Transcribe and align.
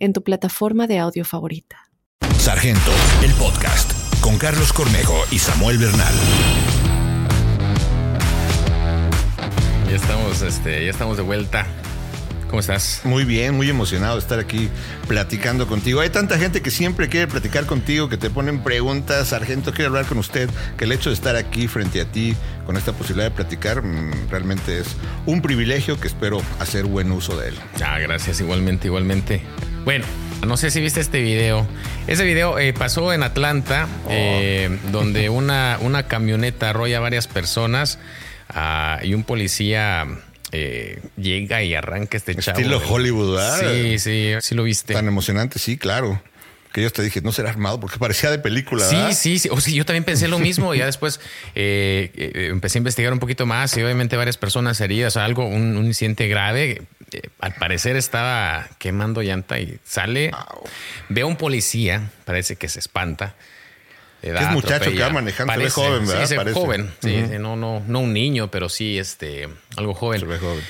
en 0.00 0.12
tu 0.12 0.24
plataforma 0.24 0.86
de 0.86 0.98
audio 0.98 1.24
favorita. 1.24 1.76
Sargento, 2.38 2.90
el 3.22 3.32
podcast, 3.34 3.92
con 4.20 4.38
Carlos 4.38 4.72
Cornejo 4.72 5.22
y 5.30 5.38
Samuel 5.38 5.78
Bernal. 5.78 6.14
Ya 9.88 9.96
estamos, 9.96 10.42
este, 10.42 10.84
ya 10.84 10.90
estamos 10.90 11.16
de 11.16 11.22
vuelta. 11.22 11.66
¿Cómo 12.50 12.58
estás? 12.58 13.02
Muy 13.04 13.22
bien, 13.22 13.54
muy 13.54 13.70
emocionado 13.70 14.14
de 14.16 14.20
estar 14.22 14.40
aquí 14.40 14.68
platicando 15.06 15.68
contigo. 15.68 16.00
Hay 16.00 16.10
tanta 16.10 16.36
gente 16.36 16.62
que 16.62 16.72
siempre 16.72 17.08
quiere 17.08 17.28
platicar 17.28 17.64
contigo, 17.64 18.08
que 18.08 18.16
te 18.16 18.28
ponen 18.28 18.64
preguntas, 18.64 19.28
sargento, 19.28 19.72
quiero 19.72 19.90
hablar 19.90 20.06
con 20.06 20.18
usted, 20.18 20.50
que 20.76 20.82
el 20.82 20.90
hecho 20.90 21.10
de 21.10 21.14
estar 21.14 21.36
aquí 21.36 21.68
frente 21.68 22.00
a 22.00 22.06
ti 22.06 22.34
con 22.66 22.76
esta 22.76 22.92
posibilidad 22.92 23.30
de 23.30 23.36
platicar 23.36 23.82
mm, 23.84 24.30
realmente 24.30 24.80
es 24.80 24.96
un 25.26 25.42
privilegio 25.42 26.00
que 26.00 26.08
espero 26.08 26.42
hacer 26.58 26.86
buen 26.86 27.12
uso 27.12 27.36
de 27.36 27.50
él. 27.50 27.54
Ah, 27.84 28.00
gracias, 28.00 28.40
igualmente, 28.40 28.88
igualmente. 28.88 29.42
Bueno, 29.84 30.04
no 30.44 30.56
sé 30.56 30.72
si 30.72 30.80
viste 30.80 30.98
este 30.98 31.20
video. 31.20 31.68
Ese 32.08 32.24
video 32.24 32.58
eh, 32.58 32.72
pasó 32.72 33.12
en 33.12 33.22
Atlanta, 33.22 33.86
eh, 34.08 34.76
donde 34.90 35.28
una, 35.28 35.78
una 35.82 36.08
camioneta 36.08 36.70
arrolla 36.70 36.96
a 36.96 37.00
varias 37.00 37.28
personas 37.28 38.00
ah, 38.48 38.98
y 39.04 39.14
un 39.14 39.22
policía 39.22 40.08
eh, 40.52 41.00
llega 41.16 41.62
y 41.62 41.74
arranca 41.74 42.16
este 42.16 42.34
chavo. 42.34 42.58
Estilo 42.58 42.82
Hollywood, 42.86 43.36
¿verdad? 43.36 43.60
Sí, 43.60 43.98
sí, 43.98 44.32
sí 44.40 44.54
lo 44.54 44.64
viste. 44.64 44.94
Tan 44.94 45.06
emocionante, 45.06 45.58
sí, 45.58 45.76
claro. 45.76 46.22
Que 46.72 46.82
yo 46.82 46.90
te 46.92 47.02
dije, 47.02 47.20
no 47.20 47.32
será 47.32 47.50
armado 47.50 47.80
porque 47.80 47.98
parecía 47.98 48.30
de 48.30 48.38
película. 48.38 48.84
Sí, 48.84 48.94
¿verdad? 48.94 49.12
sí, 49.12 49.38
sí. 49.40 49.48
O 49.50 49.60
sí, 49.60 49.74
yo 49.74 49.84
también 49.84 50.04
pensé 50.04 50.28
lo 50.28 50.38
mismo. 50.38 50.72
ya 50.76 50.86
después 50.86 51.18
eh, 51.54 52.12
eh, 52.14 52.48
empecé 52.50 52.78
a 52.78 52.80
investigar 52.80 53.12
un 53.12 53.18
poquito 53.18 53.44
más 53.44 53.76
y 53.76 53.82
obviamente 53.82 54.16
varias 54.16 54.36
personas 54.36 54.80
heridas, 54.80 55.16
algo, 55.16 55.46
un, 55.46 55.76
un 55.76 55.86
incidente 55.86 56.28
grave. 56.28 56.82
Eh, 57.12 57.22
al 57.40 57.54
parecer 57.54 57.96
estaba 57.96 58.68
quemando 58.78 59.20
llanta 59.20 59.58
y 59.58 59.78
sale, 59.84 60.30
ve 61.08 61.22
a 61.22 61.26
un 61.26 61.36
policía, 61.36 62.10
parece 62.24 62.54
que 62.54 62.68
se 62.68 62.78
espanta. 62.78 63.34
Le 64.22 64.32
da, 64.32 64.40
es 64.40 64.50
muchacho 64.50 64.74
atropella. 64.74 64.96
que 64.96 65.02
va 65.02 65.10
manejando, 65.10 65.52
se 65.52 65.58
ve 65.58 65.62
Parece, 65.64 65.74
joven, 65.74 66.06
¿verdad? 66.06 66.22
Sí, 66.22 66.26
se 66.28 66.34
ve 66.34 66.38
Parece. 66.38 66.60
joven. 66.60 66.90
Sí, 67.02 67.24
sí, 67.30 67.38
no, 67.38 67.56
no, 67.56 67.82
no 67.86 68.00
un 68.00 68.12
niño, 68.12 68.50
pero 68.50 68.68
sí 68.68 68.98
este, 68.98 69.48
algo 69.76 69.94
joven 69.94 70.20
Se 70.20 70.26
ve 70.26 70.38
joven. 70.38 70.64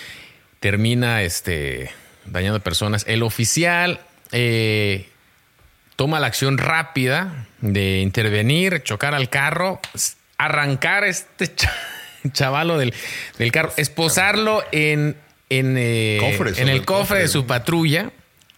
termina 0.61 1.23
este, 1.23 1.91
dañando 2.27 2.61
personas. 2.61 3.05
El 3.09 3.23
oficial 3.23 4.01
eh, 4.33 5.09
toma 5.97 6.21
la 6.21 6.29
acción 6.29 6.59
rápida 6.59 7.47
de 7.61 8.01
intervenir, 8.01 8.83
chocar 8.83 9.15
al 9.15 9.29
carro, 9.29 9.81
arrancar 10.39 11.05
este 11.05 11.55
cha- 11.55 11.75
chavalo 12.33 12.79
del, 12.79 12.95
del 13.39 13.51
carro, 13.53 13.73
esposarlo 13.77 14.63
en, 14.73 15.17
en, 15.49 15.77
eh, 15.79 16.19
en 16.57 16.69
el 16.69 16.85
cofre 16.85 17.21
de 17.21 17.29
su 17.29 17.47
patrulla. 17.47 18.11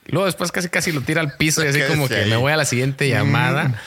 Luego 0.06 0.26
después 0.26 0.50
casi 0.50 0.68
casi 0.68 0.90
lo 0.90 1.00
tira 1.00 1.20
al 1.20 1.36
piso 1.36 1.64
y 1.64 1.68
así 1.68 1.80
como 1.88 2.08
que 2.08 2.16
ahí. 2.16 2.26
Mm. 2.26 2.30
me 2.30 2.36
voy 2.36 2.52
a 2.52 2.56
la 2.56 2.64
siguiente 2.64 3.08
llamada. 3.08 3.80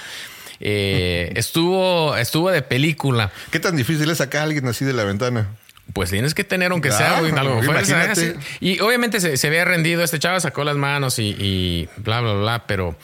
Eh, 0.59 1.31
estuvo, 1.35 2.15
estuvo 2.15 2.51
de 2.51 2.61
película. 2.61 3.31
¿Qué 3.51 3.59
tan 3.59 3.75
difícil 3.75 4.09
es 4.09 4.17
sacar 4.19 4.41
a 4.41 4.43
alguien 4.45 4.67
así 4.67 4.85
de 4.85 4.93
la 4.93 5.03
ventana? 5.03 5.47
Pues 5.93 6.09
tienes 6.09 6.33
que 6.33 6.43
tener, 6.43 6.71
aunque 6.71 6.91
sea 6.91 7.19
algo. 7.19 7.61
Y 8.59 8.79
obviamente 8.79 9.21
se, 9.21 9.37
se 9.37 9.47
había 9.47 9.65
rendido. 9.65 10.03
Este 10.03 10.19
chavo 10.19 10.39
sacó 10.39 10.63
las 10.63 10.75
manos 10.75 11.19
y, 11.19 11.35
y 11.39 11.89
bla, 11.97 12.21
bla, 12.21 12.33
bla. 12.33 12.67
Pero 12.67 12.97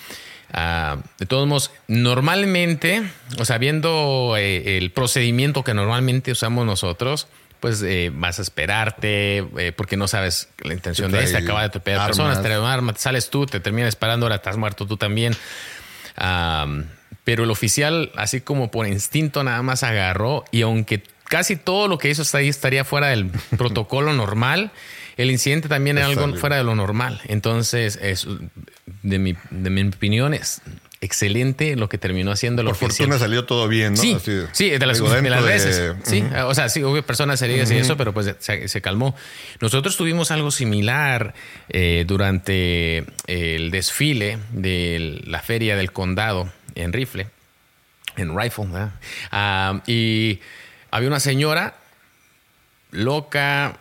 ah, 0.52 0.98
de 1.20 1.26
todos 1.26 1.48
modos, 1.48 1.72
normalmente, 1.88 3.04
o 3.38 3.46
sea, 3.46 3.60
viendo 3.60 4.36
eh, 4.38 4.78
el 4.78 4.92
procedimiento 4.92 5.64
que 5.64 5.74
normalmente 5.74 6.32
usamos 6.32 6.66
nosotros, 6.66 7.28
pues 7.62 7.82
eh, 7.84 8.12
vas 8.14 8.40
a 8.40 8.42
esperarte 8.42 9.46
eh, 9.58 9.72
porque 9.72 9.96
no 9.96 10.08
sabes 10.08 10.50
la 10.64 10.74
intención 10.74 11.12
de 11.12 11.20
este. 11.20 11.32
trae 11.32 11.44
Acaba 11.44 11.60
de 11.60 11.68
atropellar 11.68 12.08
personas, 12.08 12.42
trae 12.42 12.60
un 12.60 12.66
arma, 12.66 12.94
sales 12.98 13.30
tú, 13.30 13.46
te 13.46 13.60
terminas 13.60 13.90
disparando, 13.90 14.26
ahora 14.26 14.38
estás 14.38 14.58
muerto 14.58 14.88
tú 14.88 14.98
también. 14.98 15.36
Am, 16.16 16.88
pero 17.24 17.44
el 17.44 17.52
oficial, 17.52 18.12
así 18.16 18.42
como 18.42 18.72
por 18.72 18.88
instinto, 18.88 19.44
nada 19.44 19.62
más 19.62 19.84
agarró 19.84 20.44
y 20.52 20.62
aunque 20.64 21.04
casi 21.26 21.56
todo 21.56 21.88
lo 21.88 21.98
que 21.98 22.10
hizo 22.10 22.24
hasta 22.24 22.40
ahí 22.40 22.50
estaría 22.50 22.84
fuera 22.84 23.08
del 23.08 23.28
protocolo 23.58 24.14
normal, 24.14 24.72
el 25.18 25.30
incidente 25.32 25.70
también 25.70 25.98
era 25.98 26.08
algo 26.08 26.36
fuera 26.36 26.58
de 26.58 26.64
lo 26.64 26.76
normal. 26.76 27.22
Entonces, 27.28 27.98
es, 28.02 28.28
de, 29.04 29.20
mi, 29.20 29.36
de 29.52 29.70
mi 29.70 29.84
opinión, 29.84 30.34
es 30.34 30.62
excelente 31.04 31.76
lo 31.76 31.90
que 31.90 31.98
terminó 31.98 32.32
haciendo 32.32 32.62
el 32.62 32.68
Por 32.68 32.76
oficial. 32.76 33.08
fortuna 33.08 33.18
salió 33.20 33.46
todo 33.46 33.68
bien, 33.68 33.94
¿no? 33.96 34.02
Sí, 34.02 34.14
Así 34.14 34.32
sí, 34.52 34.70
de 34.70 34.86
las, 34.86 35.00
de 35.00 35.30
las 35.30 35.44
de- 35.44 35.50
veces. 35.50 35.96
Sí, 36.04 36.24
o 36.46 36.54
sea, 36.54 36.70
sí, 36.70 36.84
hubo 36.84 37.02
personas 37.02 37.42
heridas 37.42 37.72
y 37.72 37.78
eso, 37.78 37.98
pero 37.98 38.14
pues 38.14 38.36
se, 38.40 38.68
se 38.68 38.82
calmó. 38.82 39.16
Nosotros 39.60 39.98
tuvimos 39.98 40.30
algo 40.32 40.52
similar 40.52 41.34
eh, 41.70 42.04
durante 42.08 43.04
el 43.28 43.72
desfile 43.72 44.38
de 44.52 45.22
la 45.26 45.42
feria 45.42 45.76
del 45.76 45.92
condado 45.92 46.52
en 46.76 46.94
Rifle, 46.94 47.28
en 48.18 48.38
Rifle, 48.38 48.66
¿verdad? 48.66 48.92
Ah, 49.32 49.82
y 49.88 50.40
había 50.92 51.08
una 51.08 51.20
señora 51.20 51.76
loca, 52.92 53.78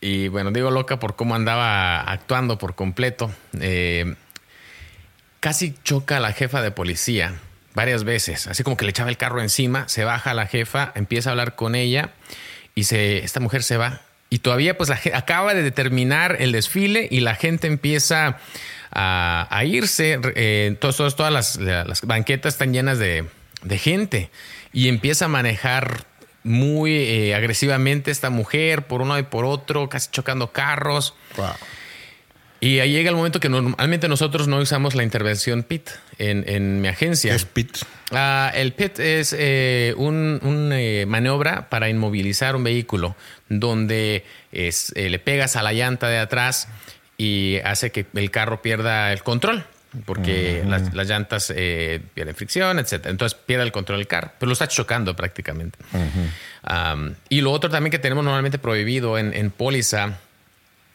y 0.00 0.28
bueno, 0.28 0.50
digo 0.50 0.70
loca 0.70 0.98
por 0.98 1.16
cómo 1.16 1.34
andaba 1.34 2.00
actuando 2.00 2.58
por 2.58 2.74
completo. 2.74 3.30
Eh, 3.60 4.14
casi 5.40 5.74
choca 5.84 6.18
a 6.18 6.20
la 6.20 6.32
jefa 6.32 6.62
de 6.62 6.70
policía 6.70 7.34
varias 7.74 8.04
veces, 8.04 8.46
así 8.46 8.62
como 8.62 8.76
que 8.76 8.84
le 8.84 8.90
echaba 8.90 9.10
el 9.10 9.16
carro 9.16 9.40
encima, 9.40 9.88
se 9.88 10.04
baja 10.04 10.34
la 10.34 10.46
jefa, 10.46 10.92
empieza 10.94 11.30
a 11.30 11.32
hablar 11.32 11.54
con 11.54 11.74
ella 11.74 12.10
y 12.74 12.84
se, 12.84 13.18
esta 13.18 13.40
mujer 13.40 13.62
se 13.62 13.76
va. 13.76 14.02
Y 14.28 14.38
todavía 14.38 14.76
pues 14.76 14.90
acaba 14.90 15.54
de 15.54 15.70
terminar 15.70 16.36
el 16.38 16.52
desfile 16.52 17.08
y 17.10 17.20
la 17.20 17.34
gente 17.34 17.66
empieza 17.66 18.38
a, 18.90 19.46
a 19.50 19.64
irse. 19.64 20.18
eh, 20.34 20.76
todas 20.80 21.32
las, 21.32 21.56
las 21.56 22.02
banquetas 22.02 22.54
están 22.54 22.72
llenas 22.72 22.98
de, 22.98 23.26
de 23.62 23.78
gente 23.78 24.30
y 24.72 24.88
empieza 24.88 25.26
a 25.26 25.28
manejar 25.28 26.04
muy 26.42 26.92
eh, 26.94 27.34
agresivamente 27.34 28.10
esta 28.10 28.30
mujer 28.30 28.86
por 28.86 29.02
uno 29.02 29.18
y 29.18 29.22
por 29.24 29.44
otro, 29.44 29.88
casi 29.88 30.10
chocando 30.10 30.52
carros. 30.52 31.14
Wow. 31.36 31.48
Y 32.62 32.80
ahí 32.80 32.92
llega 32.92 33.08
el 33.08 33.16
momento 33.16 33.40
que 33.40 33.48
normalmente 33.48 34.06
nosotros 34.06 34.46
no 34.46 34.58
usamos 34.58 34.94
la 34.94 35.02
intervención 35.02 35.62
PIT 35.62 35.88
en, 36.18 36.44
en 36.46 36.82
mi 36.82 36.88
agencia. 36.88 37.30
¿Qué 37.30 37.36
es 37.36 37.46
Pit? 37.46 37.78
Ah, 38.10 38.52
el 38.54 38.74
PIT 38.74 38.98
es 38.98 39.34
eh, 39.38 39.94
un, 39.96 40.40
un, 40.42 40.70
eh, 40.74 41.06
maniobra 41.06 41.70
para 41.70 41.88
inmovilizar 41.88 42.56
un 42.56 42.64
vehículo 42.64 43.16
donde 43.48 44.26
es, 44.52 44.92
eh, 44.94 45.08
le 45.08 45.18
pegas 45.18 45.56
a 45.56 45.62
la 45.62 45.72
llanta 45.72 46.08
de 46.08 46.18
atrás 46.18 46.68
y 47.20 47.58
hace 47.64 47.90
que 47.92 48.06
el 48.14 48.30
carro 48.30 48.62
pierda 48.62 49.12
el 49.12 49.22
control. 49.22 49.64
Porque 50.06 50.62
las, 50.64 50.94
las 50.94 51.08
llantas 51.08 51.52
eh, 51.54 52.00
pierden 52.14 52.36
fricción, 52.36 52.78
etc. 52.78 53.06
Entonces 53.06 53.36
pierde 53.44 53.64
el 53.64 53.72
control 53.72 53.98
del 53.98 54.06
carro, 54.06 54.30
pero 54.38 54.46
lo 54.46 54.52
está 54.52 54.68
chocando 54.68 55.16
prácticamente. 55.16 55.80
Am, 56.62 57.16
y 57.28 57.40
lo 57.40 57.50
otro 57.50 57.68
también 57.70 57.90
que 57.90 57.98
tenemos 57.98 58.24
normalmente 58.24 58.58
prohibido 58.58 59.18
en, 59.18 59.34
en 59.34 59.50
póliza 59.50 60.20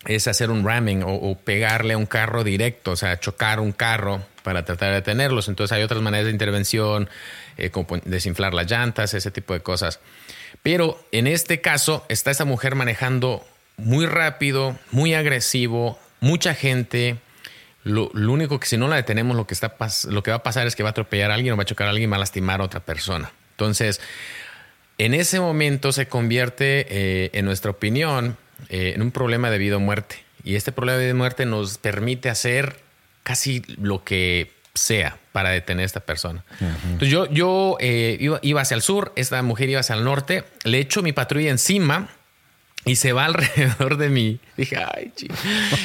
es 0.06 0.30
hacer 0.30 0.50
un 0.50 0.66
ramming 0.66 1.04
o, 1.04 1.14
o 1.14 1.38
pegarle 1.38 1.94
a 1.94 1.98
un 1.98 2.06
carro 2.06 2.46
directo, 2.46 2.92
o 2.92 2.96
sea, 2.96 3.20
chocar 3.20 3.60
un 3.60 3.74
carro 3.74 4.26
para 4.44 4.64
tratar 4.64 4.90
de 4.90 4.96
detenerlos. 4.96 5.50
Entonces 5.50 5.76
hay 5.76 5.84
otras 5.84 6.02
maneras 6.02 6.28
de 6.28 6.32
intervención, 6.32 7.10
eh, 7.58 7.72
como 7.72 8.00
desinflar 8.06 8.54
las 8.54 8.72
llantas, 8.72 9.14
ese 9.14 9.30
tipo 9.30 9.54
de 9.54 9.60
cosas. 9.60 10.00
Pero 10.64 11.04
en 11.12 11.28
este 11.28 11.60
caso 11.60 12.06
está 12.08 12.32
esta 12.32 12.46
mujer 12.46 12.76
manejando 12.76 13.46
muy 13.78 14.06
rápido, 14.06 14.80
muy 14.92 15.14
agresivo, 15.14 16.00
mucha 16.26 16.56
gente. 16.56 17.18
Lo, 17.84 18.10
lo 18.14 18.34
único 18.34 18.60
que 18.60 18.66
si 18.66 18.78
no 18.78 18.88
la 18.88 18.96
detenemos, 18.96 19.38
lo 19.38 19.46
que, 19.46 19.54
está 19.54 19.76
lo 20.10 20.24
que 20.24 20.32
va 20.32 20.38
a 20.38 20.44
pasar 20.44 20.66
es 20.66 20.76
que 20.76 20.82
va 20.82 20.90
a 20.90 20.92
atropellar 20.92 21.30
a 21.30 21.36
alguien 21.36 21.54
o 21.54 21.58
va 21.58 21.64
a 21.64 21.66
chocar 21.68 21.86
a 21.86 21.92
alguien 21.92 22.12
va 22.12 22.16
a 22.16 22.20
lastimar 22.20 22.62
a 22.62 22.64
otra 22.64 22.80
persona. 22.80 23.32
Entonces, 23.52 24.02
en 24.98 25.14
ese 25.14 25.40
momento 25.40 25.92
se 25.92 26.08
convierte, 26.08 26.88
eh, 26.90 27.30
en 27.34 27.46
nuestra 27.46 27.70
opinión, 27.70 28.38
eh, 28.70 28.94
en 28.96 29.04
un 29.04 29.12
problema 29.12 29.52
de 29.52 29.60
vida 29.60 29.78
o 29.78 29.80
muerte. 29.80 30.16
Y 30.44 30.56
este 30.56 30.72
problema 30.72 30.98
de 30.98 31.06
vida 31.06 31.14
o 31.14 31.18
muerte 31.18 31.46
nos 31.46 31.78
permite 31.78 32.30
hacer 32.30 32.78
casi 33.22 33.62
lo 33.78 34.04
que 34.04 34.52
sea 34.74 35.20
para 35.32 35.52
detener 35.52 35.84
a 35.84 35.86
esta 35.86 36.00
persona. 36.00 36.44
Entonces 36.60 37.10
yo, 37.10 37.30
yo 37.30 37.78
eh, 37.80 38.18
iba, 38.20 38.40
iba 38.42 38.62
hacia 38.62 38.76
el 38.76 38.82
sur, 38.82 39.14
esta 39.16 39.42
mujer 39.44 39.70
iba 39.70 39.80
hacia 39.80 39.96
el 39.96 40.04
norte, 40.04 40.44
le 40.64 40.80
echo 40.80 41.04
mi 41.04 41.14
patrulla 41.14 41.52
encima 41.52 42.10
y 42.86 42.96
se 42.96 43.12
va 43.14 43.26
alrededor 43.26 43.98
de 43.98 44.10
mí. 44.10 44.40
Dije, 44.56 44.78
ay, 44.78 45.12
chico. 45.16 45.36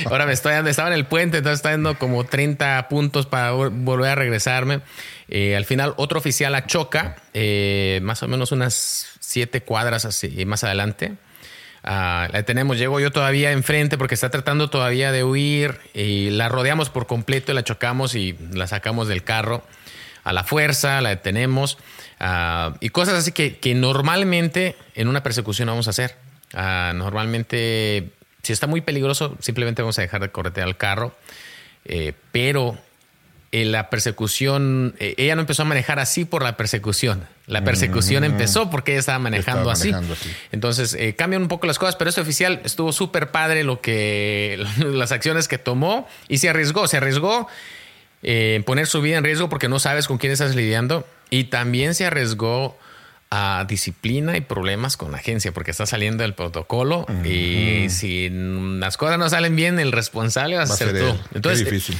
Ahora 0.06 0.26
me 0.26 0.32
estoy 0.32 0.52
dando, 0.52 0.70
estaba 0.70 0.88
en 0.88 0.94
el 0.94 1.06
puente, 1.06 1.38
entonces 1.38 1.58
está 1.58 1.70
dando 1.70 1.98
como 1.98 2.24
30 2.24 2.88
puntos 2.88 3.26
para 3.26 3.52
volver 3.52 4.10
a 4.10 4.14
regresarme. 4.14 4.82
Eh, 5.28 5.56
al 5.56 5.64
final, 5.64 5.94
otro 5.96 6.18
oficial 6.18 6.52
la 6.52 6.66
choca, 6.66 7.16
eh, 7.34 8.00
más 8.02 8.22
o 8.22 8.28
menos 8.28 8.52
unas 8.52 9.08
siete 9.20 9.62
cuadras 9.62 10.04
así 10.04 10.44
más 10.44 10.62
adelante. 10.62 11.14
Ah, 11.82 12.28
la 12.30 12.42
tenemos, 12.42 12.76
llego 12.76 13.00
yo 13.00 13.10
todavía 13.10 13.52
enfrente 13.52 13.96
porque 13.96 14.14
está 14.14 14.28
tratando 14.28 14.68
todavía 14.68 15.12
de 15.12 15.24
huir 15.24 15.78
y 15.94 16.28
la 16.28 16.50
rodeamos 16.50 16.90
por 16.90 17.06
completo, 17.06 17.54
la 17.54 17.64
chocamos 17.64 18.14
y 18.14 18.36
la 18.52 18.66
sacamos 18.66 19.08
del 19.08 19.24
carro 19.24 19.62
a 20.22 20.34
la 20.34 20.44
fuerza, 20.44 21.00
la 21.00 21.08
detenemos 21.08 21.78
ah, 22.18 22.74
y 22.80 22.90
cosas 22.90 23.14
así 23.14 23.32
que, 23.32 23.56
que 23.56 23.74
normalmente 23.74 24.76
en 24.94 25.08
una 25.08 25.22
persecución 25.22 25.68
vamos 25.68 25.86
a 25.86 25.90
hacer. 25.90 26.29
Ah, 26.54 26.92
normalmente, 26.94 28.10
si 28.42 28.52
está 28.52 28.66
muy 28.66 28.80
peligroso, 28.80 29.36
simplemente 29.40 29.82
vamos 29.82 29.98
a 29.98 30.02
dejar 30.02 30.20
de 30.20 30.30
corretear 30.30 30.68
el 30.68 30.76
carro. 30.76 31.14
Eh, 31.84 32.12
pero 32.32 32.78
en 33.52 33.72
la 33.72 33.90
persecución, 33.90 34.94
eh, 34.98 35.14
ella 35.16 35.34
no 35.34 35.40
empezó 35.40 35.62
a 35.62 35.64
manejar 35.64 35.98
así 35.98 36.24
por 36.24 36.42
la 36.42 36.56
persecución. 36.56 37.26
La 37.46 37.64
persecución 37.64 38.22
empezó 38.22 38.70
porque 38.70 38.92
ella 38.92 39.00
estaba 39.00 39.18
manejando, 39.18 39.70
así. 39.70 39.92
Entonces 40.52 40.94
eh, 40.94 41.16
cambian 41.16 41.42
un 41.42 41.48
poco 41.48 41.66
las 41.66 41.78
cosas, 41.78 41.96
pero 41.96 42.08
este 42.08 42.20
oficial 42.20 42.60
estuvo 42.64 42.92
súper 42.92 43.32
padre 43.32 43.64
lo 43.64 43.80
que 43.80 44.64
las 44.78 45.10
acciones 45.10 45.48
que 45.48 45.58
tomó 45.58 46.06
y 46.28 46.38
se 46.38 46.48
arriesgó, 46.48 46.86
se 46.86 46.98
arriesgó 46.98 47.48
en 48.22 48.62
poner 48.62 48.86
su 48.86 49.00
vida 49.00 49.16
en 49.16 49.24
riesgo 49.24 49.48
porque 49.48 49.68
no 49.68 49.80
sabes 49.80 50.06
con 50.06 50.18
quién 50.18 50.30
estás 50.32 50.54
lidiando 50.54 51.08
y 51.30 51.44
también 51.44 51.94
se 51.94 52.04
arriesgó 52.04 52.78
a 53.30 53.64
disciplina 53.68 54.36
y 54.36 54.40
problemas 54.40 54.96
con 54.96 55.12
la 55.12 55.18
agencia 55.18 55.52
porque 55.52 55.70
está 55.70 55.86
saliendo 55.86 56.24
el 56.24 56.34
protocolo 56.34 57.06
y 57.24 57.88
si 57.88 58.28
las 58.28 58.96
cosas 58.96 59.18
no 59.18 59.28
salen 59.30 59.54
bien, 59.54 59.78
el 59.78 59.92
responsable 59.92 60.56
va 60.56 60.64
a, 60.64 60.66
ser, 60.66 60.98
tú. 60.98 61.16
Entonces, 61.34 61.64
difícil. 61.64 61.96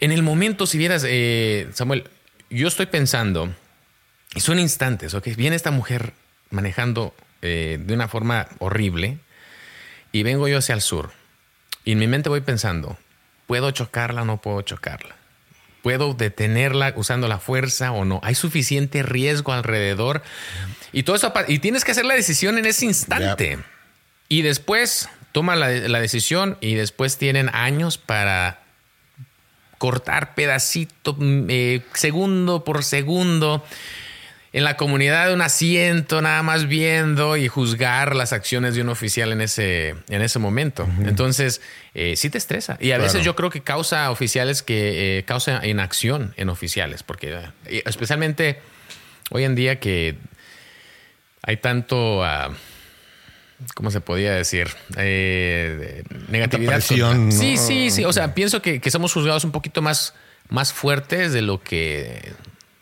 en 0.00 0.10
el 0.10 0.22
momento, 0.22 0.66
si 0.66 0.78
vieras, 0.78 1.04
eh, 1.06 1.68
Samuel, 1.74 2.04
yo 2.48 2.66
estoy 2.66 2.86
pensando, 2.86 3.54
y 4.34 4.40
son 4.40 4.58
instantes, 4.58 5.12
¿ok? 5.12 5.28
Viene 5.36 5.54
esta 5.54 5.70
mujer 5.70 6.14
manejando 6.50 7.14
eh, 7.42 7.78
de 7.80 7.94
una 7.94 8.08
forma 8.08 8.48
horrible 8.58 9.18
y 10.12 10.22
vengo 10.22 10.48
yo 10.48 10.58
hacia 10.58 10.74
el 10.74 10.80
sur 10.80 11.10
y 11.84 11.92
en 11.92 11.98
mi 11.98 12.06
mente 12.06 12.28
voy 12.28 12.40
pensando, 12.40 12.96
¿puedo 13.46 13.70
chocarla 13.70 14.22
o 14.22 14.24
no 14.24 14.38
puedo 14.38 14.62
chocarla? 14.62 15.19
¿Puedo 15.82 16.14
detenerla 16.14 16.92
usando 16.96 17.28
la 17.28 17.38
fuerza 17.38 17.92
o 17.92 18.04
no? 18.04 18.20
¿Hay 18.22 18.34
suficiente 18.34 19.02
riesgo 19.02 19.52
alrededor? 19.52 20.22
Y 20.92 21.04
todo 21.04 21.16
eso, 21.16 21.32
y 21.48 21.58
tienes 21.58 21.84
que 21.84 21.92
hacer 21.92 22.04
la 22.04 22.14
decisión 22.14 22.58
en 22.58 22.66
ese 22.66 22.84
instante. 22.84 23.58
Y 24.28 24.42
después 24.42 25.08
toma 25.32 25.56
la, 25.56 25.68
decisión 26.00 26.58
y 26.60 26.74
después 26.74 27.16
tienen 27.16 27.48
años 27.52 27.98
para 27.98 28.60
cortar 29.78 30.34
pedacito, 30.34 31.14
mm, 31.18 31.46
eh, 31.48 31.82
segundo 31.94 32.64
por 32.64 32.84
segundo 32.84 33.64
en 34.52 34.64
la 34.64 34.76
comunidad 34.76 35.28
de 35.28 35.34
un 35.34 35.42
asiento, 35.42 36.20
nada 36.22 36.42
más 36.42 36.66
viendo 36.66 37.36
y 37.36 37.46
juzgar 37.46 38.16
las 38.16 38.32
acciones 38.32 38.74
de 38.74 38.82
un 38.82 38.88
oficial 38.88 39.32
en 39.32 39.40
ese, 39.40 39.94
en 40.08 40.22
ese 40.22 40.40
momento. 40.40 40.88
Entonces, 41.04 41.60
eh, 41.94 42.16
sí 42.16 42.30
te 42.30 42.38
estresa. 42.38 42.76
Y 42.80 42.92
a 42.92 42.98
veces 42.98 43.24
yo 43.24 43.34
creo 43.34 43.50
que 43.50 43.62
causa 43.62 44.10
oficiales 44.10 44.62
que 44.62 45.18
eh, 45.18 45.24
causa 45.24 45.66
inacción 45.66 46.34
en 46.36 46.48
oficiales, 46.48 47.02
porque 47.02 47.36
eh, 47.66 47.82
especialmente 47.86 48.60
hoy 49.30 49.44
en 49.44 49.54
día 49.54 49.80
que 49.80 50.16
hay 51.42 51.56
tanto... 51.56 52.20
Uh, 52.20 52.52
¿Cómo 53.74 53.90
se 53.90 54.00
podía 54.00 54.32
decir? 54.32 54.68
Eh, 54.96 56.02
negatividad. 56.28 56.80
Sí, 56.80 57.58
sí, 57.58 57.90
sí. 57.90 58.04
O 58.06 58.12
sea, 58.14 58.34
pienso 58.34 58.62
que, 58.62 58.80
que 58.80 58.90
somos 58.90 59.12
juzgados 59.12 59.44
un 59.44 59.52
poquito 59.52 59.82
más, 59.82 60.14
más 60.48 60.72
fuertes 60.72 61.34
de 61.34 61.42
lo 61.42 61.62
que 61.62 62.32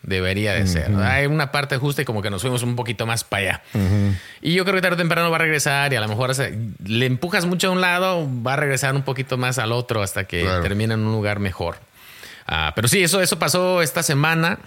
debería 0.08 0.54
de 0.54 0.66
ser. 0.66 0.94
Hay 0.96 1.26
una 1.26 1.52
parte 1.52 1.76
justa 1.76 2.02
y 2.02 2.04
como 2.04 2.22
que 2.22 2.30
nos 2.30 2.42
fuimos 2.42 2.62
un 2.62 2.76
poquito 2.76 3.06
más 3.06 3.24
para 3.24 3.42
allá. 3.42 3.62
Y 4.40 4.54
yo 4.54 4.64
creo 4.64 4.74
que 4.76 4.82
tarde 4.82 4.94
o 4.94 4.98
temprano 4.98 5.30
va 5.30 5.36
a 5.36 5.40
regresar 5.40 5.92
y 5.92 5.96
a 5.96 6.00
lo 6.00 6.08
mejor 6.08 6.32
le 6.84 7.06
empujas 7.06 7.46
mucho 7.46 7.68
a 7.68 7.70
un 7.70 7.80
lado, 7.80 8.28
va 8.46 8.54
a 8.54 8.56
regresar 8.56 8.94
un 8.94 9.02
poquito 9.02 9.36
más 9.36 9.58
al 9.58 9.72
otro 9.72 10.02
hasta 10.02 10.24
que 10.24 10.44
termine 10.62 10.94
en 10.94 11.00
un 11.00 11.12
lugar 11.12 11.38
mejor. 11.38 11.76
Ah, 12.46 12.72
pero 12.74 12.88
sí, 12.88 13.02
eso, 13.02 13.20
eso 13.20 13.38
pasó 13.38 13.82
esta 13.82 14.02
semana. 14.02 14.58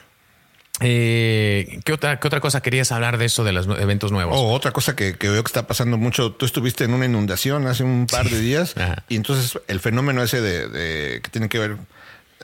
Eh, 0.80 1.80
¿qué, 1.84 1.94
otra, 1.94 2.20
¿Qué 2.20 2.28
otra 2.28 2.40
cosa 2.40 2.62
querías 2.62 2.92
hablar 2.92 3.18
de 3.18 3.26
eso, 3.26 3.44
de 3.44 3.52
los 3.52 3.68
eventos 3.68 4.12
nuevos? 4.12 4.36
Oh, 4.38 4.52
otra 4.54 4.72
cosa 4.72 4.96
que, 4.96 5.16
veo 5.20 5.44
que 5.44 5.48
está 5.48 5.68
pasando 5.68 5.98
mucho. 5.98 6.32
Tú 6.32 6.46
estuviste 6.46 6.84
en 6.84 6.94
una 6.94 7.06
inundación 7.06 7.68
hace 7.68 7.84
un 7.84 8.08
par 8.08 8.30
de 8.30 8.40
días 8.40 8.76
y 9.10 9.16
entonces 9.16 9.60
el 9.68 9.80
fenómeno 9.80 10.24
ese 10.24 10.42
de 10.42 11.22
que 11.22 11.30
tiene 11.30 11.50
que 11.50 11.60
ver 11.60 11.78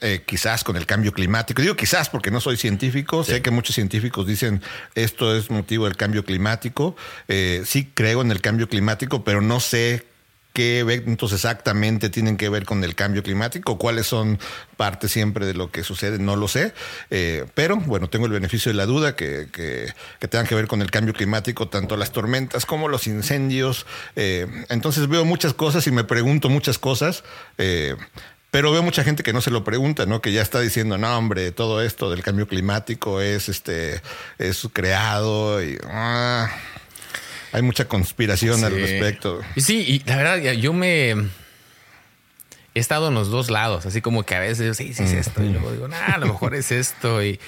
eh, 0.01 0.23
quizás 0.25 0.63
con 0.63 0.77
el 0.77 0.85
cambio 0.85 1.11
climático. 1.11 1.61
Digo 1.61 1.75
quizás 1.75 2.09
porque 2.09 2.29
no 2.29 2.39
soy 2.39 2.57
científico, 2.57 3.23
sé 3.23 3.41
que 3.41 3.51
muchos 3.51 3.75
científicos 3.75 4.27
dicen 4.27 4.61
esto 4.95 5.35
es 5.35 5.49
motivo 5.49 5.85
del 5.85 5.97
cambio 5.97 6.23
climático. 6.23 6.95
Eh, 7.27 7.63
sí 7.65 7.91
creo 7.93 8.21
en 8.21 8.31
el 8.31 8.41
cambio 8.41 8.69
climático, 8.69 9.23
pero 9.23 9.41
no 9.41 9.59
sé 9.59 10.05
qué 10.53 10.79
eventos 10.79 11.33
exactamente 11.33 12.09
tienen 12.09 12.37
que 12.37 12.49
ver 12.49 12.65
con 12.65 12.83
el 12.83 12.95
cambio 12.95 13.21
climático, 13.21 13.77
cuáles 13.77 14.07
son 14.07 14.39
parte 14.75 15.07
siempre 15.07 15.45
de 15.45 15.53
lo 15.53 15.71
que 15.71 15.83
sucede, 15.83 16.17
no 16.19 16.35
lo 16.35 16.47
sé. 16.47 16.73
Eh, 17.09 17.45
pero 17.53 17.77
bueno, 17.77 18.09
tengo 18.09 18.25
el 18.25 18.31
beneficio 18.31 18.71
de 18.71 18.77
la 18.77 18.85
duda 18.85 19.15
que, 19.15 19.49
que, 19.51 19.93
tengan 20.27 20.47
que 20.47 20.55
ver 20.55 20.67
con 20.67 20.81
el 20.81 20.91
cambio 20.91 21.13
climático, 21.13 21.69
tanto 21.69 21.95
las 21.97 22.11
tormentas 22.11 22.65
como 22.65 22.87
los 22.87 23.07
incendios. 23.07 23.85
entonces 24.15 25.07
veo 25.07 25.25
muchas 25.25 25.53
cosas 25.53 25.85
y 25.87 25.91
me 25.91 26.03
pregunto 26.03 26.49
muchas 26.49 26.77
cosas. 26.77 27.23
Pero 28.57 28.71
veo 28.71 28.81
mucha 28.81 29.03
gente 29.03 29.21
que 29.21 29.33
no 29.33 29.41
se 29.41 29.51
lo 29.51 29.63
pregunta, 29.63 30.07
¿no? 30.07 30.19
Que 30.19 30.31
ya 30.31 30.41
está 30.41 30.59
diciendo, 30.59 30.97
no, 30.97 31.15
hombre, 31.15 31.51
todo 31.51 31.79
esto 31.83 32.09
del 32.09 32.23
cambio 32.23 32.47
climático 32.47 33.21
es 33.21 33.49
este 33.49 34.01
es 34.39 34.67
creado 34.73 35.63
y 35.63 35.77
ah, 35.87 36.49
hay 37.51 37.61
mucha 37.61 37.87
conspiración 37.87 38.63
al 38.63 38.71
respecto. 38.71 39.41
Sí, 39.57 39.85
y 39.87 40.09
la 40.09 40.17
verdad, 40.17 40.53
yo 40.53 40.73
me 40.73 41.11
he 41.11 41.19
estado 42.73 43.09
en 43.09 43.13
los 43.13 43.29
dos 43.29 43.51
lados, 43.51 43.85
así 43.85 44.01
como 44.01 44.23
que 44.23 44.33
a 44.33 44.39
veces 44.39 44.57
digo, 44.57 44.73
sí, 44.73 44.91
sí 44.95 45.03
es 45.03 45.13
esto, 45.13 45.43
y 45.43 45.49
luego 45.49 45.71
digo, 45.71 45.87
nah, 45.87 46.15
a 46.15 46.17
lo 46.17 46.25
mejor 46.25 46.55
es 46.55 46.71
esto. 46.71 47.23
Y, 47.23 47.39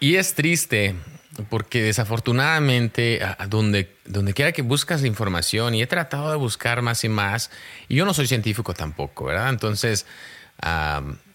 y 0.00 0.14
es 0.14 0.32
triste 0.32 0.94
porque 1.48 1.82
desafortunadamente, 1.82 3.20
donde, 3.48 3.96
donde 4.04 4.34
quiera 4.34 4.52
que 4.52 4.62
buscas 4.62 5.00
la 5.02 5.08
información, 5.08 5.74
y 5.74 5.82
he 5.82 5.86
tratado 5.86 6.30
de 6.30 6.36
buscar 6.36 6.82
más 6.82 7.04
y 7.04 7.08
más, 7.08 7.50
y 7.88 7.96
yo 7.96 8.04
no 8.04 8.14
soy 8.14 8.26
científico 8.26 8.74
tampoco, 8.74 9.24
¿verdad? 9.24 9.48
Entonces, 9.48 10.06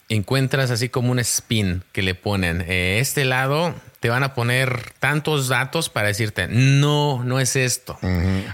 encuentras 0.09 0.71
así 0.71 0.89
como 0.89 1.11
un 1.11 1.19
spin 1.19 1.83
que 1.91 2.01
le 2.01 2.15
ponen. 2.15 2.63
Eh, 2.67 2.99
este 2.99 3.25
lado 3.25 3.75
te 3.99 4.09
van 4.09 4.23
a 4.23 4.33
poner 4.33 4.91
tantos 4.99 5.47
datos 5.47 5.89
para 5.89 6.07
decirte, 6.07 6.47
no, 6.47 7.23
no 7.23 7.39
es 7.39 7.55
esto. 7.55 7.97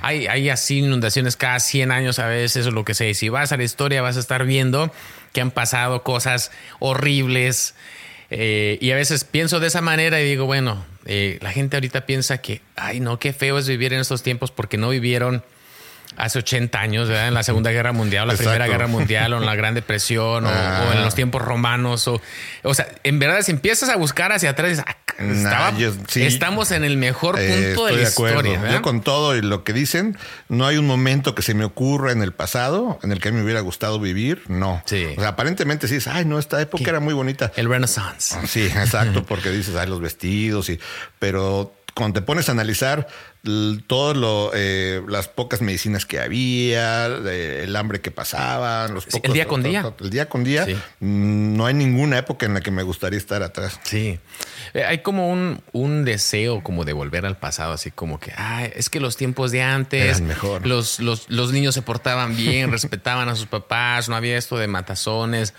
hay, 0.01 0.27
hay 0.27 0.49
así 0.49 0.79
inundaciones 0.79 1.35
cada 1.35 1.59
100 1.59 1.91
años 1.91 2.19
a 2.19 2.27
veces 2.27 2.65
o 2.67 2.71
lo 2.71 2.85
que. 2.85 2.93
Y 3.09 3.13
si 3.13 3.29
vas 3.29 3.51
a 3.51 3.57
la 3.57 3.63
historia 3.63 4.01
vas 4.01 4.17
a 4.17 4.19
estar 4.19 4.45
viendo 4.45 4.91
que 5.31 5.41
han 5.41 5.51
pasado 5.51 6.03
cosas 6.03 6.51
horribles. 6.79 7.75
Eh, 8.29 8.79
y 8.81 8.91
a 8.91 8.95
veces 8.95 9.25
pienso 9.25 9.59
de 9.59 9.67
esa 9.67 9.81
manera 9.81 10.19
y 10.19 10.25
digo, 10.27 10.45
bueno, 10.45 10.83
eh, 11.05 11.37
la 11.41 11.51
gente 11.51 11.75
ahorita 11.75 12.05
piensa 12.05 12.39
que, 12.39 12.61
ay, 12.75 12.99
no, 12.99 13.19
qué 13.19 13.33
feo 13.33 13.57
es 13.57 13.67
vivir 13.67 13.93
en 13.93 13.99
estos 13.99 14.23
tiempos 14.23 14.51
porque 14.51 14.77
no 14.77 14.89
vivieron 14.89 15.43
hace 16.17 16.39
80 16.39 16.79
años, 16.79 17.09
¿verdad? 17.09 17.27
En 17.27 17.33
la 17.33 17.43
Segunda 17.43 17.71
Guerra 17.71 17.91
Mundial, 17.91 18.29
o 18.29 18.31
la 18.31 18.37
Primera 18.37 18.67
Guerra 18.67 18.87
Mundial, 18.87 19.33
o 19.33 19.37
en 19.37 19.45
la 19.45 19.55
Gran 19.55 19.73
Depresión, 19.73 20.45
o, 20.45 20.93
en 20.93 21.03
los 21.03 21.15
tiempos 21.15 21.41
romanos. 21.41 22.07
O, 22.07 22.21
o 22.63 22.73
sea, 22.73 22.87
en 23.03 23.19
verdad, 23.19 23.41
si 23.41 23.51
empiezas 23.51 23.89
a 23.89 23.95
buscar 23.95 24.31
hacia 24.31 24.51
atrás, 24.51 24.83
ah, 24.85 25.73
estamos 26.15 26.71
en 26.71 26.83
el 26.83 26.97
mejor 26.97 27.39
eh, 27.39 27.73
punto 27.75 27.85
de 27.87 27.93
la 27.93 28.01
historia. 28.01 28.71
Yo 28.71 28.81
con 28.81 29.01
todo 29.01 29.35
y 29.35 29.41
lo 29.41 29.63
que 29.63 29.73
dicen, 29.73 30.17
no 30.49 30.65
hay 30.65 30.77
un 30.77 30.87
momento 30.87 31.35
que 31.35 31.41
se 31.41 31.53
me 31.53 31.65
ocurra 31.65 32.11
en 32.11 32.21
el 32.21 32.31
pasado 32.31 32.99
en 33.03 33.11
el 33.11 33.19
que 33.19 33.31
me 33.31 33.43
hubiera 33.43 33.61
gustado 33.61 33.99
vivir. 33.99 34.43
No. 34.47 34.81
Sí. 34.85 35.07
O 35.17 35.21
sea, 35.21 35.29
aparentemente 35.29 35.87
sí, 35.87 35.97
ay, 36.09 36.25
no, 36.25 36.39
esta 36.39 36.61
época 36.61 36.89
era 36.89 36.99
muy 36.99 37.13
bonita. 37.13 37.51
El 37.55 37.69
Renaissance. 37.69 38.35
Sí, 38.47 38.65
exacto, 38.65 39.23
porque 39.23 39.49
dices, 39.49 39.75
ay, 39.75 39.87
los 39.87 40.01
vestidos 40.01 40.69
y... 40.69 40.79
Pero 41.19 41.73
cuando 41.95 42.19
te 42.19 42.25
pones 42.25 42.49
a 42.49 42.53
analizar 42.53 43.07
todas 43.87 44.17
eh, 44.55 45.01
las 45.07 45.27
pocas 45.27 45.61
medicinas 45.61 46.05
que 46.05 46.19
había, 46.19 47.05
el 47.05 47.75
hambre 47.75 48.01
que 48.01 48.09
pasaban, 48.09 48.93
los 48.93 49.05
pocos, 49.05 49.21
el 49.25 49.33
día 49.33 49.47
con 49.47 49.61
día. 49.61 49.93
El 49.99 50.09
día 50.09 50.27
con 50.27 50.43
día. 50.43 50.65
No 50.99 51.65
hay 51.65 51.73
ninguna 51.73 52.17
época 52.17 52.45
en 52.45 52.53
la 52.53 52.61
que 52.61 52.71
me 52.71 52.83
gustaría 52.83 53.17
estar 53.17 53.43
atrás. 53.43 53.79
Sí. 53.83 54.19
Eh, 54.73 54.85
hay 54.85 54.99
como 54.99 55.29
un, 55.29 55.61
un, 55.71 56.05
deseo 56.05 56.63
como 56.63 56.85
de 56.85 56.93
volver 56.93 57.25
al 57.25 57.37
pasado, 57.37 57.73
así 57.73 57.91
como 57.91 58.19
que, 58.19 58.33
es 58.75 58.89
que 58.89 58.99
los 58.99 59.17
tiempos 59.17 59.51
de 59.51 59.61
antes, 59.61 60.21
mejor. 60.21 60.65
Los, 60.65 60.99
los, 60.99 61.29
los 61.29 61.51
niños 61.51 61.75
se 61.75 61.81
portaban 61.81 62.35
bien, 62.35 62.71
respetaban 62.71 63.29
a 63.29 63.35
sus 63.35 63.45
papás, 63.45 64.09
no 64.09 64.15
había 64.15 64.37
esto 64.37 64.57
de 64.57 64.67
matazones. 64.67 65.53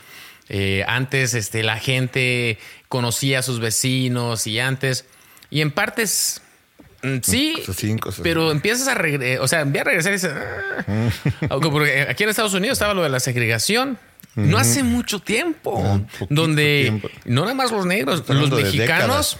Eh, 0.49 0.85
antes 0.87 1.35
este, 1.35 1.63
la 1.63 1.79
gente 1.79 2.59
conocía 2.89 3.39
a 3.39 3.43
sus 3.43 3.61
vecinos 3.61 4.47
y 4.47 4.59
antes 4.59 5.07
y 5.55 5.61
en 5.63 5.71
partes 5.71 6.43
Mm, 7.05 7.19
sí, 7.21 7.55
pero 8.23 8.51
empiezas 8.51 8.89
a 8.89 8.95
regresar, 8.95 9.41
o 9.41 9.49
sea, 9.49 9.61
a 9.61 9.65
regresar 9.65 10.13
y 10.13 10.17
dices, 10.17 10.33
ah". 10.33 11.59
porque 11.71 12.07
aquí 12.09 12.23
en 12.23 12.31
Estados 12.31 12.55
Unidos 12.55 12.77
estaba 12.77 12.95
lo 12.95 13.03
de 13.03 13.11
la 13.11 13.21
segregación. 13.21 13.99
No 14.37 14.59
hace 14.59 14.83
mucho 14.83 15.21
tiempo, 15.21 16.01
donde 16.29 17.01
no 17.25 17.43
nada 17.43 17.55
más 17.55 17.71
los 17.71 17.87
negros, 17.87 18.29
los 18.29 18.51
mexicanos 18.51 19.39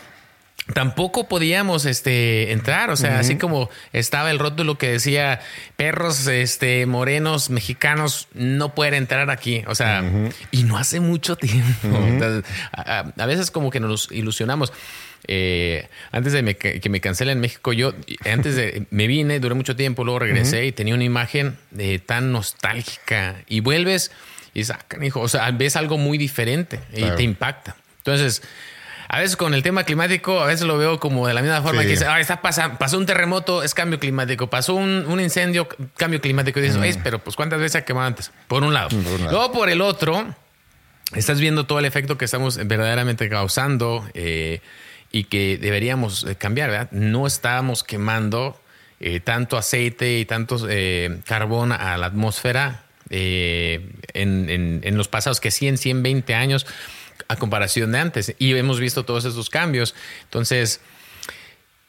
tampoco 0.73 1.29
podíamos 1.29 1.85
este 1.85 2.53
entrar, 2.53 2.91
o 2.91 2.97
sea, 2.97 3.19
así 3.19 3.37
como 3.37 3.71
estaba 3.93 4.31
el 4.31 4.39
rótulo 4.39 4.79
que 4.79 4.91
decía 4.91 5.41
perros 5.77 6.29
este 6.29 6.87
morenos 6.87 7.51
mexicanos 7.51 8.29
no 8.35 8.73
pueden 8.75 8.95
entrar 8.95 9.31
aquí, 9.31 9.65
o 9.67 9.75
sea, 9.75 10.05
y 10.53 10.63
no 10.63 10.79
hace 10.79 11.01
mucho 11.01 11.35
tiempo. 11.37 11.89
a, 12.73 13.27
veces 13.27 13.51
como 13.51 13.71
que 13.73 13.81
nos 13.81 14.13
ilusionamos. 14.13 14.73
Eh, 15.27 15.89
antes 16.13 16.33
de 16.33 16.57
que 16.57 16.89
me 16.89 17.01
cancele 17.01 17.33
en 17.33 17.41
México, 17.41 17.73
yo 17.73 17.95
antes 18.31 18.57
de 18.57 18.87
me 18.91 19.07
vine, 19.07 19.41
duré 19.41 19.55
mucho 19.55 19.77
tiempo, 19.77 20.05
luego 20.05 20.21
regresé 20.21 20.67
y 20.67 20.73
tenía 20.73 20.95
una 20.95 21.05
imagen 21.05 21.57
eh, 21.79 21.99
tan 21.99 22.33
nostálgica. 22.33 23.37
Y 23.49 23.61
vuelves 23.61 24.11
y 24.53 24.65
sacan, 24.65 25.03
hijo, 25.03 25.21
o 25.21 25.29
sea, 25.29 25.51
ves 25.51 25.77
algo 25.77 25.99
muy 25.99 26.19
diferente 26.19 26.81
y 26.93 27.03
te 27.03 27.23
impacta. 27.23 27.77
Entonces, 27.99 28.43
a 29.09 29.19
veces 29.19 29.37
con 29.37 29.55
el 29.55 29.63
tema 29.63 29.85
climático, 29.85 30.41
a 30.41 30.47
veces 30.47 30.67
lo 30.67 30.79
veo 30.79 30.99
como 30.99 31.27
de 31.27 31.35
la 31.35 31.43
misma 31.43 31.63
forma 31.63 31.83
que 31.83 31.89
dice, 31.89 32.07
ah, 32.07 32.21
está 32.21 32.41
pasando, 32.41 32.79
pasó 32.79 32.99
un 32.99 33.07
terremoto, 33.07 33.63
es 33.63 33.75
cambio 33.75 33.99
climático, 33.99 34.49
pasó 34.49 34.75
un, 34.75 35.21
incendio, 35.21 35.69
cambio 35.97 36.21
climático. 36.21 36.61
Y 36.61 36.65
dices, 36.65 36.99
pero 37.03 37.19
pues 37.19 37.37
cuántas 37.37 37.59
veces 37.59 37.77
ha 37.77 37.85
quemado 37.85 38.07
antes, 38.07 38.31
por 38.49 38.63
un 38.63 38.75
lado. 38.75 38.89
Luego 39.31 39.53
por 39.53 39.69
el 39.69 39.81
otro, 39.81 40.35
estás 41.15 41.41
viendo 41.41 41.65
todo 41.67 41.79
el 41.79 41.85
efecto 41.85 42.17
que 42.19 42.25
estamos 42.25 42.57
verdaderamente 42.67 43.29
causando 43.29 44.09
eh, 44.15 44.61
y 45.15 45.25
que 45.25 45.59
deberíamos 45.59 46.25
eh, 46.25 46.37
cambiar, 46.37 46.71
¿verdad? 46.71 46.91
No 46.93 47.27
estábamos 47.27 47.85
quemando 47.85 48.61
eh, 49.01 49.21
tanto 49.21 49.57
aceite 49.57 50.19
y 50.19 50.25
tanto 50.25 50.67
carbón 51.25 51.73
a 51.73 51.97
la 51.99 52.07
atmósfera 52.07 52.85
en, 53.11 54.81
en, 54.83 54.97
los 54.97 55.09
pasados 55.09 55.41
que 55.41 55.51
100, 55.51 55.79
120 55.79 56.35
años 56.35 56.67
a 57.29 57.37
comparación 57.37 57.93
de 57.93 57.99
antes. 57.99 58.35
Y 58.39 58.55
hemos 58.55 58.81
visto 58.81 59.05
todos 59.05 59.25
esos 59.25 59.51
cambios. 59.51 59.95
Entonces, 60.25 60.81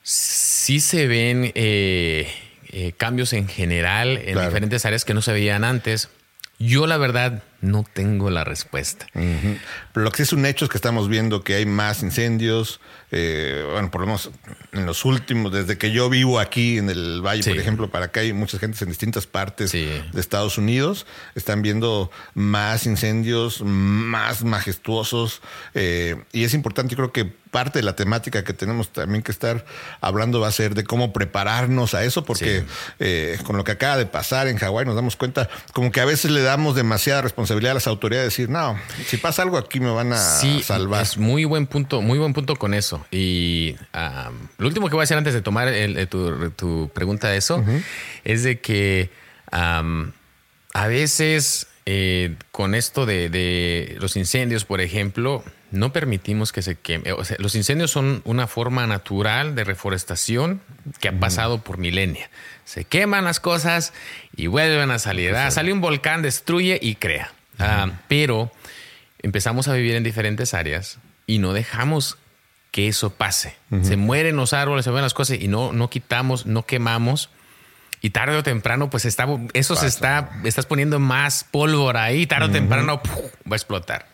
sí 0.04 0.80
se 0.80 1.08
ven 1.08 1.52
eh, 1.56 2.32
eh, 2.70 2.94
cambios 2.96 3.34
en 3.34 3.48
general 3.48 4.18
en 4.18 4.40
diferentes 4.40 4.86
áreas 4.86 5.04
que 5.06 5.14
no 5.14 5.22
se 5.22 5.34
veían 5.34 5.64
antes. 5.64 6.10
Yo 6.58 6.88
la 6.88 6.98
verdad 6.98 7.44
no 7.60 7.84
tengo 7.92 8.30
la 8.30 8.44
respuesta. 8.44 9.08
Pero 9.14 10.04
lo 10.04 10.12
que 10.12 10.18
sí 10.18 10.24
es 10.24 10.34
un 10.34 10.46
hecho 10.46 10.66
es 10.66 10.72
que 10.72 10.78
estamos 10.78 11.10
viendo 11.10 11.44
que 11.44 11.56
hay 11.56 11.66
más 11.66 12.02
incendios, 12.02 12.80
eh, 13.12 13.66
bueno, 13.72 13.92
por 13.92 14.02
lo 14.02 14.08
menos 14.08 14.32
en 14.72 14.86
los 14.86 15.06
últimos, 15.06 15.52
desde 15.52 15.78
que 15.78 15.92
yo 15.92 16.10
vivo 16.10 16.40
aquí 16.40 16.78
en 16.78 16.90
el 16.90 17.22
Valle, 17.22 17.44
por 17.44 17.58
ejemplo, 17.58 17.90
para 17.90 18.06
acá 18.06 18.22
hay 18.22 18.34
muchas 18.34 18.60
gentes 18.60 18.82
en 18.82 18.90
distintas 18.90 19.28
partes 19.28 19.72
de 19.72 20.04
Estados 20.16 20.58
Unidos, 20.58 21.06
están 21.36 21.62
viendo 21.62 22.12
más 22.34 22.86
incendios, 22.86 23.62
más 23.62 24.44
majestuosos, 24.44 25.42
eh, 25.74 26.16
y 26.32 26.44
es 26.44 26.54
importante, 26.54 26.92
yo 26.92 26.98
creo 26.98 27.12
que 27.12 27.46
parte 27.56 27.80
de 27.80 27.84
la 27.84 27.96
temática 27.96 28.44
que 28.44 28.52
tenemos 28.52 28.92
también 28.92 29.24
que 29.24 29.32
estar 29.32 29.66
hablando 30.02 30.42
va 30.42 30.50
a 30.50 30.52
ser 30.52 30.76
de 30.76 30.84
cómo 30.84 31.14
prepararnos 31.14 31.94
a 31.94 32.04
eso, 32.04 32.26
porque 32.26 32.66
eh, 33.00 33.40
con 33.46 33.56
lo 33.56 33.64
que 33.64 33.72
acaba 33.72 33.96
de 33.96 34.06
pasar 34.06 34.50
en 34.50 34.58
Hawái 34.58 34.86
nos 34.86 34.96
damos 34.96 35.16
cuenta 35.16 35.48
como 35.72 35.90
que 35.90 36.02
a 36.02 36.06
veces 36.06 36.32
le 36.32 36.42
damos 36.42 36.76
demasiada 36.76 37.22
responsabilidad 37.22 37.72
a 37.72 37.76
las 37.76 37.88
autoridades, 37.88 38.28
decir, 38.28 38.50
no, 38.50 38.78
si 39.08 39.16
pasa 39.16 39.42
algo 39.44 39.58
aquí 39.58 39.80
me 39.80 39.90
van 39.90 40.12
a 40.12 40.18
salvar. 40.18 41.02
Es 41.02 41.18
muy 41.18 41.46
buen 41.46 41.66
punto, 41.66 42.02
muy 42.02 42.20
buen 42.20 42.34
punto 42.34 42.58
con 42.58 42.74
eso. 42.74 42.95
Y 43.12 43.76
lo 44.58 44.68
último 44.68 44.90
que 44.90 44.96
voy 44.96 45.04
a 45.04 45.06
hacer 45.06 45.18
antes 45.18 45.34
de 45.34 45.42
tomar 45.42 45.72
tu, 46.08 46.90
pregunta 46.94 47.30
de 47.30 47.38
eso 47.38 47.64
es 48.24 48.44
de 48.44 48.60
que 48.60 49.10
a 49.52 50.88
veces 50.88 51.68
eh, 51.88 52.36
con 52.52 52.74
esto 52.74 53.06
de, 53.06 53.96
los 54.00 54.16
incendios, 54.16 54.66
por 54.66 54.82
ejemplo, 54.82 55.44
no 55.70 55.94
permitimos 55.94 56.52
que 56.52 56.64
se 56.64 56.76
queme. 56.76 57.12
O 57.14 57.24
sea, 57.24 57.38
los 57.40 57.54
incendios 57.54 57.92
son 57.92 58.22
una 58.26 58.48
forma 58.48 58.88
natural 58.88 59.54
de 59.54 59.64
reforestación 59.64 60.62
que 61.00 61.10
ha 61.10 61.20
pasado 61.20 61.62
por 61.62 61.78
milenia. 61.78 62.32
Se 62.64 62.86
queman 62.86 63.24
las 63.24 63.40
cosas 63.40 63.94
y 64.36 64.48
vuelven 64.48 64.90
a 64.90 64.98
salir. 64.98 65.36
Ah, 65.36 65.52
sale 65.52 65.72
un 65.72 65.82
volcán, 65.82 66.24
destruye 66.24 66.80
y 66.82 66.96
crea. 66.96 67.32
Ah, 67.60 67.92
pero 68.08 68.52
empezamos 69.20 69.68
a 69.68 69.74
vivir 69.74 69.94
en 69.94 70.04
diferentes 70.04 70.56
áreas 70.56 70.98
y 71.28 71.38
no 71.38 71.54
dejamos 71.54 72.18
que 72.76 72.90
eso 72.90 73.12
pase. 73.12 73.56
Se 73.84 73.96
mueren 73.96 74.36
los 74.36 74.52
árboles, 74.52 74.84
se 74.84 74.92
mueren 74.92 75.06
las 75.06 75.14
cosas 75.14 75.38
y 75.40 75.48
no, 75.48 75.72
no 75.72 75.90
quitamos, 75.90 76.46
no 76.46 76.66
quemamos. 76.66 77.30
Y 78.02 78.10
tarde 78.10 78.36
o 78.36 78.44
temprano, 78.44 78.90
pues 78.90 79.06
está, 79.06 79.26
eso 79.54 79.78
se 79.78 79.88
está, 79.88 80.30
estás 80.44 80.66
poniendo 80.66 81.00
más 81.00 81.46
pólvora 81.50 82.04
ahí, 82.04 82.28
tarde 82.28 82.48
o 82.48 82.52
temprano 82.52 83.02
va 83.50 83.54
a 83.54 83.56
explotar. 83.56 84.08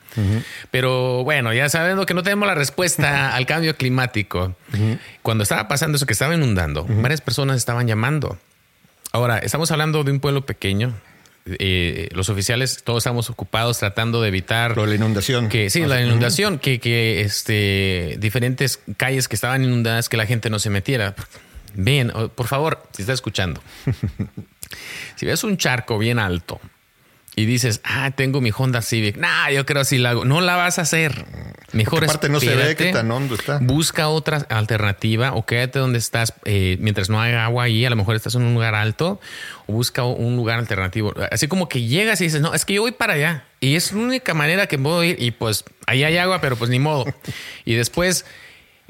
Pero 0.69 1.23
bueno, 1.23 1.51
ya 1.53 1.69
sabiendo 1.69 2.05
que 2.05 2.13
no 2.13 2.21
tenemos 2.21 2.47
la 2.47 2.53
respuesta 2.53 3.35
al 3.35 3.47
cambio 3.47 3.75
climático, 3.75 4.55
cuando 5.23 5.41
estaba 5.41 5.67
pasando 5.67 5.95
eso 5.95 6.05
que 6.05 6.13
estaba 6.13 6.35
inundando, 6.35 6.85
varias 6.85 7.21
personas 7.21 7.57
estaban 7.57 7.87
llamando. 7.87 8.37
Ahora, 9.11 9.39
estamos 9.39 9.71
hablando 9.71 10.03
de 10.03 10.11
un 10.11 10.19
pueblo 10.19 10.45
pequeño, 10.45 10.93
eh, 11.45 12.09
los 12.13 12.29
oficiales 12.29 12.83
todos 12.83 12.99
estamos 12.99 13.29
ocupados 13.29 13.79
tratando 13.79 14.21
de 14.21 14.27
evitar 14.27 14.77
la 14.77 14.95
inundación. 14.95 15.49
Que 15.49 15.69
sí, 15.69 15.85
la 15.85 16.01
inundación, 16.01 16.59
que, 16.59 16.79
que 16.79 17.21
este 17.21 18.17
diferentes 18.19 18.79
calles 18.97 19.27
que 19.27 19.35
estaban 19.35 19.63
inundadas, 19.63 20.09
que 20.09 20.17
la 20.17 20.25
gente 20.25 20.49
no 20.49 20.59
se 20.59 20.69
metiera. 20.69 21.15
Bien, 21.73 22.11
por 22.35 22.47
favor, 22.47 22.83
si 22.91 23.03
está 23.03 23.13
escuchando, 23.13 23.61
si 25.15 25.25
ves 25.25 25.43
un 25.43 25.57
charco 25.57 25.97
bien 25.97 26.19
alto 26.19 26.59
y 27.35 27.45
dices, 27.45 27.79
ah, 27.83 28.11
tengo 28.11 28.41
mi 28.41 28.51
Honda 28.55 28.81
Civic. 28.81 29.17
Nah, 29.17 29.49
yo 29.51 29.65
creo 29.65 29.85
si 29.85 29.97
la 29.97 30.11
hago. 30.11 30.25
No 30.25 30.41
la 30.41 30.57
vas 30.57 30.79
a 30.79 30.81
hacer. 30.81 31.25
Mejor 31.71 32.03
aparte 32.03 32.27
no 32.27 32.41
se 32.41 32.53
ve 32.53 32.75
qué 32.75 32.91
tan 32.91 33.09
hondo 33.09 33.35
está. 33.35 33.59
Busca 33.61 34.09
otra 34.09 34.45
alternativa 34.49 35.33
o 35.33 35.45
quédate 35.45 35.79
donde 35.79 35.99
estás 35.99 36.33
eh, 36.43 36.75
mientras 36.81 37.09
no 37.09 37.21
haya 37.21 37.45
agua 37.45 37.63
ahí. 37.63 37.85
A 37.85 37.89
lo 37.89 37.95
mejor 37.95 38.17
estás 38.17 38.35
en 38.35 38.41
un 38.41 38.53
lugar 38.53 38.75
alto 38.75 39.21
o 39.67 39.73
busca 39.73 40.03
un 40.03 40.35
lugar 40.35 40.59
alternativo. 40.59 41.13
Así 41.31 41.47
como 41.47 41.69
que 41.69 41.83
llegas 41.83 42.19
y 42.19 42.25
dices, 42.25 42.41
no, 42.41 42.53
es 42.53 42.65
que 42.65 42.73
yo 42.73 42.81
voy 42.81 42.91
para 42.91 43.13
allá 43.13 43.45
y 43.61 43.75
es 43.75 43.93
la 43.93 44.01
única 44.01 44.33
manera 44.33 44.67
que 44.67 44.77
puedo 44.77 45.01
ir 45.01 45.15
y 45.17 45.31
pues 45.31 45.63
ahí 45.87 46.03
hay 46.03 46.17
agua, 46.17 46.41
pero 46.41 46.57
pues 46.57 46.69
ni 46.69 46.79
modo. 46.79 47.05
y 47.65 47.75
después 47.75 48.25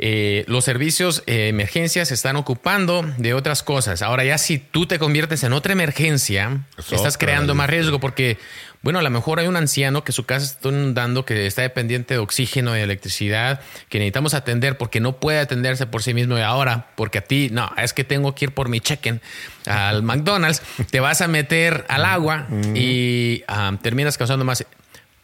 eh, 0.04 0.46
los 0.48 0.66
servicios 0.66 1.24
de 1.28 1.46
eh, 1.46 1.48
emergencia 1.50 2.04
se 2.06 2.16
están 2.16 2.36
ocupando 2.36 3.06
de 3.18 3.36
otras 3.36 3.62
cosas. 3.62 4.02
Ahora 4.02 4.24
ya 4.24 4.40
si 4.40 4.58
tú 4.58 4.88
te 4.88 4.98
conviertes 4.98 5.44
en 5.44 5.54
otra 5.54 5.74
emergencia, 5.74 6.66
estás 6.90 7.20
creando 7.20 7.54
más 7.54 7.70
riesgo 7.70 8.00
porque, 8.00 8.40
bueno, 8.82 8.98
a 8.98 9.04
lo 9.04 9.12
mejor 9.12 9.40
hay 9.40 9.46
un 9.46 9.56
anciano 9.58 10.04
que 10.04 10.12
su 10.12 10.26
casa 10.26 10.46
está 10.48 10.70
inundando, 10.70 11.24
que 11.24 11.46
está 11.46 11.62
dependiente 11.62 12.16
de 12.16 12.20
oxígeno 12.20 12.76
y 12.76 12.80
electricidad, 12.80 13.62
que 13.90 14.00
necesitamos 14.00 14.34
atender 14.34 14.76
porque 14.76 15.00
no 15.00 15.18
puede 15.18 15.38
atenderse 15.38 15.86
por 15.86 16.02
sí 16.02 16.16
mismo 16.16 16.36
y 16.36 16.42
ahora, 16.42 16.88
porque 16.96 17.20
a 17.20 17.22
ti, 17.22 17.50
no, 17.52 17.72
es 17.78 17.94
que 17.94 18.04
tengo 18.04 18.34
que 18.34 18.46
ir 18.46 18.54
por 18.56 18.70
mi 18.70 18.80
check-in 18.80 19.22
al 19.68 20.02
McDonald's, 20.02 20.64
te 20.90 21.00
vas 21.00 21.22
a 21.22 21.28
meter 21.28 21.86
al 21.90 22.06
agua 22.06 22.48
y 22.74 23.44
ah, 23.48 23.78
terminas 23.84 24.18
causando 24.18 24.46
más 24.46 24.66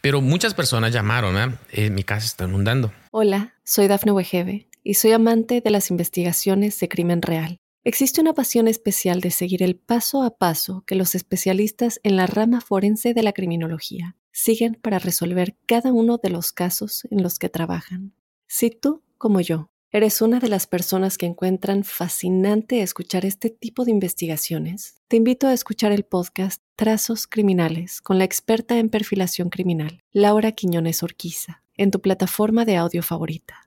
pero 0.08 0.22
muchas 0.22 0.54
personas 0.54 0.90
llamaron, 0.90 1.58
¿eh? 1.70 1.90
mi 1.90 2.02
casa 2.02 2.24
está 2.24 2.46
inundando. 2.46 2.94
Hola, 3.10 3.52
soy 3.62 3.88
Dafne 3.88 4.10
Wegebe 4.10 4.66
y 4.82 4.94
soy 4.94 5.12
amante 5.12 5.60
de 5.60 5.70
las 5.70 5.90
investigaciones 5.90 6.80
de 6.80 6.88
crimen 6.88 7.20
real. 7.20 7.58
Existe 7.84 8.22
una 8.22 8.32
pasión 8.32 8.68
especial 8.68 9.20
de 9.20 9.30
seguir 9.30 9.62
el 9.62 9.76
paso 9.76 10.22
a 10.22 10.38
paso 10.38 10.82
que 10.86 10.94
los 10.94 11.14
especialistas 11.14 12.00
en 12.04 12.16
la 12.16 12.26
rama 12.26 12.62
forense 12.62 13.12
de 13.12 13.22
la 13.22 13.34
criminología 13.34 14.16
siguen 14.32 14.78
para 14.80 14.98
resolver 14.98 15.58
cada 15.66 15.92
uno 15.92 16.16
de 16.16 16.30
los 16.30 16.52
casos 16.52 17.06
en 17.10 17.22
los 17.22 17.38
que 17.38 17.50
trabajan. 17.50 18.14
Si 18.46 18.70
tú, 18.70 19.02
como 19.18 19.42
yo, 19.42 19.70
¿Eres 19.90 20.20
una 20.20 20.38
de 20.38 20.48
las 20.48 20.66
personas 20.66 21.16
que 21.16 21.24
encuentran 21.24 21.82
fascinante 21.82 22.82
escuchar 22.82 23.24
este 23.24 23.48
tipo 23.48 23.86
de 23.86 23.90
investigaciones? 23.90 24.96
Te 25.08 25.16
invito 25.16 25.46
a 25.46 25.54
escuchar 25.54 25.92
el 25.92 26.04
podcast 26.04 26.60
Trazos 26.76 27.26
Criminales 27.26 28.02
con 28.02 28.18
la 28.18 28.24
experta 28.24 28.78
en 28.78 28.90
perfilación 28.90 29.48
criminal, 29.48 30.02
Laura 30.12 30.52
Quiñones 30.52 31.02
Orquiza, 31.02 31.62
en 31.74 31.90
tu 31.90 32.02
plataforma 32.02 32.66
de 32.66 32.76
audio 32.76 33.02
favorita. 33.02 33.66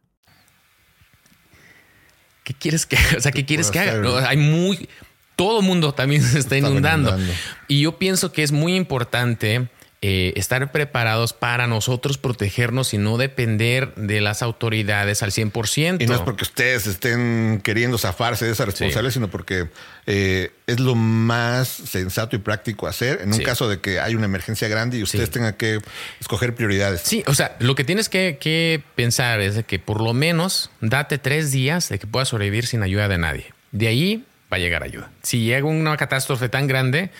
¿Qué 2.43 2.53
quieres 2.53 2.85
que, 2.85 2.97
o 3.17 3.19
sea, 3.19 3.31
¿qué 3.31 3.43
quieres 3.43 3.71
que 3.71 3.79
haga? 3.79 4.29
hay 4.29 4.37
muy 4.37 4.87
todo 5.35 5.63
mundo 5.63 5.91
también 5.91 6.21
se 6.21 6.37
está 6.37 6.55
inundando. 6.55 7.17
Y 7.67 7.81
yo 7.81 7.97
pienso 7.97 8.31
que 8.31 8.43
es 8.43 8.51
muy 8.51 8.75
importante 8.75 9.69
eh, 10.03 10.33
estar 10.35 10.71
preparados 10.71 11.33
para 11.33 11.67
nosotros 11.67 12.17
protegernos 12.17 12.91
y 12.95 12.97
no 12.97 13.17
depender 13.17 13.93
de 13.93 14.19
las 14.19 14.41
autoridades 14.41 15.21
al 15.21 15.29
100%. 15.29 16.01
Y 16.01 16.07
no 16.07 16.15
es 16.15 16.21
porque 16.21 16.43
ustedes 16.43 16.87
estén 16.87 17.61
queriendo 17.63 17.99
zafarse 17.99 18.45
de 18.45 18.53
esa 18.53 18.65
responsabilidad, 18.65 19.13
sino 19.13 19.27
porque 19.29 19.67
eh, 20.07 20.53
es 20.65 20.79
lo 20.79 20.95
más 20.95 21.67
sensato 21.67 22.35
y 22.35 22.39
práctico 22.39 22.87
hacer 22.87 23.21
en 23.21 23.31
un 23.31 23.43
caso 23.43 23.69
de 23.69 23.79
que 23.79 23.99
hay 23.99 24.15
una 24.15 24.25
emergencia 24.25 24.67
grande 24.67 24.97
y 24.97 25.03
ustedes 25.03 25.29
tengan 25.29 25.53
que 25.53 25.79
escoger 26.19 26.55
prioridades. 26.55 27.01
Sí, 27.01 27.23
o 27.27 27.35
sea, 27.35 27.55
lo 27.59 27.75
que 27.75 27.83
tienes 27.83 28.09
que, 28.09 28.39
que 28.41 28.81
pensar 28.95 29.39
es 29.39 29.53
de 29.53 29.65
que 29.65 29.77
por 29.77 30.01
lo 30.01 30.13
menos 30.13 30.71
date 30.81 31.19
tres 31.19 31.51
días 31.51 31.89
de 31.89 31.99
que 31.99 32.07
puedas 32.07 32.29
sobrevivir 32.29 32.65
sin 32.65 32.81
ayuda 32.81 33.07
de 33.07 33.19
nadie. 33.19 33.53
De 33.71 33.87
ahí 33.87 34.25
va 34.51 34.57
a 34.57 34.59
llegar 34.59 34.81
ayuda. 34.81 35.11
Si 35.21 35.45
llega 35.45 35.67
una 35.67 35.95
catástrofe 35.95 36.49
tan 36.49 36.65
grande, 36.65 37.11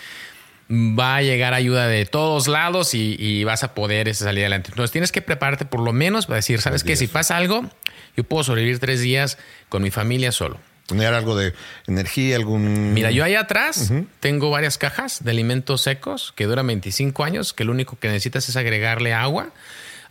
va 0.72 1.16
a 1.16 1.22
llegar 1.22 1.52
ayuda 1.52 1.86
de 1.86 2.06
todos 2.06 2.48
lados 2.48 2.94
y, 2.94 3.44
vas 3.44 3.62
a 3.62 3.74
poder 3.74 4.14
salir 4.14 4.44
adelante. 4.44 4.70
Entonces 4.70 4.90
tienes 4.90 5.12
que 5.12 5.20
prepararte 5.20 5.64
por 5.64 5.80
lo 5.80 5.92
menos 5.92 6.26
para 6.26 6.36
decir, 6.36 6.60
¿sabes 6.60 6.82
qué? 6.84 6.96
Si 6.96 7.06
pasa 7.08 7.36
algo, 7.36 7.68
yo 8.16 8.24
puedo 8.24 8.42
sobrevivir 8.42 8.78
tres 8.78 9.00
días 9.00 9.36
con 9.68 9.82
mi 9.82 9.90
familia 9.90 10.32
solo. 10.32 10.58
Tener 10.86 11.12
algo 11.12 11.36
de 11.36 11.54
energía, 11.86 12.36
algún... 12.36 12.94
Mira, 12.94 13.10
yo 13.10 13.24
ahí 13.24 13.34
atrás 13.34 13.92
tengo 14.20 14.50
varias 14.50 14.78
cajas 14.78 15.22
de 15.22 15.30
alimentos 15.30 15.82
secos 15.82 16.32
que 16.36 16.46
duran 16.46 16.66
25 16.66 17.24
años, 17.24 17.52
que 17.52 17.64
lo 17.64 17.72
único 17.72 17.98
que 17.98 18.08
necesitas 18.08 18.48
es 18.48 18.56
agregarle 18.56 19.12
agua. 19.12 19.50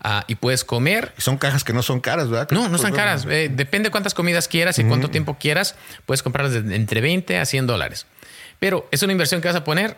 Ah, 0.03 0.25
y 0.27 0.34
puedes 0.34 0.63
comer. 0.63 1.13
Son 1.18 1.38
cajas 1.38 1.63
que 1.63 1.74
no 1.74 1.84
son 1.84 2.00
caras, 2.00 2.27
¿verdad? 2.27 2.50
No, 2.50 2.70
no 2.70 2.80
son 2.80 2.91
caras. 2.91 3.27
Eh, 3.30 3.51
depende 3.53 3.91
cuántas 3.91 4.15
comidas 4.15 4.48
quieras 4.48 4.80
y 4.80 4.84
cuánto 4.84 5.12
tiempo 5.12 5.38
quieras. 5.39 5.75
Puedes 6.08 6.24
comprarlas 6.24 6.65
de 6.65 6.75
entre 6.75 7.01
20 7.01 7.38
a 7.38 7.46
100 7.46 7.68
dólares. 7.68 8.08
Pero 8.58 8.88
es 8.91 9.03
una 9.03 9.12
inversión 9.12 9.41
que 9.41 9.48
vas 9.48 9.58
a 9.58 9.63
poner 9.63 9.98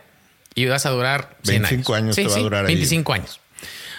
y 0.54 0.66
vas 0.66 0.86
a 0.86 0.90
durar 0.90 1.36
25 1.44 1.94
años. 1.94 2.16
te 2.16 2.26
va 2.26 2.36
a 2.36 2.38
durar 2.38 2.66
25 2.66 3.12
años. 3.12 3.40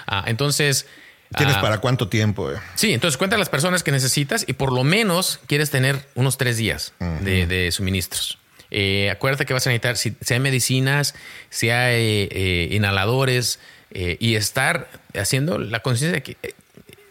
Ah, 0.07 0.24
entonces. 0.27 0.88
¿Tienes 1.35 1.55
ah, 1.57 1.62
para 1.62 1.79
cuánto 1.79 2.07
tiempo? 2.07 2.51
Eh? 2.51 2.55
Sí, 2.75 2.93
entonces 2.93 3.17
cuenta 3.17 3.38
las 3.38 3.50
personas 3.50 3.83
que 3.83 3.91
necesitas 3.91 4.45
y 4.47 4.53
por 4.53 4.71
lo 4.71 4.83
menos 4.83 5.39
quieres 5.47 5.69
tener 5.69 6.07
unos 6.13 6.38
tres 6.38 6.55
días 6.55 6.93
de, 7.00 7.69
suministros. 7.71 8.38
Eh, 8.71 9.09
acuérdate 9.09 9.45
que 9.45 9.53
vas 9.53 9.65
a 9.67 9.71
necesitar, 9.71 9.97
si, 9.97 10.15
sea 10.21 10.39
medicinas, 10.39 11.15
sea 11.50 11.91
eh, 11.91 12.69
inhaladores 12.71 13.59
y 13.91 14.35
estar 14.35 14.89
haciendo 15.13 15.57
la 15.57 15.81
conciencia 15.81 16.13
de 16.13 16.24
que 16.24 16.38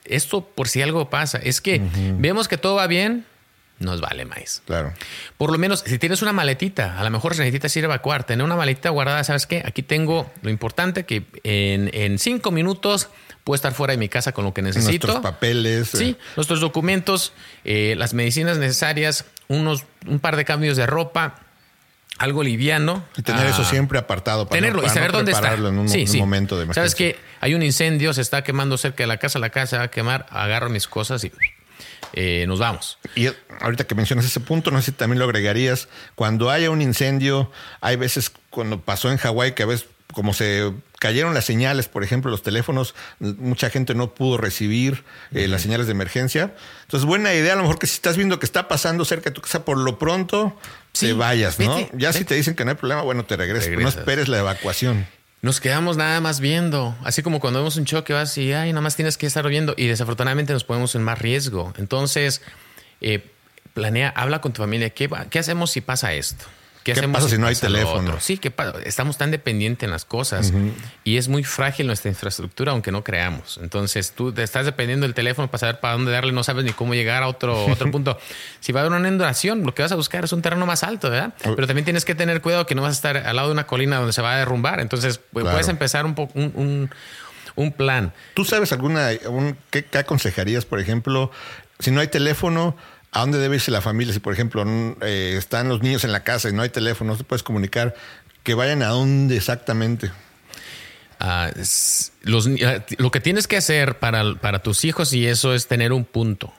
esto 0.04 0.46
por 0.46 0.68
si 0.68 0.80
algo 0.80 1.10
pasa. 1.10 1.38
Es 1.38 1.60
que 1.60 1.82
vemos 2.18 2.48
que 2.48 2.56
todo 2.56 2.76
va 2.76 2.86
bien, 2.86 3.26
nos 3.78 4.00
vale 4.00 4.24
más. 4.24 4.62
Claro. 4.66 4.92
Por 5.36 5.50
lo 5.50 5.58
menos, 5.58 5.80
si 5.86 5.98
tienes 5.98 6.22
una 6.22 6.32
maletita, 6.32 6.98
a 6.98 7.04
lo 7.04 7.10
mejor 7.10 7.36
necesitas 7.36 7.76
ir 7.76 7.84
a 7.84 7.86
evacuar, 7.86 8.24
tener 8.24 8.44
una 8.44 8.56
maletita 8.56 8.90
guardada, 8.90 9.24
¿sabes 9.24 9.46
qué? 9.46 9.62
Aquí 9.64 9.82
tengo 9.82 10.30
lo 10.42 10.50
importante 10.50 11.04
que 11.04 11.24
en, 11.42 12.18
cinco 12.18 12.50
minutos 12.50 13.08
puedo 13.42 13.56
estar 13.56 13.74
fuera 13.74 13.92
de 13.92 13.98
mi 13.98 14.08
casa 14.08 14.32
con 14.32 14.44
lo 14.44 14.54
que 14.54 14.62
necesito. 14.62 15.08
Nuestros 15.08 15.22
papeles. 15.32 15.88
Sí, 15.88 16.16
eh. 16.18 16.24
nuestros 16.36 16.60
documentos, 16.60 17.32
eh, 17.64 17.94
las 17.98 18.14
medicinas 18.14 18.58
necesarias, 18.58 19.26
unos, 19.48 19.84
un 20.06 20.20
par 20.20 20.36
de 20.36 20.44
cambios 20.44 20.76
de 20.76 20.86
ropa, 20.86 21.40
algo 22.18 22.42
liviano. 22.42 23.04
Y 23.16 23.22
tener 23.22 23.46
eso 23.46 23.62
ah, 23.62 23.70
siempre 23.70 23.98
apartado 23.98 24.48
para 24.48 24.60
tenerlo 24.60 24.84
y 24.84 24.88
saber 24.88 25.12
dónde 25.12 25.32
está. 25.32 25.54
En 25.54 25.64
un, 25.64 25.88
sí, 25.88 26.06
sí. 26.06 26.18
momento 26.18 26.56
de 26.56 26.64
emergencia. 26.64 26.82
Sabes 26.82 26.94
que 26.94 27.18
hay 27.40 27.54
un 27.54 27.62
incendio, 27.62 28.12
se 28.14 28.20
está 28.20 28.44
quemando 28.44 28.78
cerca 28.78 29.02
de 29.02 29.08
la 29.08 29.16
casa, 29.16 29.38
la 29.38 29.50
casa 29.50 29.66
se 29.66 29.76
va 29.78 29.82
a 29.84 29.90
quemar, 29.90 30.26
agarro 30.30 30.70
mis 30.70 30.86
cosas 30.86 31.24
y 31.24 31.32
eh, 32.12 32.44
nos 32.46 32.58
vamos. 32.58 32.98
Y 33.14 33.28
ahorita 33.60 33.84
que 33.84 33.94
mencionas 33.94 34.24
ese 34.24 34.40
punto, 34.40 34.70
no 34.70 34.80
sé 34.80 34.86
si 34.86 34.92
también 34.92 35.18
lo 35.18 35.24
agregarías. 35.24 35.88
Cuando 36.14 36.50
haya 36.50 36.70
un 36.70 36.82
incendio, 36.82 37.50
hay 37.80 37.96
veces 37.96 38.32
cuando 38.50 38.80
pasó 38.80 39.10
en 39.10 39.18
Hawái 39.18 39.52
que 39.54 39.64
a 39.64 39.66
veces 39.66 39.88
como 40.12 40.32
se 40.32 40.72
cayeron 41.00 41.34
las 41.34 41.44
señales, 41.44 41.88
por 41.88 42.04
ejemplo, 42.04 42.30
los 42.30 42.42
teléfonos, 42.42 42.94
mucha 43.18 43.68
gente 43.68 43.94
no 43.94 44.14
pudo 44.14 44.38
recibir 44.38 45.04
eh, 45.32 45.48
las 45.48 45.62
señales 45.62 45.86
de 45.86 45.92
emergencia. 45.92 46.54
Entonces, 46.82 47.04
buena 47.04 47.34
idea, 47.34 47.54
a 47.54 47.56
lo 47.56 47.62
mejor 47.62 47.78
que 47.78 47.86
si 47.86 47.94
estás 47.94 48.16
viendo 48.16 48.38
que 48.38 48.46
está 48.46 48.68
pasando 48.68 49.04
cerca 49.04 49.30
de 49.30 49.34
tu 49.34 49.40
casa, 49.40 49.64
por 49.64 49.76
lo 49.76 49.98
pronto 49.98 50.56
te 50.92 51.12
vayas, 51.12 51.58
¿no? 51.58 51.76
ya 51.94 52.12
si 52.12 52.24
te 52.24 52.36
dicen 52.36 52.54
que 52.54 52.64
no 52.64 52.70
hay 52.70 52.76
problema, 52.76 53.02
bueno, 53.02 53.24
te 53.24 53.36
regresas, 53.36 53.70
no 53.70 53.88
esperes 53.88 54.28
la 54.28 54.38
evacuación 54.38 55.06
nos 55.44 55.60
quedamos 55.60 55.98
nada 55.98 56.22
más 56.22 56.40
viendo. 56.40 56.96
Así 57.04 57.22
como 57.22 57.38
cuando 57.38 57.58
vemos 57.58 57.76
un 57.76 57.84
choque 57.84 58.14
vas 58.14 58.38
y, 58.38 58.54
ay, 58.54 58.72
nada 58.72 58.80
más 58.80 58.96
tienes 58.96 59.18
que 59.18 59.26
estar 59.26 59.46
viendo. 59.46 59.74
Y 59.76 59.88
desafortunadamente 59.88 60.54
nos 60.54 60.64
ponemos 60.64 60.94
en 60.94 61.02
más 61.02 61.18
riesgo. 61.18 61.74
Entonces, 61.76 62.40
eh, 63.02 63.30
planea, 63.74 64.08
habla 64.08 64.40
con 64.40 64.54
tu 64.54 64.62
familia. 64.62 64.88
¿Qué, 64.88 65.06
¿Qué 65.28 65.38
hacemos 65.38 65.70
si 65.70 65.82
pasa 65.82 66.14
esto? 66.14 66.46
¿Qué, 66.84 66.94
pasa 67.08 67.30
si 67.30 67.38
no 67.38 67.46
hay 67.46 67.54
teléfono? 67.54 68.20
Sí, 68.20 68.36
que 68.36 68.52
estamos 68.84 69.16
tan 69.16 69.30
dependientes 69.30 69.86
en 69.86 69.90
las 69.90 70.04
cosas 70.04 70.52
y 71.02 71.16
es 71.16 71.28
muy 71.28 71.42
frágil 71.42 71.86
nuestra 71.86 72.10
infraestructura, 72.10 72.72
aunque 72.72 72.92
no 72.92 73.02
creamos. 73.02 73.58
Entonces 73.62 74.12
tú 74.12 74.34
estás 74.36 74.66
dependiendo 74.66 75.04
del 75.06 75.14
teléfono 75.14 75.48
para 75.48 75.60
saber 75.60 75.80
para 75.80 75.94
dónde 75.94 76.12
darle, 76.12 76.32
no 76.32 76.44
sabes 76.44 76.62
ni 76.62 76.72
cómo 76.72 76.94
llegar 76.94 77.22
a 77.22 77.28
otro, 77.28 77.64
otro 77.64 77.90
punto. 77.90 78.18
Si 78.60 78.70
va 78.72 78.80
a 78.80 78.84
haber 78.84 78.98
una 78.98 79.08
inundación, 79.08 79.62
lo 79.64 79.74
que 79.74 79.80
vas 79.80 79.92
a 79.92 79.96
buscar 79.96 80.24
es 80.24 80.32
un 80.34 80.42
terreno 80.42 80.66
más 80.66 80.82
alto, 80.82 81.08
¿verdad? 81.08 81.32
Pero 81.42 81.66
también 81.66 81.84
tienes 81.84 82.04
que 82.04 82.14
tener 82.14 82.42
cuidado 82.42 82.66
que 82.66 82.74
no 82.74 82.82
vas 82.82 82.90
a 82.90 82.96
estar 82.96 83.16
al 83.16 83.34
lado 83.34 83.48
de 83.48 83.52
una 83.52 83.66
colina 83.66 83.96
donde 83.96 84.12
se 84.12 84.20
va 84.20 84.34
a 84.34 84.36
derrumbar. 84.36 84.80
Entonces 84.80 85.18
puedes 85.32 85.68
empezar 85.68 86.04
un, 86.04 86.14
poco 86.14 86.38
un, 86.38 86.90
un, 87.54 87.72
plan. 87.72 88.12
¿Tú 88.34 88.44
sabes 88.44 88.72
alguna, 88.72 89.08
qué, 89.70 89.86
qué 89.86 89.98
aconsejarías, 89.98 90.66
por 90.66 90.80
ejemplo, 90.80 91.30
si 91.78 91.90
no 91.90 92.00
hay 92.00 92.08
teléfono? 92.08 92.76
¿A 93.14 93.20
dónde 93.20 93.38
debe 93.38 93.54
irse 93.54 93.70
la 93.70 93.80
familia? 93.80 94.12
Si, 94.12 94.18
por 94.18 94.32
ejemplo, 94.32 94.64
eh, 95.00 95.36
están 95.38 95.68
los 95.68 95.82
niños 95.82 96.02
en 96.02 96.10
la 96.10 96.24
casa 96.24 96.48
y 96.48 96.52
no 96.52 96.62
hay 96.62 96.68
teléfono, 96.68 97.12
no 97.12 97.16
se 97.16 97.22
puedes 97.22 97.44
comunicar, 97.44 97.94
que 98.42 98.54
vayan 98.54 98.82
a 98.82 98.88
dónde 98.88 99.36
exactamente. 99.36 100.10
Ah, 101.20 101.50
ah, 101.54 102.84
lo 102.98 103.10
que 103.12 103.20
tienes 103.20 103.46
que 103.46 103.56
hacer 103.56 104.00
para, 104.00 104.34
para, 104.34 104.58
tus 104.58 104.84
hijos 104.84 105.12
y 105.12 105.28
eso 105.28 105.54
es 105.54 105.68
tener 105.68 105.92
un 105.92 106.04
punto 106.04 106.52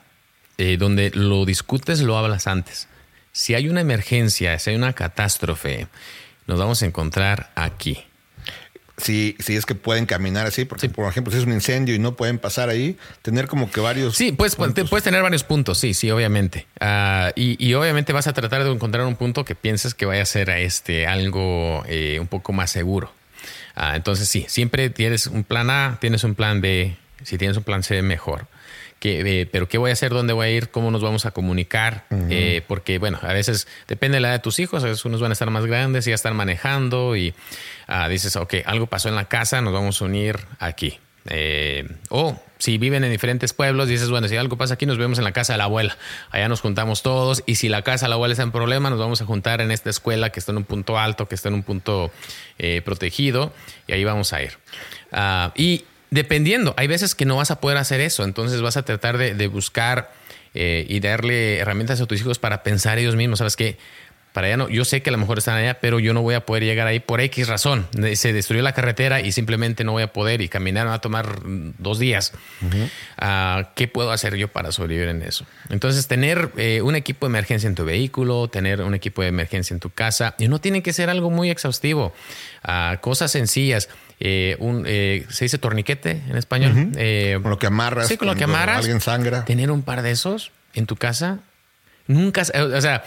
eh, 0.56 0.78
donde 0.78 1.10
lo 1.10 1.44
discutes, 1.44 2.00
lo 2.00 2.16
hablas 2.16 2.46
antes. 2.46 2.88
Si 3.32 3.54
hay 3.54 3.68
una 3.68 3.82
emergencia, 3.82 4.58
si 4.58 4.70
hay 4.70 4.76
una 4.76 4.94
catástrofe, 4.94 5.88
nos 6.46 6.58
vamos 6.58 6.82
a 6.82 6.86
encontrar 6.86 7.52
aquí 7.54 8.02
si, 8.96 9.36
si 9.38 9.56
es 9.56 9.66
que 9.66 9.74
pueden 9.74 10.06
caminar 10.06 10.46
así, 10.46 10.64
porque 10.64 10.88
por 10.88 11.08
ejemplo, 11.08 11.32
si 11.32 11.38
es 11.38 11.44
un 11.44 11.52
incendio 11.52 11.94
y 11.94 11.98
no 11.98 12.16
pueden 12.16 12.38
pasar 12.38 12.68
ahí, 12.68 12.96
tener 13.22 13.46
como 13.46 13.70
que 13.70 13.80
varios. 13.80 14.16
Sí, 14.16 14.32
pues 14.32 14.56
puedes 14.56 15.04
tener 15.04 15.22
varios 15.22 15.44
puntos, 15.44 15.78
sí, 15.78 15.94
sí, 15.94 16.10
obviamente. 16.10 16.66
Ah, 16.80 17.32
y, 17.34 17.74
obviamente 17.74 18.12
vas 18.12 18.26
a 18.26 18.32
tratar 18.32 18.64
de 18.64 18.70
encontrar 18.70 19.06
un 19.06 19.16
punto 19.16 19.44
que 19.44 19.54
pienses 19.54 19.94
que 19.94 20.06
vaya 20.06 20.22
a 20.22 20.26
ser 20.26 20.50
este, 20.50 21.06
algo 21.06 21.84
eh, 21.86 22.18
un 22.20 22.26
poco 22.26 22.52
más 22.52 22.70
seguro. 22.70 23.12
Ah, 23.74 23.96
entonces, 23.96 24.28
sí, 24.28 24.46
siempre 24.48 24.88
tienes 24.88 25.26
un 25.26 25.44
plan 25.44 25.68
A, 25.68 25.98
tienes 26.00 26.24
un 26.24 26.34
plan 26.34 26.60
B. 26.62 26.96
Si 27.22 27.36
tienes 27.38 27.56
un 27.56 27.64
plan 27.64 27.82
C, 27.82 28.00
mejor. 28.02 28.46
Eh, 29.08 29.48
pero 29.50 29.68
qué 29.68 29.78
voy 29.78 29.90
a 29.90 29.92
hacer, 29.92 30.10
dónde 30.10 30.32
voy 30.32 30.46
a 30.46 30.50
ir, 30.50 30.70
cómo 30.70 30.90
nos 30.90 31.02
vamos 31.02 31.26
a 31.26 31.30
comunicar, 31.30 32.06
eh, 32.10 32.62
porque 32.66 32.98
bueno, 32.98 33.18
a 33.22 33.32
veces 33.32 33.68
depende 33.88 34.16
de 34.16 34.20
la 34.20 34.28
edad 34.28 34.36
de 34.36 34.42
tus 34.42 34.58
hijos, 34.58 34.82
a 34.84 34.86
veces 34.86 35.04
unos 35.04 35.20
van 35.20 35.30
a 35.30 35.34
estar 35.34 35.50
más 35.50 35.66
grandes 35.66 36.06
y 36.06 36.10
ya 36.10 36.14
están 36.14 36.36
manejando 36.36 37.16
y 37.16 37.34
ah, 37.86 38.08
dices, 38.08 38.36
ok, 38.36 38.54
algo 38.64 38.86
pasó 38.86 39.08
en 39.08 39.14
la 39.14 39.26
casa, 39.26 39.60
nos 39.60 39.72
vamos 39.72 40.00
a 40.00 40.04
unir 40.04 40.38
aquí. 40.58 40.98
Eh, 41.28 41.88
o 42.08 42.40
si 42.58 42.78
viven 42.78 43.02
en 43.02 43.10
diferentes 43.10 43.52
pueblos, 43.52 43.88
dices, 43.88 44.10
bueno, 44.10 44.28
si 44.28 44.36
algo 44.36 44.56
pasa 44.56 44.74
aquí, 44.74 44.86
nos 44.86 44.96
vemos 44.96 45.18
en 45.18 45.24
la 45.24 45.32
casa 45.32 45.54
de 45.54 45.58
la 45.58 45.64
abuela. 45.64 45.98
Allá 46.30 46.48
nos 46.48 46.60
juntamos 46.60 47.02
todos. 47.02 47.42
Y 47.46 47.56
si 47.56 47.68
la 47.68 47.82
casa 47.82 48.06
de 48.06 48.10
la 48.10 48.14
abuela 48.14 48.32
está 48.32 48.44
en 48.44 48.52
problema, 48.52 48.90
nos 48.90 49.00
vamos 49.00 49.20
a 49.22 49.26
juntar 49.26 49.60
en 49.60 49.72
esta 49.72 49.90
escuela 49.90 50.30
que 50.30 50.38
está 50.38 50.52
en 50.52 50.58
un 50.58 50.64
punto 50.64 50.98
alto, 50.98 51.26
que 51.26 51.34
está 51.34 51.48
en 51.48 51.56
un 51.56 51.64
punto 51.64 52.12
protegido. 52.84 53.52
Y 53.88 53.92
ahí 53.92 54.04
vamos 54.04 54.32
a 54.32 54.40
ir. 54.40 54.52
Ah, 55.10 55.52
y 55.56 55.84
Dependiendo, 56.10 56.74
hay 56.76 56.86
veces 56.86 57.14
que 57.14 57.24
no 57.24 57.36
vas 57.36 57.50
a 57.50 57.60
poder 57.60 57.78
hacer 57.78 58.00
eso, 58.00 58.24
entonces 58.24 58.60
vas 58.62 58.76
a 58.76 58.84
tratar 58.84 59.18
de, 59.18 59.46
buscar 59.48 60.12
eh, 60.54 60.86
y 60.88 61.00
darle 61.00 61.58
herramientas 61.58 62.00
a 62.00 62.06
tus 62.06 62.20
hijos 62.20 62.38
para 62.38 62.62
pensar 62.62 62.98
ellos 62.98 63.16
mismos, 63.16 63.38
¿sabes 63.38 63.56
qué? 63.56 63.76
Para 64.36 64.48
allá 64.48 64.58
no, 64.58 64.68
yo 64.68 64.84
sé 64.84 65.00
que 65.00 65.08
a 65.08 65.12
lo 65.12 65.18
mejor 65.18 65.38
están 65.38 65.56
allá, 65.56 65.80
pero 65.80 65.98
yo 65.98 66.12
no 66.12 66.20
voy 66.20 66.34
a 66.34 66.44
poder 66.44 66.62
llegar 66.62 66.86
ahí 66.86 67.00
por 67.00 67.22
X 67.22 67.48
razón. 67.48 67.86
Se 68.16 68.34
destruyó 68.34 68.62
la 68.62 68.74
carretera 68.74 69.22
y 69.22 69.32
simplemente 69.32 69.82
no 69.82 69.92
voy 69.92 70.02
a 70.02 70.12
poder 70.12 70.42
y 70.42 70.50
caminar 70.50 70.86
va 70.86 70.92
a 70.92 71.00
tomar 71.00 71.40
dos 71.42 71.98
días. 71.98 72.34
Ah, 73.16 73.70
¿Qué 73.74 73.88
puedo 73.88 74.12
hacer 74.12 74.36
yo 74.36 74.48
para 74.48 74.72
sobrevivir 74.72 75.08
en 75.08 75.22
eso? 75.22 75.46
Entonces, 75.70 76.06
tener 76.06 76.50
eh, 76.58 76.82
un 76.82 76.96
equipo 76.96 77.24
de 77.24 77.30
emergencia 77.30 77.66
en 77.66 77.74
tu 77.74 77.86
vehículo, 77.86 78.48
tener 78.48 78.82
un 78.82 78.94
equipo 78.94 79.22
de 79.22 79.28
emergencia 79.28 79.72
en 79.72 79.80
tu 79.80 79.88
casa, 79.88 80.34
y 80.38 80.48
no 80.48 80.60
tiene 80.60 80.82
que 80.82 80.92
ser 80.92 81.08
algo 81.08 81.30
muy 81.30 81.48
exhaustivo. 81.48 82.12
Ah, 82.62 82.98
cosas 83.00 83.32
sencillas. 83.32 83.88
Eh, 84.18 84.56
un, 84.60 84.84
eh, 84.86 85.26
se 85.28 85.44
dice 85.44 85.58
torniquete 85.58 86.22
en 86.28 86.36
español. 86.36 86.90
Eh, 86.96 87.38
con 87.42 87.50
lo 87.50 87.58
que 87.58 87.66
amarras. 87.66 88.08
Sí, 88.08 88.16
con 88.16 88.28
lo 88.28 88.34
que 88.34 88.44
amarras. 88.44 88.78
Alguien 88.78 89.00
sangra. 89.00 89.44
Tener 89.44 89.70
un 89.70 89.82
par 89.82 90.02
de 90.02 90.10
esos 90.10 90.52
en 90.74 90.86
tu 90.86 90.96
casa. 90.96 91.40
Nunca, 92.06 92.42
o 92.42 92.80
sea, 92.80 93.04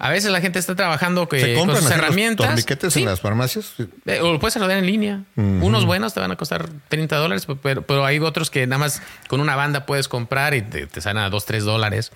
a 0.00 0.08
veces 0.08 0.30
la 0.32 0.40
gente 0.40 0.58
está 0.58 0.74
trabajando 0.74 1.28
que, 1.28 1.54
con 1.54 1.76
sus 1.76 1.90
herramientas. 1.90 2.46
torniquetes 2.46 2.96
en 2.96 3.04
las 3.04 3.20
farmacias? 3.20 3.74
Eh, 4.06 4.20
o 4.22 4.32
lo 4.32 4.40
puedes 4.40 4.56
ordenar 4.56 4.78
en 4.78 4.86
línea. 4.86 5.24
Unos 5.36 5.84
buenos 5.84 6.14
te 6.14 6.20
van 6.20 6.30
a 6.30 6.36
costar 6.36 6.70
30 6.88 7.16
dólares, 7.16 7.46
pero, 7.62 7.82
pero, 7.82 8.06
hay 8.06 8.18
otros 8.18 8.48
que 8.50 8.66
nada 8.66 8.78
más 8.78 9.02
con 9.28 9.40
una 9.40 9.56
banda 9.56 9.84
puedes 9.84 10.08
comprar 10.08 10.54
y 10.54 10.62
te, 10.62 10.86
te 10.86 11.02
salen 11.02 11.22
a 11.22 11.28
2, 11.28 11.44
3 11.44 11.64
dólares. 11.64 12.12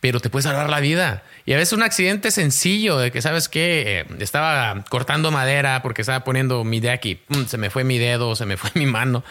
pero 0.00 0.18
te 0.18 0.28
puedes 0.28 0.44
salvar 0.44 0.68
la 0.68 0.80
vida. 0.80 1.22
Y 1.46 1.52
a 1.52 1.56
veces 1.56 1.72
un 1.72 1.84
accidente 1.84 2.32
sencillo 2.32 2.98
de 2.98 3.12
que, 3.12 3.22
¿sabes 3.22 3.48
qué? 3.48 4.00
Eh, 4.00 4.06
estaba 4.18 4.84
cortando 4.88 5.30
madera 5.30 5.82
porque 5.82 6.02
estaba 6.02 6.24
poniendo 6.24 6.64
mi 6.64 6.80
deck 6.80 7.04
y 7.06 7.20
se 7.46 7.58
me 7.58 7.70
fue 7.70 7.84
mi 7.84 7.98
dedo, 7.98 8.34
se 8.34 8.44
me 8.44 8.56
fue 8.56 8.70
mi 8.74 8.86
mano. 8.86 9.22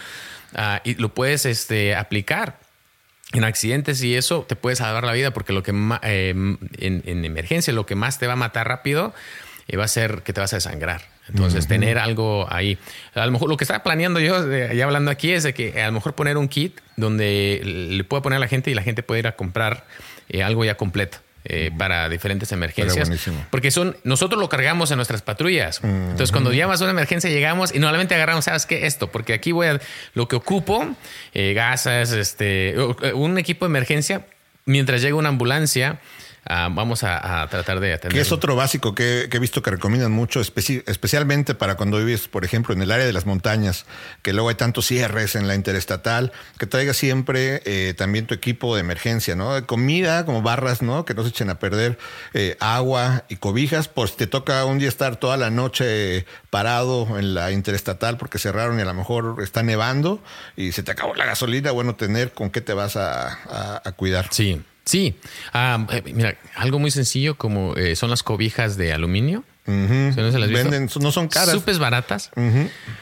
Ah, 0.55 0.81
y 0.85 0.95
lo 0.95 1.09
puedes 1.09 1.45
este, 1.45 1.95
aplicar 1.95 2.68
en 3.33 3.43
accidentes 3.43 4.01
y 4.03 4.15
eso 4.15 4.45
te 4.47 4.55
puede 4.55 4.75
salvar 4.75 5.03
la 5.03 5.13
vida 5.13 5.31
porque 5.31 5.53
lo 5.53 5.63
que 5.63 5.71
eh, 6.03 6.29
en, 6.31 7.25
emergencia 7.25 7.73
lo 7.73 7.85
que 7.85 7.95
más 7.95 8.17
te 8.17 8.27
va 8.27 8.33
a 8.33 8.35
matar 8.35 8.67
rápido 8.67 9.13
eh, 9.67 9.77
va 9.77 9.85
a 9.85 9.87
ser 9.87 10.23
que 10.23 10.33
te 10.33 10.41
vas 10.41 10.53
a 10.53 10.57
desangrar. 10.57 11.01
Entonces, 11.27 11.67
tener 11.67 11.99
algo 11.99 12.51
ahí. 12.51 12.79
A 13.13 13.23
lo 13.23 13.31
mejor 13.31 13.49
lo 13.49 13.57
que 13.57 13.63
estaba 13.63 13.83
planeando 13.83 14.19
yo, 14.19 14.51
ya 14.73 14.83
hablando 14.83 15.11
aquí, 15.11 15.31
es 15.31 15.43
de 15.43 15.53
que 15.53 15.79
a 15.79 15.85
lo 15.85 15.93
mejor 15.93 16.15
poner 16.15 16.37
un 16.37 16.47
kit 16.47 16.79
donde 16.95 17.61
le 17.63 18.03
pueda 18.03 18.23
poner 18.23 18.37
a 18.37 18.39
la 18.39 18.47
gente 18.47 18.71
y 18.71 18.73
la 18.73 18.81
gente 18.81 19.03
puede 19.03 19.19
ir 19.19 19.27
a 19.27 19.35
comprar 19.35 19.85
eh, 20.29 20.41
algo 20.41 20.65
ya 20.65 20.75
completo. 20.75 21.19
Eh, 21.51 21.71
para 21.75 22.09
diferentes 22.09 22.51
emergencias. 22.51 23.09
Porque 23.49 23.71
son, 23.71 23.97
nosotros 24.03 24.39
lo 24.39 24.49
cargamos 24.49 24.91
en 24.91 24.97
nuestras 24.97 25.23
patrullas. 25.23 25.81
Entonces, 25.83 26.31
cuando 26.31 26.53
llamas 26.53 26.79
a 26.79 26.83
una 26.83 26.91
emergencia, 26.91 27.27
llegamos 27.27 27.73
y 27.73 27.79
normalmente 27.79 28.13
agarramos, 28.13 28.45
¿sabes 28.45 28.67
qué? 28.67 28.85
Esto, 28.85 29.11
porque 29.11 29.33
aquí 29.33 29.51
voy 29.51 29.65
a, 29.65 29.81
lo 30.13 30.27
que 30.27 30.35
ocupo, 30.35 30.87
eh, 31.33 31.53
gasas, 31.55 32.11
este, 32.11 32.75
un 33.15 33.39
equipo 33.39 33.65
de 33.65 33.71
emergencia, 33.71 34.27
mientras 34.65 35.01
llega 35.01 35.15
una 35.15 35.29
ambulancia, 35.29 35.99
ah, 36.49 36.67
vamos 36.69 37.03
a, 37.03 37.41
a 37.43 37.47
tratar 37.47 37.79
de 37.79 37.93
atender. 37.93 38.13
Que 38.15 38.21
es 38.21 38.31
otro 38.33 38.55
básico 38.57 38.93
que, 38.93 39.27
que 39.31 39.37
he 39.37 39.39
visto 39.39 39.61
que 39.61 39.71
recomiendan 39.71 40.11
mucho, 40.11 40.41
especi- 40.41 40.83
especialmente 40.87 41.55
para 41.55 41.75
cuando 41.75 41.97
vives, 41.99 42.27
por 42.27 42.43
ejemplo, 42.43 42.73
en 42.73 42.81
el 42.81 42.91
área 42.91 43.05
de 43.05 43.13
las 43.13 43.25
montañas, 43.25 43.85
que 44.21 44.33
luego 44.33 44.49
hay 44.49 44.55
tantos 44.55 44.85
cierres 44.87 45.35
en 45.35 45.47
la 45.47 45.55
interestatal, 45.55 46.33
que 46.57 46.65
traiga 46.65 46.93
siempre 46.93 47.61
eh, 47.65 47.93
también 47.97 48.25
tu 48.27 48.33
equipo 48.33 48.75
de 48.75 48.81
emergencia, 48.81 49.35
¿no? 49.35 49.65
Comida, 49.65 50.25
como 50.25 50.41
barras, 50.41 50.81
¿no? 50.81 51.05
Que 51.05 51.13
no 51.13 51.23
se 51.23 51.29
echen 51.29 51.49
a 51.49 51.59
perder, 51.59 51.97
eh, 52.33 52.57
agua 52.59 53.23
y 53.29 53.37
cobijas, 53.37 53.89
si 54.07 54.15
te 54.17 54.27
toca 54.27 54.65
un 54.65 54.79
día 54.79 54.89
estar 54.89 55.15
toda 55.15 55.37
la 55.37 55.49
noche 55.51 56.25
parado 56.49 57.17
en 57.19 57.33
la 57.35 57.51
interestatal 57.51 58.17
porque 58.17 58.39
cerraron 58.39 58.79
y 58.79 58.81
a 58.81 58.85
lo 58.85 58.93
mejor 58.93 59.37
está 59.43 59.61
nevando 59.63 60.21
y 60.57 60.71
se 60.71 60.81
te 60.83 60.91
acabó 60.91 61.13
la 61.15 61.25
gasolina, 61.25 61.71
bueno, 61.71 61.95
tener 61.95 62.31
con 62.33 62.49
qué 62.49 62.61
te 62.61 62.73
vas 62.73 62.95
a, 62.95 63.27
a- 63.27 63.81
a 63.85 63.91
cuidar. 63.91 64.27
Sí, 64.31 64.61
sí. 64.89 65.15
Eh, 65.53 66.01
mira, 66.13 66.35
algo 66.55 66.79
muy 66.79 66.91
sencillo 66.91 67.35
como 67.35 67.75
eh, 67.75 67.95
son 67.95 68.09
las 68.09 68.23
cobijas 68.23 68.77
de 68.77 68.93
aluminio. 68.93 69.43
Ujú. 69.67 70.13
¿Sí 70.15 70.21
no 70.21 70.31
se 70.31 70.39
las? 70.39 70.49
Venden, 70.49 70.89
no 70.99 71.11
son 71.11 71.27
caras. 71.27 71.51
Súper 71.51 71.77
baratas. 71.77 72.31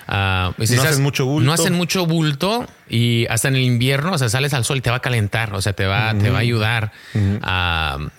Ah, 0.08 0.52
pues, 0.58 0.70
No 0.72 0.76
esas 0.76 0.92
hacen 0.92 1.04
mucho 1.04 1.26
bulto. 1.26 1.46
No 1.46 1.54
hacen 1.54 1.74
mucho 1.74 2.06
bulto 2.06 2.68
y 2.90 3.26
hasta 3.28 3.48
en 3.48 3.56
el 3.56 3.62
invierno, 3.62 4.12
o 4.12 4.18
sea, 4.18 4.28
sales 4.28 4.54
al 4.54 4.66
sol 4.66 4.78
y 4.78 4.82
te 4.82 4.90
va 4.90 4.98
a 4.98 5.02
calentar, 5.02 5.54
o 5.54 5.62
sea, 5.62 5.72
te 5.74 5.86
va, 5.86 6.14
te 6.14 6.30
va 6.30 6.40
a 6.40 6.42
ayudar. 6.42 6.92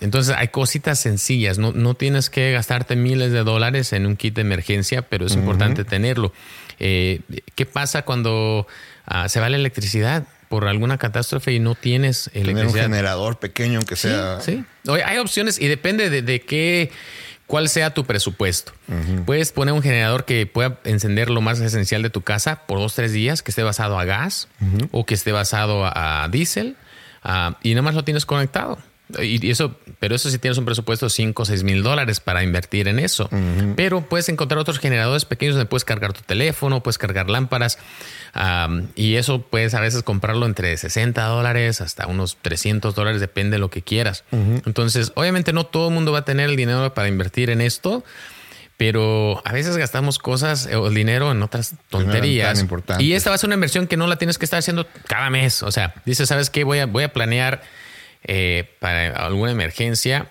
Entonces 0.01 0.35
hay 0.35 0.47
cositas 0.47 0.99
sencillas, 0.99 1.59
no, 1.59 1.73
no 1.73 1.93
tienes 1.93 2.31
que 2.31 2.51
gastarte 2.51 2.95
miles 2.95 3.31
de 3.31 3.43
dólares 3.43 3.93
en 3.93 4.07
un 4.07 4.15
kit 4.15 4.33
de 4.33 4.41
emergencia, 4.41 5.03
pero 5.03 5.27
es 5.27 5.35
importante 5.35 5.83
tenerlo. 5.83 6.33
Eh, 6.79 7.21
¿Qué 7.55 7.65
pasa 7.65 8.03
cuando 8.03 8.65
ah, 9.05 9.29
se 9.29 9.39
va 9.39 9.49
la 9.49 9.57
electricidad 9.57 10.25
por 10.49 10.67
alguna 10.67 10.97
catástrofe 10.97 11.53
y 11.53 11.59
no 11.59 11.75
tienes 11.75 12.29
Tener 12.33 12.49
un 12.49 12.57
electricidad? 12.57 12.83
generador 12.83 13.39
pequeño, 13.39 13.77
aunque 13.77 13.95
Sí, 13.95 14.07
sea. 14.09 14.41
sí. 14.41 14.65
Oye, 14.87 15.03
hay 15.03 15.17
opciones 15.19 15.61
y 15.61 15.67
depende 15.67 16.09
de, 16.09 16.21
de 16.23 16.41
qué, 16.41 16.91
cuál 17.47 17.69
sea 17.69 17.93
tu 17.93 18.03
presupuesto. 18.05 18.73
Puedes 19.25 19.51
poner 19.51 19.73
un 19.73 19.81
generador 19.83 20.25
que 20.25 20.45
pueda 20.47 20.79
encender 20.83 21.29
lo 21.29 21.41
más 21.41 21.59
esencial 21.59 22.01
de 22.01 22.09
tu 22.09 22.21
casa 22.21 22.65
por 22.65 22.79
dos, 22.79 22.95
tres 22.95 23.13
días, 23.13 23.43
que 23.43 23.51
esté 23.51 23.61
basado 23.63 23.97
a 23.99 24.05
gas 24.05 24.47
o 24.91 25.05
que 25.05 25.13
esté 25.13 25.31
basado 25.31 25.85
a, 25.85 26.23
a 26.23 26.27
diésel 26.29 26.75
ah, 27.23 27.57
y 27.61 27.69
nada 27.71 27.83
más 27.83 27.93
lo 27.95 28.03
tienes 28.03 28.25
conectado. 28.25 28.79
Y 29.17 29.49
eso, 29.49 29.75
pero 29.99 30.15
eso 30.15 30.29
sí 30.29 30.37
tienes 30.37 30.57
un 30.59 30.65
presupuesto 30.65 31.07
de 31.07 31.09
5 31.09 31.41
o 31.41 31.45
6 31.45 31.63
mil 31.63 31.81
dólares 31.81 32.19
para 32.19 32.43
invertir 32.43 32.87
en 32.87 32.99
eso. 32.99 33.29
Pero 33.75 34.01
puedes 34.01 34.29
encontrar 34.29 34.59
otros 34.59 34.79
generadores 34.79 35.25
pequeños 35.25 35.55
donde 35.55 35.67
puedes 35.67 35.83
cargar 35.83 36.13
tu 36.13 36.21
teléfono, 36.21 36.83
puedes 36.83 36.97
cargar 36.97 37.29
lámparas. 37.29 37.79
y 38.95 39.15
eso 39.15 39.41
puedes 39.41 39.73
a 39.73 39.81
veces 39.81 40.03
comprarlo 40.03 40.45
entre 40.45 40.77
60 40.77 41.23
dólares 41.25 41.81
hasta 41.81 42.05
unos 42.07 42.37
300 42.41 42.93
dólares, 42.93 43.19
depende 43.19 43.55
de 43.55 43.59
lo 43.59 43.69
que 43.69 43.81
quieras. 43.81 44.23
Entonces, 44.31 45.11
obviamente 45.15 45.53
no 45.53 45.65
todo 45.65 45.87
el 45.87 45.93
mundo 45.93 46.11
va 46.11 46.19
a 46.19 46.25
tener 46.25 46.49
el 46.49 46.55
dinero 46.55 46.93
para 46.93 47.07
invertir 47.07 47.49
en 47.49 47.61
esto. 47.61 48.03
Pero 48.77 49.41
a 49.43 49.51
veces 49.51 49.75
gastamos 49.75 50.19
cosas 50.19 50.65
eh, 50.65 50.77
o 50.77 50.87
el 50.87 50.95
dinero 50.95 51.33
en 51.33 51.43
otras 51.43 51.75
tonterías. 51.89 52.59
Y 53.01 53.11
esta 53.11 53.29
va 53.29 53.35
a 53.35 53.37
ser 53.37 53.49
una 53.49 53.55
inversión 53.55 53.87
que 53.87 53.97
no 53.97 54.07
la 54.07 54.15
tienes 54.15 54.37
que 54.37 54.45
estar 54.45 54.57
haciendo 54.57 54.87
cada 55.05 55.29
mes. 55.29 55.63
O 55.63 55.71
sea, 55.71 55.95
dices, 56.05 56.29
¿sabes 56.29 56.49
qué? 56.49 56.63
Voy 56.63 56.79
a, 56.79 56.85
voy 56.85 57.03
a 57.03 57.11
planear 57.11 57.61
eh, 58.23 58.75
para 58.79 59.25
alguna 59.25 59.51
emergencia 59.51 60.29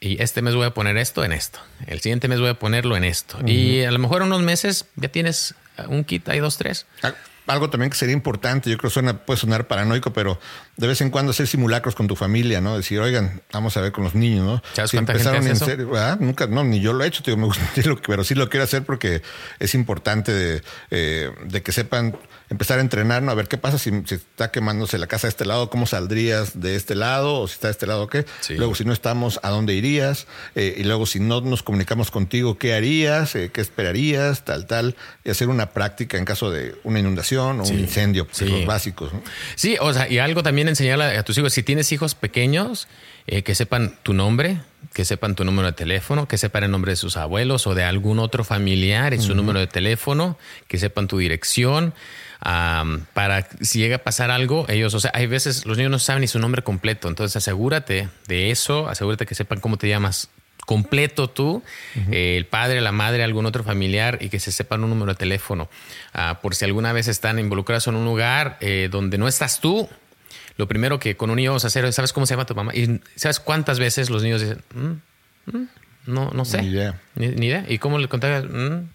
y 0.00 0.22
este 0.22 0.42
mes 0.42 0.54
voy 0.54 0.66
a 0.66 0.74
poner 0.74 0.96
esto 0.96 1.24
en 1.24 1.32
esto. 1.32 1.58
El 1.86 2.00
siguiente 2.00 2.28
mes 2.28 2.40
voy 2.40 2.50
a 2.50 2.54
ponerlo 2.54 2.96
en 2.96 3.04
esto. 3.04 3.38
Y 3.46 3.82
a 3.82 3.90
lo 3.90 3.98
mejor 3.98 4.22
en 4.22 4.28
unos 4.28 4.42
meses 4.42 4.86
ya 4.96 5.08
tienes 5.08 5.54
un 5.88 6.04
kit, 6.04 6.28
hay 6.28 6.38
dos, 6.38 6.56
tres. 6.56 6.86
Ah, 7.02 7.14
Algo 7.48 7.70
también 7.70 7.90
que 7.90 7.96
sería 7.96 8.12
importante, 8.12 8.70
yo 8.70 8.76
creo 8.76 8.90
que 8.90 8.94
suena, 8.94 9.24
puede 9.24 9.40
sonar 9.40 9.66
paranoico, 9.66 10.12
pero 10.12 10.38
de 10.76 10.86
vez 10.86 11.00
en 11.00 11.10
cuando 11.10 11.30
hacer 11.30 11.48
simulacros 11.48 11.94
con 11.96 12.06
tu 12.06 12.14
familia, 12.14 12.60
¿no? 12.60 12.76
Decir, 12.76 13.00
oigan, 13.00 13.42
vamos 13.52 13.76
a 13.76 13.80
ver 13.80 13.90
con 13.90 14.04
los 14.04 14.14
niños, 14.14 14.44
¿no? 14.44 14.62
¿Sabes 14.72 14.90
Si 14.92 14.96
gente 14.96 15.12
empezaron 15.12 15.40
hace 15.40 15.50
en 15.50 15.56
serio, 15.56 15.90
¿verdad? 15.90 16.20
Nunca, 16.20 16.46
no, 16.46 16.62
ni 16.62 16.80
yo 16.80 16.92
lo 16.92 17.02
he 17.02 17.08
hecho, 17.08 17.22
digo, 17.24 17.36
me 17.36 17.46
gusta 17.46 17.68
pero 18.06 18.22
sí 18.22 18.34
lo 18.34 18.48
quiero 18.48 18.64
hacer 18.64 18.84
porque 18.84 19.22
es 19.58 19.74
importante 19.74 20.32
de, 20.32 20.62
eh, 20.90 21.32
de 21.44 21.62
que 21.62 21.72
sepan 21.72 22.16
empezar 22.50 22.78
a 22.78 22.80
entrenar, 22.80 23.22
¿no? 23.22 23.30
A 23.30 23.34
ver 23.34 23.48
qué 23.48 23.58
pasa 23.58 23.78
si, 23.78 23.90
si 24.06 24.14
está 24.14 24.50
quemándose 24.50 24.96
la 24.98 25.06
casa 25.06 25.26
de 25.26 25.30
este 25.30 25.44
lado, 25.44 25.70
cómo 25.70 25.86
saldrías 25.86 26.60
de 26.60 26.76
este 26.76 26.94
lado, 26.94 27.40
o 27.40 27.48
si 27.48 27.54
está 27.54 27.68
de 27.68 27.72
este 27.72 27.86
lado, 27.86 28.06
¿qué? 28.08 28.24
Sí. 28.40 28.54
Luego, 28.54 28.74
si 28.74 28.84
no 28.84 28.92
estamos, 28.92 29.38
¿a 29.42 29.50
dónde 29.50 29.74
irías? 29.74 30.26
Eh, 30.54 30.74
y 30.78 30.84
luego, 30.84 31.06
si 31.06 31.20
no 31.20 31.40
nos 31.40 31.62
comunicamos 31.62 32.10
contigo, 32.10 32.58
¿qué 32.58 32.74
harías? 32.74 33.34
Eh, 33.34 33.50
¿Qué 33.52 33.60
esperarías? 33.60 34.44
Tal, 34.44 34.66
tal. 34.66 34.96
Y 35.24 35.30
hacer 35.30 35.48
una 35.48 35.70
práctica 35.70 36.16
en 36.18 36.24
caso 36.24 36.50
de 36.50 36.74
una 36.84 36.98
inundación 37.00 37.60
o 37.60 37.64
Sí. 37.64 37.74
un 37.74 37.80
incendio, 37.80 38.24
pues, 38.24 38.38
Sí. 38.38 38.46
los 38.46 38.66
básicos. 38.66 39.12
¿no? 39.12 39.22
Sí, 39.54 39.76
o 39.80 39.92
sea, 39.92 40.08
y 40.08 40.18
algo 40.18 40.42
también 40.42 40.68
enseñarle 40.68 41.04
a 41.18 41.22
tus 41.22 41.36
hijos, 41.38 41.52
si 41.52 41.62
tienes 41.62 41.92
hijos 41.92 42.14
pequeños, 42.14 42.88
eh, 43.26 43.42
que 43.42 43.54
sepan 43.54 43.98
tu 44.02 44.14
nombre, 44.14 44.60
que 44.94 45.04
sepan 45.04 45.34
tu 45.34 45.44
número 45.44 45.66
de 45.66 45.72
teléfono, 45.74 46.26
que 46.28 46.38
sepan 46.38 46.64
el 46.64 46.70
nombre 46.70 46.92
de 46.92 46.96
sus 46.96 47.18
abuelos 47.18 47.66
o 47.66 47.74
de 47.74 47.84
algún 47.84 48.18
otro 48.18 48.42
familiar 48.42 49.12
y 49.12 49.20
su 49.20 49.34
número 49.34 49.58
de 49.60 49.66
teléfono, 49.66 50.38
que 50.66 50.78
sepan 50.78 51.08
tu 51.08 51.18
dirección. 51.18 51.92
Am, 52.40 53.04
para 53.14 53.46
si 53.60 53.78
llega 53.78 53.96
a 53.96 54.02
pasar 54.02 54.30
algo, 54.30 54.66
ellos, 54.68 54.94
o 54.94 55.00
sea, 55.00 55.10
hay 55.14 55.26
veces 55.26 55.66
los 55.66 55.76
niños 55.76 55.90
no 55.90 55.98
saben 55.98 56.20
ni 56.22 56.28
su 56.28 56.38
nombre 56.38 56.62
completo, 56.62 57.08
entonces 57.08 57.36
asegúrate 57.36 58.08
de 58.26 58.50
eso, 58.50 58.88
asegúrate 58.88 59.26
que 59.26 59.34
sepan 59.34 59.60
cómo 59.60 59.76
te 59.76 59.88
llamas 59.88 60.28
completo 60.66 61.30
tú, 61.30 61.62
eh, 62.10 62.36
el 62.36 62.44
padre, 62.44 62.82
la 62.82 62.92
madre, 62.92 63.24
algún 63.24 63.46
otro 63.46 63.64
familiar 63.64 64.18
y 64.20 64.28
que 64.28 64.38
se 64.38 64.52
sepan 64.52 64.84
un 64.84 64.90
número 64.90 65.12
de 65.14 65.18
teléfono. 65.18 65.70
Ah, 66.12 66.40
por 66.42 66.54
si 66.54 66.66
alguna 66.66 66.92
vez 66.92 67.08
están 67.08 67.38
involucrados 67.38 67.86
en 67.86 67.94
un 67.96 68.04
lugar 68.04 68.58
eh, 68.60 68.88
donde 68.90 69.16
no 69.16 69.28
estás 69.28 69.60
tú, 69.60 69.88
lo 70.58 70.68
primero 70.68 70.98
que 70.98 71.16
con 71.16 71.30
un 71.30 71.36
niño 71.36 71.52
vamos 71.52 71.64
a 71.64 71.68
hacer 71.68 71.86
es, 71.86 71.94
¿sabes 71.94 72.12
cómo 72.12 72.26
se 72.26 72.34
llama 72.34 72.44
tu 72.44 72.54
mamá? 72.54 72.74
Y 72.74 73.00
¿sabes 73.14 73.40
cuántas 73.40 73.78
veces 73.78 74.10
los 74.10 74.22
niños 74.22 74.42
dicen, 74.42 74.62
"Mm, 74.74 75.56
mm, 75.56 75.68
no, 76.08 76.30
no 76.32 76.44
sé. 76.44 76.60
Ni 76.60 76.68
idea. 76.68 77.00
Ni, 77.14 77.28
ni 77.28 77.46
idea. 77.46 77.64
¿Y 77.68 77.78
cómo 77.78 77.98
le 77.98 78.08
contagias? 78.08 78.44
Mm, 78.44 78.88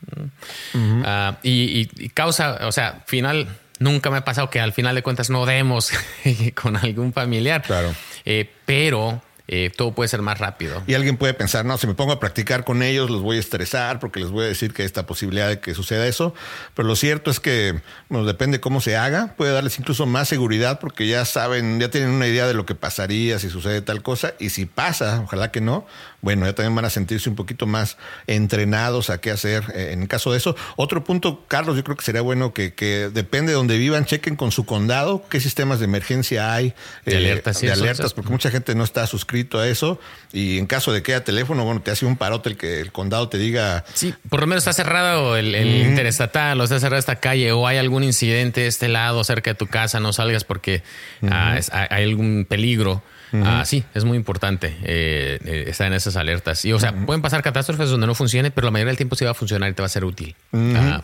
mm". 0.73 1.03
Ah, 1.05 1.37
y, 1.43 1.51
y- 1.81 1.89
y 2.05 2.09
causa, 2.09 2.59
o 2.67 2.71
sea, 2.71 3.03
final, 3.05 3.47
nunca 3.79 4.09
me 4.09 4.17
ha 4.17 4.25
pasado 4.25 4.49
que 4.49 4.59
al 4.59 4.73
final 4.73 4.95
de 4.95 5.03
cuentas 5.03 5.29
no 5.29 5.45
demos 5.45 5.91
con 6.55 6.77
algún 6.77 7.13
familiar. 7.13 7.61
Claro. 7.63 7.93
Eh, 8.25 8.49
pero 8.65 9.21
eh, 9.47 9.71
todo 9.75 9.93
puede 9.93 10.07
ser 10.07 10.21
más 10.21 10.39
rápido. 10.39 10.81
Y 10.87 10.93
alguien 10.93 11.17
puede 11.17 11.33
pensar, 11.33 11.65
no, 11.65 11.77
si 11.77 11.85
me 11.85 11.95
pongo 11.95 12.13
a 12.13 12.19
practicar 12.19 12.63
con 12.63 12.81
ellos, 12.81 13.09
los 13.09 13.21
voy 13.21 13.37
a 13.37 13.39
estresar 13.39 13.99
porque 13.99 14.19
les 14.19 14.29
voy 14.29 14.45
a 14.45 14.47
decir 14.47 14.73
que 14.73 14.83
hay 14.83 14.85
esta 14.85 15.05
posibilidad 15.05 15.49
de 15.49 15.59
que 15.59 15.73
suceda 15.73 16.07
eso. 16.07 16.33
Pero 16.75 16.87
lo 16.87 16.95
cierto 16.95 17.29
es 17.29 17.39
que, 17.39 17.81
bueno, 18.07 18.25
depende 18.25 18.61
cómo 18.61 18.79
se 18.79 18.95
haga, 18.95 19.35
puede 19.35 19.51
darles 19.51 19.77
incluso 19.79 20.05
más 20.05 20.29
seguridad 20.29 20.79
porque 20.79 21.07
ya 21.07 21.25
saben, 21.25 21.79
ya 21.79 21.89
tienen 21.89 22.11
una 22.11 22.27
idea 22.27 22.47
de 22.47 22.53
lo 22.53 22.65
que 22.65 22.75
pasaría 22.75 23.37
si 23.37 23.49
sucede 23.49 23.81
tal 23.81 24.01
cosa. 24.01 24.33
Y 24.39 24.49
si 24.49 24.65
pasa, 24.65 25.21
ojalá 25.23 25.51
que 25.51 25.59
no, 25.59 25.85
bueno, 26.21 26.45
ya 26.45 26.53
también 26.53 26.73
van 26.73 26.85
a 26.85 26.89
sentirse 26.89 27.29
un 27.29 27.35
poquito 27.35 27.67
más 27.67 27.97
entrenados 28.27 29.09
a 29.09 29.19
qué 29.19 29.29
hacer 29.29 29.65
eh, 29.75 29.91
en 29.91 30.07
caso 30.07 30.31
de 30.31 30.37
eso. 30.37 30.55
Otro 30.77 31.03
punto, 31.03 31.43
Carlos, 31.49 31.75
yo 31.75 31.83
creo 31.83 31.97
que 31.97 32.05
sería 32.05 32.21
bueno 32.21 32.53
que, 32.53 32.73
que 32.73 33.09
depende 33.13 33.51
de 33.51 33.57
donde 33.57 33.77
vivan, 33.77 34.05
chequen 34.05 34.37
con 34.37 34.53
su 34.53 34.65
condado 34.65 35.25
qué 35.29 35.41
sistemas 35.41 35.79
de 35.79 35.85
emergencia 35.85 36.53
hay. 36.53 36.73
De 37.05 37.17
alertas, 37.17 37.57
sí, 37.57 37.65
de 37.65 37.73
alertas, 37.73 38.13
porque 38.13 38.31
mucha 38.31 38.49
gente 38.49 38.73
no 38.73 38.85
está 38.85 39.05
suscrito 39.33 39.59
a 39.59 39.67
eso 39.67 39.99
y 40.31 40.59
en 40.59 40.67
caso 40.67 40.91
de 40.93 41.01
que 41.01 41.13
haya 41.13 41.23
teléfono, 41.23 41.65
bueno, 41.65 41.81
te 41.81 41.89
hace 41.91 42.05
un 42.05 42.17
parote 42.17 42.49
el 42.49 42.57
que 42.57 42.79
el 42.81 42.91
condado 42.91 43.29
te 43.29 43.37
diga, 43.39 43.83
Sí, 43.95 44.13
por 44.29 44.41
lo 44.41 44.47
menos 44.47 44.61
está 44.63 44.73
cerrado 44.73 45.35
el, 45.37 45.55
el 45.55 45.87
interestatal 45.87 46.59
o 46.61 46.63
está 46.63 46.79
cerrada 46.79 46.99
esta 46.99 47.15
calle 47.15 47.51
o 47.51 47.65
hay 47.67 47.77
algún 47.77 48.03
incidente 48.03 48.61
de 48.61 48.67
este 48.67 48.87
lado 48.89 49.23
cerca 49.23 49.51
de 49.51 49.55
tu 49.55 49.65
casa, 49.67 49.99
no 49.99 50.13
salgas 50.13 50.43
porque 50.43 50.83
ah, 51.29 51.55
es- 51.57 51.71
hay, 51.73 52.03
algún 52.03 52.45
peligro. 52.47 53.01
Ah, 53.35 53.63
sí, 53.65 53.83
es 53.95 54.03
muy 54.03 54.15
importante 54.15 54.77
eh, 54.83 55.39
eh, 55.43 55.63
estar 55.67 55.87
en 55.87 55.93
esas 55.93 56.15
alertas. 56.17 56.63
Y, 56.65 56.71
o 56.73 56.79
sea, 56.79 56.93
pueden 56.93 57.23
pasar 57.23 57.41
catástrofes 57.41 57.89
donde 57.89 58.05
no 58.05 58.13
funcione, 58.13 58.51
pero 58.51 58.65
la 58.65 58.71
mayoría 58.71 58.89
del 58.91 58.97
tiempo 58.97 59.15
sí 59.15 59.25
va 59.25 59.31
a 59.31 59.33
funcionar 59.33 59.71
y 59.71 59.73
te 59.73 59.81
va 59.81 59.87
a 59.87 59.89
ser 59.89 60.05
útil. 60.05 60.35
Ah, 60.53 61.01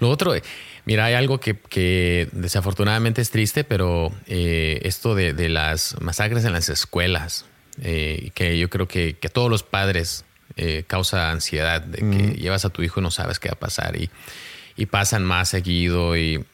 lo 0.00 0.08
otro, 0.08 0.32
mira, 0.86 1.04
hay 1.04 1.12
algo 1.12 1.40
que, 1.40 1.56
que 1.68 2.26
desafortunadamente 2.32 3.20
es 3.20 3.28
triste, 3.30 3.64
pero 3.64 4.10
eh, 4.28 4.80
esto 4.84 5.14
de, 5.14 5.34
de 5.34 5.50
las 5.50 6.00
masacres 6.00 6.42
en 6.46 6.54
las 6.54 6.70
escuelas, 6.70 7.44
eh, 7.82 8.30
que 8.34 8.58
yo 8.58 8.68
creo 8.70 8.88
que, 8.88 9.14
que 9.14 9.28
todos 9.28 9.50
los 9.50 9.62
padres 9.62 10.24
eh, 10.56 10.84
causa 10.86 11.30
ansiedad 11.30 11.80
de 11.80 11.98
que 11.98 12.40
llevas 12.40 12.64
a 12.64 12.70
tu 12.70 12.82
hijo 12.82 13.00
y 13.00 13.02
no 13.02 13.10
sabes 13.10 13.38
qué 13.38 13.48
va 13.48 13.54
a 13.54 13.58
pasar 13.58 13.96
y, 13.96 14.10
y 14.76 14.86
pasan 14.86 15.24
más 15.24 15.48
seguido 15.48 16.16
y 16.16 16.44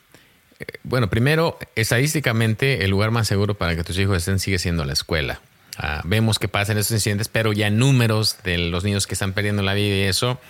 eh, 0.61 0.67
bueno, 0.83 1.09
primero, 1.11 1.59
estadísticamente 1.75 2.85
el 2.85 2.91
lugar 2.91 3.11
más 3.11 3.27
seguro 3.29 3.55
para 3.55 3.77
que 3.77 3.85
tus 3.85 3.99
hijos 3.99 4.19
estén 4.19 4.39
sigue 4.39 4.59
siendo 4.59 4.85
la 4.85 4.93
escuela. 4.93 5.41
Ah, 5.77 6.03
vemos 6.05 6.39
que 6.39 6.49
pasan 6.49 6.79
estos 6.79 6.95
incidentes, 6.95 7.29
pero 7.29 7.53
ya 7.53 7.71
números 7.71 8.39
de 8.45 8.59
los 8.59 8.85
niños 8.85 9.07
que 9.07 9.15
están 9.15 9.33
perdiendo 9.33 9.63
la 9.63 9.75
vida 9.75 9.97
y 9.97 10.03
eso, 10.03 10.41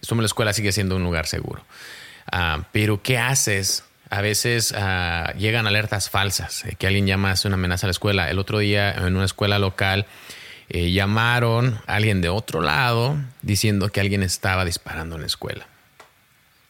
somos 0.00 0.22
la 0.22 0.26
escuela 0.26 0.52
sigue 0.52 0.72
siendo 0.72 0.96
un 0.96 1.02
lugar 1.02 1.26
seguro. 1.26 1.64
Ah, 2.30 2.66
pero 2.72 3.02
¿qué 3.02 3.18
haces? 3.18 3.84
A 4.10 4.20
veces 4.20 4.74
ah, 4.76 5.32
llegan 5.38 5.66
alertas 5.66 6.10
falsas, 6.10 6.64
eh, 6.64 6.76
que 6.78 6.86
alguien 6.86 7.06
llama 7.06 7.30
hace 7.30 7.48
una 7.48 7.54
amenaza 7.54 7.86
a 7.86 7.88
la 7.88 7.92
escuela. 7.92 8.30
El 8.30 8.38
otro 8.38 8.58
día 8.58 8.92
en 8.92 9.16
una 9.16 9.24
escuela 9.24 9.58
local 9.58 10.06
eh, 10.68 10.92
llamaron 10.92 11.78
a 11.86 11.96
alguien 11.96 12.20
de 12.20 12.28
otro 12.28 12.60
lado 12.60 13.16
diciendo 13.42 13.90
que 13.90 14.00
alguien 14.00 14.22
estaba 14.22 14.64
disparando 14.64 15.16
en 15.16 15.22
la 15.22 15.26
escuela. 15.26 15.66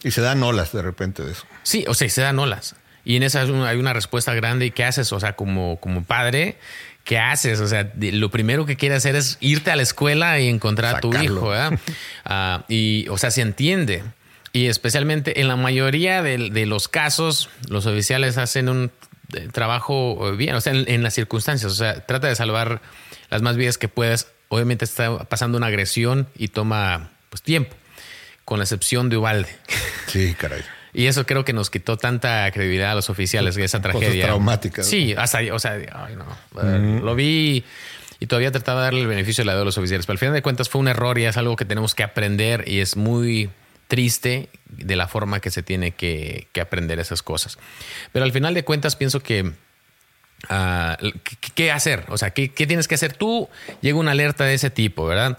Y 0.02 0.10
se 0.10 0.20
dan 0.20 0.42
olas 0.42 0.72
de 0.72 0.82
repente 0.82 1.24
de 1.24 1.32
eso. 1.32 1.44
Sí, 1.62 1.84
o 1.88 1.94
sea, 1.94 2.08
se 2.08 2.20
dan 2.20 2.38
olas. 2.38 2.76
Y 3.04 3.16
en 3.16 3.22
esa 3.22 3.42
hay 3.42 3.76
una 3.78 3.92
respuesta 3.92 4.34
grande. 4.34 4.66
¿Y 4.66 4.70
qué 4.70 4.84
haces? 4.84 5.12
O 5.12 5.20
sea, 5.20 5.34
como, 5.34 5.78
como 5.80 6.04
padre, 6.04 6.58
¿qué 7.04 7.18
haces? 7.18 7.60
O 7.60 7.68
sea, 7.68 7.90
lo 7.98 8.30
primero 8.30 8.66
que 8.66 8.76
quieres 8.76 8.98
hacer 8.98 9.16
es 9.16 9.36
irte 9.40 9.70
a 9.70 9.76
la 9.76 9.82
escuela 9.82 10.40
y 10.40 10.48
encontrar 10.48 10.96
a 10.96 11.00
tu 11.00 11.14
hijo. 11.14 11.52
Ah, 12.26 12.64
y, 12.68 13.06
o 13.10 13.18
sea, 13.18 13.30
se 13.30 13.42
entiende. 13.42 14.02
Y 14.54 14.68
especialmente 14.68 15.40
en 15.40 15.48
la 15.48 15.56
mayoría 15.56 16.22
de, 16.22 16.38
los 16.64 16.86
casos, 16.86 17.50
los 17.68 17.86
oficiales 17.86 18.38
hacen 18.38 18.68
un 18.68 18.92
eh, 19.32 19.48
trabajo 19.50 20.32
bien, 20.36 20.54
o 20.54 20.60
sea, 20.60 20.72
en, 20.72 21.02
las 21.02 21.12
circunstancias. 21.12 21.72
O 21.72 21.74
sea, 21.74 22.06
trata 22.06 22.28
de 22.28 22.36
salvar 22.36 22.80
las 23.30 23.42
más 23.42 23.56
vidas 23.56 23.78
que 23.78 23.88
puedas. 23.88 24.28
Obviamente 24.48 24.84
está 24.84 25.24
pasando 25.24 25.58
una 25.58 25.66
agresión 25.66 26.28
y 26.36 26.48
toma 26.48 27.10
pues, 27.30 27.42
tiempo, 27.42 27.74
con 28.44 28.60
la 28.60 28.64
excepción 28.64 29.10
de 29.10 29.16
Ubalde. 29.18 29.48
Sí, 30.06 30.34
caray. 30.34 30.62
Y 30.92 31.06
eso 31.06 31.26
creo 31.26 31.44
que 31.44 31.52
nos 31.52 31.70
quitó 31.70 31.96
tanta 31.96 32.48
credibilidad 32.52 32.92
a 32.92 32.94
los 32.94 33.10
oficiales 33.10 33.56
de 33.56 33.64
esa 33.64 33.80
tragedia. 33.80 34.08
Cosas 34.08 34.24
traumáticas. 34.26 34.86
Sí, 34.86 35.14
hasta 35.18 35.38
ahí, 35.38 35.50
o 35.50 35.58
sea, 35.58 35.72
ay, 35.72 36.14
no. 36.14 37.00
Lo 37.00 37.16
vi 37.16 37.64
y 38.20 38.26
todavía 38.26 38.52
trataba 38.52 38.82
de 38.82 38.84
darle 38.84 39.00
el 39.00 39.08
beneficio 39.08 39.42
de 39.42 39.46
la 39.46 39.58
de 39.58 39.64
los 39.64 39.76
oficiales. 39.76 40.06
Pero 40.06 40.14
al 40.14 40.18
final 40.18 40.34
de 40.34 40.42
cuentas 40.42 40.68
fue 40.68 40.80
un 40.80 40.86
error 40.86 41.18
y 41.18 41.24
es 41.24 41.36
algo 41.36 41.56
que 41.56 41.64
tenemos 41.64 41.96
que 41.96 42.04
aprender 42.04 42.68
y 42.68 42.78
es 42.78 42.96
muy 42.96 43.50
triste 43.94 44.48
de 44.66 44.96
la 44.96 45.06
forma 45.06 45.38
que 45.38 45.52
se 45.52 45.62
tiene 45.62 45.92
que, 45.92 46.48
aprender 46.60 46.98
esas 46.98 47.22
cosas. 47.22 47.58
Pero 48.10 48.24
al 48.24 48.32
final 48.32 48.52
de 48.52 48.64
cuentas 48.64 48.96
pienso 48.96 49.20
que 49.20 49.52
ah, 50.48 50.98
¿qué, 51.54 51.70
hacer? 51.70 52.04
O 52.08 52.18
sea, 52.18 52.30
¿qué, 52.30 52.48
¿qué, 52.50 52.66
tienes 52.66 52.88
que 52.88 52.96
hacer 52.96 53.12
tú? 53.12 53.48
Llega 53.82 53.96
una 53.96 54.10
alerta 54.10 54.42
de 54.42 54.54
ese 54.54 54.70
tipo, 54.70 55.06
¿verdad? 55.06 55.36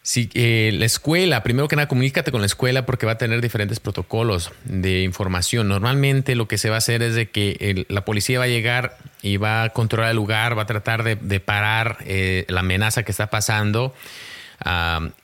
Si 0.00 0.30
eh, 0.32 0.70
la 0.72 0.86
escuela, 0.86 1.42
primero 1.42 1.68
que 1.68 1.76
nada, 1.76 1.86
comunícate 1.86 2.32
con 2.32 2.40
la 2.40 2.46
escuela 2.46 2.86
porque 2.86 3.04
va 3.04 3.12
a 3.12 3.18
tener 3.18 3.42
diferentes 3.42 3.78
protocolos 3.78 4.52
de 4.64 5.02
información. 5.02 5.68
Normalmente 5.68 6.34
lo 6.34 6.48
que 6.48 6.56
se 6.56 6.70
va 6.70 6.76
a 6.76 6.78
hacer 6.78 7.02
es 7.02 7.14
de 7.14 7.28
que 7.28 7.84
la 7.90 8.06
policía 8.06 8.38
va 8.38 8.46
a 8.46 8.48
llegar 8.48 8.96
y 9.20 9.36
va 9.36 9.64
a 9.64 9.68
controlar 9.68 10.12
el 10.12 10.16
lugar, 10.16 10.56
va 10.56 10.62
a 10.62 10.66
tratar 10.66 11.04
de, 11.04 11.40
parar 11.40 11.98
eh, 12.06 12.46
la 12.48 12.60
amenaza 12.60 13.02
que 13.02 13.12
está 13.12 13.28
pasando. 13.28 13.94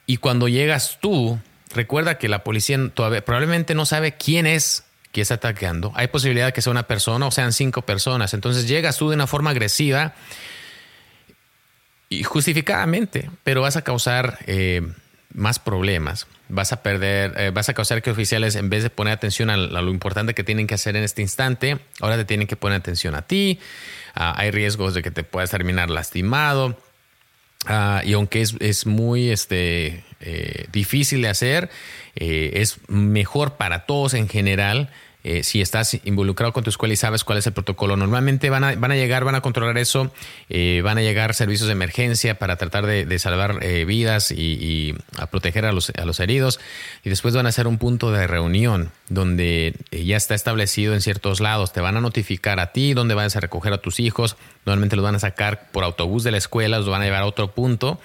y 0.05 0.17
cuando 0.19 0.49
llegas 0.49 0.99
tú, 1.01 1.39
recuerda 1.75 2.19
que 2.19 2.29
la 2.29 2.45
policía 2.45 2.79
probablemente 2.95 3.75
no 3.75 3.87
sabe 3.87 4.17
quién 4.17 4.47
es 4.47 4.85
que 5.13 5.21
está 5.21 5.35
atacando. 5.35 5.93
Hay 5.95 6.09
posibilidad 6.09 6.47
de 6.47 6.53
que 6.53 6.63
sea 6.63 6.71
una 6.71 6.85
persona 6.85 7.27
o 7.27 7.31
sean 7.31 7.53
cinco 7.53 7.83
personas. 7.83 8.35
Entonces 8.35 8.69
llegas 8.69 8.97
tú 8.97 9.09
de 9.09 9.17
una 9.17 9.27
forma 9.27 9.51
agresiva 9.51 10.15
y 12.09 12.23
justificadamente, 12.23 13.31
pero 13.45 13.63
vas 13.63 13.77
a 13.77 13.83
causar 13.83 14.39
eh, 14.47 14.83
más 15.35 15.59
problemas. 15.59 16.27
Vas 16.49 16.73
a 16.73 16.83
perder, 16.83 17.35
eh, 17.37 17.51
vas 17.51 17.69
a 17.69 17.75
causar 17.75 18.03
que 18.03 18.11
oficiales, 18.11 18.57
en 18.57 18.69
vez 18.71 18.83
de 18.83 18.91
poner 18.91 19.13
atención 19.13 19.51
a, 19.51 19.57
lo 19.57 19.91
importante 19.91 20.35
que 20.35 20.45
tienen 20.45 20.67
que 20.67 20.75
hacer 20.75 20.97
en 20.97 21.05
este 21.05 21.23
instante, 21.23 21.79
ahora 22.01 22.17
te 22.17 22.25
tienen 22.25 22.47
que 22.47 22.57
poner 22.57 22.79
atención 22.79 23.15
a 23.15 23.23
ti. 23.23 23.61
Ah, 24.15 24.35
hay 24.37 24.51
riesgos 24.51 24.95
de 24.95 25.03
que 25.03 25.11
te 25.11 25.23
puedas 25.23 25.51
terminar 25.51 25.91
lastimado. 25.91 26.77
Ah, 27.67 28.03
y 28.05 28.15
aunque 28.15 28.43
es, 28.43 28.57
es 28.59 28.87
muy 28.87 29.31
este, 29.31 30.05
eh, 30.21 30.67
difícil 30.73 31.23
de 31.23 31.29
hacer, 31.29 31.71
es 32.15 32.79
mejor 32.89 33.57
para 33.57 33.87
todos 33.87 34.15
en 34.15 34.29
general 34.29 34.91
eh, 35.23 35.43
si 35.43 35.61
estás 35.61 35.99
involucrado 36.05 36.55
con 36.55 36.65
tu 36.65 36.71
escuela 36.71 36.95
y 36.95 36.97
sabes 36.97 37.25
cuál 37.25 37.39
es 37.39 37.47
el 37.47 37.53
protocolo. 37.53 37.95
Normalmente 37.97 38.49
van 38.49 38.65
a, 38.65 38.75
van 38.75 38.91
a 38.91 38.95
llegar, 38.95 39.23
van 39.25 39.35
a 39.35 39.43
controlar 39.43 39.77
eso, 39.77 40.11
eh, 40.49 40.81
van 40.83 40.97
a 40.97 41.03
llegar 41.03 41.35
servicios 41.35 41.67
de 41.67 41.73
emergencia 41.73 42.39
para 42.39 42.57
tratar 42.57 42.87
de, 42.87 43.19
salvar 43.19 43.59
eh, 43.61 43.85
vidas 43.85 44.31
y, 44.31 44.95
a 45.19 45.27
proteger 45.27 45.67
a 45.67 45.73
los, 45.73 45.91
a 45.91 46.07
los 46.07 46.21
heridos. 46.21 46.59
Y 47.05 47.11
después 47.11 47.35
van 47.35 47.45
a 47.45 47.51
hacer 47.51 47.67
un 47.67 47.77
punto 47.77 48.13
de 48.13 48.27
reunión 48.27 48.93
donde 49.11 49.75
ya 49.91 50.17
está 50.17 50.35
establecido 50.35 50.95
en 50.95 51.03
ciertos 51.03 51.41
lados. 51.41 51.75
Te 51.75 51.83
van 51.83 51.99
a 51.99 52.01
notificar 52.01 52.59
a 52.59 52.73
ti 52.73 52.95
dónde 52.95 53.15
vas 53.15 53.37
a 53.37 53.41
recoger 53.41 53.75
a 53.75 53.79
tus 53.79 54.01
hijos. 54.01 54.37
Normalmente 54.65 54.97
los 54.97 55.05
van 55.05 55.17
a 55.17 55.19
sacar 55.19 55.71
por 55.71 55.85
autobús 55.85 56.25
de 56.25 56.31
la 56.31 56.39
escuela, 56.39 56.79
los 56.79 56.89
van 56.89 57.03
a 57.03 57.05
llevar 57.05 57.23
a 57.23 57.27
otro 57.27 57.53
punto 57.53 58.01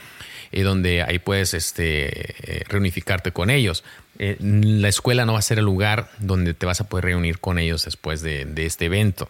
y 0.56 0.62
donde 0.62 1.04
ahí 1.04 1.20
puedes 1.20 1.54
este, 1.54 2.63
reunificarte 2.70 3.34
con 3.34 3.50
ellos. 3.50 3.84
Eh, 4.18 4.38
la 4.39 4.88
escuela 4.88 5.26
no 5.26 5.34
va 5.34 5.39
a 5.39 5.41
ser 5.41 5.60
el 5.60 5.65
lugar 5.65 6.10
donde 6.20 6.54
te 6.54 6.65
vas 6.65 6.80
a 6.80 6.88
poder 6.88 7.06
reunir 7.06 7.39
con 7.39 7.60
ellos 7.60 7.84
después 7.84 8.22
de, 8.22 8.48
este 8.56 8.86
evento. 8.86 9.30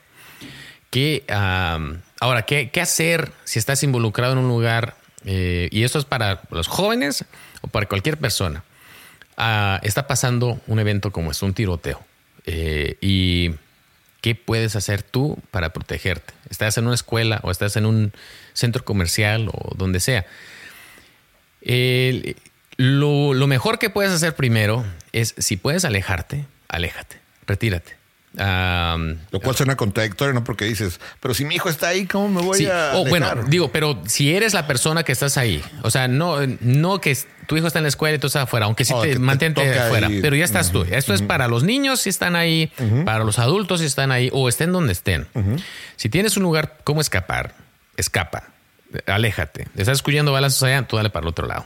¿Qué, 0.91 1.23
ahora, 1.27 2.43
¿qué, 2.43 2.69
hacer 2.79 3.31
si 3.43 3.57
estás 3.57 3.81
involucrado 3.81 4.33
en 4.33 4.39
un 4.39 4.47
lugar? 4.47 4.95
Eh, 5.25 5.67
y 5.71 5.83
esto 5.83 5.97
es 5.97 6.05
para 6.05 6.43
los 6.51 6.67
jóvenes 6.67 7.25
o 7.61 7.67
para 7.67 7.87
cualquier 7.87 8.17
persona. 8.17 8.63
Ah, 9.35 9.79
está 9.81 10.05
pasando 10.05 10.61
un 10.67 10.77
evento 10.77 11.11
como 11.11 11.31
es 11.31 11.41
un 11.41 11.55
tiroteo. 11.55 11.99
Eh, 12.45 12.97
¿Y 13.01 13.55
qué 14.21 14.35
puedes 14.35 14.75
hacer 14.75 15.01
tú 15.01 15.39
para 15.49 15.73
protegerte? 15.73 16.35
Estás 16.51 16.77
en 16.77 16.85
una 16.85 16.93
escuela 16.93 17.39
o 17.41 17.49
estás 17.49 17.75
en 17.77 17.87
un 17.87 18.13
centro 18.53 18.85
comercial 18.85 19.49
o 19.51 19.73
donde 19.75 19.99
sea. 19.99 20.27
Lo, 22.77 23.47
mejor 23.47 23.79
que 23.79 23.89
puedes 23.89 24.11
hacer 24.11 24.35
primero 24.35 24.85
es, 25.11 25.33
si 25.37 25.57
puedes 25.57 25.85
alejarte, 25.85 26.45
aléjate, 26.67 27.19
retírate. 27.47 27.95
lo 28.35 29.39
cual 29.39 29.55
suena 29.55 29.77
contradictorio, 29.77 30.33
¿no? 30.33 30.43
Porque 30.43 30.65
dices, 30.65 30.99
pero 31.21 31.33
si 31.33 31.45
mi 31.45 31.55
hijo 31.55 31.69
está 31.69 31.87
ahí, 31.89 32.05
¿cómo 32.05 32.27
me 32.27 32.41
voy 32.41 32.65
a.? 32.65 32.91
Oh, 32.95 33.05
bueno, 33.05 33.27
digo, 33.47 33.71
pero 33.71 34.01
si 34.05 34.35
eres 34.35 34.53
la 34.53 34.67
persona 34.67 35.03
que 35.03 35.13
estás 35.13 35.37
ahí, 35.37 35.63
o 35.83 35.91
sea, 35.91 36.09
no, 36.09 36.45
no 36.59 36.99
que 36.99 37.17
tu 37.47 37.55
hijo 37.55 37.67
está 37.67 37.79
en 37.79 37.83
la 37.83 37.89
escuela 37.89 38.17
y 38.17 38.19
tú 38.19 38.27
estás 38.27 38.43
afuera, 38.43 38.65
aunque 38.65 38.83
sí 38.83 38.93
oh, 38.93 39.01
te, 39.01 39.17
mantente 39.17 39.61
afuera, 39.79 40.09
pero 40.21 40.35
ya 40.35 40.43
estás 40.43 40.71
tú. 40.71 40.83
Esto 40.83 41.13
es 41.13 41.21
para 41.21 41.47
los 41.47 41.63
niños 41.63 42.01
si 42.01 42.09
están 42.09 42.35
ahí, 42.35 42.71
para 43.05 43.23
los 43.23 43.39
adultos 43.39 43.79
si 43.79 43.85
están 43.85 44.11
ahí, 44.11 44.29
o 44.33 44.49
estén 44.49 44.73
donde 44.73 44.91
estén. 44.91 45.27
Si 45.95 46.09
tienes 46.09 46.35
un 46.35 46.43
lugar, 46.43 46.79
¿cómo 46.83 46.99
escapar? 46.99 47.55
Escapa, 47.95 48.54
aléjate. 49.05 49.67
Estás 49.75 49.97
escuchando 49.97 50.31
balazos 50.31 50.63
allá, 50.63 50.87
tú 50.87 50.97
dale 50.97 51.09
para 51.09 51.23
el 51.23 51.29
otro 51.29 51.47
lado. 51.47 51.65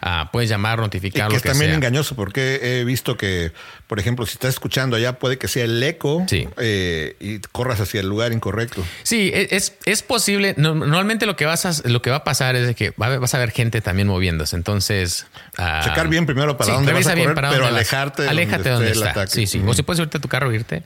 Ah, 0.00 0.30
puedes 0.32 0.50
llamar, 0.50 0.78
notificar. 0.80 1.28
Y 1.28 1.30
que 1.30 1.36
es 1.36 1.42
también 1.42 1.72
engañoso 1.72 2.16
porque 2.16 2.60
he 2.62 2.84
visto 2.84 3.16
que, 3.16 3.52
por 3.86 4.00
ejemplo, 4.00 4.26
si 4.26 4.32
estás 4.32 4.50
escuchando 4.50 4.96
allá, 4.96 5.18
puede 5.18 5.38
que 5.38 5.46
sea 5.46 5.64
el 5.64 5.82
eco 5.82 6.26
eh, 6.30 7.16
y 7.20 7.38
corras 7.52 7.80
hacia 7.80 8.00
el 8.00 8.08
lugar 8.08 8.32
incorrecto. 8.32 8.84
Sí, 9.04 9.30
e, 9.32 9.48
es, 9.52 9.74
es 9.84 10.02
posible. 10.02 10.54
Normalmente 10.56 11.26
lo 11.26 11.36
que, 11.36 11.46
vas 11.46 11.66
a, 11.66 11.88
lo 11.88 12.02
que 12.02 12.10
va 12.10 12.16
a 12.16 12.24
pasar 12.24 12.56
es 12.56 12.74
que 12.74 12.92
vas 12.96 13.34
a 13.34 13.38
ver 13.38 13.52
gente 13.52 13.80
también 13.80 14.08
moviéndose. 14.08 14.56
Entonces. 14.56 15.26
Ah, 15.56 15.82
Checar 15.84 16.08
bien 16.08 16.26
primero 16.26 16.56
para 16.56 16.74
dónde 16.74 16.92
vas 16.92 17.06
a 17.06 17.14
correr, 17.14 17.34
pero 17.34 17.66
alejarte. 17.66 18.28
Aléjate 18.28 18.64
de 18.64 18.70
donde, 18.70 18.90
está. 18.90 19.26
Sí, 19.26 19.46
sí. 19.46 19.62
O 19.66 19.74
si 19.74 19.82
puedes 19.82 20.00
irte 20.00 20.18
a 20.18 20.20
tu 20.20 20.28
carro, 20.28 20.52
irte. 20.52 20.82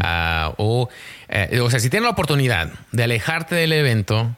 Ah, 0.00 0.54
o, 0.56 0.88
eh, 1.28 1.60
o 1.60 1.70
sea, 1.70 1.80
si 1.80 1.90
tienes 1.90 2.04
la 2.04 2.10
oportunidad 2.10 2.72
de 2.92 3.02
alejarte 3.02 3.54
del 3.54 3.72
evento, 3.72 4.34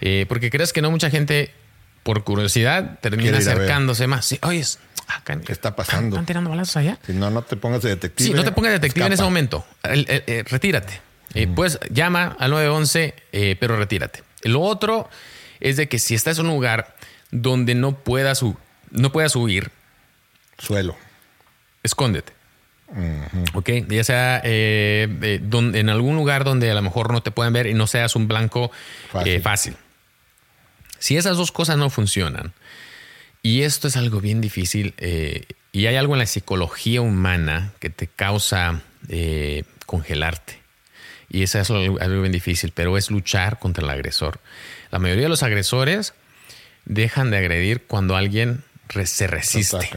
eh, 0.00 0.26
porque 0.28 0.50
crees 0.50 0.72
que 0.72 0.82
no 0.82 0.90
mucha 0.90 1.10
gente 1.10 1.52
por 2.08 2.24
curiosidad, 2.24 2.98
termina 3.02 3.36
acercándose 3.36 4.06
más. 4.06 4.24
Sí, 4.24 4.38
oye, 4.40 4.64
¿qué 5.44 5.52
está 5.52 5.76
pasando? 5.76 6.16
¿Están 6.16 6.24
tirando 6.24 6.48
balazos 6.48 6.78
allá? 6.78 6.98
Si 7.04 7.12
no, 7.12 7.30
no 7.30 7.42
te 7.42 7.54
pongas 7.56 7.82
de 7.82 7.90
detective. 7.90 8.30
Sí, 8.30 8.34
no 8.34 8.44
te 8.44 8.52
pongas 8.52 8.70
de 8.70 8.78
detective 8.78 9.04
en 9.04 9.12
ese 9.12 9.22
momento. 9.22 9.66
Eh, 9.82 10.42
retírate. 10.48 11.02
Eh, 11.34 11.46
pues 11.54 11.78
llama 11.90 12.34
al 12.38 12.52
911, 12.52 13.14
eh, 13.32 13.56
pero 13.60 13.76
retírate. 13.76 14.22
Lo 14.44 14.62
otro 14.62 15.10
es 15.60 15.76
de 15.76 15.86
que 15.90 15.98
si 15.98 16.14
estás 16.14 16.38
en 16.38 16.46
un 16.46 16.52
lugar 16.52 16.96
donde 17.30 17.74
no 17.74 17.92
puedas, 17.92 18.42
no 18.90 19.12
puedas 19.12 19.36
huir, 19.36 19.70
suelo, 20.56 20.96
escóndete. 21.82 22.32
Ok, 23.52 23.68
ya 23.86 24.02
sea 24.02 24.40
en 24.42 25.90
algún 25.90 26.16
lugar 26.16 26.44
donde 26.44 26.70
a 26.70 26.74
lo 26.74 26.80
mejor 26.80 27.12
no 27.12 27.22
te 27.22 27.32
pueden 27.32 27.52
ver 27.52 27.66
y 27.66 27.74
no 27.74 27.86
seas 27.86 28.16
un 28.16 28.28
blanco 28.28 28.70
fácil. 29.42 29.76
Si 30.98 31.16
esas 31.16 31.36
dos 31.36 31.52
cosas 31.52 31.76
no 31.76 31.90
funcionan, 31.90 32.52
y 33.42 33.62
esto 33.62 33.88
es 33.88 33.96
algo 33.96 34.20
bien 34.20 34.40
difícil, 34.40 34.94
eh, 34.98 35.44
y 35.72 35.86
hay 35.86 35.96
algo 35.96 36.14
en 36.14 36.20
la 36.20 36.26
psicología 36.26 37.00
humana 37.00 37.72
que 37.78 37.90
te 37.90 38.06
causa 38.06 38.82
eh, 39.08 39.64
congelarte. 39.86 40.58
Y 41.30 41.42
eso 41.42 41.58
es 41.60 41.70
algo, 41.70 42.20
bien 42.20 42.32
difícil, 42.32 42.72
pero 42.74 42.96
es 42.96 43.10
luchar 43.10 43.58
contra 43.58 43.84
el 43.84 43.90
agresor. 43.90 44.40
La 44.90 44.98
mayoría 44.98 45.24
de 45.24 45.28
los 45.28 45.42
agresores 45.42 46.14
dejan 46.86 47.30
de 47.30 47.36
agredir 47.36 47.82
cuando 47.82 48.16
alguien 48.16 48.64
se 49.04 49.26
resiste. 49.26 49.90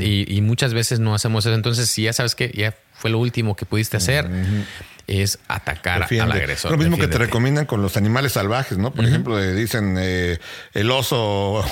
y, 0.00 0.40
muchas 0.40 0.72
veces 0.72 0.98
no 0.98 1.14
hacemos 1.14 1.44
eso. 1.44 1.54
Entonces, 1.54 1.90
si 1.90 2.04
ya 2.04 2.14
sabes 2.14 2.34
que 2.34 2.50
ya 2.54 2.74
fue 2.94 3.10
lo 3.10 3.18
último 3.18 3.54
que 3.54 3.66
pudiste 3.66 3.98
hacer, 3.98 4.28
es 5.06 5.38
atacar 5.48 6.00
Defiende. 6.02 6.32
al 6.32 6.38
agresor. 6.40 6.70
Lo 6.72 6.78
mismo 6.78 6.98
que 6.98 7.06
te 7.08 7.18
recomiendan 7.18 7.66
con 7.66 7.80
los 7.82 7.96
animales 7.96 8.32
salvajes, 8.32 8.76
¿no? 8.78 8.92
Por 8.92 9.04
ejemplo, 9.04 9.40
eh, 9.40 9.52
dicen 9.54 9.96
eh, 9.98 10.38
el 10.74 10.90
oso 10.90 11.18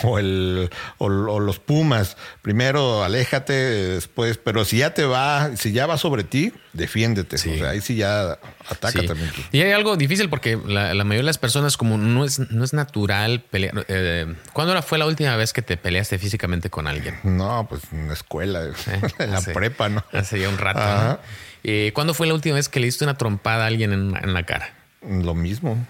o, 0.05 0.19
el, 0.19 0.71
o, 0.99 1.07
o 1.07 1.41
los 1.41 1.59
pumas. 1.59 2.17
Primero 2.43 3.03
aléjate, 3.03 3.53
después, 3.53 4.39
pero 4.39 4.65
si 4.65 4.79
ya 4.79 4.95
te 4.95 5.05
va, 5.05 5.51
si 5.57 5.73
ya 5.73 5.87
va 5.87 5.99
sobre 5.99 6.23
ti, 6.25 6.53
defiéndete. 6.73 7.39
Sí. 7.39 7.55
O 7.55 7.59
sea, 7.59 7.71
ahí 7.71 7.81
sí 7.81 7.97
ya 7.97 8.39
ataca 8.69 9.01
Sí. 9.01 9.07
también 9.07 9.31
tú. 9.31 9.41
Y 9.53 9.63
hay 9.63 9.73
algo 9.73 9.97
difícil 9.97 10.29
porque 10.29 10.59
la, 10.67 10.95
la 10.95 11.05
mayoría 11.05 11.23
de 11.23 11.27
las 11.27 11.39
personas, 11.39 11.77
como 11.77 11.99
no 11.99 12.25
es, 12.25 12.39
no 12.39 12.65
es 12.65 12.73
natural 12.73 13.41
pelear. 13.51 13.85
Eh, 13.89 14.33
¿Cuándo 14.53 14.81
fue 14.83 14.99
la 14.99 15.07
última 15.07 15.35
vez 15.37 15.53
que 15.53 15.63
te 15.63 15.77
peleaste 15.77 16.19
físicamente 16.19 16.71
con 16.71 16.87
alguien? 16.87 17.19
No, 17.25 17.67
pues 17.69 17.83
en 17.93 18.07
la 18.09 18.13
escuela, 18.15 18.63
en 19.19 19.31
la 19.33 19.41
prepa, 19.41 19.89
¿no? 19.89 20.05
Hace 20.13 20.39
ya 20.41 20.49
un 20.49 20.59
rato. 20.59 20.79
¿no? 20.81 21.19
Eh, 21.65 21.91
¿Cuándo 21.95 22.15
fue 22.15 22.27
la 22.27 22.35
última 22.35 22.57
vez 22.57 22.69
que 22.69 22.79
le 22.79 22.87
diste 22.87 23.05
una 23.05 23.17
trompada 23.17 23.65
a 23.65 23.67
alguien 23.69 23.93
en, 23.93 24.15
en 24.23 24.35
la 24.35 24.43
cara? 24.45 24.75
Lo 25.07 25.35
mismo, 25.35 25.87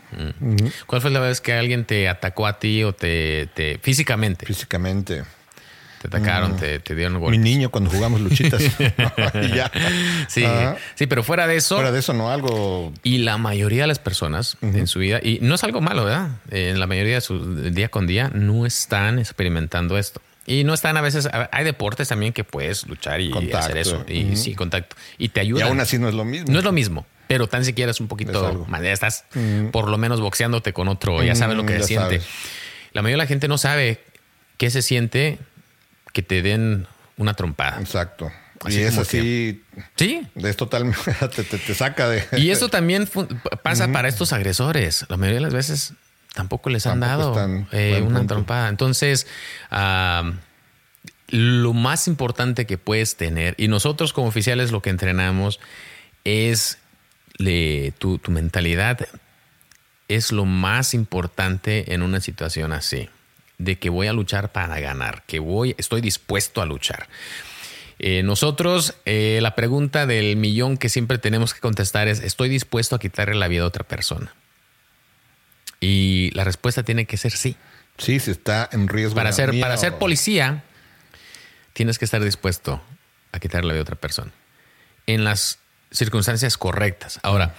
¿Cuál 0.86 1.00
fue 1.00 1.10
la 1.10 1.20
vez 1.20 1.40
que 1.40 1.52
alguien 1.52 1.84
te 1.84 2.08
atacó 2.08 2.46
a 2.48 2.58
ti 2.58 2.82
o 2.82 2.92
te, 2.94 3.46
te- 3.54 3.78
físicamente 3.78 4.44
físicamente. 4.44 5.22
te 6.02 6.08
atacaron, 6.08 6.56
te, 6.56 6.80
te 6.80 6.96
dieron 6.96 7.14
Mi 7.14 7.20
golpes? 7.20 7.38
niño 7.40 7.70
cuando 7.70 7.90
jugamos 7.90 8.20
luchitas. 8.20 8.60
Ya. 9.54 9.70
Sí, 10.28 10.44
sí, 10.96 11.06
pero 11.06 11.22
fuera 11.22 11.46
de 11.46 11.54
eso, 11.56 11.76
Fuera 11.76 11.92
de 11.92 12.00
eso, 12.00 12.12
no, 12.12 12.30
algo 12.30 12.92
y 13.04 13.18
la 13.18 13.38
mayoría 13.38 13.82
de 13.82 13.86
las 13.88 14.00
personas 14.00 14.56
en 14.62 14.86
su 14.88 14.98
vida, 14.98 15.20
y 15.22 15.38
no 15.42 15.54
es 15.54 15.62
algo 15.62 15.80
malo, 15.80 16.04
¿verdad? 16.04 16.30
Eh, 16.50 16.70
En 16.70 16.80
la 16.80 16.88
mayoría 16.88 17.14
de 17.14 17.20
su 17.20 17.54
día 17.70 17.88
con 17.90 18.08
día 18.08 18.30
no 18.34 18.66
están 18.66 19.20
experimentando 19.20 19.96
esto. 19.96 20.20
Y 20.46 20.64
no 20.64 20.74
están 20.74 20.96
a 20.96 21.00
veces, 21.00 21.28
hay 21.52 21.64
deportes 21.64 22.08
también 22.08 22.32
que 22.34 22.44
puedes 22.44 22.86
luchar 22.86 23.20
y 23.20 23.30
Contacto. 23.30 23.58
hacer 23.58 23.78
eso. 23.78 24.04
Y 24.08 24.36
sí, 24.36 24.54
contacto. 24.54 24.94
Y 25.16 25.30
te 25.30 25.40
Y 25.40 25.46
ayudan. 25.46 25.68
aún 25.68 25.80
así 25.80 25.98
no 25.98 26.08
es 26.08 26.14
lo 26.14 26.24
mismo. 26.24 26.52
No 26.52 26.58
es 26.58 26.64
lo 26.64 26.72
mismo, 26.72 27.06
pero 27.28 27.48
tan 27.48 27.64
siquiera 27.64 27.90
es 27.90 28.00
un 28.00 28.08
poquito 28.08 28.66
más. 28.68 28.82
ya 28.82 28.92
Estás 28.92 29.24
por 29.72 29.88
lo 29.88 29.96
menos 29.96 30.20
boxeándote 30.20 30.72
con 30.74 30.88
otro, 30.88 31.22
ya 31.22 31.34
sabes 31.34 31.56
lo 31.56 31.64
que 31.64 31.78
se 31.80 31.84
siente. 31.84 32.20
sabes. 32.20 32.26
La 32.92 33.00
mayoría 33.02 33.14
de 33.22 33.24
la 33.24 33.28
gente 33.28 33.48
no 33.48 33.56
sabe 33.58 34.00
qué 34.58 34.70
se 34.70 34.82
siente 34.82 35.38
que 36.12 36.22
te 36.22 36.42
den 36.42 36.86
una 37.16 37.34
trompada. 37.34 37.80
Exacto. 37.80 38.30
Así 38.64 38.78
y 38.80 38.82
es 38.82 38.96
así, 38.98 39.62
Sí. 39.96 40.26
es 40.36 40.56
totalmente, 40.56 40.98
te, 41.36 41.42
te- 41.44 41.58
te 41.58 41.74
saca 41.74 42.08
de... 42.08 42.24
Y 42.36 42.50
eso 42.50 42.68
también 42.68 43.06
pasa 43.62 43.88
para 43.92 44.08
estos 44.08 44.32
agresores. 44.32 45.04
La 45.08 45.16
mayoría 45.16 45.36
de 45.38 45.42
las 45.42 45.52
veces 45.54 45.92
tampoco 46.34 46.68
les 46.68 46.86
han 46.86 47.00
Tampoco 47.00 47.34
dado 47.40 47.66
eh, 47.72 48.02
una 48.02 48.18
punto. 48.18 48.34
trompada. 48.34 48.68
Entonces, 48.68 49.26
lo 51.28 51.72
más 51.72 52.06
importante 52.06 52.66
que 52.66 52.78
puedes 52.78 53.16
tener, 53.16 53.54
y 53.56 53.68
nosotros 53.68 54.12
como 54.12 54.28
oficiales 54.28 54.70
lo 54.70 54.82
que 54.82 54.90
entrenamos 54.90 55.60
es 56.24 56.78
le- 57.38 57.92
tu, 57.98 58.18
tu 58.18 58.30
mentalidad 58.30 59.06
es 60.08 60.32
lo 60.32 60.44
más 60.44 60.92
importante 60.94 61.94
en 61.94 62.02
una 62.02 62.20
situación 62.20 62.72
así, 62.72 63.08
de 63.58 63.78
que 63.78 63.88
voy 63.88 64.06
a 64.06 64.12
luchar 64.12 64.52
para 64.52 64.78
ganar, 64.80 65.22
que 65.26 65.38
voy, 65.38 65.74
estoy 65.78 66.00
dispuesto 66.02 66.60
a 66.60 66.66
luchar. 66.66 67.08
Eh, 67.98 68.22
nosotros, 68.22 68.94
eh, 69.06 69.38
la 69.40 69.54
pregunta 69.54 70.04
del 70.04 70.36
millón 70.36 70.76
que 70.76 70.88
siempre 70.88 71.16
tenemos 71.18 71.54
que 71.54 71.60
contestar 71.60 72.06
es, 72.08 72.20
¿estoy 72.20 72.48
dispuesto 72.50 72.96
a 72.96 72.98
quitarle 72.98 73.34
la 73.36 73.48
vida 73.48 73.62
a 73.62 73.66
otra 73.66 73.84
persona? 73.84 74.34
Y 75.84 76.30
la 76.34 76.44
respuesta 76.44 76.82
tiene 76.82 77.04
que 77.04 77.16
ser 77.16 77.32
sí. 77.32 77.56
Sí, 77.98 78.18
se 78.20 78.30
está 78.30 78.68
en 78.72 78.88
riesgo. 78.88 79.14
Para 79.16 79.30
la 79.30 79.36
ser, 79.36 79.50
para 79.60 79.74
o- 79.74 79.78
ser 79.78 79.98
policía, 79.98 80.64
tienes 81.74 81.98
que 81.98 82.04
estar 82.06 82.22
dispuesto 82.22 82.82
a 83.32 83.38
quitarle 83.38 83.68
la 83.68 83.74
vida 83.74 83.80
a 83.80 83.82
otra 83.82 83.96
persona. 83.96 84.30
En 85.06 85.24
las 85.24 85.58
circunstancias 85.90 86.56
correctas. 86.56 87.20
Ahora, 87.22 87.54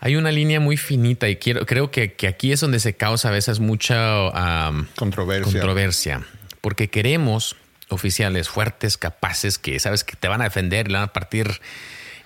hay 0.00 0.16
una 0.16 0.30
línea 0.30 0.60
muy 0.60 0.76
finita 0.76 1.28
y 1.28 1.36
quiero, 1.36 1.64
creo 1.66 1.90
que, 1.90 2.12
que 2.12 2.28
aquí 2.28 2.52
es 2.52 2.60
donde 2.60 2.78
se 2.78 2.94
causa 2.94 3.28
a 3.28 3.32
veces 3.32 3.58
mucha 3.60 4.28
am, 4.66 4.86
Controversia. 4.96 5.44
controversia. 5.52 6.22
Porque 6.60 6.88
queremos 6.90 7.56
oficiales 7.88 8.48
fuertes, 8.48 8.96
capaces, 8.98 9.58
que 9.58 9.78
sabes 9.80 10.04
que 10.04 10.16
te 10.16 10.28
van 10.28 10.40
a 10.40 10.44
defender, 10.44 10.88
le 10.88 10.94
van 10.98 11.04
a 11.08 11.12
partir 11.12 11.60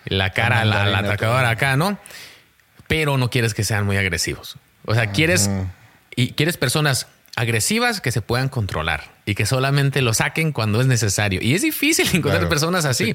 la 0.06 0.30
cara 0.32 0.60
a 0.62 0.64
la, 0.64 0.76
al 0.82 0.92
mandarina, 0.92 1.08
atacador 1.14 1.40
todo. 1.42 1.50
acá, 1.50 1.76
¿no? 1.76 1.98
Pero 2.88 3.16
no 3.16 3.30
quieres 3.30 3.54
que 3.54 3.62
sean 3.62 3.86
muy 3.86 3.96
agresivos. 3.96 4.56
O 4.84 4.94
sea, 4.94 5.12
quieres 5.12 5.48
y 6.16 6.32
quieres 6.32 6.56
personas 6.56 7.06
agresivas 7.36 8.00
que 8.00 8.10
se 8.10 8.20
puedan 8.20 8.48
controlar 8.48 9.04
y 9.24 9.36
que 9.36 9.46
solamente 9.46 10.02
lo 10.02 10.12
saquen 10.12 10.50
cuando 10.50 10.80
es 10.80 10.88
necesario. 10.88 11.40
Y 11.40 11.54
es 11.54 11.62
difícil 11.62 12.06
encontrar 12.12 12.40
Claro, 12.40 12.48
personas 12.48 12.84
así. 12.84 13.14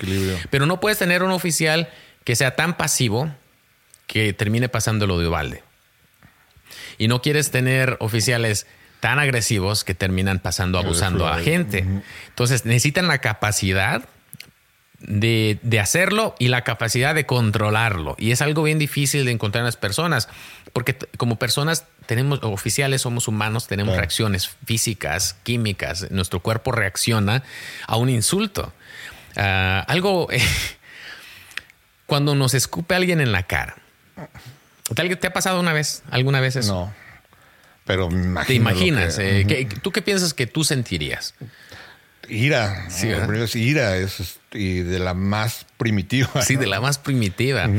Pero 0.50 0.66
no 0.66 0.80
puedes 0.80 0.98
tener 0.98 1.24
un 1.24 1.32
oficial 1.32 1.90
que 2.24 2.38
sea 2.38 2.56
tan 2.56 2.78
pasivo 2.78 3.30
que 4.08 4.32
termine 4.32 4.70
pasándolo 4.70 5.20
de 5.20 5.28
balde. 5.28 5.64
Y 6.98 7.10
no 7.10 7.22
quieres 7.22 7.52
tener 7.52 7.98
oficiales 8.00 8.68
tan 9.02 9.20
agresivos 9.20 9.84
que 9.84 9.94
terminan 9.94 10.40
pasando 10.40 10.80
abusando 10.80 11.28
a 11.28 11.40
gente. 11.40 11.86
Entonces 12.30 12.66
necesitan 12.66 13.10
la 13.10 13.18
capacidad 13.18 14.08
de, 15.04 15.60
de 15.62 15.80
hacerlo 15.80 16.36
y 16.40 16.48
la 16.48 16.64
capacidad 16.64 17.14
de 17.14 17.26
controlarlo. 17.26 18.16
Y 18.18 18.32
es 18.32 18.42
algo 18.42 18.64
bien 18.64 18.80
difícil 18.80 19.26
de 19.26 19.32
encontrar 19.32 19.62
en 19.62 19.66
las 19.66 19.78
personas, 19.78 20.30
porque 20.74 20.98
como 21.18 21.38
personas 21.38 21.86
tenemos, 22.06 22.40
oficiales 22.44 23.02
somos 23.02 23.28
humanos, 23.28 23.68
tenemos 23.68 23.92
Claro. 23.92 24.02
reacciones 24.02 24.50
físicas, 24.66 25.36
químicas, 25.44 26.10
nuestro 26.12 26.40
cuerpo 26.42 26.72
reacciona 26.72 27.44
a 27.88 27.98
un 27.98 28.10
insulto. 28.10 28.74
Ah, 29.36 29.84
algo, 29.88 30.28
cuando 32.06 32.36
nos 32.36 32.54
escupe 32.54 32.96
alguien 32.96 33.22
en 33.22 33.32
la 33.32 33.44
cara. 33.44 33.76
¿Te 34.94 35.16
te 35.16 35.28
ha 35.28 35.34
pasado 35.34 35.60
una 35.60 35.74
vez, 35.74 36.04
alguna 36.12 36.40
vez 36.40 36.56
eso? 36.56 36.74
No. 36.74 36.94
Pero 37.86 38.10
me 38.10 38.44
¿Te 38.46 38.54
imaginas? 38.54 39.18
que- 39.18 39.42
eh, 39.42 39.46
¿qué- 39.48 39.66
¿Tú 39.66 39.92
qué 39.92 40.02
piensas 40.02 40.34
que 40.34 40.48
tú 40.48 40.64
sentirías? 40.64 41.34
Ira. 42.30 42.90
Sí, 42.90 43.08
¿no? 43.08 43.12
¿verdad? 43.14 43.28
Primero 43.28 43.46
es 43.46 43.56
ira 43.56 43.98
es, 43.98 44.40
y 44.54 44.80
de 44.80 45.00
la 45.00 45.14
más 45.14 45.66
primitiva. 45.78 46.30
Sí, 46.42 46.56
de 46.56 46.68
la 46.68 46.80
más 46.82 46.98
primitiva. 46.98 47.70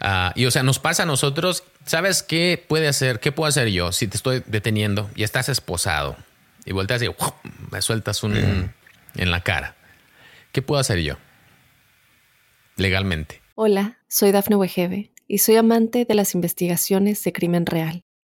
Ah, 0.00 0.32
y 0.34 0.46
o 0.46 0.50
sea, 0.50 0.62
nos 0.62 0.78
pasa 0.78 1.04
a 1.04 1.06
nosotros. 1.06 1.64
¿Sabes 1.86 2.22
qué 2.22 2.62
puede 2.68 2.88
hacer? 2.88 3.20
¿Qué 3.20 3.32
puedo 3.32 3.48
hacer 3.48 3.68
yo 3.68 3.92
si 3.92 4.06
te 4.06 4.16
estoy 4.16 4.42
deteniendo 4.46 5.10
y 5.14 5.22
estás 5.22 5.48
esposado 5.48 6.16
y 6.64 6.72
volteas 6.72 7.02
y 7.02 7.06
¡guau! 7.06 7.34
me 7.70 7.82
sueltas 7.82 8.22
un 8.22 8.36
en 8.36 9.30
la 9.30 9.42
cara? 9.42 9.76
¿Qué 10.52 10.62
puedo 10.62 10.80
hacer 10.80 10.98
yo? 11.00 11.16
Legalmente. 12.76 13.40
Hola, 13.54 13.98
soy 14.08 14.32
Dafne 14.32 14.56
Wegebe 14.56 15.10
y 15.28 15.38
soy 15.38 15.56
amante 15.56 16.04
de 16.04 16.14
las 16.14 16.34
investigaciones 16.34 17.22
de 17.22 17.32
crimen 17.32 17.66
real. 17.66 18.04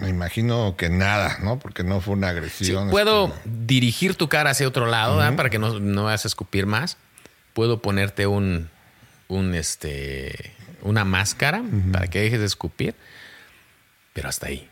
Me 0.00 0.08
imagino 0.08 0.74
que 0.76 0.88
nada, 0.88 1.38
¿no? 1.42 1.58
Porque 1.58 1.82
no 1.84 2.00
fue 2.00 2.14
una 2.14 2.30
Sí, 2.30 2.36
agresión. 2.36 2.90
puedo 2.90 3.26
este, 3.28 3.40
dirigir 3.66 4.14
tu 4.14 4.28
cara 4.28 4.50
hacia 4.50 4.66
otro 4.68 4.86
lado 4.86 5.16
¿verdad? 5.18 5.36
para 5.36 5.50
que 5.50 5.58
no, 5.58 5.78
no 5.80 6.04
vayas 6.04 6.24
a 6.24 6.28
escupir 6.28 6.66
más. 6.66 6.96
Puedo 7.52 7.82
ponerte 7.82 8.26
un, 8.26 8.70
un 9.28 9.54
este, 9.54 10.54
una 10.82 11.04
máscara 11.04 11.62
para 11.92 12.06
que 12.08 12.20
dejes 12.20 12.40
de 12.40 12.46
escupir, 12.46 12.94
pero 14.12 14.28
hasta 14.28 14.46
ahí. 14.48 14.68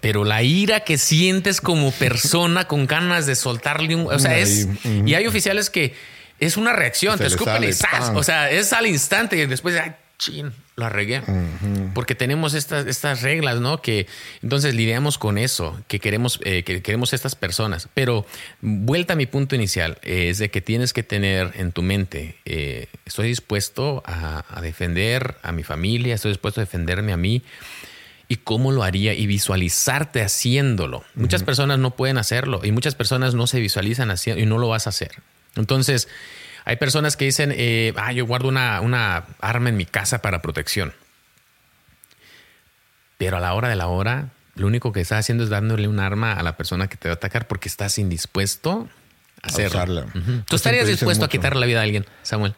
Pero 0.00 0.24
la 0.24 0.42
ira 0.42 0.80
que 0.80 0.98
sientes 0.98 1.60
como 1.60 1.90
persona 1.92 2.64
con 2.68 2.86
ganas 2.86 3.26
de 3.26 3.34
soltarle 3.34 3.94
un. 3.94 4.12
O 4.12 4.18
sea, 4.18 4.36
es. 4.38 4.68
Y 4.84 5.14
hay 5.14 5.26
oficiales 5.26 5.70
que 5.70 5.94
es 6.40 6.56
una 6.56 6.72
reacción, 6.72 7.16
Se 7.18 7.24
te 7.24 7.28
escupen 7.28 7.62
y 7.62 7.72
¡zas! 7.72 8.10
O 8.14 8.22
sea, 8.24 8.50
es 8.50 8.72
al 8.72 8.86
instante 8.88 9.36
y 9.36 9.46
después, 9.46 9.76
¡ay, 9.80 9.92
chin! 10.22 10.52
Lo 10.76 10.88
regué. 10.88 11.22
Porque 11.94 12.14
tenemos 12.14 12.54
estas, 12.54 12.86
estas 12.86 13.22
reglas, 13.22 13.60
¿no? 13.60 13.82
Que 13.82 14.06
entonces 14.42 14.74
lidiamos 14.74 15.18
con 15.18 15.36
eso, 15.36 15.78
que 15.88 15.98
queremos, 15.98 16.38
eh, 16.44 16.62
que 16.62 16.80
queremos 16.80 17.12
estas 17.12 17.34
personas. 17.34 17.88
Pero 17.92 18.24
vuelta 18.60 19.14
a 19.14 19.16
mi 19.16 19.26
punto 19.26 19.54
inicial, 19.54 19.98
eh, 20.02 20.30
es 20.30 20.38
de 20.38 20.50
que 20.50 20.60
tienes 20.60 20.92
que 20.92 21.02
tener 21.02 21.52
en 21.56 21.72
tu 21.72 21.82
mente, 21.82 22.36
eh, 22.44 22.86
estoy 23.04 23.28
dispuesto 23.28 24.02
a, 24.06 24.44
a 24.48 24.60
defender 24.60 25.36
a 25.42 25.52
mi 25.52 25.64
familia, 25.64 26.14
estoy 26.14 26.30
dispuesto 26.30 26.60
a 26.60 26.64
defenderme 26.64 27.12
a 27.12 27.16
mí 27.16 27.42
y 28.28 28.36
cómo 28.36 28.72
lo 28.72 28.82
haría 28.82 29.12
y 29.14 29.26
visualizarte 29.26 30.22
haciéndolo. 30.22 31.04
Muchas 31.14 31.42
personas 31.42 31.78
no 31.80 31.90
pueden 31.96 32.16
hacerlo 32.16 32.60
y 32.64 32.72
muchas 32.72 32.94
personas 32.94 33.34
no 33.34 33.46
se 33.46 33.60
visualizan 33.60 34.10
haciendo 34.10 34.42
y 34.42 34.46
no 34.46 34.58
lo 34.58 34.68
vas 34.68 34.86
a 34.86 34.90
hacer. 34.90 35.10
Entonces, 35.56 36.08
hay 36.64 36.76
personas 36.76 37.16
que 37.16 37.24
dicen, 37.24 37.52
eh, 37.54 37.92
ah, 37.96 38.12
yo 38.12 38.26
guardo 38.26 38.48
una, 38.48 38.80
una 38.80 39.24
arma 39.40 39.68
en 39.68 39.76
mi 39.76 39.86
casa 39.86 40.22
para 40.22 40.42
protección. 40.42 40.92
pero 43.18 43.36
a 43.36 43.40
la 43.40 43.54
hora 43.54 43.68
de 43.68 43.76
la 43.76 43.86
hora, 43.86 44.30
lo 44.54 44.66
único 44.66 44.92
que 44.92 45.00
estás 45.00 45.20
haciendo 45.20 45.44
es 45.44 45.50
dándole 45.50 45.88
un 45.88 46.00
arma 46.00 46.32
a 46.32 46.42
la 46.42 46.56
persona 46.56 46.88
que 46.88 46.96
te 46.96 47.08
va 47.08 47.12
a 47.12 47.16
atacar 47.16 47.46
porque 47.46 47.68
estás 47.68 47.98
indispuesto 47.98 48.88
a 49.42 49.46
hacerlo. 49.46 50.06
¿Tú 50.46 50.56
estarías 50.56 50.86
dispuesto 50.86 51.24
a 51.24 51.28
quitarle 51.28 51.60
la 51.60 51.66
vida 51.66 51.80
a 51.80 51.82
alguien, 51.82 52.04
Samuel? 52.22 52.54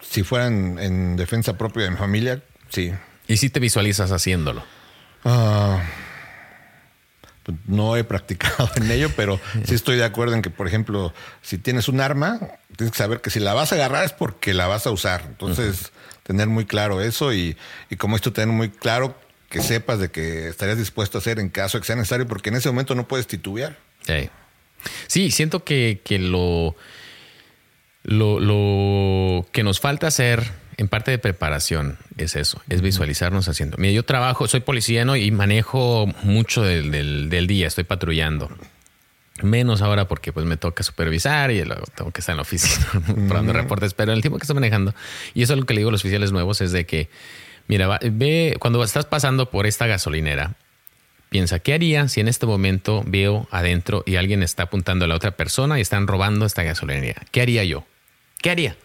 Si 0.00 0.22
fueran 0.22 0.78
en 0.78 1.16
defensa 1.16 1.58
propia 1.58 1.84
de 1.84 1.90
mi 1.90 1.96
familia, 1.96 2.40
sí. 2.68 2.92
¿Y 3.26 3.36
si 3.38 3.50
te 3.50 3.58
visualizas 3.58 4.12
haciéndolo? 4.12 4.64
Ah, 5.24 5.82
pues, 5.82 5.93
no 7.66 7.96
he 7.96 8.04
practicado 8.04 8.70
en 8.76 8.90
ello, 8.90 9.10
pero 9.16 9.40
sí 9.64 9.74
estoy 9.74 9.96
de 9.96 10.04
acuerdo 10.04 10.34
en 10.34 10.42
que, 10.42 10.50
por 10.50 10.66
ejemplo, 10.66 11.12
si 11.42 11.58
tienes 11.58 11.88
un 11.88 12.00
arma, 12.00 12.40
tienes 12.76 12.92
que 12.92 12.98
saber 12.98 13.20
que 13.20 13.30
si 13.30 13.40
la 13.40 13.54
vas 13.54 13.72
a 13.72 13.76
agarrar 13.76 14.04
es 14.04 14.12
porque 14.12 14.54
la 14.54 14.66
vas 14.66 14.86
a 14.86 14.90
usar. 14.90 15.24
Entonces, 15.26 15.92
tener 16.22 16.48
muy 16.48 16.64
claro 16.66 17.00
eso 17.00 17.32
y, 17.32 17.56
y 17.90 17.96
como 17.96 18.16
esto, 18.16 18.32
tener 18.32 18.54
muy 18.54 18.70
claro 18.70 19.16
que 19.48 19.62
sepas 19.62 19.98
de 19.98 20.10
que 20.10 20.48
estarías 20.48 20.78
dispuesto 20.78 21.18
a 21.18 21.20
hacer 21.20 21.38
en 21.38 21.48
caso 21.48 21.78
de 21.78 21.82
que 21.82 21.86
sea 21.86 21.96
necesario, 21.96 22.26
porque 22.26 22.48
en 22.48 22.56
ese 22.56 22.68
momento 22.68 22.94
no 22.94 23.06
puedes 23.06 23.26
titubear. 23.26 23.78
Sí, 25.06 25.30
siento 25.30 25.64
que, 25.64 26.00
que 26.04 26.18
lo, 26.18 26.76
lo, 28.02 28.40
lo 28.40 29.46
que 29.52 29.62
nos 29.62 29.80
falta 29.80 30.08
hacer 30.08 30.63
en 30.76 30.88
parte 30.88 31.10
de 31.10 31.18
preparación 31.18 31.98
es 32.16 32.36
eso, 32.36 32.60
es 32.68 32.82
visualizarnos 32.82 33.48
haciendo. 33.48 33.76
Mira, 33.78 33.92
yo 33.92 34.04
trabajo, 34.04 34.48
soy 34.48 34.60
policía 34.60 35.04
y 35.16 35.30
manejo 35.30 36.06
mucho 36.22 36.62
del, 36.62 36.90
del, 37.30 37.46
día, 37.46 37.66
estoy 37.66 37.84
patrullando. 37.84 38.50
Menos 39.42 39.82
ahora 39.82 40.06
porque 40.06 40.32
pues 40.32 40.46
me 40.46 40.56
toca 40.56 40.82
supervisar 40.82 41.50
y 41.50 41.64
luego 41.64 41.84
tengo 41.94 42.10
que 42.12 42.20
estar 42.20 42.34
en 42.34 42.36
la 42.36 42.42
oficina 42.42 42.86
probando 43.28 43.52
reportes, 43.52 43.94
pero 43.94 44.12
el 44.12 44.20
tiempo 44.20 44.38
que 44.38 44.44
estoy 44.44 44.54
manejando, 44.54 44.94
y 45.34 45.42
eso 45.42 45.54
es 45.54 45.60
lo 45.60 45.66
que 45.66 45.74
le 45.74 45.80
digo 45.80 45.88
a 45.88 45.92
los 45.92 46.02
oficiales 46.02 46.32
nuevos, 46.32 46.60
es 46.60 46.72
de 46.72 46.86
que, 46.86 47.08
mira, 47.66 47.98
ve, 48.02 48.56
cuando 48.60 48.82
estás 48.84 49.06
pasando 49.06 49.50
por 49.50 49.66
esta 49.66 49.86
gasolinera, 49.86 50.54
piensa, 51.28 51.58
¿qué 51.58 51.74
haría 51.74 52.06
si 52.06 52.20
en 52.20 52.28
este 52.28 52.46
momento 52.46 53.02
veo 53.06 53.48
adentro 53.50 54.04
y 54.06 54.16
alguien 54.16 54.42
está 54.44 54.64
apuntando 54.64 55.04
a 55.04 55.08
la 55.08 55.16
otra 55.16 55.32
persona 55.32 55.78
y 55.78 55.82
están 55.82 56.06
robando 56.06 56.46
esta 56.46 56.62
gasolinera? 56.62 57.22
¿Qué 57.32 57.42
haría 57.42 57.64
yo? 57.64 57.84
¿Qué 58.40 58.50
haría? 58.50 58.76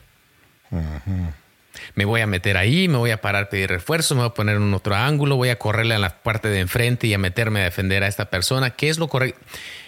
Me 1.95 2.05
voy 2.05 2.21
a 2.21 2.27
meter 2.27 2.57
ahí, 2.57 2.87
me 2.87 2.97
voy 2.97 3.11
a 3.11 3.21
parar 3.21 3.45
a 3.45 3.49
pedir 3.49 3.69
refuerzo, 3.69 4.15
me 4.15 4.21
voy 4.21 4.29
a 4.29 4.33
poner 4.33 4.57
en 4.57 4.73
otro 4.73 4.95
ángulo, 4.95 5.35
voy 5.35 5.49
a 5.49 5.57
correrle 5.57 5.95
a 5.95 5.99
la 5.99 6.21
parte 6.21 6.49
de 6.49 6.59
enfrente 6.59 7.07
y 7.07 7.13
a 7.13 7.17
meterme 7.17 7.61
a 7.61 7.63
defender 7.65 8.03
a 8.03 8.07
esta 8.07 8.29
persona. 8.29 8.71
¿Qué 8.71 8.89
es 8.89 8.97
lo 8.97 9.07
correcto? 9.07 9.39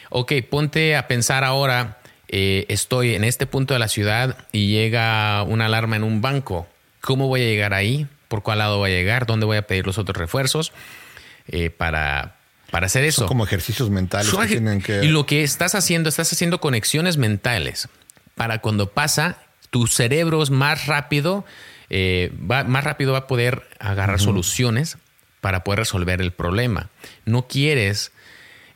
Ok, 0.09 0.33
ponte 0.49 0.95
a 0.95 1.07
pensar 1.07 1.43
ahora, 1.43 1.99
eh, 2.27 2.65
estoy 2.69 3.15
en 3.15 3.23
este 3.23 3.45
punto 3.45 3.73
de 3.73 3.79
la 3.79 3.87
ciudad 3.87 4.37
y 4.51 4.67
llega 4.67 5.43
una 5.43 5.67
alarma 5.67 5.95
en 5.95 6.03
un 6.03 6.21
banco. 6.21 6.67
¿Cómo 7.01 7.27
voy 7.27 7.41
a 7.41 7.45
llegar 7.45 7.73
ahí? 7.73 8.07
¿Por 8.27 8.43
cuál 8.43 8.59
lado 8.59 8.77
voy 8.77 8.91
a 8.91 8.93
llegar? 8.93 9.25
¿Dónde 9.25 9.45
voy 9.45 9.57
a 9.57 9.67
pedir 9.67 9.85
los 9.85 9.97
otros 9.97 10.17
refuerzos? 10.17 10.71
Eh, 11.47 11.69
para, 11.69 12.35
para 12.71 12.85
hacer 12.85 13.03
eso. 13.03 13.21
Son 13.21 13.27
como 13.27 13.43
ejercicios 13.43 13.89
mentales 13.89 14.31
que 14.33 14.47
tienen 14.47 14.81
que... 14.81 15.03
Y 15.03 15.07
lo 15.07 15.25
que 15.25 15.43
estás 15.43 15.75
haciendo, 15.75 16.09
estás 16.09 16.31
haciendo 16.31 16.61
conexiones 16.61 17.17
mentales 17.17 17.89
para 18.35 18.59
cuando 18.59 18.89
pasa, 18.89 19.37
tu 19.69 19.87
cerebro 19.87 20.41
es 20.41 20.49
más 20.49 20.87
rápido 20.87 21.45
eh, 21.93 22.31
va, 22.49 22.63
más 22.63 22.85
rápido 22.85 23.11
va 23.11 23.19
a 23.19 23.27
poder 23.27 23.67
agarrar 23.77 24.21
soluciones 24.21 24.97
para 25.41 25.65
poder 25.65 25.79
resolver 25.79 26.21
el 26.21 26.31
problema. 26.31 26.89
No 27.25 27.49
quieres, 27.49 28.13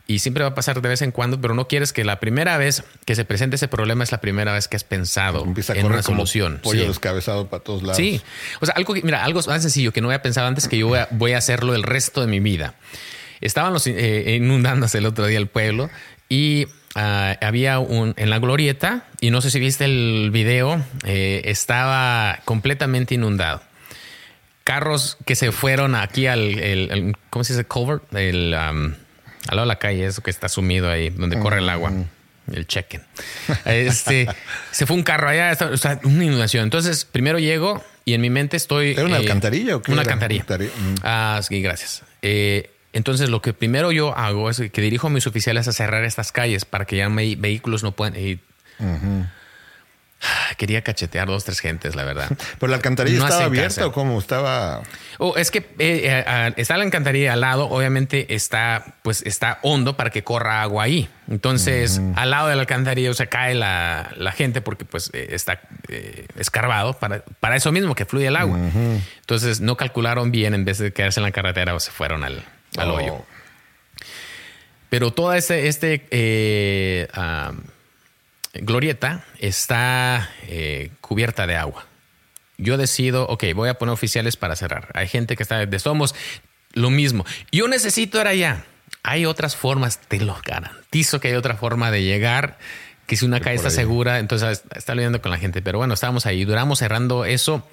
y 0.06 0.18
siempre 0.18 0.42
va 0.42 0.50
a 0.50 0.54
pasar 0.54 0.82
de 0.82 0.88
vez 0.90 1.00
en 1.00 1.12
cuando, 1.12 1.40
pero 1.40 1.54
no 1.54 1.66
quieres 1.66 1.94
que 1.94 2.04
la 2.04 2.20
primera 2.20 2.58
vez 2.58 2.84
que 3.06 3.14
se 3.14 3.24
presente 3.24 3.56
ese 3.56 3.68
problema 3.68 4.04
es 4.04 4.12
la 4.12 4.20
primera 4.20 4.52
vez 4.52 4.68
que 4.68 4.76
has 4.76 4.84
pensado 4.84 5.46
en 5.46 5.86
una 5.86 6.02
solución. 6.02 6.60
pollo 6.62 6.86
descabezado 6.88 7.48
para 7.48 7.64
todos 7.64 7.82
lados. 7.82 7.96
Sí. 7.96 8.20
O 8.60 8.66
sea, 8.66 8.74
algo 8.76 8.92
mira, 9.02 9.24
algo 9.24 9.40
más 9.46 9.62
sencillo 9.62 9.94
que 9.94 10.02
no 10.02 10.08
había 10.08 10.20
pensado 10.20 10.46
antes 10.46 10.68
que 10.68 10.76
yo 10.76 10.92
voy 11.12 11.32
a, 11.32 11.38
hacerlo 11.38 11.74
el 11.74 11.84
resto 11.84 12.20
de 12.20 12.26
mi 12.26 12.40
vida. 12.40 12.74
Estaban 13.40 13.72
los, 13.72 13.86
eh, 13.86 14.36
inundándose 14.38 14.98
el 14.98 15.06
otro 15.06 15.24
día 15.26 15.38
el 15.38 15.46
pueblo 15.46 15.88
y 16.28 16.66
Ah, 16.98 17.36
había 17.42 17.78
un 17.78 18.14
en 18.16 18.30
la 18.30 18.38
glorieta 18.38 19.04
y 19.20 19.28
no 19.30 19.42
sé 19.42 19.50
si 19.50 19.60
viste 19.60 19.84
el 19.84 20.30
video 20.32 20.82
eh, 21.04 21.42
estaba 21.44 22.38
completamente 22.46 23.14
inundado. 23.14 23.60
Carros 24.64 25.18
que 25.26 25.36
se 25.36 25.52
fueron 25.52 25.94
aquí 25.94 26.26
al 26.26 27.14
cómo 27.28 27.44
se 27.44 27.52
dice 27.52 27.66
culvert 27.66 28.02
el 28.14 28.54
al 28.54 28.96
lado 29.46 29.60
de 29.60 29.66
la 29.66 29.78
calle 29.78 30.06
eso 30.06 30.22
que 30.22 30.30
está 30.30 30.48
sumido 30.48 30.90
ahí 30.90 31.10
donde 31.10 31.38
corre 31.38 31.58
el 31.58 31.68
agua 31.68 31.92
el 32.50 32.66
check-in. 32.66 33.02
Este 33.66 34.26
se 34.70 34.86
fue 34.86 34.96
un 34.96 35.02
carro 35.02 35.28
allá 35.28 35.54
o 35.70 35.76
sea, 35.76 36.00
una 36.02 36.24
inundación. 36.24 36.64
Entonces 36.64 37.04
primero 37.04 37.38
llego 37.38 37.84
y 38.06 38.14
en 38.14 38.22
mi 38.22 38.30
mente 38.30 38.56
estoy 38.56 38.92
era 38.92 39.04
una 39.04 39.16
eh, 39.16 39.20
alcantarilla 39.20 39.76
o 39.76 39.82
qué 39.82 39.92
una 39.92 40.00
alcantarilla. 40.00 40.46
Ah 41.02 41.40
sí 41.46 41.60
gracias. 41.60 42.04
Eh, 42.22 42.70
entonces, 42.96 43.28
lo 43.28 43.42
que 43.42 43.52
primero 43.52 43.92
yo 43.92 44.16
hago 44.16 44.48
es 44.48 44.58
que 44.72 44.80
dirijo 44.80 45.08
a 45.08 45.10
mis 45.10 45.26
oficiales 45.26 45.68
a 45.68 45.72
cerrar 45.72 46.04
estas 46.04 46.32
calles 46.32 46.64
para 46.64 46.86
que 46.86 46.96
ya 46.96 47.08
vehículos 47.10 47.82
no 47.82 47.92
puedan 47.92 48.16
ir. 48.16 48.40
Quería 50.56 50.80
cachetear 50.80 51.28
dos, 51.28 51.44
tres 51.44 51.60
gentes, 51.60 51.94
la 51.94 52.04
verdad. 52.04 52.30
¿Pero 52.58 52.70
la 52.70 52.76
alcantarilla 52.76 53.18
estaba 53.18 53.44
abierta 53.44 53.86
o 53.86 53.92
cómo 53.92 54.18
estaba? 54.18 54.80
Oh, 55.18 55.36
es 55.36 55.50
que 55.50 55.58
eh, 55.58 56.24
eh, 56.26 56.52
está 56.56 56.78
la 56.78 56.84
alcantarilla 56.84 57.34
al 57.34 57.42
lado, 57.42 57.68
obviamente 57.68 58.34
está, 58.34 58.94
pues 59.02 59.22
está 59.26 59.58
hondo 59.60 59.94
para 59.98 60.08
que 60.08 60.24
corra 60.24 60.62
agua 60.62 60.84
ahí. 60.84 61.10
Entonces, 61.28 62.00
al 62.14 62.30
lado 62.30 62.48
de 62.48 62.54
la 62.54 62.62
alcantarilla, 62.62 63.10
o 63.10 63.14
sea, 63.14 63.26
cae 63.26 63.54
la, 63.54 64.32
gente 64.34 64.62
porque 64.62 64.86
pues 64.86 65.10
eh, 65.12 65.28
está 65.32 65.60
escarbado 66.38 66.94
para, 66.94 67.22
para 67.40 67.56
eso 67.56 67.70
mismo, 67.72 67.94
que 67.94 68.06
fluye 68.06 68.28
el 68.28 68.36
agua. 68.36 68.58
Entonces, 69.20 69.60
no 69.60 69.76
calcularon 69.76 70.30
bien 70.30 70.54
en 70.54 70.64
vez 70.64 70.78
de 70.78 70.94
quedarse 70.94 71.20
en 71.20 71.24
la 71.24 71.32
carretera 71.32 71.74
o 71.74 71.80
se 71.80 71.90
fueron 71.90 72.24
al, 72.24 72.42
al 72.76 72.90
hoyo. 72.90 73.14
Oh. 73.14 73.26
Pero 74.88 75.12
toda 75.12 75.36
este, 75.36 75.68
este 75.68 76.06
eh, 76.10 77.08
glorieta 78.54 79.24
está 79.38 80.30
eh, 80.46 80.90
cubierta 81.00 81.46
de 81.46 81.56
agua. 81.56 81.86
Yo 82.58 82.76
decido, 82.76 83.26
ok, 83.26 83.44
voy 83.54 83.68
a 83.68 83.74
poner 83.74 83.92
oficiales 83.92 84.36
para 84.36 84.56
cerrar. 84.56 84.88
Hay 84.94 85.08
gente 85.08 85.36
que 85.36 85.42
está 85.42 85.66
de 85.66 85.78
somos, 85.78 86.14
lo 86.72 86.90
mismo. 86.90 87.26
Yo 87.52 87.68
necesito 87.68 88.20
ir 88.20 88.26
allá. 88.26 88.64
Hay 89.02 89.26
otras 89.26 89.56
formas, 89.56 89.98
te 89.98 90.20
lo 90.20 90.36
garantizo 90.44 91.20
que 91.20 91.28
hay 91.28 91.34
otra 91.34 91.56
forma 91.56 91.90
de 91.90 92.02
llegar. 92.02 92.58
Que 93.06 93.16
si 93.16 93.24
una 93.24 93.40
calle 93.40 93.56
está 93.56 93.70
segura, 93.70 94.18
entonces 94.18 94.64
está 94.74 94.94
lidiando 94.94 95.20
con 95.20 95.30
la 95.30 95.38
gente. 95.38 95.62
Pero 95.62 95.78
bueno, 95.78 95.94
estábamos 95.94 96.26
ahí, 96.26 96.44
duramos 96.44 96.78
cerrando 96.78 97.24
eso 97.24 97.68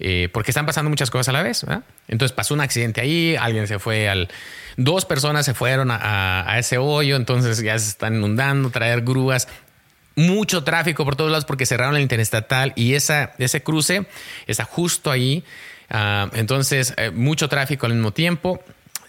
eh, 0.00 0.28
porque 0.32 0.50
están 0.50 0.66
pasando 0.66 0.90
muchas 0.90 1.10
cosas 1.10 1.28
a 1.28 1.32
la 1.32 1.42
vez. 1.42 1.64
Entonces 2.06 2.34
pasó 2.34 2.54
un 2.54 2.60
accidente 2.60 3.00
ahí, 3.00 3.36
alguien 3.36 3.66
se 3.66 3.78
fue 3.78 4.08
al... 4.08 4.28
Dos 4.76 5.04
personas 5.04 5.44
se 5.44 5.54
fueron 5.54 5.88
a, 5.90 6.54
ese 6.58 6.78
hoyo, 6.78 7.16
entonces 7.16 7.60
ya 7.60 7.76
se 7.78 7.88
están 7.88 8.14
inundando, 8.14 8.70
traer 8.70 9.00
grúas 9.02 9.48
mucho 10.14 10.64
tráfico 10.64 11.04
por 11.04 11.14
todos 11.14 11.30
lados 11.30 11.44
porque 11.44 11.64
cerraron 11.64 11.96
el 11.96 12.02
interestatal 12.02 12.72
y 12.74 12.94
esa, 12.94 13.32
ese 13.38 13.62
cruce 13.62 14.06
está 14.46 14.64
justo 14.64 15.10
ahí. 15.10 15.44
Ah, 15.90 16.28
entonces, 16.34 16.94
eh, 16.96 17.10
mucho 17.10 17.48
tráfico 17.48 17.86
al 17.86 17.94
mismo 17.94 18.12
tiempo. 18.12 18.62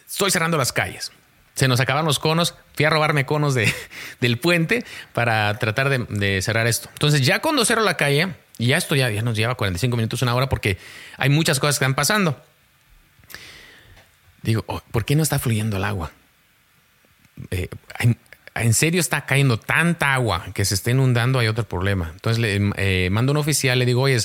Estoy 0.07 0.31
cerrando 0.31 0.57
las 0.57 0.71
calles. 0.71 1.11
Se 1.55 1.67
nos 1.67 1.79
acaban 1.79 2.05
los 2.05 2.19
conos. 2.19 2.55
Fui 2.75 2.85
a 2.85 2.89
robarme 2.89 3.25
conos 3.25 3.53
de, 3.53 3.71
del 4.21 4.37
puente 4.37 4.85
para 5.13 5.57
tratar 5.59 5.89
de, 5.89 5.99
de 6.09 6.41
cerrar 6.41 6.67
esto. 6.67 6.89
Entonces, 6.93 7.21
ya 7.21 7.41
cuando 7.41 7.65
cierro 7.65 7.83
la 7.83 7.97
calle, 7.97 8.29
y 8.59 8.67
ya 8.67 8.77
esto 8.77 8.95
ya, 8.95 9.09
nos 9.23 9.35
lleva 9.35 9.55
45 9.55 9.95
minutos, 9.97 10.21
una 10.21 10.35
hora, 10.35 10.49
porque 10.49 10.77
hay 11.17 11.29
muchas 11.29 11.59
cosas 11.59 11.79
que 11.79 11.85
están 11.85 11.95
pasando. 11.95 12.39
Digo, 14.43 14.63
oh, 14.67 14.81
¿por 14.91 15.05
qué 15.05 15.15
no 15.15 15.23
está 15.23 15.39
fluyendo 15.39 15.77
el 15.77 15.85
agua? 15.85 16.11
Eh, 17.51 17.69
en 18.55 18.73
serio 18.73 18.99
está 18.99 19.25
cayendo 19.25 19.57
tanta 19.57 20.13
agua 20.13 20.47
que 20.53 20.65
se 20.65 20.75
está 20.75 20.91
inundando, 20.91 21.39
hay 21.39 21.47
otro 21.47 21.63
problema. 21.63 22.09
Entonces 22.13 22.39
le 22.39 22.71
eh, 22.75 23.09
mando 23.09 23.31
un 23.31 23.37
oficial, 23.37 23.79
le 23.79 23.85
digo, 23.85 24.01
oye, 24.01 24.17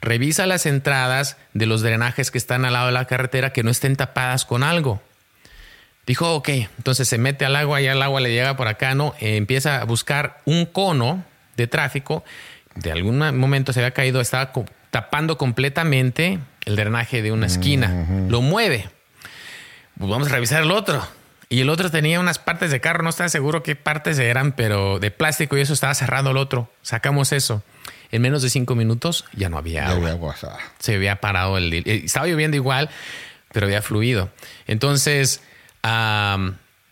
revisa 0.00 0.46
las 0.46 0.66
entradas 0.66 1.36
de 1.52 1.66
los 1.66 1.82
drenajes 1.82 2.30
que 2.30 2.38
están 2.38 2.64
al 2.64 2.74
lado 2.74 2.86
de 2.86 2.92
la 2.92 3.06
carretera 3.06 3.52
que 3.52 3.64
no 3.64 3.70
estén 3.70 3.96
tapadas 3.96 4.44
con 4.44 4.62
algo. 4.62 5.02
Dijo, 6.06 6.34
ok, 6.34 6.48
entonces 6.48 7.08
se 7.08 7.18
mete 7.18 7.44
al 7.44 7.56
agua, 7.56 7.80
y 7.80 7.86
el 7.86 8.02
agua 8.02 8.20
le 8.20 8.30
llega 8.30 8.56
por 8.56 8.68
acá, 8.68 8.94
¿no? 8.94 9.14
Eh, 9.20 9.36
empieza 9.36 9.80
a 9.80 9.84
buscar 9.84 10.40
un 10.44 10.66
cono 10.66 11.24
de 11.56 11.66
tráfico 11.66 12.24
de 12.74 12.92
algún 12.92 13.18
momento 13.38 13.72
se 13.72 13.80
había 13.80 13.92
caído, 13.92 14.20
estaba 14.20 14.52
tapando 14.90 15.38
completamente 15.38 16.38
el 16.64 16.76
drenaje 16.76 17.22
de 17.22 17.32
una 17.32 17.46
esquina. 17.46 18.06
Lo 18.28 18.42
mueve. 18.42 18.88
Pues 19.98 20.10
vamos 20.10 20.28
a 20.28 20.32
revisar 20.32 20.62
el 20.62 20.70
otro. 20.70 21.06
Y 21.48 21.60
el 21.60 21.68
otro 21.68 21.90
tenía 21.90 22.18
unas 22.18 22.38
partes 22.38 22.70
de 22.70 22.80
carro, 22.80 23.02
no 23.02 23.10
estaba 23.10 23.28
seguro 23.28 23.62
qué 23.62 23.76
partes 23.76 24.18
eran, 24.18 24.52
pero 24.52 24.98
de 24.98 25.10
plástico 25.10 25.58
y 25.58 25.60
eso 25.60 25.74
estaba 25.74 25.94
cerrado 25.94 26.30
el 26.30 26.38
otro. 26.38 26.70
Sacamos 26.80 27.32
eso. 27.32 27.62
En 28.10 28.22
menos 28.22 28.42
de 28.42 28.50
cinco 28.50 28.74
minutos 28.74 29.24
ya 29.34 29.48
no 29.48 29.58
había 29.58 29.88
agua. 29.88 30.34
Se 30.78 30.94
había 30.94 31.16
parado 31.20 31.58
el... 31.58 31.72
Eh, 31.72 31.82
estaba 32.04 32.26
lloviendo 32.26 32.56
igual, 32.56 32.90
pero 33.52 33.66
había 33.66 33.82
fluido. 33.82 34.30
Entonces, 34.66 35.42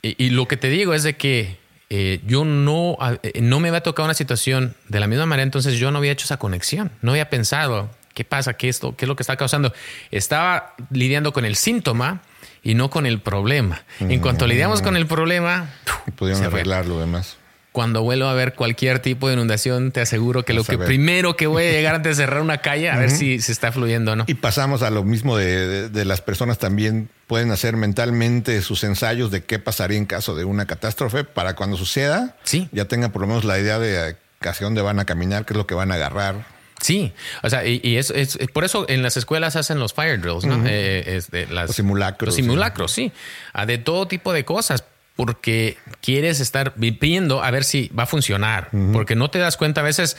y, 0.03 0.31
lo 0.31 0.49
que 0.49 0.57
te 0.57 0.68
digo 0.68 0.95
es 0.95 1.03
de 1.03 1.16
que 1.16 1.59
eh, 1.91 2.20
yo 2.24 2.45
no, 2.45 2.97
eh, 3.22 3.41
no 3.43 3.59
me 3.59 3.68
había 3.68 3.82
tocado 3.82 4.07
una 4.07 4.14
situación 4.14 4.76
de 4.88 5.01
la 5.01 5.09
misma 5.09 5.26
manera, 5.26 5.43
entonces 5.43 5.74
yo 5.74 5.91
no 5.91 5.99
había 5.99 6.12
hecho 6.12 6.24
esa 6.24 6.38
conexión, 6.38 6.93
no 7.03 7.11
había 7.11 7.28
pensado 7.28 7.91
qué 8.14 8.24
pasa, 8.24 8.55
qué, 8.55 8.68
esto, 8.68 8.95
qué 8.97 9.05
es 9.05 9.09
lo 9.09 9.16
que 9.16 9.22
está 9.24 9.36
causando. 9.36 9.72
Estaba 10.11 10.74
lidiando 10.91 11.32
con 11.32 11.45
el 11.45 11.57
síntoma 11.57 12.22
y 12.62 12.74
no 12.74 12.91
con 12.91 13.07
el 13.07 13.20
problema. 13.20 13.82
En 13.99 14.20
cuanto 14.20 14.47
lidiamos 14.47 14.82
con 14.82 14.97
el 14.97 15.07
problema, 15.07 15.70
pudieron 16.16 16.45
arreglar 16.45 16.86
lo 16.86 17.01
demás. 17.01 17.38
Cuando 17.72 18.03
vuelvo 18.03 18.26
a 18.26 18.34
ver 18.34 18.55
cualquier 18.55 18.99
tipo 18.99 19.28
de 19.28 19.34
inundación, 19.34 19.93
te 19.93 20.01
aseguro 20.01 20.45
que 20.45 20.55
lo 20.55 20.64
que 20.64 20.76
primero 20.76 21.36
que 21.36 21.47
voy 21.47 21.64
a 21.64 21.70
llegar 21.70 21.95
antes 21.95 22.16
de 22.16 22.24
cerrar 22.24 22.43
una 22.43 22.59
calle, 22.59 22.91
a 22.91 22.99
ver 22.99 23.11
si 23.11 23.41
se 23.41 23.53
está 23.53 23.70
fluyendo 23.70 24.12
o 24.12 24.16
no. 24.16 24.24
Y 24.26 24.34
pasamos 24.34 24.82
a 24.82 24.91
lo 24.91 25.05
mismo 25.05 25.36
de, 25.36 25.88
de, 25.88 26.05
las 26.05 26.20
personas 26.20 26.59
también 26.59 27.09
pueden 27.31 27.53
hacer 27.53 27.76
mentalmente 27.76 28.61
sus 28.61 28.83
ensayos 28.83 29.31
de 29.31 29.45
qué 29.45 29.61
pasaría 29.61 29.97
en 29.97 30.05
caso 30.05 30.35
de 30.35 30.45
una 30.45 30.66
catástrofe 30.66 31.22
para 31.22 31.55
cuando 31.55 31.76
suceda, 31.76 32.35
sí. 32.43 32.68
ya 32.72 32.87
tengan 32.87 33.12
por 33.12 33.22
lo 33.22 33.28
menos 33.28 33.45
la 33.45 33.57
idea 33.57 33.78
de 33.78 34.16
hacia 34.41 34.64
dónde 34.64 34.83
van 34.83 34.99
a 34.99 35.05
caminar, 35.05 35.45
qué 35.45 35.53
es 35.53 35.57
lo 35.57 35.64
que 35.64 35.76
van 35.76 35.93
a 35.93 35.95
agarrar. 35.95 36.45
Sí, 36.81 37.12
o 37.45 37.49
sea, 37.49 37.64
y, 37.64 37.97
es, 37.97 38.12
por 38.53 38.64
eso 38.64 38.85
en 38.89 39.05
las 39.05 39.16
escuelas 39.16 39.55
hacen 39.55 39.78
los 39.78 39.95
fire 39.95 40.20
drills, 40.20 40.45
¿no? 40.45 40.61
Eh, 40.66 41.22
los 41.51 41.76
simulacros. 41.76 42.26
Los 42.26 42.35
simulacros, 42.35 42.91
sí. 42.91 43.12
Ah, 43.53 43.64
de 43.64 43.78
todo 43.78 44.09
tipo 44.09 44.33
de 44.33 44.45
cosas, 44.45 44.83
porque 45.14 45.78
quieres 46.01 46.41
estar 46.41 46.72
viendo 46.74 47.45
a 47.45 47.51
ver 47.53 47.62
si 47.62 47.93
va 47.97 48.03
a 48.03 48.07
funcionar, 48.07 48.70
porque 48.93 49.14
no 49.14 49.31
te 49.31 49.39
das 49.39 49.57
cuenta 49.57 49.83
a 49.83 49.85
veces, 49.85 50.16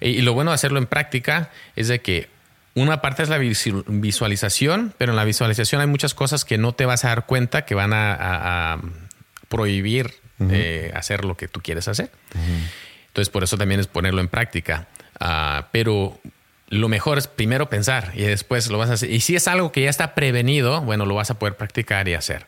y 0.00 0.20
lo 0.20 0.32
bueno 0.32 0.52
de 0.52 0.54
hacerlo 0.54 0.78
en 0.78 0.86
práctica 0.86 1.50
es 1.74 1.88
de 1.88 2.00
que 2.00 2.28
una 2.74 3.00
parte 3.00 3.22
es 3.22 3.28
la 3.28 3.38
visualización, 3.38 4.94
pero 4.96 5.12
en 5.12 5.16
la 5.16 5.24
visualización 5.24 5.80
hay 5.80 5.86
muchas 5.86 6.14
cosas 6.14 6.44
que 6.44 6.58
no 6.58 6.72
te 6.72 6.86
vas 6.86 7.04
a 7.04 7.08
dar 7.08 7.26
cuenta 7.26 7.64
que 7.64 7.74
van 7.74 7.92
a, 7.94 8.80
prohibir 9.48 10.14
eh, 10.50 10.90
hacer 10.94 11.26
lo 11.26 11.36
que 11.36 11.46
tú 11.48 11.60
quieres 11.60 11.86
hacer. 11.86 12.10
Entonces, 13.08 13.28
por 13.28 13.44
eso 13.44 13.58
también 13.58 13.80
es 13.80 13.86
ponerlo 13.86 14.22
en 14.22 14.28
práctica. 14.28 14.88
Ah, 15.20 15.68
pero 15.70 16.18
lo 16.68 16.88
mejor 16.88 17.18
es 17.18 17.26
primero 17.26 17.68
pensar 17.68 18.12
y 18.14 18.22
después 18.22 18.70
lo 18.70 18.78
vas 18.78 18.88
a 18.88 18.94
hacer. 18.94 19.10
Y 19.10 19.20
si 19.20 19.36
es 19.36 19.46
algo 19.46 19.70
que 19.70 19.82
ya 19.82 19.90
está 19.90 20.14
prevenido, 20.14 20.80
bueno, 20.80 21.04
lo 21.04 21.14
vas 21.14 21.30
a 21.30 21.38
poder 21.38 21.56
practicar 21.56 22.08
y 22.08 22.14
hacer. 22.14 22.46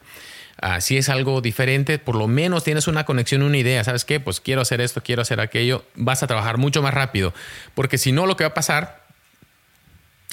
Ah, 0.62 0.80
si 0.80 0.96
es 0.96 1.10
algo 1.10 1.42
diferente, 1.42 1.98
por 1.98 2.16
lo 2.16 2.26
menos 2.26 2.64
tienes 2.64 2.88
una 2.88 3.04
conexión, 3.04 3.42
una 3.42 3.58
idea. 3.58 3.84
¿Sabes 3.84 4.06
qué? 4.06 4.20
Pues 4.20 4.40
quiero 4.40 4.62
hacer 4.62 4.80
esto, 4.80 5.02
quiero 5.02 5.20
hacer 5.20 5.40
aquello. 5.40 5.84
Vas 5.94 6.22
a 6.22 6.26
trabajar 6.26 6.56
mucho 6.56 6.80
más 6.80 6.94
rápido. 6.94 7.34
Porque 7.74 7.98
si 7.98 8.12
no, 8.12 8.24
lo 8.24 8.38
que 8.38 8.44
va 8.44 8.48
a 8.48 8.54
pasar, 8.54 9.03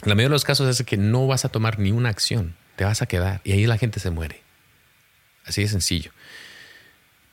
la 0.04 0.16
mayoría 0.16 0.30
de 0.30 0.36
los 0.36 0.44
casos 0.44 0.68
es 0.80 0.86
que 0.86 0.98
no 0.98 1.28
vas 1.28 1.46
a 1.46 1.50
tomar 1.50 1.80
ni 1.80 1.92
una 1.92 2.10
acción. 2.10 2.56
Te 2.76 2.86
vas 2.86 3.02
a 3.02 3.06
quedar 3.06 3.42
y 3.44 3.52
ahí 3.52 3.66
la 3.68 3.78
gente 3.78 4.00
se 4.00 4.10
muere. 4.10 4.42
Así 5.46 5.62
de 5.62 5.68
sencillo. 5.68 6.12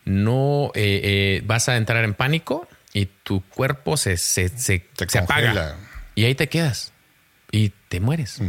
No 0.04 0.72
eh, 0.74 1.00
eh, 1.02 1.42
vas 1.44 1.68
a 1.68 1.76
entrar 1.76 2.04
en 2.04 2.14
pánico 2.14 2.68
y 2.92 3.06
tu 3.06 3.42
cuerpo 3.42 3.96
se, 3.96 4.16
se, 4.16 4.48
se, 4.48 4.84
apaga. 5.18 5.76
Y 6.14 6.24
ahí 6.24 6.34
te 6.34 6.48
quedas 6.48 6.92
y 7.52 7.72
te 7.88 8.00
mueres. 8.00 8.40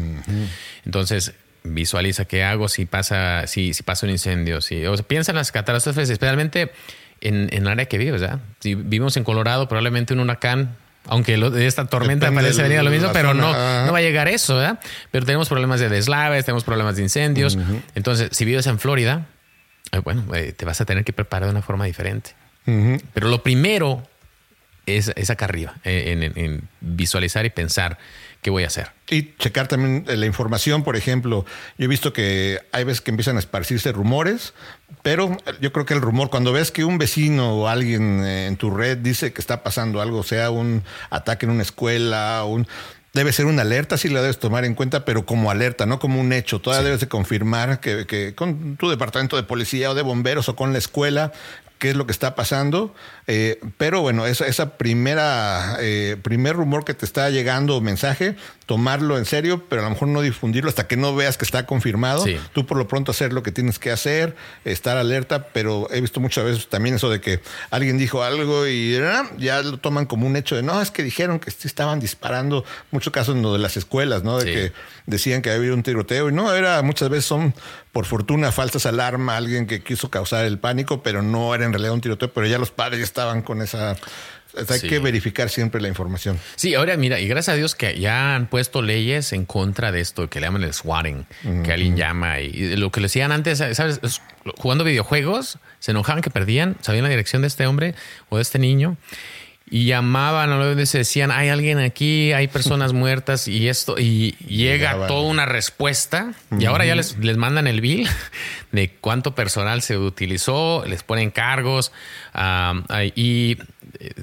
Entonces, 0.85 1.33
visualiza 1.63 2.25
qué 2.25 2.43
hago 2.43 2.67
si 2.67 2.85
pasa, 2.85 3.47
si, 3.47 3.73
si 3.73 3.83
pasa 3.83 4.05
un 4.05 4.11
incendio. 4.11 4.61
Si, 4.61 4.85
o 4.85 4.95
piensa 4.97 5.31
en 5.31 5.37
las 5.37 5.51
catástrofes, 5.51 6.09
especialmente 6.09 6.71
en, 7.21 7.49
en 7.53 7.63
el 7.63 7.67
área 7.67 7.85
que 7.85 7.97
vives. 7.97 8.21
Si 8.59 8.75
vivimos 8.75 9.15
en 9.17 9.23
Colorado, 9.23 9.67
probablemente 9.67 10.13
un 10.13 10.21
huracán 10.21 10.75
aunque 11.09 11.37
de 11.37 11.67
esta 11.67 11.85
tormenta 11.85 12.31
parece 12.31 12.61
venir 12.61 12.79
a 12.79 12.83
lo 12.83 12.91
mismo, 12.91 13.09
pero 13.11 13.33
no, 13.33 13.51
no 13.85 13.91
va 13.91 13.97
a 13.97 14.01
llegar 14.01 14.27
eso, 14.27 14.55
¿verdad? 14.55 14.79
Pero 15.11 15.25
tenemos 15.25 15.49
problemas 15.49 15.79
de 15.79 15.89
deslaves, 15.89 16.45
tenemos 16.45 16.63
problemas 16.63 16.95
de 16.95 17.03
incendios. 17.03 17.57
Entonces, 17.95 18.29
si 18.31 18.45
vives 18.45 18.67
en 18.67 18.79
Florida, 18.79 19.25
eh, 19.91 19.99
bueno, 19.99 20.23
eh, 20.35 20.53
te 20.53 20.65
vas 20.65 20.79
a 20.81 20.85
tener 20.85 21.03
que 21.03 21.13
preparar 21.13 21.45
de 21.45 21.51
una 21.51 21.61
forma 21.61 21.85
diferente. 21.85 22.31
Pero 23.13 23.29
lo 23.29 23.41
primero 23.41 24.07
es, 24.85 25.29
acá 25.29 25.45
arriba, 25.45 25.75
eh, 25.83 26.31
en, 26.35 26.69
visualizar 26.81 27.45
y 27.45 27.49
pensar 27.49 27.97
qué 28.41 28.49
voy 28.49 28.63
a 28.63 28.67
hacer. 28.67 28.91
Y 29.09 29.33
checar 29.37 29.67
también 29.67 30.05
la 30.07 30.25
información, 30.25 30.83
por 30.83 30.95
ejemplo, 30.95 31.45
yo 31.77 31.85
he 31.85 31.87
visto 31.87 32.13
que 32.13 32.59
hay 32.71 32.83
veces 32.83 33.01
que 33.01 33.11
empiezan 33.11 33.35
a 33.37 33.39
esparcirse 33.39 33.91
rumores, 33.91 34.53
pero 35.01 35.35
yo 35.61 35.73
creo 35.73 35.85
que 35.85 35.93
el 35.93 36.01
rumor, 36.01 36.29
cuando 36.29 36.53
ves 36.53 36.71
que 36.71 36.85
un 36.85 36.97
vecino 36.97 37.55
o 37.55 37.67
alguien 37.67 38.23
eh, 38.23 38.47
en 38.47 38.55
tu 38.57 38.71
red 38.71 38.97
dice 38.97 39.33
que 39.33 39.41
está 39.41 39.63
pasando 39.63 40.01
algo, 40.01 40.23
sea 40.23 40.51
un 40.51 40.83
ataque 41.09 41.45
en 41.45 41.51
una 41.51 41.63
escuela, 41.63 42.43
un 42.45 42.67
debe 43.13 43.33
ser 43.33 43.47
una 43.47 43.63
alerta, 43.63 43.97
sí 43.97 44.07
la 44.07 44.21
debes 44.21 44.37
tomar 44.37 44.65
en 44.65 44.75
cuenta, 44.75 45.03
pero 45.03 45.25
como 45.25 45.49
alerta, 45.49 45.85
no 45.85 45.99
como 45.99 46.21
un 46.21 46.31
hecho. 46.31 46.59
Todavía 46.59 46.85
debes 46.85 46.99
de 46.99 47.07
confirmar 47.07 47.79
que, 47.79 48.05
que, 48.05 48.35
con 48.35 48.77
tu 48.77 48.89
departamento 48.89 49.35
de 49.35 49.43
policía 49.43 49.89
o 49.89 49.95
de 49.95 50.03
bomberos 50.03 50.47
o 50.47 50.55
con 50.55 50.73
la 50.73 50.77
escuela 50.77 51.33
qué 51.79 51.89
es 51.89 51.95
lo 51.95 52.05
que 52.05 52.11
está 52.11 52.35
pasando. 52.35 52.93
Eh, 53.25 53.59
pero 53.77 54.01
bueno, 54.01 54.25
esa, 54.25 54.45
esa 54.45 54.77
primera, 54.77 55.77
eh, 55.79 56.17
primer 56.21 56.55
rumor 56.55 56.83
que 56.83 56.93
te 56.93 57.05
está 57.05 57.29
llegando 57.29 57.79
mensaje, 57.81 58.35
tomarlo 58.65 59.17
en 59.17 59.25
serio, 59.25 59.63
pero 59.67 59.81
a 59.81 59.85
lo 59.85 59.91
mejor 59.91 60.09
no 60.09 60.21
difundirlo 60.21 60.69
hasta 60.69 60.87
que 60.87 60.97
no 60.97 61.15
veas 61.15 61.37
que 61.37 61.45
está 61.45 61.65
confirmado. 61.65 62.25
Tú 62.53 62.65
por 62.65 62.77
lo 62.77 62.87
pronto 62.87 63.11
hacer 63.11 63.33
lo 63.33 63.41
que 63.41 63.51
tienes 63.51 63.79
que 63.79 63.91
hacer, 63.91 64.35
estar 64.65 64.97
alerta, 64.97 65.47
pero 65.47 65.87
he 65.91 66.01
visto 66.01 66.19
muchas 66.19 66.43
veces 66.43 66.67
también 66.67 66.95
eso 66.95 67.09
de 67.09 67.21
que 67.21 67.39
alguien 67.71 67.97
dijo 67.97 68.23
algo 68.23 68.67
y 68.67 68.95
ah, 68.97 69.29
ya 69.37 69.61
lo 69.61 69.77
toman 69.77 70.05
como 70.05 70.27
un 70.27 70.35
hecho 70.35 70.55
de 70.55 70.63
no, 70.63 70.81
es 70.81 70.91
que 70.91 71.01
dijeron 71.01 71.39
que 71.39 71.49
estaban 71.49 71.99
disparando, 71.99 72.65
muchos 72.91 73.13
casos 73.13 73.35
en 73.35 73.41
lo 73.41 73.53
de 73.53 73.59
las 73.59 73.77
escuelas, 73.77 74.23
¿no? 74.23 74.37
De 74.37 74.45
que 74.45 74.73
decían 75.05 75.41
que 75.41 75.49
había 75.49 75.73
un 75.73 75.81
tiroteo 75.81 76.29
y 76.29 76.33
no, 76.33 76.53
era 76.53 76.81
muchas 76.81 77.09
veces 77.09 77.25
son 77.25 77.53
por 77.91 78.05
fortuna 78.05 78.51
falsas 78.51 78.85
alarma, 78.85 79.37
alguien 79.37 79.65
que 79.67 79.81
quiso 79.81 80.09
causar 80.09 80.45
el 80.45 80.59
pánico, 80.59 81.01
pero 81.03 81.21
no 81.21 81.53
era 81.55 81.65
en 81.65 81.73
realidad 81.73 81.93
un 81.93 82.01
tiroteo, 82.01 82.31
pero 82.31 82.47
ya 82.47 82.57
los 82.57 82.71
padres 82.71 83.01
estaban 83.01 83.41
con 83.41 83.61
esa 83.61 83.95
hay 84.67 84.81
que 84.81 84.99
verificar 84.99 85.49
siempre 85.49 85.79
la 85.79 85.87
información. 85.87 86.39
Sí, 86.55 86.73
ahora 86.73 86.97
mira, 86.97 87.19
y 87.19 87.27
gracias 87.27 87.53
a 87.53 87.57
Dios 87.57 87.75
que 87.75 87.99
ya 87.99 88.35
han 88.35 88.47
puesto 88.47 88.81
leyes 88.81 89.31
en 89.33 89.45
contra 89.45 89.91
de 89.91 90.01
esto, 90.01 90.29
que 90.29 90.39
le 90.39 90.47
llaman 90.47 90.63
el 90.63 90.73
swatting, 90.73 91.25
que 91.63 91.71
alguien 91.71 91.95
llama. 91.95 92.39
Y 92.39 92.75
lo 92.75 92.91
que 92.91 92.99
le 92.99 93.05
decían 93.05 93.31
antes, 93.31 93.59
¿sabes? 93.59 93.99
Jugando 94.57 94.83
videojuegos, 94.83 95.59
se 95.79 95.91
enojaban 95.91 96.21
que 96.21 96.29
perdían, 96.29 96.77
sabían 96.81 97.03
la 97.03 97.09
dirección 97.09 97.41
de 97.43 97.47
este 97.47 97.67
hombre 97.67 97.93
o 98.29 98.37
de 98.37 98.41
este 98.41 98.57
niño 98.57 98.97
y 99.71 99.85
llamaban 99.85 100.51
a 100.51 100.85
se 100.85 100.99
decían 100.99 101.31
hay 101.31 101.49
alguien 101.49 101.79
aquí 101.79 102.33
hay 102.33 102.47
personas 102.47 102.93
muertas 102.93 103.47
y 103.47 103.67
esto 103.67 103.95
y 103.97 104.35
llega 104.47 105.07
toda 105.07 105.29
una 105.29 105.45
respuesta 105.45 106.33
y 106.57 106.65
ahora 106.65 106.85
ya 106.85 106.95
les, 106.95 107.17
les, 107.17 107.37
mandan 107.37 107.67
el 107.67 107.81
bill 107.81 108.07
de 108.71 108.89
cuánto 108.99 109.35
personal 109.35 109.81
se 109.81 109.97
utilizó 109.97 110.83
les 110.85 111.03
ponen 111.03 111.31
cargos 111.31 111.91
y 113.15 113.57
eh, 113.99 114.13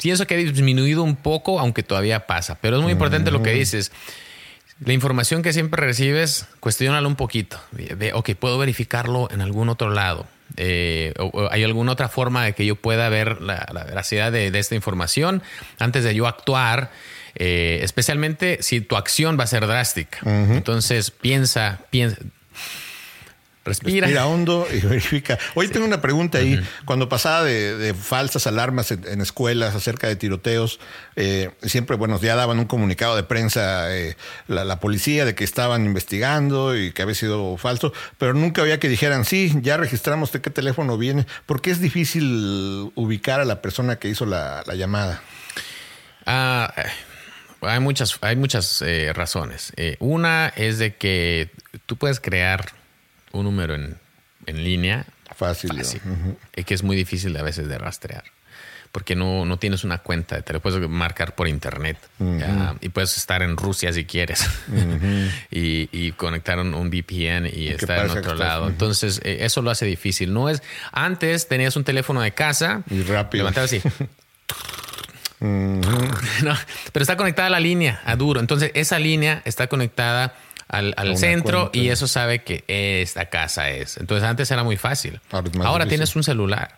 pienso 0.00 0.26
que 0.26 0.34
ha 0.34 0.38
disminuido 0.38 1.02
un 1.02 1.16
poco 1.16 1.60
aunque 1.60 1.82
todavía 1.82 2.26
pasa 2.26 2.58
pero 2.60 2.76
es 2.76 2.82
muy 2.82 2.92
importante 2.92 3.30
lo 3.30 3.42
que 3.42 3.52
dices 3.52 3.92
la 4.80 4.92
información 4.92 5.42
que 5.42 5.52
siempre 5.52 5.84
recibes, 5.84 6.46
cuestionalo 6.60 7.08
un 7.08 7.16
poquito. 7.16 7.60
ok, 8.14 8.30
puedo 8.38 8.58
verificarlo 8.58 9.28
en 9.30 9.40
algún 9.40 9.68
otro 9.68 9.90
lado. 9.90 10.26
Eh, 10.56 11.14
¿Hay 11.50 11.64
alguna 11.64 11.92
otra 11.92 12.08
forma 12.08 12.44
de 12.44 12.54
que 12.54 12.64
yo 12.64 12.76
pueda 12.76 13.08
ver 13.08 13.42
la, 13.42 13.66
veracidad 13.86 14.32
de, 14.32 14.46
esta 14.58 14.74
información 14.74 15.42
antes 15.78 16.04
de 16.04 16.14
yo 16.14 16.26
actuar? 16.26 16.90
Eh, 17.34 17.80
especialmente 17.82 18.58
si 18.62 18.80
tu 18.80 18.96
acción 18.96 19.38
va 19.38 19.44
a 19.44 19.46
ser 19.46 19.66
drástica. 19.66 20.18
Entonces 20.24 21.10
piensa, 21.10 21.80
piensa, 21.90 22.16
Respira. 23.68 24.26
hondo 24.26 24.66
y 24.72 24.80
verifica. 24.86 25.38
Hoy 25.54 25.68
tengo 25.68 25.84
una 25.84 26.00
pregunta 26.00 26.38
ahí. 26.38 26.60
Cuando 26.86 27.08
pasaba 27.08 27.44
de, 27.44 27.94
falsas 27.94 28.46
alarmas 28.46 28.90
en, 28.90 29.20
escuelas 29.20 29.74
acerca 29.74 30.08
de 30.08 30.16
tiroteos, 30.16 30.80
eh, 31.16 31.50
siempre, 31.62 31.96
bueno, 31.96 32.18
ya 32.18 32.34
daban 32.34 32.58
un 32.58 32.64
comunicado 32.64 33.14
de 33.14 33.24
prensa 33.24 33.94
eh, 33.94 34.16
la, 34.46 34.80
policía 34.80 35.24
de 35.24 35.34
que 35.34 35.44
estaban 35.44 35.84
investigando 35.84 36.76
y 36.76 36.92
que 36.92 37.02
había 37.02 37.14
sido 37.14 37.56
falso, 37.58 37.92
pero 38.16 38.32
nunca 38.32 38.62
había 38.62 38.80
que 38.80 38.88
dijeran, 38.88 39.24
sí, 39.24 39.52
ya 39.60 39.76
registramos 39.76 40.32
de 40.32 40.40
qué 40.40 40.50
teléfono 40.50 40.96
viene. 40.96 41.26
¿Por 41.44 41.60
qué 41.60 41.70
es 41.70 41.80
difícil 41.80 42.90
ubicar 42.94 43.40
a 43.40 43.44
la 43.44 43.60
persona 43.60 43.96
que 43.96 44.08
hizo 44.08 44.24
la, 44.24 44.64
llamada? 44.74 45.20
Ah, 46.24 46.72
eh, 46.76 46.82
hay 47.60 47.80
muchas, 47.80 48.16
hay 48.22 48.36
muchas 48.36 48.82
razones. 49.14 49.72
una 49.98 50.48
es 50.56 50.78
de 50.78 50.94
que 50.94 51.50
tú 51.86 51.96
puedes 51.96 52.20
crear 52.20 52.77
un 53.32 53.44
número 53.44 53.74
en, 53.74 53.96
línea. 54.46 55.06
Fácil. 55.36 55.70
y 56.56 56.64
que 56.64 56.74
es 56.74 56.82
muy 56.82 56.96
difícil 56.96 57.36
a 57.36 57.42
veces 57.42 57.68
de 57.68 57.78
rastrear. 57.78 58.24
Porque 58.90 59.14
no, 59.14 59.44
no 59.44 59.58
tienes 59.58 59.84
una 59.84 59.98
cuenta, 59.98 60.40
te 60.40 60.54
lo 60.54 60.60
puedes 60.60 60.88
marcar 60.88 61.34
por 61.34 61.46
internet 61.46 61.98
y 62.80 62.88
puedes 62.88 63.18
estar 63.18 63.42
en 63.42 63.56
Rusia 63.58 63.92
si 63.92 64.06
quieres 64.06 64.48
y, 65.50 66.12
conectar 66.12 66.58
un, 66.58 66.90
VPN 66.90 67.50
y 67.52 67.68
estar 67.68 68.06
en 68.06 68.10
otro 68.10 68.34
lado. 68.34 68.68
Entonces, 68.68 69.20
eh, 69.24 69.38
eso 69.40 69.60
lo 69.60 69.70
hace 69.70 69.84
difícil. 69.84 70.32
No 70.32 70.48
es 70.48 70.62
antes 70.90 71.48
tenías 71.48 71.76
un 71.76 71.84
teléfono 71.84 72.22
de 72.22 72.32
casa 72.32 72.82
y 72.90 73.02
rápido. 73.02 73.44
Levantabas 73.44 73.72
así. 73.72 73.82
pero 75.40 77.02
está 77.02 77.16
conectada 77.16 77.46
a 77.46 77.50
la 77.50 77.60
línea, 77.60 78.00
a 78.04 78.16
duro. 78.16 78.40
Entonces, 78.40 78.72
esa 78.74 78.98
línea 78.98 79.42
está 79.44 79.68
conectada 79.68 80.34
al, 80.68 81.16
centro 81.16 81.70
y 81.72 81.88
eso 81.88 82.06
sabe 82.06 82.42
que 82.42 82.64
esta 82.68 83.26
casa 83.26 83.70
es. 83.70 83.96
Entonces 83.96 84.28
antes 84.28 84.50
era 84.50 84.62
muy 84.62 84.76
fácil. 84.76 85.20
Ahora, 85.62 85.86
tienes 85.86 86.14
un 86.14 86.22
celular. 86.22 86.76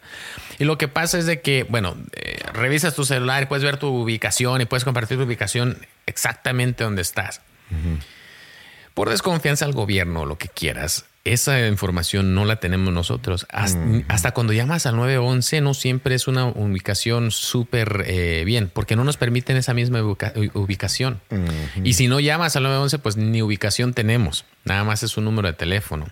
Y 0.59 0.65
lo 0.65 0.79
que 0.79 0.89
pasa 0.89 1.19
es 1.19 1.27
de 1.27 1.41
que, 1.41 1.65
bueno, 1.65 1.97
eh, 2.13 2.39
revisas 2.53 2.95
tu 2.95 3.05
celular 3.05 3.43
y 3.43 3.47
puedes 3.47 3.65
ver 3.65 3.79
tu 3.79 3.89
ubicación 3.89 4.61
y 4.61 4.67
puedes 4.67 4.85
compartir 4.85 5.17
tu 5.19 5.25
ubicación 5.25 5.79
exactamente 6.07 6.85
donde 6.85 7.03
estás. 7.03 7.41
Por 8.95 9.11
desconfianza 9.11 9.65
al 9.65 9.73
gobierno, 9.73 10.27
lo 10.27 10.39
que 10.39 10.49
quieras, 10.49 11.05
esa 11.25 11.67
información 11.67 12.35
no 12.35 12.45
la 12.45 12.57
tenemos 12.57 12.93
nosotros. 12.95 13.47
Hasta, 13.51 14.33
cuando 14.33 14.53
llamas 14.53 14.87
al 14.87 14.97
911 14.97 15.61
no 15.61 15.75
siempre 15.75 16.15
es 16.15 16.29
una 16.29 16.47
ubicación 16.47 17.31
súper 17.31 18.05
eh, 18.07 18.43
bien, 18.47 18.71
porque 18.73 18.97
no 18.97 19.05
nos 19.05 19.17
permiten 19.17 19.57
esa 19.57 19.75
misma 19.75 20.03
ubicación. 20.03 21.21
Y 21.85 21.95
si 21.95 22.09
no 22.09 22.21
llamas 22.21 22.57
al 22.57 22.63
911, 22.63 22.99
pues 23.01 23.17
ni 23.17 23.43
ubicación 23.43 23.93
tenemos, 23.93 24.47
nada 24.65 24.85
más 24.85 25.03
es 25.03 25.17
un 25.17 25.25
número 25.25 25.49
de 25.49 25.55
teléfono. 25.55 26.07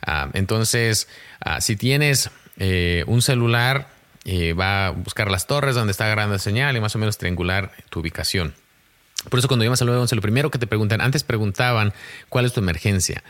Ah, 0.00 0.30
entonces, 0.32 1.08
ah, 1.40 1.60
si 1.60 1.76
tienes 1.76 2.30
eh, 2.58 3.04
un 3.06 3.20
celular, 3.20 3.88
eh, 4.24 4.52
va 4.52 4.86
a 4.86 4.90
buscar 4.90 5.30
las 5.30 5.46
torres 5.46 5.74
donde 5.74 5.90
está 5.90 6.06
agarrando 6.06 6.34
la 6.34 6.38
señal 6.38 6.76
y 6.76 6.80
más 6.80 6.94
o 6.94 6.98
menos 6.98 7.18
triangular 7.18 7.72
tu 7.90 8.00
ubicación. 8.00 8.54
Por 9.28 9.40
eso 9.40 9.48
cuando 9.48 9.64
llamas 9.64 9.82
al 9.82 9.86
911, 9.88 10.14
lo 10.14 10.22
primero 10.22 10.50
que 10.50 10.58
te 10.58 10.68
preguntan, 10.68 11.00
antes 11.00 11.24
preguntaban 11.24 11.92
cuál 12.28 12.44
es 12.44 12.52
tu 12.52 12.60
emergencia. 12.60 13.24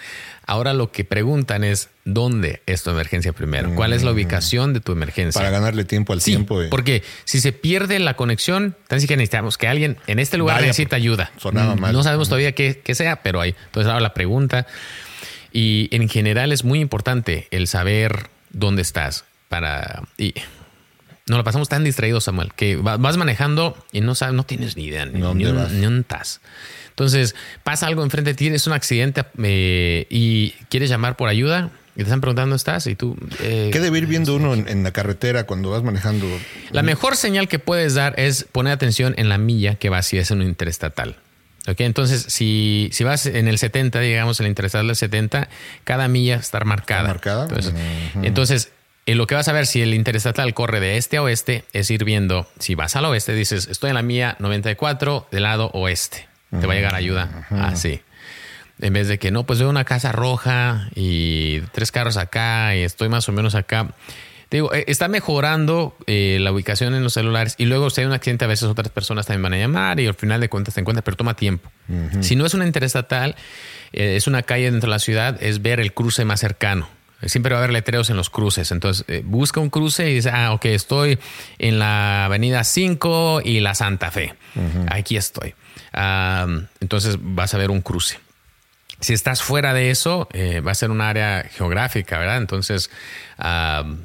Ahora 0.47 0.75
lo 0.75 0.93
que 0.93 1.05
preguntan 1.05 1.65
es 1.65 1.89
dónde 2.05 2.63
es 2.67 2.83
tu 2.83 2.91
emergencia 2.91 3.33
primero. 3.33 3.75
¿Cuál 3.75 3.95
es 3.95 4.03
la 4.03 4.11
mm. 4.11 4.15
ubicación 4.15 4.75
de 4.75 4.81
tu 4.81 4.93
emergencia? 4.93 5.39
Para 5.39 5.51
ganarle 5.51 5.85
tiempo 5.85 6.13
al 6.13 6.23
tiempo. 6.23 6.61
Porque 6.71 7.03
si 7.25 7.41
se 7.41 7.53
pierde 7.53 7.99
la 8.01 8.15
conexión, 8.17 8.77
entonces 8.83 9.09
que 9.09 9.17
necesitamos 9.17 9.57
que 9.57 9.67
alguien 9.67 9.97
en 10.07 10.19
este 10.19 10.37
lugar 10.37 10.61
necesita 10.61 10.97
ayuda. 10.97 11.33
Sonaba 11.39 11.75
mm, 11.75 11.81
mal. 11.81 11.93
No 11.95 12.03
sabemos 12.03 12.29
todavía 12.29 12.53
qué, 12.53 12.83
qué, 12.85 12.95
sea, 12.95 13.23
pero 13.23 13.41
hay. 13.41 13.55
Entonces 13.67 13.89
ahora 13.89 14.01
la 14.01 14.13
pregunta. 14.13 14.67
Y 15.53 15.89
en 15.91 16.07
general 16.11 16.53
es 16.53 16.65
muy 16.65 16.81
importante 16.81 17.49
el 17.51 17.67
saber 17.67 18.29
dónde 18.51 18.83
estás 18.83 19.25
para... 19.49 20.03
Y 20.19 20.35
nos 21.29 21.39
lo 21.39 21.45
pasamos 21.45 21.69
tan 21.69 21.85
distraídos, 21.85 22.25
Samuel, 22.25 22.53
que 22.55 22.77
vas 22.77 23.17
manejando 23.17 23.77
y 23.93 24.01
no 24.01 24.15
sabes, 24.15 24.35
no 24.35 24.45
tienes 24.45 24.77
ni 24.77 24.85
idea, 24.85 25.07
ni, 25.07 25.21
ni, 25.21 25.47
un, 25.87 26.05
tas. 26.05 26.41
Entonces, 26.91 27.35
pasa 27.63 27.87
algo 27.87 28.03
enfrente 28.03 28.31
de 28.31 28.35
ti, 28.35 28.49
es 28.49 28.67
un 28.67 28.73
accidente 28.73 29.25
eh, 29.43 30.07
y 30.11 30.51
quieres 30.69 30.91
llamar 30.91 31.17
por 31.17 31.29
ayuda 31.29 31.71
y 31.95 31.99
te 31.99 32.03
están 32.05 32.21
preguntando 32.21 32.55
estás 32.55 32.87
y 32.87 32.95
tú... 32.95 33.17
Eh, 33.41 33.71
¿Qué 33.73 33.81
debe 33.81 33.99
ir 33.99 34.07
viendo 34.07 34.35
uno 34.37 34.55
en, 34.55 34.83
la 34.83 34.93
carretera 34.93 35.45
cuando 35.45 35.71
vas 35.71 35.83
manejando? 35.83 36.27
La 36.71 36.83
mejor 36.83 37.17
señal 37.17 37.49
que 37.49 37.59
puedes 37.59 37.95
dar 37.95 38.19
es 38.19 38.45
poner 38.45 38.73
atención 38.73 39.15
en 39.19 39.29
la 39.29 39.37
milla 39.37 39.75
que 39.75 39.89
va 39.89 40.03
si 40.03 40.17
es 40.17 40.31
en 40.31 40.41
un 40.41 40.47
interestatal. 40.47 41.17
Okay, 41.67 41.85
entonces, 41.85 42.25
si, 42.29 42.89
si 42.93 43.05
vas 43.05 43.27
en 43.27 43.47
el 43.47 43.59
70, 43.59 44.01
digamos, 44.01 44.41
el 44.41 44.47
interestatal 44.47 44.87
del 44.87 44.97
70, 44.97 45.49
cada 45.85 46.09
milla 46.09 46.37
está 46.37 46.61
marcada. 46.61 47.03
marcada. 47.09 47.43
Entonces, 47.43 47.75
entonces 48.23 48.73
y 49.09 49.15
lo 49.15 49.27
que 49.27 49.35
vas 49.35 49.49
a 49.49 49.55
ver 49.55 49.67
si 49.67 49.81
el 49.81 49.95
interestatal 49.95 50.53
corre 50.53 50.81
de 50.81 50.99
este 50.99 51.17
a 51.17 51.23
oeste 51.23 51.65
es 51.73 51.91
ir 51.91 52.05
viendo, 52.05 52.47
si 52.59 52.75
vas 52.75 52.95
al 52.95 53.07
oeste, 53.07 53.33
dices, 53.33 53.67
estoy 53.67 53.89
en 53.89 53.95
la 53.95 54.03
mía 54.03 54.37
94 54.39 55.29
del 55.31 55.45
lado 55.45 55.71
oeste. 55.73 56.29
Te 56.51 56.67
va 56.67 56.75
a 56.75 56.77
llegar 56.77 56.95
ayuda 56.95 57.47
así. 57.51 58.03
En 58.79 58.93
vez 58.93 59.09
de 59.09 59.19
que 59.19 59.31
no, 59.31 59.47
pues 59.47 59.61
veo 59.61 59.71
una 59.71 59.85
casa 59.85 60.13
roja 60.13 60.91
y 60.95 61.63
tres 61.73 61.91
carros 61.91 62.19
acá 62.19 62.77
y 62.77 62.83
estoy 62.83 63.09
más 63.09 63.27
o 63.31 63.33
menos 63.33 63.55
acá. 63.55 63.95
Digo, 64.51 64.75
eh, 64.75 64.85
está 64.89 65.09
mejorando 65.09 65.97
eh, 66.07 66.37
la 66.43 66.53
ubicación 66.53 66.95
en 66.95 67.03
los 67.03 67.15
celulares 67.15 67.55
y 67.57 67.65
luego 67.65 67.89
si 67.89 68.03
hay 68.03 68.07
un 68.07 68.13
accidente 68.13 68.45
a 68.45 68.49
veces 68.49 68.69
otras 68.69 68.91
personas 68.91 69.25
también 69.25 69.43
van 69.43 69.55
a 69.55 69.57
llamar 69.57 70.01
y 70.01 70.07
al 70.07 70.17
final 70.17 70.43
de 70.43 70.51
cuentas 70.51 70.75
te 70.75 70.83
encuentras, 70.83 71.03
pero 71.03 71.17
toma 71.17 71.35
tiempo. 71.35 71.71
Si 72.21 72.37
no 72.37 72.45
es 72.45 72.53
una 72.53 72.67
interestatal, 72.67 73.37
eh, 73.95 74.17
es 74.17 74.27
una 74.27 74.43
calle 74.43 74.71
dentro 74.71 74.89
de 74.89 74.91
la 74.91 74.99
ciudad, 74.99 75.43
es 75.43 75.63
ver 75.63 75.81
el 75.81 75.95
cruce 75.95 76.27
más 76.27 76.41
cercano. 76.41 76.98
Siempre 77.27 77.53
va 77.53 77.61
a 77.61 77.65
haber 77.65 77.73
letreros 77.73 78.11
en 78.11 78.17
los 78.17 78.31
cruces. 78.31 78.71
Entonces, 78.71 79.05
eh, 79.09 79.23
busca 79.25 79.61
un 79.61 79.71
cruce 79.71 80.09
y 80.11 80.15
dice, 80.15 80.31
ah, 80.31 80.53
ok, 80.53 80.67
estoy 80.67 81.19
en 81.59 81.79
la 81.79 82.27
avenida 82.27 82.63
5 82.63 83.43
y 83.45 83.61
la 83.61 83.75
Santa 83.75 84.11
Fe. 84.11 84.35
Aquí 84.91 85.17
estoy. 85.17 85.55
entonces, 86.81 87.17
vas 87.21 87.55
a 87.55 87.59
ver 87.59 87.71
un 87.71 87.81
cruce. 87.81 88.21
Si 89.01 89.13
estás 89.13 89.43
fuera 89.43 89.75
de 89.75 89.91
eso, 89.91 90.29
eh, 90.33 90.61
va 90.61 90.73
a 90.73 90.75
ser 90.75 90.91
un 90.91 91.01
área 91.01 91.45
geográfica, 91.53 92.19
¿verdad? 92.19 92.39
Entonces, 92.39 92.91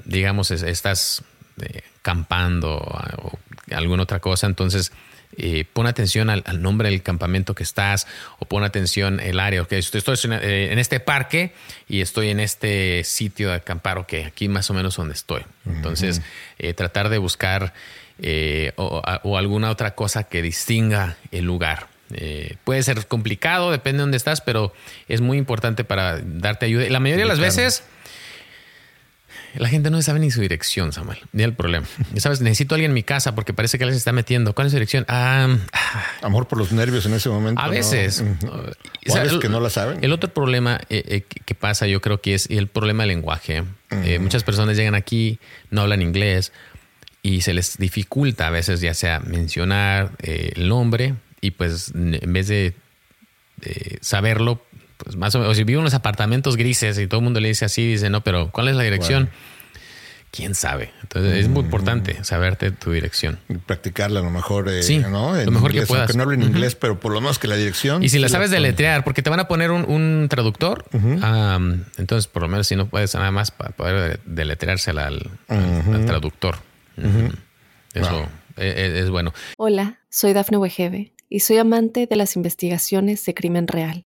digamos, 0.06 0.52
estás 0.52 1.24
eh, 1.62 1.82
campando 2.02 2.78
o 2.78 3.32
alguna 3.72 4.04
otra 4.04 4.20
cosa. 4.20 4.48
Entonces, 4.48 4.92
eh, 5.38 5.66
pon 5.72 5.88
atención 5.88 6.30
al, 6.30 6.44
nombre 6.62 6.90
del 6.90 7.02
campamento 7.02 7.56
que 7.56 7.64
estás 7.64 8.08
o 8.40 8.46
pon 8.46 8.64
atención 8.64 9.20
el 9.20 9.40
área. 9.40 9.62
Ok, 9.62 9.74
estoy, 9.74 10.16
eh, 10.32 10.70
en 10.72 10.80
este 10.80 11.00
parque 11.00 11.54
y 11.88 12.02
estoy 12.02 12.30
en 12.30 12.40
este 12.40 13.04
sitio 13.04 13.50
de 13.50 13.56
acampar. 13.56 13.98
Ok, 13.98 14.14
aquí 14.26 14.48
más 14.48 14.70
o 14.70 14.74
menos 14.74 14.96
donde 14.96 15.14
estoy. 15.14 15.44
Entonces, 15.66 16.22
eh, 16.60 16.74
tratar 16.74 17.10
de 17.10 17.18
buscar 17.18 17.74
o, 18.76 19.38
alguna 19.38 19.70
otra 19.70 19.96
cosa 19.96 20.24
que 20.24 20.42
distinga 20.42 21.18
el 21.32 21.46
lugar. 21.46 21.88
puede 22.64 22.84
ser 22.84 23.08
complicado, 23.08 23.72
depende 23.72 23.98
de 23.98 24.02
dónde 24.02 24.18
estás, 24.18 24.40
pero 24.42 24.72
es 25.08 25.20
muy 25.22 25.38
importante 25.38 25.84
para 25.84 26.20
darte 26.24 26.68
ayuda. 26.68 26.88
La 26.90 27.00
mayoría 27.00 27.26
de 27.26 27.30
las 27.30 27.40
veces 27.40 27.84
la 29.56 29.70
gente 29.70 29.90
no 29.90 30.02
sabe 30.02 30.20
ni 30.20 30.32
su 30.32 30.42
dirección, 30.42 30.94
Samuel. 30.94 31.20
Ni 31.32 31.44
el 31.44 31.54
problema. 31.54 31.86
sabes, 32.18 32.42
necesito 32.42 32.74
a 32.74 32.76
alguien 32.76 32.92
en 32.92 32.96
mi 32.96 33.04
casa 33.04 33.36
porque 33.36 33.54
parece 33.54 33.78
que 33.78 33.84
alguien 33.84 33.96
se 33.96 34.00
está 34.00 34.12
metiendo. 34.12 34.54
¿Cuál 34.56 34.68
es 34.68 34.72
su 34.72 34.78
dirección? 34.78 35.06
Ah, 35.08 35.48
Amor 36.22 36.48
por 36.48 36.58
los 36.58 36.72
nervios 36.72 37.06
en 37.06 37.14
ese 37.14 37.30
momento. 37.30 37.62
A 37.62 37.68
veces. 37.68 38.24
¿O 39.08 39.40
que 39.40 39.50
no 39.50 39.60
la 39.60 39.70
saben? 39.70 40.00
El 40.04 40.12
otro 40.12 40.34
problema 40.34 40.80
eh, 40.90 41.04
eh, 41.08 41.22
que 41.22 41.56
pasa, 41.56 41.86
yo 41.88 42.02
creo 42.02 42.22
que 42.22 42.34
es 42.34 42.50
el 42.50 42.68
problema 42.68 43.04
del 43.04 43.10
lenguaje. 43.10 43.64
Eh, 43.92 44.20
muchas 44.20 44.44
personas 44.44 44.76
llegan 44.76 44.96
aquí, 44.96 45.40
no 45.70 45.82
hablan 45.82 46.02
inglés 46.02 46.52
y 47.22 47.42
se 47.42 47.54
les 47.54 47.78
dificulta 47.78 48.48
a 48.48 48.50
veces, 48.50 48.82
ya 48.82 48.94
sea 48.94 49.20
mencionar 49.20 50.12
el 50.20 50.68
nombre 50.68 51.14
y 51.42 51.52
pues 51.52 51.92
en 51.94 52.34
vez 52.34 52.48
de 52.48 52.74
saberlo, 54.02 54.66
pues 55.04 55.16
más 55.16 55.36
o 55.36 55.40
menos, 55.40 55.58
si 55.58 55.64
vivo 55.64 55.80
en 55.80 55.86
los 55.86 55.94
apartamentos 55.94 56.58
grises 56.58 56.98
y 56.98 57.08
todo 57.08 57.20
el 57.20 57.24
mundo 57.26 57.40
le 57.40 57.50
dice 57.50 57.66
así, 57.66 57.88
dice, 57.88 58.10
no, 58.10 58.24
pero 58.24 58.50
¿cuál 58.52 58.68
es 58.70 58.76
la 58.76 58.84
dirección? 58.84 59.30
quién 60.34 60.56
sabe. 60.56 60.92
Entonces 61.04 61.38
es 61.38 61.48
muy 61.48 61.62
importante 61.62 62.24
saberte 62.24 62.72
tu 62.72 62.92
dirección. 62.92 63.40
practicarla 63.68 64.20
a 64.20 64.24
lo 64.24 64.32
mejor. 64.32 64.68
Eh, 64.68 64.82
sí, 64.82 64.98
¿no? 64.98 65.36
lo 65.36 65.52
mejor 65.52 65.72
que 65.72 65.84
puedas. 65.84 66.10
Que 66.12 66.18
no 66.18 66.24
hablen 66.24 66.42
inglés, 66.42 66.74
pero 66.74 67.00
por 67.00 67.14
lo 67.14 67.22
menos 67.22 67.38
que 67.38 67.48
la 67.48 67.56
dirección. 67.56 68.04
Y 68.04 68.10
si 68.10 68.18
la 68.18 68.30
sabes 68.30 68.50
deletrear, 68.50 69.04
porque 69.04 69.22
te 69.22 69.30
van 69.30 69.40
a 69.40 69.48
poner 69.48 69.72
un, 69.72 70.28
traductor, 70.30 70.86
entonces 70.92 72.28
por 72.28 72.42
lo 72.42 72.48
menos 72.48 72.68
si 72.68 72.76
no 72.76 72.88
puedes 72.88 73.14
nada 73.14 73.32
más 73.32 73.52
para 73.52 73.70
poder 73.72 74.20
deletreársela 74.26 75.08
al, 75.08 76.06
traductor. 76.06 76.56
Eso 77.94 78.28
e, 78.58 78.66
e, 78.66 79.00
es 79.00 79.10
bueno. 79.12 79.34
Hola, 79.58 80.00
soy 80.10 80.34
Dafne 80.34 80.58
Wegebe 80.58 81.14
y 81.30 81.42
soy 81.42 81.58
amante 81.58 82.08
de 82.08 82.16
las 82.16 82.36
investigaciones 82.36 83.24
de 83.26 83.36
crimen 83.36 83.68
real. 83.68 84.06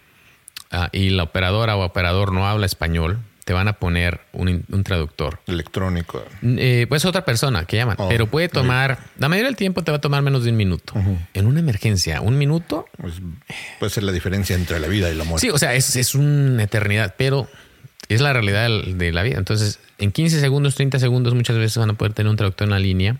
Ah, 0.71 0.89
y 0.91 1.09
la 1.09 1.23
operadora 1.23 1.75
o 1.75 1.83
operador 1.83 2.31
no 2.31 2.47
habla 2.47 2.65
español, 2.65 3.19
te 3.43 3.53
van 3.53 3.67
a 3.67 3.73
poner 3.73 4.21
un, 4.31 4.83
traductor. 4.83 5.39
Electrónico. 5.47 6.23
Eh, 6.41 6.85
pues 6.87 7.03
otra 7.03 7.25
persona 7.25 7.65
que 7.65 7.77
llaman, 7.77 7.97
oh, 7.99 8.07
pero 8.07 8.27
puede 8.27 8.47
tomar, 8.47 8.99
la 9.17 9.27
mayoría 9.27 9.49
del 9.49 9.57
tiempo 9.57 9.83
te 9.83 9.91
va 9.91 9.97
a 9.97 10.01
tomar 10.01 10.21
menos 10.21 10.43
de 10.43 10.51
un 10.51 10.57
minuto. 10.57 10.93
En 11.33 11.47
una 11.47 11.59
emergencia, 11.59 12.21
un 12.21 12.37
minuto. 12.37 12.85
Pues, 12.97 13.15
puede 13.79 13.89
ser 13.89 14.03
la 14.03 14.13
diferencia 14.13 14.55
entre 14.55 14.79
la 14.79 14.87
vida 14.87 15.09
y 15.09 15.15
la 15.15 15.25
muerte. 15.25 15.45
Sí, 15.45 15.51
o 15.51 15.57
sea, 15.57 15.73
es, 15.73 15.95
es 15.95 16.15
una 16.15 16.63
eternidad, 16.63 17.15
pero 17.17 17.49
es 18.07 18.21
la 18.21 18.31
realidad 18.31 18.69
de 18.69 19.11
la 19.11 19.23
vida. 19.23 19.37
Entonces, 19.37 19.79
en 19.97 20.11
15 20.11 20.39
segundos, 20.39 20.75
30 20.75 20.99
segundos, 20.99 21.33
muchas 21.33 21.57
veces 21.57 21.77
van 21.77 21.89
a 21.89 21.93
poder 21.93 22.13
tener 22.13 22.29
un 22.29 22.37
traductor 22.37 22.65
en 22.65 22.71
la 22.71 22.79
línea 22.79 23.17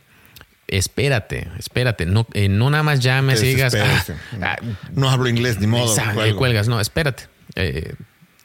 espérate, 0.72 1.50
espérate, 1.60 2.06
no, 2.06 2.26
eh, 2.34 2.48
no 2.48 2.70
nada 2.70 2.82
más 2.82 3.02
llames 3.02 3.44
y 3.44 3.48
digas, 3.48 3.76
ah, 3.76 4.06
ah, 4.42 4.56
no 4.94 5.10
hablo 5.10 5.28
inglés 5.28 5.60
ni 5.60 5.68
modo. 5.68 5.94
cuelgas, 6.38 6.70
no, 6.70 6.80
espérate. 6.80 7.31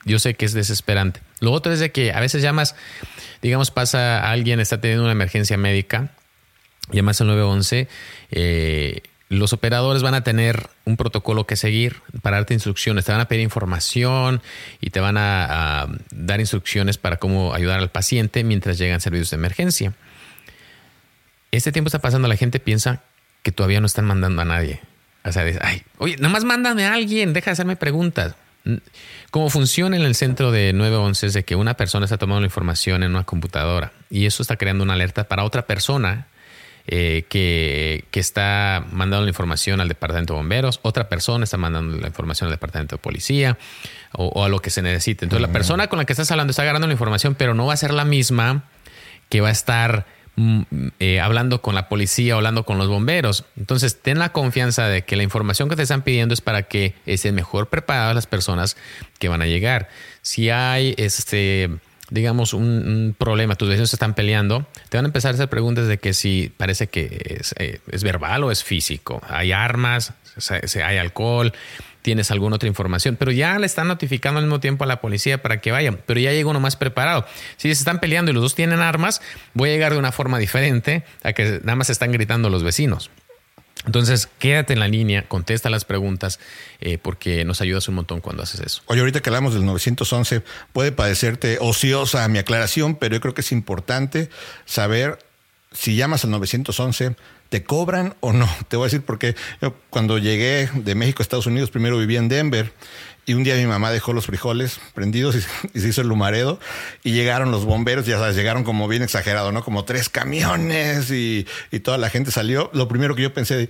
Yo 0.07 0.21
sé 0.21 0.35
que 0.35 0.45
es 0.45 0.53
desesperante. 0.53 1.21
Lo 1.41 1.51
otro 1.53 1.73
es 1.73 1.81
de 1.81 1.91
que 1.91 2.13
a 2.13 2.21
veces 2.21 2.41
llamas, 2.41 2.77
digamos, 3.43 3.73
pasa 3.73 4.21
a 4.21 4.31
alguien, 4.31 4.61
está 4.61 4.81
teniendo 4.81 5.03
una 5.03 5.13
emergencia 5.13 5.59
médica, 5.59 6.11
llamas 6.93 7.21
al 7.21 7.27
911, 7.27 7.89
eh, 8.31 9.03
los 9.29 9.53
operadores 9.53 10.03
van 10.03 10.15
a 10.15 10.23
tener 10.23 10.71
un 10.85 10.97
protocolo 10.97 11.45
que 11.45 11.57
seguir 11.57 11.97
para 12.23 12.37
darte 12.37 12.55
instrucciones, 12.55 13.05
te 13.05 13.11
van 13.11 13.21
a 13.21 13.27
pedir 13.27 13.43
información 13.43 14.41
y 14.81 14.91
te 14.91 15.01
van 15.01 15.17
a, 15.19 15.89
dar 16.13 16.39
instrucciones 16.39 16.99
para 16.99 17.17
cómo 17.17 17.53
ayudar 17.53 17.81
al 17.81 17.91
paciente 17.91 18.45
mientras 18.45 18.79
llegan 18.79 19.01
servicios 19.01 19.31
de 19.31 19.37
emergencia. 19.37 19.93
Este 21.51 21.73
tiempo 21.73 21.89
está 21.89 21.99
pasando, 21.99 22.29
la 22.29 22.37
gente 22.37 22.61
piensa 22.61 23.03
que 23.43 23.51
todavía 23.51 23.81
no 23.81 23.87
están 23.87 24.05
mandando 24.05 24.43
a 24.43 24.45
nadie. 24.45 24.81
O 25.25 25.33
sea, 25.33 25.43
ay, 25.63 25.83
oye, 25.99 26.17
nada 26.19 26.29
más 26.29 26.45
mándame 26.45 26.87
a 26.87 26.95
alguien, 26.95 27.33
deja 27.33 27.47
de 27.47 27.53
hacerme 27.55 27.75
preguntas. 27.75 28.37
Cómo 29.31 29.51
funciona 29.51 29.97
en 29.97 30.03
el 30.03 30.15
centro 30.15 30.51
de 30.51 30.73
911 30.73 31.27
es 31.27 31.33
de 31.35 31.45
que 31.45 31.57
una 31.57 31.75
persona 31.75 32.05
está 32.05 32.19
tomando 32.19 32.41
la 32.41 32.47
información 32.47 33.03
en 33.03 33.11
una 33.11 33.25
computadora 33.25 33.93
y 34.11 34.27
eso 34.27 34.43
está 34.43 34.57
creando 34.57 34.85
una 34.85 34.95
alerta 34.95 35.25
para 35.25 35.45
otra 35.45 35.67
persona 35.67 36.27
eh, 36.89 37.25
que, 37.29 38.05
está 38.13 38.85
mandando 38.93 39.25
la 39.25 39.31
información 39.31 39.81
al 39.81 39.89
departamento 39.89 40.35
de 40.35 40.39
bomberos, 40.39 40.79
otra 40.83 41.09
persona 41.09 41.45
está 41.45 41.57
mandando 41.57 41.97
la 41.97 42.07
información 42.07 42.47
al 42.47 42.53
departamento 42.53 42.97
de 42.97 43.03
policía 43.03 43.59
o, 44.13 44.45
a 44.45 44.49
lo 44.49 44.61
que 44.61 44.71
se 44.71 44.83
necesite. 44.83 45.25
Entonces, 45.25 45.47
la 45.47 45.53
persona 45.53 45.89
con 45.89 45.99
la 45.99 46.05
que 46.05 46.13
estás 46.13 46.31
hablando 46.31 46.53
está 46.53 46.63
agarrando 46.63 46.87
la 46.87 46.93
información, 46.93 47.35
pero 47.35 47.55
no 47.55 47.67
va 47.67 47.75
a 47.75 47.77
ser 47.77 47.93
la 47.93 48.05
misma 48.05 48.65
que 49.29 49.41
va 49.41 49.49
a 49.49 49.53
estar 49.53 50.07
eh, 50.99 51.21
hablando 51.21 51.63
con 51.63 51.75
la 51.75 51.89
policía 51.89 52.35
hablando 52.35 52.65
con 52.65 52.79
los 52.79 52.89
bomberos. 52.89 53.45
Entonces, 53.57 54.01
ten 54.01 54.19
la 54.19 54.33
confianza 54.33 54.87
de 54.87 55.03
que 55.03 55.17
la 55.17 55.23
información 55.23 55.69
que 55.69 55.77
te 55.77 55.83
están 55.83 56.03
pidiendo 56.03 56.35
es 56.35 56.41
para 56.41 56.65
que 56.65 56.95
estén 57.07 57.35
mejor 57.35 57.69
preparadas 57.69 58.15
las 58.15 58.27
personas 58.27 58.77
que 59.19 59.29
van 59.29 59.43
a 59.43 59.47
llegar. 59.47 59.89
Si 60.23 60.51
hay 60.51 60.95
este 60.99 61.71
digamos, 62.09 62.55
un, 62.55 63.17
problema, 63.19 63.57
tus 63.57 63.69
vecinos 63.69 63.91
se 63.91 63.97
están 63.97 64.15
peleando, 64.15 64.65
te 64.89 64.97
van 64.97 65.07
a 65.07 65.09
empezar 65.09 65.33
a 65.33 65.35
hacer 65.35 65.49
preguntas 65.49 65.89
de 65.89 65.99
que 65.99 66.13
si 66.13 66.53
parece 66.57 66.87
que 66.87 67.39
es, 67.41 67.53
eh, 67.59 67.81
es 67.91 68.05
verbal 68.05 68.45
o 68.45 68.53
es 68.53 68.63
físico. 68.63 69.21
Hay 69.29 69.51
armas, 69.51 70.13
hay 70.85 70.99
alcohol, 70.99 71.53
tienes 72.07 72.31
alguna 72.31 72.55
otra 72.55 72.69
información, 72.69 73.17
pero 73.17 73.33
ya 73.33 73.59
le 73.59 73.67
están 73.67 73.89
notificando 73.89 74.39
al 74.39 74.45
mismo 74.45 74.61
tiempo 74.61 74.85
a 74.85 74.87
la 74.87 75.01
policía 75.01 75.43
para 75.43 75.61
que 75.61 75.73
vayan, 75.73 75.99
pero 76.07 76.21
ya 76.21 76.31
llega 76.31 76.49
uno 76.49 76.61
más 76.61 76.77
preparado. 76.77 77.27
Si 77.57 77.67
se 77.67 77.73
están 77.73 77.99
peleando 77.99 78.31
y 78.31 78.35
los 78.35 78.45
dos 78.45 78.55
tienen 78.55 78.79
armas, 78.79 79.21
voy 79.55 79.71
a 79.71 79.73
llegar 79.73 79.93
de 79.93 79.99
una 79.99 80.13
forma 80.13 80.39
diferente 80.39 81.03
a 81.25 81.33
que 81.33 81.59
nada 81.65 81.75
más 81.75 81.91
están 81.91 82.13
gritando 82.13 82.49
los 82.49 82.63
vecinos. 82.63 83.11
Entonces, 83.87 84.29
quédate 84.39 84.73
en 84.73 84.79
la 84.79 84.87
línea, 84.87 85.27
contesta 85.27 85.69
las 85.69 85.85
preguntas, 85.85 86.39
eh, 86.81 86.97
porque 86.97 87.45
nos 87.45 87.61
ayudas 87.61 87.89
un 87.89 87.97
montón 87.97 88.21
cuando 88.21 88.45
haces 88.45 88.61
eso. 88.61 88.83
Oye, 88.87 89.01
ahorita 89.01 89.21
que 89.21 89.29
hablamos 89.29 89.55
del 89.55 89.67
911, 89.67 90.43
puede 90.73 90.93
parecerte 90.93 91.59
ociosa 91.61 92.29
mi 92.29 92.39
aclaración, 92.39 92.95
pero 92.95 93.17
yo 93.17 93.21
creo 93.21 93.35
que 93.35 93.41
es 93.41 93.51
importante 93.51 94.31
saber 94.65 95.19
si 95.73 95.97
llamas 95.97 96.23
al 96.23 96.31
911 96.31 97.17
¿Te 97.49 97.65
cobran 97.65 98.15
o 98.21 98.33
no? 98.33 98.49
Te 98.69 98.77
voy 98.77 98.85
a 98.85 98.89
decir 98.89 99.03
porque 99.03 99.35
yo 99.61 99.75
cuando 99.91 100.19
llegué 100.19 100.69
de 100.75 100.95
México 100.95 101.23
a 101.23 101.25
Estados 101.25 101.47
Unidos, 101.47 101.71
primero 101.71 101.99
vivía 101.99 102.19
en 102.19 102.29
Denver 102.29 102.73
y 103.29 103.35
un 103.35 103.43
día 103.43 103.57
mi 103.57 103.67
mamá 103.67 103.91
dejó 103.91 104.13
los 104.13 104.27
frijoles 104.27 104.79
prendidos 104.95 105.35
y, 105.35 105.41
se 105.81 105.89
hizo 105.89 106.01
el 106.01 106.09
lumaredo 106.09 106.61
y 107.03 107.13
llegaron 107.13 107.51
los 107.51 107.65
bomberos, 107.65 108.07
ya 108.07 108.19
sabes, 108.19 108.37
llegaron 108.37 108.63
como 108.63 108.87
bien 108.87 109.03
exagerado, 109.03 109.51
¿no? 109.51 109.65
Como 109.65 109.85
tres 109.85 110.09
camiones 110.09 111.11
y, 111.11 111.45
toda 111.83 111.99
la 111.99 112.09
gente 112.09 112.31
salió. 112.31 112.71
Lo 112.73 112.89
primero 112.89 113.15
que 113.15 113.23
yo 113.23 113.35
pensé, 113.35 113.69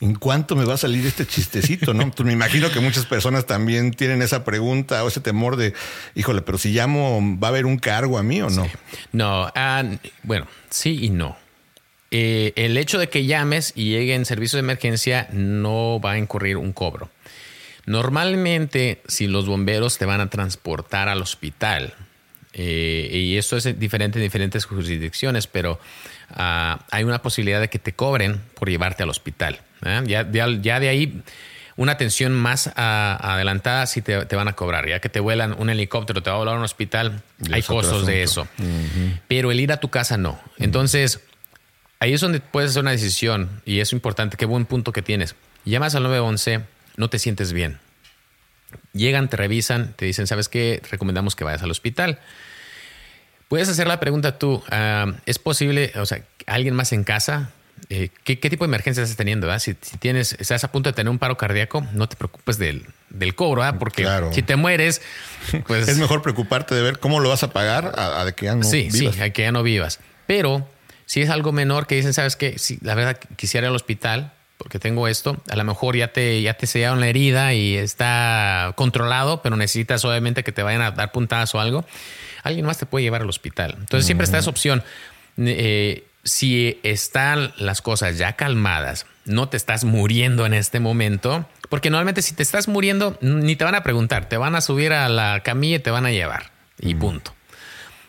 ¿en 0.00 0.14
cuánto 0.16 0.56
me 0.56 0.64
va 0.64 0.74
a 0.74 0.78
salir 0.78 1.06
este 1.06 1.26
chistecito, 1.26 1.94
no? 1.94 2.10
Me 2.24 2.32
imagino 2.32 2.70
que 2.70 2.80
muchas 2.80 3.06
personas 3.06 3.46
también 3.46 3.92
tienen 3.92 4.20
esa 4.20 4.44
pregunta 4.44 5.04
o 5.04 5.08
ese 5.08 5.20
temor 5.20 5.56
de, 5.56 5.72
híjole, 6.14 6.42
pero 6.42 6.58
si 6.58 6.70
llamo, 6.72 7.20
¿va 7.42 7.48
a 7.48 7.50
haber 7.50 7.66
un 7.66 7.78
cargo 7.78 8.18
a 8.18 8.22
mí 8.22 8.42
o 8.42 8.50
no? 8.50 8.66
No, 9.12 9.50
ah, 9.54 9.84
bueno, 10.22 10.46
sí 10.70 10.98
y 11.02 11.10
no. 11.10 11.36
Eh, 12.10 12.52
el 12.56 12.78
hecho 12.78 12.98
de 12.98 13.08
que 13.08 13.24
llames 13.24 13.72
y 13.74 13.90
llegue 13.90 14.14
en 14.14 14.24
servicio 14.24 14.56
de 14.56 14.60
emergencia 14.60 15.28
no 15.32 16.00
va 16.00 16.12
a 16.12 16.18
incurrir 16.18 16.56
un 16.56 16.72
cobro. 16.72 17.10
Normalmente, 17.86 19.00
si 19.06 19.26
los 19.26 19.46
bomberos 19.46 19.98
te 19.98 20.06
van 20.06 20.20
a 20.20 20.28
transportar 20.28 21.08
al 21.08 21.22
hospital, 21.22 21.94
eh, 22.52 23.10
y 23.12 23.36
esto 23.36 23.56
es 23.56 23.78
diferente 23.78 24.18
en 24.18 24.24
diferentes 24.24 24.64
jurisdicciones, 24.64 25.46
pero 25.46 25.78
ah, 26.30 26.80
hay 26.90 27.04
una 27.04 27.20
posibilidad 27.20 27.60
de 27.60 27.68
que 27.68 27.78
te 27.78 27.92
cobren 27.92 28.40
por 28.54 28.70
llevarte 28.70 29.02
al 29.02 29.10
hospital. 29.10 29.60
¿eh? 29.84 30.02
Ya, 30.06 30.24
de 30.24 30.88
ahí, 30.88 31.22
una 31.76 31.92
atención 31.92 32.32
más 32.32 32.72
ah, 32.76 33.18
adelantada 33.20 33.86
sí 33.86 34.00
te, 34.00 34.24
van 34.24 34.48
a 34.48 34.54
cobrar. 34.54 34.88
Ya 34.88 35.00
que 35.00 35.08
te 35.10 35.20
vuelan 35.20 35.54
un 35.58 35.68
helicóptero, 35.68 36.22
te 36.22 36.30
va 36.30 36.36
a 36.36 36.38
volar 36.38 36.54
a 36.54 36.58
un 36.58 36.64
hospital, 36.64 37.22
hay 37.52 37.62
costos 37.62 38.06
de 38.06 38.22
eso. 38.22 38.48
Pero 39.28 39.52
el 39.52 39.60
ir 39.60 39.70
a 39.70 39.76
tu 39.76 39.90
casa 39.90 40.16
no. 40.16 40.40
Entonces, 40.58 41.20
ahí 42.00 42.14
es 42.14 42.20
donde 42.20 42.40
puedes 42.40 42.70
hacer 42.70 42.82
una 42.82 42.92
decisión 42.92 43.62
y 43.64 43.80
es 43.80 43.92
importante. 43.92 44.36
Qué 44.36 44.46
buen 44.46 44.66
punto 44.66 44.92
que 44.92 45.02
tienes. 45.02 45.34
Llamas 45.64 45.94
al 45.94 46.04
911, 46.04 46.60
no 46.96 47.10
te 47.10 47.18
sientes 47.18 47.52
bien. 47.52 47.78
Llegan, 48.92 49.28
te 49.28 49.36
revisan, 49.36 49.94
te 49.94 50.06
dicen, 50.06 50.26
¿sabes 50.26 50.48
qué? 50.48 50.82
Recomendamos 50.90 51.36
que 51.36 51.44
vayas 51.44 51.62
al 51.62 51.70
hospital. 51.70 52.20
Puedes 53.48 53.68
hacer 53.68 53.86
la 53.86 54.00
pregunta 54.00 54.38
tú, 54.38 54.62
ah, 54.70 55.14
¿es 55.24 55.38
posible, 55.38 55.92
o 55.96 56.06
sea, 56.06 56.22
alguien 56.46 56.74
más 56.74 56.92
en 56.92 57.04
casa? 57.04 57.50
Eh, 57.90 58.08
¿qué, 58.24 58.36
tipo 58.36 58.64
de 58.64 58.68
emergencia 58.68 59.02
estás 59.02 59.16
teniendo? 59.16 59.56
Si, 59.60 59.74
tienes, 59.74 60.32
estás 60.40 60.64
a 60.64 60.72
punto 60.72 60.90
de 60.90 60.94
tener 60.94 61.10
un 61.10 61.18
paro 61.18 61.36
cardíaco, 61.36 61.86
no 61.92 62.08
te 62.08 62.16
preocupes 62.16 62.58
del, 62.58 62.84
cobro, 63.36 63.62
porque 63.78 64.08
si 64.32 64.42
te 64.42 64.56
mueres, 64.56 65.02
pues... 65.66 65.86
es 65.86 65.98
mejor 65.98 66.22
preocuparte 66.22 66.74
de 66.74 66.82
ver 66.82 66.98
cómo 66.98 67.20
lo 67.20 67.28
vas 67.28 67.44
a 67.44 67.52
pagar 67.52 67.92
a, 67.96 68.30
que 68.32 68.46
ya 68.46 68.56
no 68.56 68.64
sí, 68.64 68.88
vivas. 68.92 69.14
Sí, 69.14 69.22
a 69.22 69.30
que 69.30 69.42
ya 69.42 69.52
no 69.52 69.62
vivas. 69.62 70.00
Pero 70.26 70.68
si 71.06 71.22
es 71.22 71.30
algo 71.30 71.52
menor 71.52 71.86
que 71.86 71.94
dicen, 71.94 72.12
¿sabes 72.12 72.36
qué? 72.36 72.58
Si 72.58 72.78
la 72.82 72.94
verdad 72.94 73.18
quisiera 73.36 73.66
ir 73.66 73.70
al 73.70 73.76
hospital 73.76 74.32
porque 74.58 74.78
tengo 74.78 75.06
esto, 75.06 75.36
a 75.48 75.56
lo 75.56 75.64
mejor 75.64 75.96
ya 75.96 76.12
te, 76.12 76.40
ya 76.42 76.54
te 76.54 76.66
sellaron 76.66 77.00
la 77.00 77.08
herida 77.08 77.54
y 77.54 77.76
está 77.76 78.72
controlado, 78.74 79.42
pero 79.42 79.56
necesitas 79.56 80.04
obviamente 80.04 80.44
que 80.44 80.52
te 80.52 80.62
vayan 80.62 80.82
a 80.82 80.90
dar 80.92 81.12
puntadas 81.12 81.54
o 81.54 81.60
algo, 81.60 81.84
alguien 82.42 82.64
más 82.64 82.78
te 82.78 82.86
puede 82.86 83.04
llevar 83.04 83.22
al 83.22 83.28
hospital. 83.28 83.76
Entonces 83.78 84.06
siempre 84.06 84.24
está 84.24 84.38
esa 84.38 84.50
opción. 84.50 84.82
Eh, 85.36 86.06
si 86.24 86.80
están 86.82 87.52
las 87.58 87.82
cosas 87.82 88.18
ya 88.18 88.32
calmadas, 88.34 89.06
no 89.26 89.48
te 89.48 89.56
estás 89.56 89.84
muriendo 89.84 90.46
en 90.46 90.54
este 90.54 90.80
momento, 90.80 91.46
porque 91.68 91.90
normalmente 91.90 92.22
si 92.22 92.34
te 92.34 92.42
estás 92.42 92.66
muriendo, 92.66 93.18
ni 93.20 93.56
te 93.56 93.64
van 93.64 93.74
a 93.74 93.82
preguntar, 93.82 94.28
te 94.28 94.36
van 94.36 94.54
a 94.56 94.60
subir 94.60 94.92
a 94.92 95.08
la 95.08 95.40
camilla 95.44 95.76
y 95.76 95.80
te 95.80 95.90
van 95.90 96.06
a 96.06 96.10
llevar 96.10 96.50
y 96.80 96.94
punto. 96.94 97.35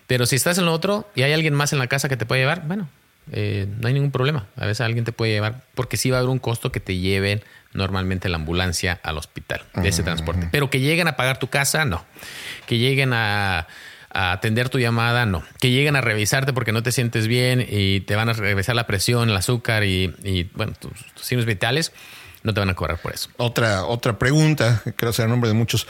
Pero 0.08 0.26
si 0.26 0.38
estás 0.38 0.58
en 0.58 0.66
lo 0.66 0.74
otro 0.74 1.10
y 1.16 1.24
hay 1.24 1.34
alguien 1.34 1.54
más 1.54 1.74
en 1.74 1.80
la 1.80 1.88
casa 1.88 2.10
que 2.10 2.18
te 2.18 2.26
puede 2.26 2.42
llevar, 2.42 2.64
bueno, 2.66 2.88
eh, 3.32 3.68
no 3.80 3.88
hay 3.88 3.94
ningún 3.94 4.12
problema. 4.12 4.48
A 4.56 4.66
veces 4.66 4.82
alguien 4.82 5.06
te 5.06 5.12
puede 5.12 5.34
llevar, 5.34 5.62
porque 5.76 5.98
sí 5.98 6.10
va 6.10 6.18
a 6.18 6.20
haber 6.22 6.30
un 6.30 6.40
costo 6.40 6.72
que 6.72 6.80
te 6.80 6.98
lleven 6.98 7.44
normalmente 7.74 8.30
la 8.30 8.38
ambulancia 8.38 9.00
al 9.04 9.18
hospital 9.18 9.64
de 9.76 9.90
ese 9.90 10.04
transporte. 10.04 10.48
Pero 10.52 10.70
que 10.70 10.80
lleguen 10.80 11.08
a 11.08 11.16
pagar 11.16 11.38
tu 11.38 11.48
casa, 11.48 11.86
no. 11.86 12.06
Que 12.66 12.78
lleguen 12.78 13.12
a, 13.14 13.68
atender 14.10 14.70
tu 14.70 14.80
llamada, 14.80 15.26
no. 15.26 15.44
Que 15.60 15.70
lleguen 15.70 15.96
a 15.96 16.02
revisarte 16.02 16.54
porque 16.54 16.72
no 16.72 16.82
te 16.82 16.92
sientes 16.92 17.28
bien 17.28 17.64
y 17.68 18.00
te 18.02 18.16
van 18.16 18.30
a 18.30 18.34
revisar 18.34 18.76
la 18.76 18.88
presión, 18.88 19.30
el 19.30 19.36
azúcar 19.36 19.84
y, 19.84 20.50
bueno, 20.56 20.74
tus, 20.80 20.92
signos 21.22 21.46
vitales, 21.46 21.92
no 22.44 22.54
te 22.54 22.62
van 22.62 22.70
a 22.70 22.74
cobrar 22.74 22.98
por 22.98 23.14
eso. 23.14 23.30
Otra, 23.38 23.84
otra 23.84 24.18
pregunta, 24.18 24.82
creo 24.96 25.12
ser 25.12 25.26
el 25.26 25.32
nombre 25.32 25.50
de 25.50 25.54
muchos 25.54 25.88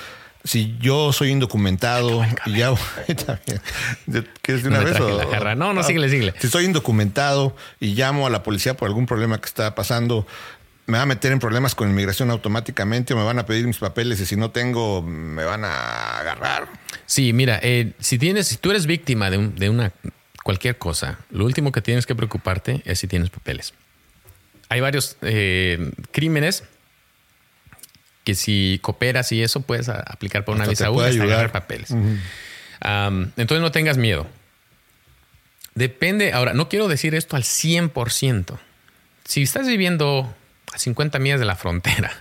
si 0.47 0.77
yo 0.79 1.11
soy 1.11 1.29
indocumentado 1.29 2.25
y 2.45 2.57
ya 2.57 2.73
¿Quieres 4.41 4.63
de 4.63 4.69
una 4.69 4.79
vez? 4.79 4.97
No, 5.57 5.73
no, 5.73 5.83
síguele, 5.83 6.09
síguele. 6.09 6.33
Si 6.39 6.47
soy 6.47 6.65
indocumentado 6.65 7.55
y 7.79 7.95
llamo 7.95 8.25
a 8.25 8.29
la 8.29 8.43
policía 8.43 8.75
por 8.75 8.87
algún 8.87 9.05
problema 9.05 9.39
que 9.39 9.45
está 9.45 9.75
pasando, 9.75 10.25
¿me 10.85 10.97
va 10.97 11.03
a 11.03 11.05
meter 11.05 11.33
en 11.33 11.39
problemas 11.39 11.75
con 11.75 11.89
inmigración 11.89 12.31
automáticamente 12.31 13.13
o 13.13 13.17
me 13.17 13.23
van 13.23 13.39
a 13.39 13.45
pedir 13.45 13.67
mis 13.67 13.77
papeles 13.77 14.21
y 14.21 14.25
si 14.25 14.37
no 14.37 14.51
tengo, 14.51 15.01
me 15.01 15.43
van 15.43 15.65
a 15.65 16.19
agarrar? 16.19 16.69
Sí, 17.05 17.33
mira, 17.33 17.59
eh, 17.61 17.91
si 17.99 18.17
tienes, 18.17 18.47
si 18.47 18.55
tú 18.55 18.71
eres 18.71 18.85
víctima 18.85 19.29
de, 19.29 19.49
de 19.49 19.69
una 19.69 19.91
cualquier 20.43 20.77
cosa, 20.77 21.19
lo 21.29 21.43
último 21.43 21.73
que 21.73 21.81
tienes 21.81 22.05
que 22.05 22.15
preocuparte 22.15 22.81
es 22.85 22.99
si 22.99 23.07
tienes 23.07 23.29
papeles. 23.29 23.73
Hay 24.69 24.79
varios 24.79 25.17
eh, 25.21 25.91
crímenes 26.11 26.63
que 28.27 28.35
si 28.35 28.77
cooperas 28.81 29.31
y 29.31 29.41
eso 29.41 29.61
puedes 29.61 29.87
aplicar 29.87 30.43
por 30.43 30.53
una 30.53 30.65
visa 30.65 30.91
U 30.91 30.99
y 30.99 31.17
agarrar 31.17 31.53
papeles. 31.53 31.91
entonces 32.81 33.61
no 33.61 33.71
tengas 33.71 33.95
miedo. 33.95 34.27
Depende, 35.75 36.33
ahora, 36.33 36.53
no 36.53 36.67
quiero 36.67 36.89
decir 36.89 37.15
esto 37.15 37.37
al 37.37 37.43
100%. 37.43 38.59
Si 39.23 39.43
estás 39.43 39.65
viviendo 39.65 40.35
a 40.73 40.77
50 40.77 41.19
millas 41.19 41.39
de 41.39 41.45
la 41.45 41.55
frontera 41.55 42.11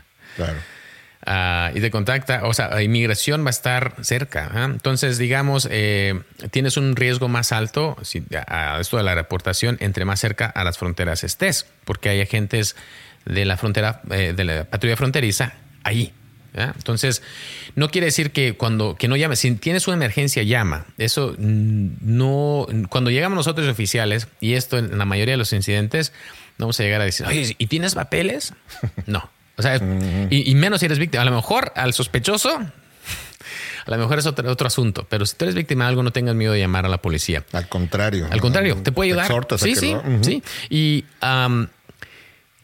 ah, 1.27 1.73
y 1.75 1.81
te 1.81 1.91
contacta, 1.91 2.43
o 2.45 2.55
sea, 2.55 2.69
la 2.69 2.85
inmigración 2.85 3.43
va 3.43 3.49
a 3.49 3.51
estar 3.51 3.97
cerca. 4.03 4.49
¿ah? 4.55 4.67
Entonces, 4.67 5.19
digamos, 5.19 5.67
eh, 5.73 6.23
tienes 6.53 6.77
un 6.77 6.95
riesgo 6.95 7.27
más 7.27 7.51
alto 7.51 7.97
si, 8.03 8.23
a 8.47 8.79
esto 8.81 8.97
de 8.97 9.03
la 9.03 9.17
reportación 9.17 9.77
entre 9.81 10.05
más 10.05 10.21
cerca 10.21 10.47
a 10.47 10.63
las 10.63 10.79
fronteras 10.79 11.25
estés, 11.25 11.67
porque 11.85 12.11
hay 12.11 12.21
agentes 12.21 12.77
de 13.25 13.45
la 13.45 13.57
frontera, 13.57 14.03
eh, 14.13 14.35
de 14.37 14.45
la 14.45 14.65
patrulla 14.67 14.97
fronteriza 14.97 15.66
ahí. 15.87 16.12
Entonces, 16.57 17.22
no 17.74 17.91
quiere 17.91 18.07
decir 18.07 18.30
que 18.30 18.57
cuando 18.57 18.97
que 18.97 19.09
no 19.09 19.16
llame, 19.16 19.37
si 19.37 19.55
tienes 19.57 19.87
una 19.89 19.97
emergencia, 19.97 20.43
llama. 20.43 20.87
Eso 20.97 21.34
no, 21.39 22.66
cuando 22.89 23.11
llegamos 23.11 23.37
nosotros 23.37 23.68
oficiales, 23.68 24.28
y 24.41 24.55
esto 24.55 24.78
en 24.78 24.97
la 24.97 25.05
mayoría 25.05 25.34
de 25.34 25.39
los 25.39 25.53
incidentes, 25.53 26.12
vamos 26.59 26.80
a 26.80 26.82
llegar 26.82 27.01
a 27.01 27.05
decir, 27.05 27.26
oye, 27.26 27.55
¿y 27.59 27.66
tienes 27.66 27.95
papeles? 27.95 28.55
No. 29.07 29.30
O 29.59 29.62
sea, 29.62 29.76
y, 30.28 30.55
menos 30.55 30.80
si 30.80 30.87
eres 30.87 30.99
víctima. 30.99 31.22
A 31.22 31.24
lo 31.24 31.34
mejor 31.34 31.72
al 31.76 31.95
sospechoso, 31.95 32.51
a 33.87 33.91
lo 33.91 33.97
mejor 33.97 34.18
es 34.18 34.26
otro, 34.26 34.51
otro 34.51 34.66
asunto, 34.66 35.07
pero 35.09 35.24
si 35.24 35.34
tú 35.34 35.47
eres 35.47 35.55
víctima 35.55 35.84
de 35.84 35.91
algo, 35.91 36.03
no 36.03 36.12
tengas 36.12 36.34
miedo 36.34 36.53
de 36.53 36.59
llamar 36.59 36.84
a 36.84 36.89
la 36.91 36.99
policía. 36.99 37.43
Al 37.53 37.66
contrario. 37.68 38.28
Al 38.30 38.41
contrario, 38.43 38.76
te 38.82 38.93
puede 38.93 39.12
ayudar. 39.12 39.47
sí, 39.59 39.74
sí, 39.74 39.97
sí. 40.20 40.43
Y 40.68 41.05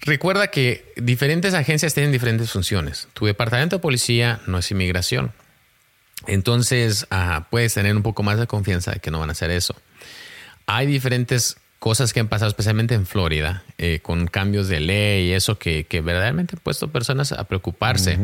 Recuerda 0.05 0.49
que 0.49 0.93
diferentes 0.97 1.55
agencias 1.55 1.95
tienen 1.95 2.11
diferentes 2.11 2.51
funciones. 2.51 3.09
Tu 3.15 3.27
departamento 3.27 3.77
de 3.77 3.81
policía 3.81 4.41
no 4.47 4.59
es 4.59 4.69
inmigración. 4.71 5.33
Entonces, 6.27 7.07
ah, 7.11 7.47
puedes 7.51 7.75
tener 7.75 7.95
un 7.95 8.03
poco 8.03 8.25
más 8.25 8.39
de 8.39 8.49
confianza 8.49 8.91
de 8.91 9.01
que 9.01 9.13
no 9.13 9.21
van 9.21 9.29
a 9.29 9.33
hacer 9.33 9.53
eso. 9.53 9.77
Hay 10.67 10.87
diferentes 10.87 11.57
cosas 11.79 12.13
que 12.13 12.19
han 12.19 12.29
pasado, 12.29 12.49
especialmente 12.49 12.95
en 12.95 13.07
Florida, 13.07 13.65
eh, 13.79 14.01
con 14.03 14.27
cambios 14.27 14.69
de 14.69 14.81
ley 14.81 15.29
y 15.29 15.33
eso 15.33 15.59
que, 15.59 15.85
que 15.85 16.01
verdaderamente 16.01 16.57
han 16.57 16.63
puesto 16.63 16.89
personas 16.91 17.31
a 17.31 17.45
preocuparse. 17.45 18.19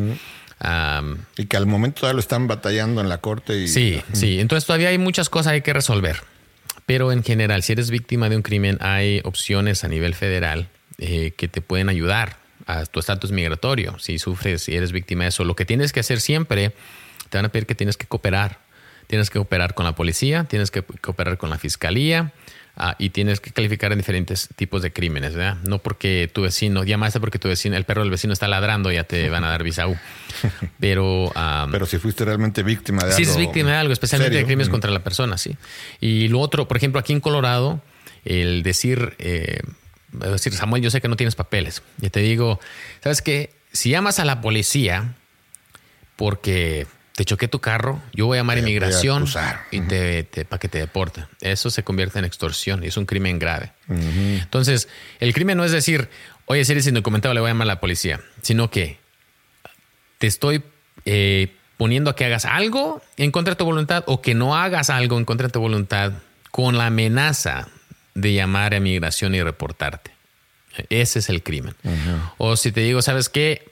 Y 1.37 1.47
que 1.47 1.57
al 1.57 1.66
momento 1.66 2.01
todavía 2.01 2.14
lo 2.14 2.20
están 2.20 2.49
batallando 2.49 3.01
en 3.01 3.09
la 3.09 3.18
corte. 3.18 3.57
Y, 3.57 3.68
Sí, 3.68 4.03
sí. 4.12 4.41
Entonces 4.41 4.66
todavía 4.66 4.89
hay 4.89 4.99
muchas 4.99 5.29
cosas 5.29 5.53
hay 5.53 5.62
que 5.62 5.72
resolver. 5.72 6.22
Pero 6.87 7.12
en 7.12 7.22
general, 7.22 7.62
si 7.62 7.72
eres 7.72 7.91
víctima 7.91 8.29
de 8.29 8.37
un 8.37 8.43
crimen, 8.43 8.79
hay 8.81 9.20
opciones 9.24 9.85
a 9.85 9.89
nivel 9.89 10.14
federal 10.14 10.68
eh, 10.99 11.32
que 11.36 11.49
te 11.49 11.61
pueden 11.61 11.88
ayudar 11.88 12.36
a 12.66 12.84
tu 12.86 13.01
estatus 13.01 13.30
migratorio. 13.32 13.99
Si 13.99 14.18
sufres, 14.18 14.62
si 14.62 14.74
eres 14.74 14.92
víctima 14.92 15.24
de 15.24 15.28
eso, 15.30 15.44
lo 15.44 15.57
que 15.57 15.64
tienes 15.64 15.92
que 15.92 16.01
hacer 16.01 16.20
siempre, 16.20 16.72
te 17.30 17.38
van 17.38 17.44
a 17.46 17.49
pedir 17.51 17.66
que 17.66 17.74
tienes 17.74 17.96
que 17.96 18.07
cooperar. 18.07 18.59
Tienes 19.07 19.30
que 19.30 19.38
cooperar 19.38 19.72
con 19.74 19.86
la 19.86 19.94
policía, 19.94 20.44
tienes 20.44 20.70
que 20.70 20.82
cooperar 20.82 21.38
con 21.38 21.49
la 21.49 21.57
fiscalía 21.57 22.32
ah, 22.76 22.94
y 22.99 23.09
tienes 23.09 23.40
que 23.40 23.53
calificar 23.53 23.90
en 23.92 23.99
diferentes 23.99 24.51
tipos 24.55 24.82
de 24.82 24.92
crímenes, 24.92 25.34
¿verdad? 25.34 25.57
No 25.66 25.78
porque 25.78 26.28
tu 26.30 26.42
vecino, 26.42 26.84
llamaste 26.84 27.18
porque 27.18 27.38
tu 27.38 27.49
vecino, 27.49 27.74
el 27.78 27.84
perro 27.84 28.03
del 28.03 28.11
vecino 28.11 28.34
está 28.34 28.49
ladrando, 28.49 28.92
ya 28.92 29.05
te 29.05 29.30
van 29.30 29.44
a 29.44 29.49
dar 29.49 29.62
visa 29.62 29.86
U. 29.88 29.96
Pero, 30.78 31.32
Pero 31.72 31.86
si 31.86 31.96
fuiste 31.99 32.24
realmente 32.26 32.62
víctima 32.62 33.03
de 33.05 33.12
Sí, 33.12 33.22
algo. 33.22 33.32
es 33.32 33.38
víctima 33.38 33.70
de 33.70 33.76
algo, 33.76 33.92
especialmente 33.94 34.36
de 34.36 34.44
crímenes 34.44 34.68
Mm. 34.68 34.72
contra 34.72 34.90
la 34.90 35.03
persona, 35.03 35.38
sí. 35.38 35.57
Y 36.01 36.28
lo 36.28 36.40
otro, 36.40 36.68
por 36.68 36.76
ejemplo, 36.76 37.01
aquí 37.01 37.14
en 37.14 37.20
Colorado, 37.20 37.80
el 38.26 38.62
decir, 38.62 39.14
eh, 39.18 39.61
decir, 40.12 40.54
Samuel, 40.54 40.82
yo 40.82 40.90
sé 40.90 41.00
que 41.00 41.09
no 41.09 41.16
tienes 41.16 41.34
papeles. 41.34 41.82
Y 42.00 42.11
te 42.11 42.20
digo, 42.20 42.61
¿sabes 43.02 43.22
qué? 43.22 43.50
Si 43.72 43.90
llamas 43.90 44.18
a 44.18 44.24
la 44.24 44.40
policía 44.40 45.14
porque 46.16 46.86
te 47.14 47.24
choqué 47.24 47.48
tu 47.48 47.61
carro, 47.61 48.00
yo 48.12 48.26
voy 48.26 48.38
a 48.38 48.40
llamar 48.40 48.56
a 48.56 48.61
a 48.61 48.62
inmigración 48.62 49.22
y 49.70 49.80
te, 49.80 50.22
te- 50.24 50.44
para 50.44 50.61
que 50.61 50.68
te 50.68 50.78
deporten. 50.78 51.26
Eso 51.40 51.68
se 51.70 51.82
convierte 51.82 52.18
en 52.18 52.24
extorsión 52.24 52.84
y 52.84 52.86
es 52.88 52.96
un 52.96 53.06
crimen 53.06 53.38
grave. 53.38 53.72
Entonces, 53.88 54.88
el 55.20 55.32
crimen 55.34 55.56
no 55.59 55.64
es 55.64 55.72
decir, 55.72 56.09
oye, 56.46 56.64
si 56.64 56.72
eres 56.72 56.86
indocumentado, 56.86 57.34
le 57.34 57.40
voy 57.40 57.48
a 57.48 57.50
llamar 57.50 57.66
a 57.66 57.74
la 57.74 57.80
policía, 57.80 58.20
sino 58.42 58.70
que 58.70 58.98
te 60.18 60.26
estoy 60.28 60.62
eh, 61.04 61.54
poniendo 61.76 62.11
a 62.11 62.16
que 62.16 62.24
hagas 62.24 62.44
algo 62.44 63.02
en 63.16 63.30
contra 63.32 63.54
de 63.54 63.59
tu 63.59 63.64
voluntad 63.64 64.04
o 64.06 64.22
que 64.22 64.34
no 64.34 64.56
hagas 64.56 64.88
algo 64.90 65.18
en 65.18 65.24
contra 65.24 65.48
de 65.48 65.52
tu 65.52 65.61
voluntad 65.61 66.12
con 66.50 66.78
la 66.78 66.86
amenaza 66.86 67.68
de 68.21 68.35
llamar 68.35 68.75
a 68.75 68.81
migración 68.81 69.35
y 69.35 69.43
reportarte. 69.43 70.11
Ese 70.91 71.19
es 71.19 71.29
el 71.29 71.43
crimen. 71.43 71.75
O 72.37 72.57
si 72.57 72.73
te 72.73 72.81
digo, 72.81 73.03
¿sabes 73.03 73.29
qué? 73.29 73.69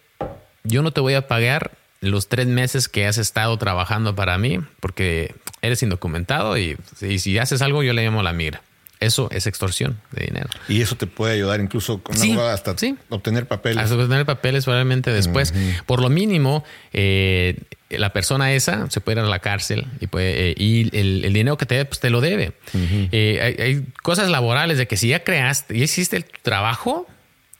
Yo 0.64 0.82
no 0.82 0.90
te 0.90 1.00
voy 1.00 1.14
a 1.14 1.28
pagar 1.28 1.72
los 2.00 2.28
tres 2.28 2.46
meses 2.46 2.88
que 2.88 3.06
has 3.06 3.18
estado 3.18 3.56
trabajando 3.58 4.14
para 4.14 4.38
mí 4.38 4.60
porque 4.80 5.34
eres 5.62 5.82
indocumentado 5.82 6.58
y, 6.58 6.76
y 7.00 7.18
si 7.18 7.38
haces 7.38 7.62
algo 7.62 7.82
yo 7.82 7.92
le 7.92 8.04
llamo 8.04 8.20
a 8.20 8.24
la 8.24 8.32
migra. 8.32 8.62
Eso 8.98 9.28
es 9.30 9.46
extorsión 9.46 10.00
de 10.12 10.24
dinero. 10.26 10.48
Y 10.68 10.80
eso 10.80 10.96
te 10.96 11.06
puede 11.06 11.34
ayudar 11.34 11.60
incluso 11.60 12.02
con 12.02 12.16
Sí, 12.16 12.32
hasta 12.38 12.76
sí. 12.78 12.96
obtener 13.10 13.46
papeles. 13.46 13.84
Hasta 13.84 13.94
obtener 13.94 14.24
papeles 14.24 14.64
probablemente 14.64 15.12
después. 15.12 15.52
Por 15.84 16.00
lo 16.00 16.08
mínimo, 16.08 16.64
eh, 16.94 17.60
la 17.90 18.12
persona 18.12 18.52
esa 18.54 18.90
se 18.90 19.00
puede 19.00 19.20
ir 19.20 19.24
a 19.24 19.28
la 19.28 19.40
cárcel 19.40 19.86
y, 20.00 20.06
puede, 20.06 20.50
eh, 20.50 20.54
y 20.56 20.96
el, 20.98 21.24
el 21.26 21.32
dinero 21.34 21.58
que 21.58 21.66
te 21.66 21.74
dé, 21.74 21.84
pues 21.84 22.00
te 22.00 22.08
lo 22.08 22.22
debe. 22.22 22.54
Eh, 22.74 23.40
hay, 23.42 23.64
hay 23.64 23.84
cosas 24.02 24.30
laborales 24.30 24.78
de 24.78 24.86
que 24.88 24.96
si 24.96 25.08
ya 25.08 25.22
creaste, 25.22 25.76
ya 25.76 25.84
hiciste 25.84 26.16
el 26.16 26.24
trabajo 26.24 27.06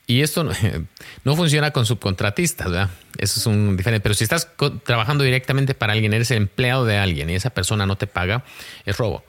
y 0.07 0.23
esto 0.23 0.43
no, 0.43 0.53
no 1.25 1.37
funciona 1.37 1.71
con 1.71 1.85
subcontratistas, 1.85 2.71
¿verdad? 2.71 2.91
Eso 3.19 3.41
es 3.41 3.47
un 3.47 3.77
diferente. 3.77 4.03
Pero 4.03 4.15
si 4.15 4.25
estás 4.25 4.49
trabajando 4.85 5.23
directamente 5.23 5.75
para 5.75 5.93
alguien, 5.93 6.15
eres 6.15 6.31
el 6.31 6.39
empleado 6.39 6.87
de 6.87 6.97
alguien 6.97 7.29
y 7.29 7.35
esa 7.35 7.51
persona 7.51 7.85
no 7.85 7.97
te 7.97 8.07
paga, 8.07 8.43
es 8.87 8.97
robo 8.97 9.23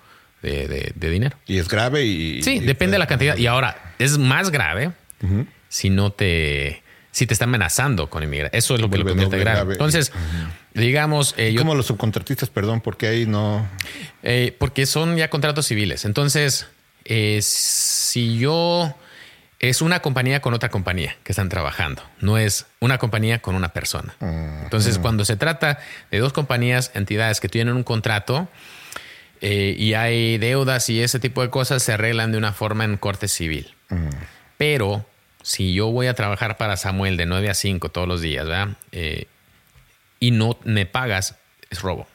de, 0.51 0.67
de- 0.67 0.91
de 0.95 1.09
dinero. 1.09 1.37
Y 1.45 1.57
es 1.57 1.67
grave 1.67 2.05
y... 2.05 2.41
Sí, 2.43 2.55
y- 2.57 2.59
depende 2.59 2.93
de 2.93 2.99
la 2.99 3.07
cantidad. 3.07 3.37
Y 3.37 3.47
ahora, 3.47 3.93
es 3.99 4.17
más 4.17 4.49
grave 4.51 4.91
si 5.69 5.89
no 5.89 6.11
te. 6.11 6.83
Si 7.11 7.25
te 7.25 7.33
está 7.33 7.45
amenazando 7.45 8.09
con 8.11 8.21
inmigración. 8.21 8.55
Eso 8.57 8.75
es 8.75 8.81
lo 8.81 8.91
que 8.91 8.99
lo 8.99 9.05
convierte 9.05 9.39
grave. 9.39 9.57
grave. 9.57 9.73
Entonces, 9.73 10.11
digamos, 10.75 11.33
eh, 11.37 11.51
yo- 11.51 11.61
Como 11.61 11.73
los 11.73 11.87
subcontratistas, 11.87 12.49
perdón, 12.51 12.81
porque 12.81 13.07
ahí 13.07 13.25
no... 13.25 13.67
eh, 14.21 14.55
porque 14.59 14.85
son 14.85 15.17
ya 15.17 15.29
contratos 15.29 15.65
civiles. 15.65 16.05
Entonces, 16.05 16.67
eh, 17.05 17.39
si 17.41 18.37
yo. 18.37 18.95
Es 19.59 19.81
una 19.81 20.01
compañía 20.03 20.39
con 20.39 20.53
otra 20.53 20.69
compañía 20.69 21.15
que 21.23 21.31
están 21.31 21.49
trabajando, 21.49 22.03
no 22.21 22.37
es 22.37 22.67
una 22.79 22.99
compañía 22.99 23.39
con 23.39 23.55
una 23.55 23.69
persona. 23.69 24.13
Entonces, 24.63 24.99
cuando 24.99 25.25
se 25.25 25.35
trata 25.35 25.79
de 26.11 26.19
dos 26.19 26.31
compañías, 26.31 26.91
entidades 26.93 27.39
que 27.39 27.49
tienen 27.49 27.75
un 27.75 27.81
contrato 27.81 28.47
eh, 29.41 29.75
y 29.77 29.93
hay 29.93 30.37
deudas 30.37 30.89
y 30.89 31.01
ese 31.01 31.19
tipo 31.19 31.41
de 31.41 31.49
cosas, 31.49 31.83
se 31.83 31.93
arreglan 31.93 32.31
de 32.31 32.37
una 32.37 32.53
forma 32.53 32.83
en 32.85 32.97
corte 32.97 33.27
civil. 33.27 33.73
Pero 34.57 35.05
si 35.43 35.73
yo 35.73 35.87
voy 35.87 36.07
a 36.07 36.13
trabajar 36.13 36.57
para 36.57 36.77
Samuel 36.77 37.15
de 37.17 37.25
9 37.25 37.49
a 37.49 37.53
5 37.53 37.89
todos 37.89 38.07
los 38.07 38.21
días, 38.21 38.45
¿verdad? 38.45 38.69
Eh, 38.91 39.25
y 40.19 40.31
no 40.31 40.57
me 40.63 40.85
pagas, 40.85 41.35
es 41.69 41.81
robo. 41.81 42.07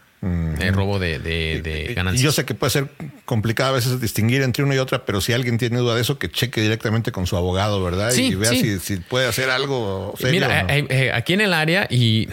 Es 0.60 0.72
robo 0.72 1.00
de, 1.00 1.18
de, 1.18 1.62
de 1.62 1.86
Y 1.90 1.94
ganancias. 1.94 2.22
yo 2.22 2.30
sé 2.30 2.44
que 2.44 2.54
puede 2.54 2.70
ser 2.70 2.86
complicado 3.24 3.70
a 3.70 3.72
veces 3.72 4.00
distinguir 4.00 4.42
entre 4.42 4.62
una 4.62 4.76
y 4.76 4.78
otra, 4.78 5.04
pero 5.04 5.20
si 5.20 5.32
alguien 5.32 5.58
tiene 5.58 5.78
duda 5.78 5.96
de 5.96 6.00
eso, 6.02 6.16
que 6.20 6.30
cheque 6.30 6.60
directamente 6.60 7.10
con 7.10 7.26
su 7.26 7.36
abogado, 7.36 7.82
¿verdad? 7.82 8.12
Sí, 8.12 8.26
y 8.26 8.34
vea 8.36 8.50
sí. 8.50 8.60
si, 8.60 8.78
si 8.78 8.96
puede 8.98 9.26
hacer 9.26 9.50
algo 9.50 10.14
serio. 10.16 10.34
Mira, 10.46 10.62
no. 10.62 10.68
eh, 10.72 10.86
eh, 10.90 11.10
aquí 11.12 11.32
en 11.32 11.40
el 11.40 11.52
área 11.52 11.88
y, 11.90 12.28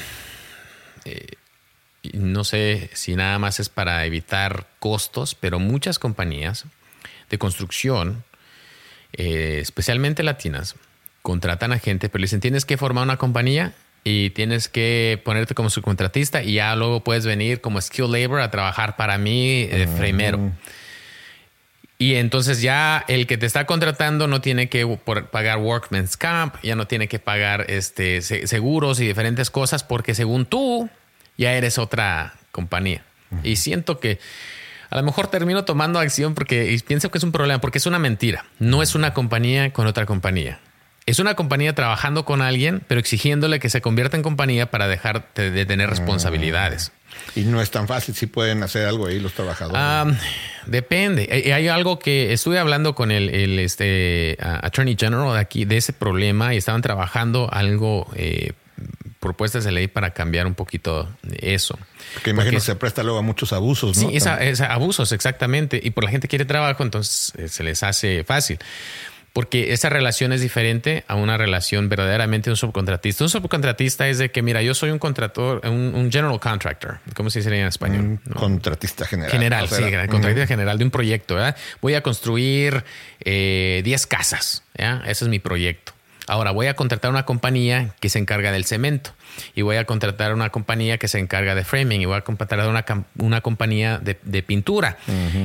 eh, 1.05 1.25
y 1.31 1.38
no 2.13 2.43
sé 2.43 2.89
si 2.93 3.15
nada 3.15 3.39
más 3.39 3.59
es 3.59 3.69
para 3.69 4.05
evitar 4.05 4.67
costos, 4.79 5.35
pero 5.35 5.59
muchas 5.59 5.99
compañías 5.99 6.65
de 7.29 7.37
construcción, 7.37 8.23
eh, 9.13 9.59
especialmente 9.61 10.23
latinas, 10.23 10.75
contratan 11.21 11.71
a 11.73 11.79
gente, 11.79 12.09
pero 12.09 12.21
le 12.21 12.25
dicen 12.25 12.39
tienes 12.39 12.65
que 12.65 12.77
formar 12.77 13.03
una 13.03 13.17
compañía 13.17 13.73
y 14.05 14.29
tienes 14.29 14.69
que 14.69 15.21
ponerte 15.25 15.53
como 15.55 15.69
subcontratista 15.69 16.41
y 16.41 16.53
ya 16.53 16.73
luego 16.75 17.03
puedes 17.03 17.25
venir 17.25 17.59
como 17.59 17.81
skill 17.81 18.11
labor 18.11 18.39
a 18.41 18.49
trabajar 18.49 18.95
para 18.95 19.17
mí 19.17 19.65
de 19.67 19.87
framero. 19.87 20.51
Y 21.97 22.15
entonces 22.15 22.61
ya 22.61 23.03
el 23.09 23.27
que 23.27 23.37
te 23.37 23.45
está 23.45 23.65
contratando 23.65 24.27
no 24.27 24.39
tiene 24.39 24.69
que 24.69 24.87
pagar 25.31 25.57
workman's 25.57 26.15
comp, 26.15 26.55
ya 26.63 26.75
no 26.75 26.87
tiene 26.87 27.09
que 27.09 27.19
pagar 27.19 27.65
este, 27.67 28.21
se- 28.21 28.47
seguros 28.47 29.01
y 29.01 29.05
diferentes 29.07 29.49
cosas 29.49 29.83
porque 29.83 30.15
según 30.15 30.45
tú 30.45 30.89
ya 31.39 31.53
eres 31.53 31.79
otra 31.79 32.35
compañía. 32.51 33.03
Y 33.43 33.55
siento 33.55 33.99
que 33.99 34.19
a 34.89 34.97
lo 34.97 35.03
mejor 35.03 35.27
termino 35.27 35.65
tomando 35.65 35.99
acción 35.99 36.33
porque 36.33 36.79
pienso 36.85 37.09
que 37.09 37.17
es 37.17 37.23
un 37.23 37.31
problema, 37.31 37.61
porque 37.61 37.77
es 37.77 37.85
una 37.85 37.99
mentira. 37.99 38.45
No 38.59 38.83
es 38.83 38.93
una 38.93 39.13
compañía 39.13 39.71
con 39.71 39.87
otra 39.87 40.05
compañía. 40.05 40.59
Es 41.05 41.17
una 41.17 41.33
compañía 41.33 41.73
trabajando 41.73 42.23
con 42.23 42.41
alguien, 42.41 42.83
pero 42.87 42.99
exigiéndole 42.99 43.59
que 43.59 43.69
se 43.69 43.81
convierta 43.81 44.15
en 44.15 44.21
compañía 44.21 44.69
para 44.69 44.87
dejar 44.87 45.27
de, 45.33 45.65
tener 45.65 45.89
responsabilidades. 45.89 46.91
Y 47.35 47.41
no 47.41 47.61
es 47.61 47.71
tan 47.71 47.87
fácil, 47.87 48.13
si 48.13 48.27
pueden 48.27 48.61
hacer 48.61 48.85
algo 48.85 49.07
ahí 49.07 49.19
los 49.19 49.33
trabajadores. 49.33 50.17
Depende. 50.67 51.51
Hay 51.51 51.67
algo 51.67 51.97
que 51.97 52.31
estuve 52.33 52.59
hablando 52.59 52.93
con 52.93 53.09
el, 53.09 53.29
el, 53.29 53.57
este, 53.57 54.37
Attorney 54.39 54.95
General 54.99 55.33
de 55.33 55.39
aquí 55.39 55.65
de 55.65 55.77
ese 55.77 55.93
problema 55.93 56.53
y 56.53 56.57
estaban 56.57 56.83
trabajando 56.83 57.49
algo, 57.51 58.11
eh, 58.15 58.51
propuestas 59.19 59.63
de 59.65 59.71
ley 59.71 59.87
para 59.87 60.11
cambiar 60.11 60.47
un 60.47 60.55
poquito 60.55 61.09
eso. 61.41 61.77
Porque 62.13 62.29
imagino 62.29 62.51
porque- 62.51 62.55
que 62.57 62.61
se 62.61 62.75
presta 62.75 63.03
luego 63.03 63.19
a 63.19 63.21
muchos 63.21 63.51
abusos, 63.53 63.97
¿no? 63.97 64.09
Sí, 64.09 64.15
es 64.15 64.61
abusos, 64.61 65.11
exactamente. 65.11 65.79
Y 65.83 65.91
por 65.91 66.03
la 66.05 66.09
gente 66.11 66.27
quiere 66.27 66.45
trabajo, 66.45 66.83
entonces 66.83 67.33
eh, 67.37 67.47
se 67.49 67.63
les 67.63 67.83
hace 67.83 68.23
fácil. 68.23 68.59
Porque 69.31 69.73
esa 69.73 69.89
relación 69.89 70.33
es 70.33 70.41
diferente 70.41 71.03
a 71.07 71.13
una 71.13 71.37
relación 71.37 71.87
verdaderamente 71.87 72.45
de 72.49 72.53
un 72.53 72.57
subcontratista. 72.57 73.23
Un 73.23 73.29
subcontratista 73.29 74.07
es 74.07 74.17
de 74.17 74.31
que, 74.31 74.41
mira, 74.41 74.63
yo 74.63 74.73
soy 74.73 74.89
un 74.89 74.97
contrator, 74.97 75.61
un, 75.65 75.93
un 75.93 76.11
general 76.11 76.39
contractor. 76.39 76.97
¿Cómo 77.13 77.29
se 77.29 77.39
dice 77.39 77.55
en 77.55 77.67
español? 77.67 78.19
No. 78.25 78.35
Contratista 78.35 79.05
general. 79.05 79.31
General, 79.31 79.63
O 79.65 79.67
sea, 79.67 79.77
sí, 79.77 79.83
era- 79.83 80.07
contratista 80.07 80.47
general 80.47 80.79
de 80.79 80.83
un 80.85 80.91
proyecto. 80.91 81.35
¿verdad? 81.35 81.55
Voy 81.79 81.93
a 81.93 82.01
construir 82.01 82.83
eh, 83.23 83.81
10 83.83 84.07
casas. 84.07 84.63
¿ya? 84.77 85.03
Ese 85.05 85.25
es 85.25 85.29
mi 85.29 85.37
proyecto. 85.39 85.93
Ahora 86.29 86.51
voy 86.51 86.67
a 86.67 86.75
contratar 86.75 87.09
una 87.09 87.25
compañía 87.25 87.95
que 87.99 88.07
se 88.07 88.19
encarga 88.19 88.51
del 88.51 88.63
cemento 88.63 89.09
y 89.55 89.63
voy 89.63 89.77
a 89.77 89.85
contratar 89.85 90.31
una 90.35 90.51
compañía 90.51 90.99
que 90.99 91.07
se 91.07 91.17
encarga 91.17 91.55
de 91.55 91.63
framing 91.63 92.01
y 92.01 92.05
voy 92.05 92.17
a 92.17 92.21
contratar 92.21 92.59
una, 92.69 92.85
una 93.17 93.41
compañía 93.41 93.97
de, 93.97 94.19
de 94.21 94.43
pintura. 94.43 94.97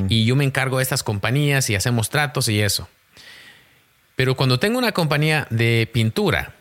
Y 0.09 0.25
yo 0.25 0.35
me 0.35 0.43
encargo 0.43 0.77
de 0.77 0.83
estas 0.83 1.01
compañías 1.01 1.71
y 1.71 1.75
hacemos 1.75 2.11
tratos 2.11 2.49
y 2.49 2.61
eso. 2.61 2.87
Pero 4.15 4.35
cuando 4.35 4.59
tengo 4.59 4.77
una 4.77 4.91
compañía 4.91 5.47
de 5.49 5.89
pintura 5.91 6.53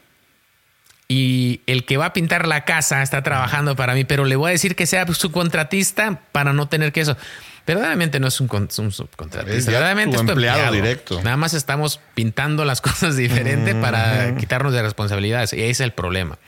y 1.06 1.60
el 1.66 1.84
que 1.84 1.98
va 1.98 2.06
a 2.06 2.12
pintar 2.14 2.48
la 2.48 2.64
casa 2.64 3.02
está 3.02 3.22
trabajando 3.22 3.76
para 3.76 3.92
mí, 3.92 4.04
pero 4.04 4.24
le 4.24 4.36
voy 4.36 4.48
a 4.48 4.52
decir 4.52 4.74
que 4.74 4.86
sea 4.86 5.06
su 5.12 5.32
contratista 5.32 6.22
para 6.32 6.54
no 6.54 6.66
tener 6.68 6.92
que 6.92 7.02
eso. 7.02 7.18
Verdaderamente 7.66 8.20
no 8.20 8.26
es 8.28 8.40
un, 8.40 8.48
con- 8.48 8.68
un 8.78 8.92
subcontratista. 8.92 9.70
Verdaderamente 9.70 10.16
tu 10.16 10.20
es 10.22 10.26
tu 10.26 10.32
empleado 10.32 10.58
empleado 10.58 10.74
directo. 10.74 11.22
Nada 11.22 11.36
más 11.36 11.54
estamos 11.54 12.00
pintando 12.14 12.64
las 12.64 12.80
cosas 12.82 13.16
diferente 13.16 13.74
para 13.74 14.36
quitarnos 14.36 14.72
de 14.72 14.82
responsabilidades. 14.82 15.52
Y 15.52 15.60
ese 15.62 15.70
es 15.70 15.80
el 15.80 15.92
problema. 15.92 16.38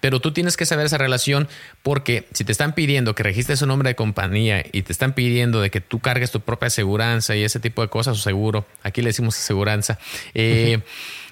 Pero 0.00 0.20
tú 0.20 0.32
tienes 0.32 0.56
que 0.56 0.66
saber 0.66 0.86
esa 0.86 0.98
relación 0.98 1.48
porque 1.82 2.28
si 2.32 2.44
te 2.44 2.52
están 2.52 2.74
pidiendo 2.74 3.14
que 3.14 3.22
registres 3.22 3.62
un 3.62 3.68
nombre 3.68 3.88
de 3.90 3.96
compañía 3.96 4.64
y 4.72 4.82
te 4.82 4.92
están 4.92 5.12
pidiendo 5.14 5.60
de 5.60 5.70
que 5.70 5.80
tú 5.80 5.98
cargues 6.00 6.30
tu 6.30 6.40
propia 6.40 6.68
aseguranza 6.68 7.34
y 7.36 7.42
ese 7.44 7.58
tipo 7.60 7.82
de 7.82 7.88
cosas 7.88 8.16
o 8.18 8.20
seguro, 8.20 8.66
aquí 8.82 9.02
le 9.02 9.08
decimos 9.08 9.36
aseguranza, 9.38 9.98
eh, 10.34 10.80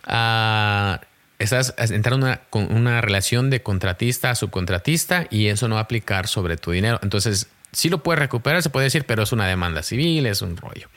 ah, 0.06 1.00
estás 1.38 1.74
entrando 1.78 2.26
en 2.26 2.32
una, 2.32 2.40
con 2.50 2.72
una 2.74 3.00
relación 3.00 3.50
de 3.50 3.62
contratista 3.62 4.30
a 4.30 4.34
subcontratista 4.34 5.26
y 5.30 5.48
eso 5.48 5.68
no 5.68 5.74
va 5.76 5.82
a 5.82 5.84
aplicar 5.84 6.26
sobre 6.28 6.56
tu 6.56 6.70
dinero. 6.70 6.98
Entonces, 7.02 7.48
sí 7.74 7.90
lo 7.90 8.02
puedes 8.02 8.18
recuperar, 8.18 8.62
se 8.62 8.70
puede 8.70 8.84
decir, 8.84 9.04
pero 9.04 9.22
es 9.22 9.32
una 9.32 9.46
demanda 9.46 9.82
civil, 9.82 10.26
es 10.26 10.42
un 10.42 10.56
rollo. 10.56 10.88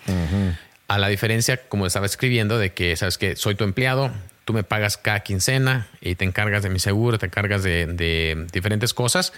A 0.88 0.98
la 0.98 1.10
diferencia, 1.10 1.68
como 1.68 1.86
estaba 1.86 2.06
escribiendo, 2.06 2.58
de 2.58 2.72
que, 2.74 2.96
sabes 2.96 3.18
que 3.18 3.36
soy 3.36 3.56
tu 3.56 3.66
empleado, 3.66 4.12
tú 4.46 4.54
me 4.54 4.64
pagas 4.64 4.98
cada 4.98 5.20
quincena 5.20 5.88
y 6.00 6.16
te 6.16 6.24
encargas 6.24 6.64
de 6.64 6.70
mi 6.70 6.80
seguro, 6.80 7.20
te 7.20 7.26
encargas 7.26 7.64
de, 7.64 7.86
de 7.88 8.48
diferentes 8.54 8.94
cosas. 8.94 9.34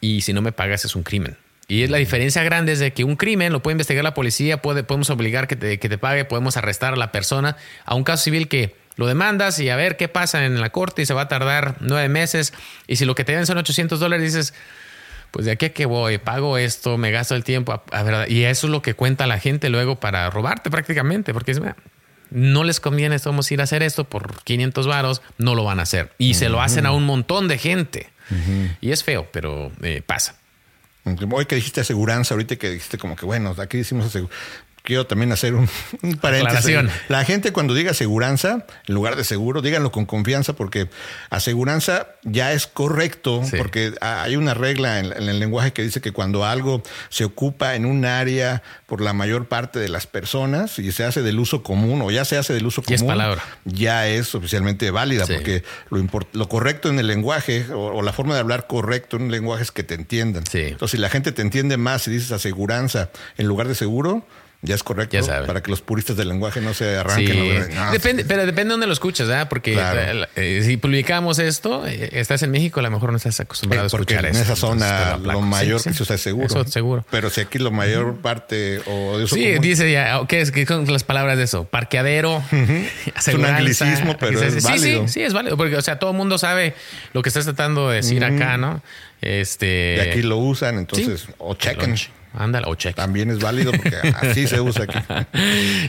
y 0.00 0.20
si 0.20 0.32
no 0.32 0.42
me 0.42 0.52
pagas, 0.52 0.84
es 0.84 0.94
un 0.94 1.02
crimen. 1.02 1.36
Y 1.66 1.82
es 1.82 1.90
la 1.90 1.98
diferencia 1.98 2.42
grande 2.42 2.72
es 2.72 2.78
de 2.78 2.92
que 2.92 3.04
un 3.04 3.16
crimen 3.16 3.52
lo 3.52 3.62
puede 3.62 3.72
investigar 3.72 4.04
la 4.04 4.14
policía, 4.14 4.60
puede, 4.60 4.84
podemos 4.84 5.08
obligar 5.10 5.48
que 5.48 5.56
te, 5.56 5.78
que 5.78 5.88
te 5.88 5.98
pague, 5.98 6.24
podemos 6.24 6.56
arrestar 6.56 6.92
a 6.92 6.96
la 6.96 7.10
persona. 7.10 7.56
A 7.86 7.94
un 7.94 8.04
caso 8.04 8.24
civil 8.24 8.48
que 8.48 8.76
lo 8.96 9.06
demandas 9.06 9.58
y 9.58 9.70
a 9.70 9.76
ver 9.76 9.96
qué 9.96 10.08
pasa 10.08 10.44
en 10.44 10.60
la 10.60 10.70
corte 10.70 11.02
y 11.02 11.06
se 11.06 11.14
va 11.14 11.22
a 11.22 11.28
tardar 11.28 11.76
nueve 11.80 12.08
meses. 12.08 12.52
Y 12.86 12.96
si 12.96 13.06
lo 13.06 13.14
que 13.14 13.24
te 13.24 13.32
den 13.32 13.46
son 13.46 13.56
800 13.58 13.98
dólares, 13.98 14.34
dices, 14.34 14.54
pues 15.34 15.46
de 15.46 15.52
aquí 15.52 15.66
a 15.66 15.72
que 15.72 15.84
voy, 15.84 16.18
pago 16.18 16.58
esto, 16.58 16.96
me 16.96 17.10
gasto 17.10 17.34
el 17.34 17.42
tiempo. 17.42 17.72
A, 17.72 17.82
a 17.90 18.02
ver, 18.04 18.30
y 18.30 18.44
eso 18.44 18.68
es 18.68 18.70
lo 18.70 18.82
que 18.82 18.94
cuenta 18.94 19.26
la 19.26 19.40
gente 19.40 19.68
luego 19.68 19.96
para 19.96 20.30
robarte 20.30 20.70
prácticamente, 20.70 21.32
porque 21.34 21.50
es, 21.50 21.58
"Mira, 21.58 21.74
no 22.30 22.62
les 22.62 22.78
conviene, 22.78 23.16
vamos 23.24 23.50
a 23.50 23.54
ir 23.54 23.60
a 23.60 23.64
hacer 23.64 23.82
esto 23.82 24.04
por 24.04 24.44
500 24.44 24.86
varos, 24.86 25.22
no 25.36 25.56
lo 25.56 25.64
van 25.64 25.80
a 25.80 25.82
hacer. 25.82 26.12
Y 26.18 26.34
se 26.34 26.48
lo 26.48 26.62
hacen 26.62 26.86
a 26.86 26.92
un 26.92 27.04
montón 27.04 27.48
de 27.48 27.58
gente. 27.58 28.10
Y 28.80 28.92
es 28.92 29.02
feo, 29.02 29.28
pero 29.32 29.72
eh, 29.82 30.02
pasa. 30.06 30.36
Hoy 31.04 31.46
que 31.46 31.56
dijiste 31.56 31.80
aseguranza, 31.80 32.34
ahorita 32.34 32.54
que 32.54 32.70
dijiste 32.70 32.96
como 32.96 33.16
que, 33.16 33.26
bueno, 33.26 33.56
aquí 33.58 33.78
decimos 33.78 34.06
aseguranza. 34.06 34.38
Quiero 34.86 35.06
también 35.06 35.32
hacer 35.32 35.54
un, 35.54 35.66
un 36.02 36.16
paréntesis. 36.18 36.58
Aclaración. 36.66 36.90
La 37.08 37.24
gente 37.24 37.52
cuando 37.54 37.72
diga 37.72 37.92
aseguranza, 37.92 38.66
en 38.86 38.94
lugar 38.94 39.16
de 39.16 39.24
seguro, 39.24 39.62
díganlo 39.62 39.90
con 39.90 40.04
confianza 40.04 40.52
porque 40.52 40.90
aseguranza 41.30 42.08
ya 42.22 42.52
es 42.52 42.66
correcto, 42.66 43.42
Sí. 43.48 43.56
porque 43.56 43.94
hay 44.02 44.36
una 44.36 44.52
regla 44.54 45.00
en, 45.00 45.06
en 45.06 45.28
el 45.28 45.40
lenguaje 45.40 45.72
que 45.72 45.82
dice 45.82 46.00
que 46.02 46.12
cuando 46.12 46.44
algo 46.44 46.82
se 47.08 47.24
ocupa 47.24 47.74
en 47.76 47.86
un 47.86 48.04
área 48.04 48.62
por 48.86 49.00
la 49.00 49.14
mayor 49.14 49.46
parte 49.48 49.78
de 49.78 49.88
las 49.88 50.06
personas 50.06 50.78
y 50.78 50.92
se 50.92 51.04
hace 51.04 51.22
del 51.22 51.38
uso 51.38 51.62
común 51.62 52.02
o 52.02 52.10
ya 52.10 52.24
se 52.26 52.36
hace 52.36 52.52
del 52.52 52.66
uso 52.66 52.82
Y 52.86 52.92
es 52.94 53.00
común, 53.00 53.14
palabra. 53.16 53.42
ya 53.64 54.06
es 54.06 54.34
oficialmente 54.34 54.90
válida, 54.90 55.24
Sí. 55.26 55.32
porque 55.32 55.64
lo, 55.90 55.98
import- 55.98 56.28
lo 56.34 56.46
correcto 56.48 56.90
en 56.90 56.98
el 56.98 57.06
lenguaje 57.06 57.64
o, 57.72 57.86
o 57.86 58.02
la 58.02 58.12
forma 58.12 58.34
de 58.34 58.40
hablar 58.40 58.66
correcto 58.66 59.16
en 59.16 59.22
un 59.24 59.30
lenguaje 59.30 59.62
es 59.62 59.72
que 59.72 59.82
te 59.82 59.94
entiendan. 59.94 60.44
Sí. 60.46 60.60
Entonces, 60.60 60.90
si 60.92 60.98
la 60.98 61.08
gente 61.08 61.32
te 61.32 61.40
entiende 61.42 61.78
más 61.78 62.02
si 62.02 62.10
dices 62.10 62.32
aseguranza 62.32 63.08
en 63.38 63.46
lugar 63.46 63.66
de 63.66 63.74
seguro, 63.74 64.26
ya 64.64 64.74
es 64.74 64.82
correcto 64.82 65.16
Ya 65.20 65.44
para 65.46 65.62
que 65.62 65.70
los 65.70 65.80
puristas 65.82 66.16
del 66.16 66.28
lenguaje 66.28 66.60
no 66.60 66.74
se 66.74 66.96
arranquen. 66.96 67.66
Sí. 67.68 67.74
Depende, 67.92 68.24
pero 68.24 68.40
depende 68.46 68.64
de 68.64 68.70
dónde 68.70 68.86
lo 68.86 68.92
escuchas, 68.92 69.28
¿verdad? 69.28 69.48
Porque 69.48 69.74
Claro. 69.74 70.00
eh, 70.00 70.26
eh, 70.36 70.62
si 70.64 70.76
publicamos 70.76 71.38
esto, 71.38 71.86
eh, 71.86 72.08
estás 72.12 72.42
en 72.42 72.50
México, 72.50 72.80
a 72.80 72.82
lo 72.82 72.90
mejor 72.90 73.10
no 73.10 73.18
estás 73.18 73.38
acostumbrado 73.40 73.84
Eh, 73.84 73.88
a 73.88 73.90
porque 73.90 74.14
escuchar 74.14 74.30
en 74.34 74.36
eso. 74.40 74.52
esa 74.52 74.56
zona 74.56 75.18
lo 75.18 75.40
mayor 75.42 75.80
Sí, 75.80 75.90
que 75.90 75.92
sí. 75.92 75.96
se 75.98 76.02
usa 76.04 76.14
es 76.16 76.20
seguro. 76.22 76.46
Eso, 76.46 76.64
seguro. 76.66 77.04
Pero 77.10 77.30
si 77.30 77.40
aquí 77.42 77.58
la 77.58 77.70
mayor 77.70 78.16
parte 78.16 78.80
o 78.86 79.18
de 79.18 79.28
Sí, 79.28 79.44
común- 79.46 79.60
dice 79.60 79.92
ya, 79.92 80.20
¿qué 80.28 80.40
es? 80.40 80.50
¿Qué 80.50 80.66
son 80.66 80.90
las 80.92 81.04
palabras 81.04 81.36
de 81.38 81.44
eso? 81.44 81.64
Parqueadero, 81.64 82.42
aseguranza. 83.14 83.56
anglicismo, 83.58 84.16
pero 84.18 84.40
es 84.40 84.54
sí, 84.54 84.60
válido. 84.68 85.06
Sí, 85.08 85.12
sí, 85.14 85.22
es 85.22 85.32
válido, 85.32 85.56
porque, 85.56 85.76
o 85.76 85.82
sea, 85.82 85.98
todo 85.98 86.10
el 86.10 86.16
mundo 86.16 86.38
sabe 86.38 86.74
lo 87.12 87.22
que 87.22 87.28
estás 87.28 87.44
tratando 87.44 87.88
de 87.90 87.96
decir 87.96 88.24
acá, 88.24 88.56
¿no? 88.56 88.82
Este. 89.20 89.66
de 89.66 90.10
aquí 90.10 90.22
lo 90.22 90.36
usan, 90.38 90.74
sí. 90.74 90.78
entonces, 90.80 91.26
o 91.38 91.54
chequen. 91.54 91.94
Ándale, 92.36 92.66
o 92.68 92.74
chequen. 92.74 92.94
También 92.96 93.30
es 93.30 93.38
válido 93.38 93.72
porque 93.72 93.96
así 94.20 94.46
se 94.46 94.60
usa 94.60 94.84
aquí. 94.84 94.98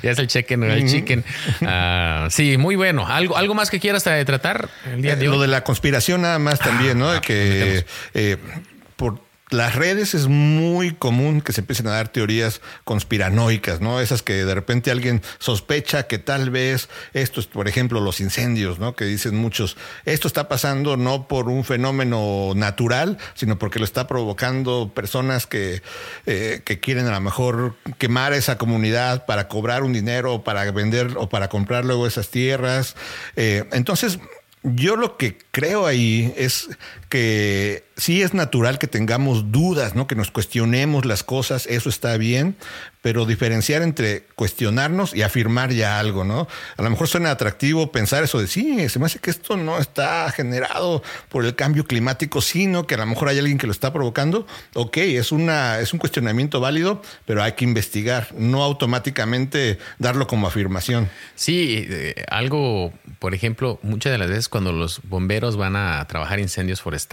ya 0.04 0.12
es 0.12 0.20
el 0.20 0.28
chequen, 0.28 0.64
el 0.64 0.88
chicken. 0.88 1.24
Ah, 1.62 2.28
sí, 2.30 2.58
muy 2.58 2.76
bueno. 2.76 3.08
¿Algo, 3.08 3.36
¿Algo 3.38 3.54
más 3.56 3.70
que 3.70 3.80
quieras 3.80 4.04
tratar 4.04 4.70
el 4.94 5.02
día 5.02 5.16
de 5.16 5.26
Eh, 5.26 5.30
hoy? 5.30 5.36
Lo 5.36 5.42
de 5.42 5.48
la 5.48 5.64
conspiración 5.64 6.22
nada 6.22 6.38
más 6.40 6.60
también, 6.60 7.00
¿no? 7.00 7.12
De 7.12 7.22
que 7.22 7.86
eh, 8.14 8.38
por 8.96 9.25
las 9.52 9.76
redes 9.76 10.16
es 10.16 10.28
muy 10.28 10.92
común 10.94 11.42
que 11.42 11.54
se 11.54 11.62
empiecen 11.62 11.88
a 11.88 11.92
dar 11.92 12.08
teorías 12.08 12.62
conspiranoicas, 12.84 13.80
¿no? 13.80 14.00
Esas 14.00 14.24
que 14.24 14.44
de 14.44 14.56
repente 14.56 14.90
alguien 14.90 15.22
sospecha 15.38 16.08
que 16.08 16.18
tal 16.18 16.50
vez 16.50 16.90
esto 17.14 17.40
es, 17.40 17.46
por 17.46 17.68
ejemplo, 17.68 18.02
los 18.02 18.20
incendios, 18.22 18.80
¿no? 18.80 18.96
Que 18.96 19.06
dicen 19.06 19.36
muchos, 19.36 19.78
esto 20.06 20.28
está 20.28 20.48
pasando 20.48 20.98
no 20.98 21.28
por 21.28 21.48
un 21.50 21.64
fenómeno 21.64 22.54
natural, 22.56 23.20
sino 23.36 23.60
porque 23.60 23.78
lo 23.78 23.86
está 23.86 24.08
provocando 24.08 24.92
personas 24.96 25.46
que, 25.46 25.84
eh, 26.26 26.62
que 26.66 26.80
quieren 26.80 27.06
a 27.06 27.12
lo 27.12 27.22
mejor 27.22 27.76
quemar 28.00 28.34
esa 28.34 28.58
comunidad 28.58 29.26
para 29.28 29.48
cobrar 29.48 29.84
un 29.84 29.94
dinero 29.94 30.44
para 30.44 30.70
vender 30.72 31.14
o 31.18 31.30
para 31.30 31.50
comprar 31.50 31.86
luego 31.86 32.08
esas 32.08 32.30
tierras. 32.30 32.96
Eh, 33.36 33.66
entonces, 33.74 34.20
yo 34.64 34.96
lo 34.96 35.16
que 35.18 35.38
creo 35.52 35.86
ahí 35.86 36.34
es 36.36 36.70
que 37.10 37.86
sí 37.98 38.22
es 38.22 38.34
natural 38.34 38.78
que 38.78 38.88
tengamos 38.88 39.52
dudas, 39.52 39.96
¿no? 39.96 40.08
Que 40.08 40.16
nos 40.16 40.32
cuestionemos 40.32 41.06
las 41.06 41.24
cosas, 41.24 41.66
eso 41.68 41.90
está 41.90 42.18
bien, 42.18 42.56
pero 43.02 43.26
diferenciar 43.26 43.84
entre 43.84 44.24
cuestionarnos 44.36 45.16
y 45.16 45.22
afirmar 45.22 45.72
ya 45.72 46.00
algo, 46.00 46.24
¿no? 46.24 46.48
A 46.76 46.82
lo 46.82 46.90
mejor 46.90 47.08
suena 47.08 47.32
atractivo 47.32 47.92
pensar 47.92 48.24
eso 48.24 48.40
de 48.40 48.48
sí, 48.48 48.90
se 48.90 49.00
me 49.00 49.06
hace 49.06 49.20
que 49.20 49.30
esto 49.30 49.58
no 49.58 49.78
está 49.78 50.30
generado 50.32 51.04
por 51.30 51.46
el 51.46 51.56
cambio 51.56 51.86
climático, 51.86 52.42
sino 52.42 52.88
que 52.88 52.96
a 52.96 52.98
lo 52.98 53.06
mejor 53.06 53.30
hay 53.30 53.38
alguien 53.38 53.58
que 53.58 53.68
lo 53.68 53.72
está 53.72 53.94
provocando. 53.94 54.48
Ok, 54.74 54.98
es 54.98 55.32
una 55.32 55.80
es 55.80 55.94
un 55.94 56.00
cuestionamiento 56.00 56.60
válido, 56.60 57.02
pero 57.26 57.44
hay 57.44 57.54
que 57.54 57.64
investigar, 57.64 58.28
no 58.38 58.64
automáticamente 58.64 59.78
darlo 60.00 60.28
como 60.28 60.48
afirmación. 60.48 61.10
Sí, 61.36 61.86
eh, 61.88 62.26
algo, 62.30 62.92
por 63.20 63.36
ejemplo, 63.36 63.80
muchas 63.84 64.12
de 64.12 64.18
las 64.18 64.30
veces 64.30 64.50
cuando 64.50 64.72
los 64.72 65.02
bomberos 65.04 65.58
van 65.58 65.76
a 65.76 66.04
trabajar 66.08 66.40
incendios 66.40 66.82
forestales, 66.82 67.05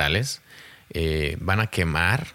eh, 0.90 1.36
van 1.40 1.60
a 1.60 1.66
quemar 1.68 2.26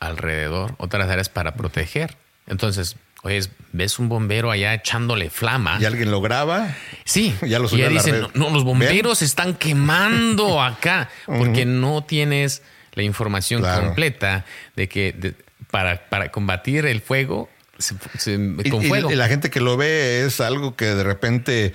alrededor 0.00 0.74
otras 0.78 1.08
áreas 1.08 1.28
para 1.28 1.54
proteger. 1.54 2.16
Entonces, 2.46 2.96
oye, 3.22 3.40
ves 3.72 3.98
un 3.98 4.08
bombero 4.08 4.50
allá 4.50 4.74
echándole 4.74 5.30
flama. 5.30 5.78
Y 5.80 5.84
alguien 5.84 6.10
lo 6.10 6.20
graba, 6.20 6.74
Sí, 7.04 7.34
Ya 7.42 7.58
lo 7.58 7.68
y 7.74 7.78
ya 7.78 7.88
dicen, 7.88 8.20
no, 8.20 8.30
no, 8.34 8.50
los 8.50 8.64
bomberos 8.64 9.22
están 9.22 9.54
quemando 9.54 10.62
acá 10.62 11.08
porque 11.26 11.64
no 11.64 12.04
tienes 12.04 12.62
la 12.94 13.02
información 13.02 13.62
Claro. 13.62 13.86
completa 13.86 14.44
de 14.74 14.88
que 14.88 15.12
de- 15.12 15.34
para, 15.70 16.08
para 16.08 16.30
combatir 16.30 16.86
el 16.86 17.00
fuego 17.02 17.50
se- 17.78 17.94
se- 18.16 18.34
Y- 18.64 18.70
con 18.70 18.82
y- 18.84 18.88
fuego. 18.88 19.10
Y, 19.10 19.16
la 19.16 19.28
gente 19.28 19.50
que 19.50 19.60
lo 19.60 19.76
ve 19.76 20.24
es 20.24 20.40
algo 20.40 20.76
que 20.76 20.86
de 20.86 21.02
repente 21.04 21.74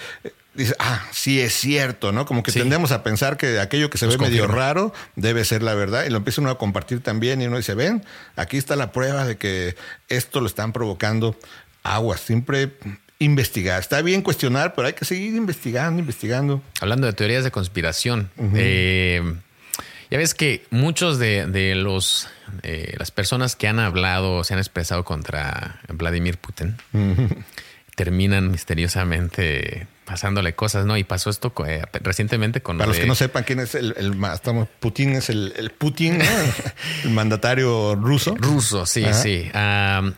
dice, 0.53 0.75
ah, 0.79 1.05
sí 1.11 1.39
es 1.39 1.53
cierto, 1.53 2.11
¿no? 2.11 2.25
Como 2.25 2.43
que 2.43 2.51
Sí. 2.51 2.59
tendemos 2.59 2.91
a 2.91 3.03
pensar 3.03 3.37
que 3.37 3.59
aquello 3.59 3.89
que 3.89 3.97
se 3.97 4.05
Nos 4.05 4.17
ve 4.17 4.25
medio 4.25 4.47
raro 4.47 4.93
debe 5.15 5.45
ser 5.45 5.63
la 5.63 5.73
verdad. 5.75 6.05
Y 6.05 6.09
lo 6.09 6.17
empieza 6.17 6.41
uno 6.41 6.49
a 6.49 6.57
compartir 6.57 7.01
también 7.01 7.41
y 7.41 7.45
uno 7.47 7.57
dice, 7.57 7.73
ven, 7.75 8.03
aquí 8.35 8.57
está 8.57 8.75
la 8.75 8.91
prueba 8.91 9.25
de 9.25 9.37
que 9.37 9.75
esto 10.09 10.41
lo 10.41 10.47
están 10.47 10.73
provocando 10.73 11.37
aguas. 11.83 12.21
Siempre 12.21 12.71
investigar. 13.19 13.79
Está 13.79 14.01
bien 14.01 14.21
cuestionar, 14.23 14.73
pero 14.75 14.87
hay 14.87 14.93
que 14.93 15.05
seguir 15.05 15.35
investigando, 15.35 15.99
investigando. 15.99 16.61
Hablando 16.79 17.05
de 17.07 17.13
teorías 17.13 17.43
de 17.43 17.51
conspiración, 17.51 18.31
eh, 18.55 19.21
ya 20.09 20.17
ves 20.17 20.33
que 20.33 20.65
muchos 20.71 21.19
de, 21.19 21.45
de 21.45 21.75
los 21.75 22.27
eh, 22.63 22.95
las 22.97 23.11
personas 23.11 23.55
que 23.55 23.67
han 23.67 23.79
hablado, 23.79 24.43
se 24.43 24.53
han 24.53 24.59
expresado 24.59 25.05
contra 25.05 25.79
Vladimir 25.87 26.37
Putin, 26.37 26.75
terminan 28.03 28.49
misteriosamente 28.49 29.85
pasándole 30.05 30.53
cosas, 30.55 30.85
¿no? 30.87 30.97
Y 30.97 31.03
pasó 31.03 31.29
esto 31.29 31.53
eh, 31.67 31.83
recientemente 32.01 32.61
con 32.61 32.77
Para 32.79 32.87
lo 32.87 32.93
los 32.93 32.99
que 32.99 33.05
no 33.05 33.13
sepan 33.13 33.43
quién 33.43 33.59
es 33.59 33.75
el, 33.75 33.93
el 33.95 34.17
estamos, 34.33 34.67
Putin 34.79 35.11
es 35.11 35.29
el, 35.29 35.53
el 35.55 35.69
Putin, 35.69 36.17
¿no? 36.17 36.23
el 37.03 37.09
mandatario 37.11 37.93
ruso. 37.95 38.35
Ruso, 38.39 38.85
sí, 38.87 39.03
Ajá. 39.05 39.13
sí. 39.13 39.51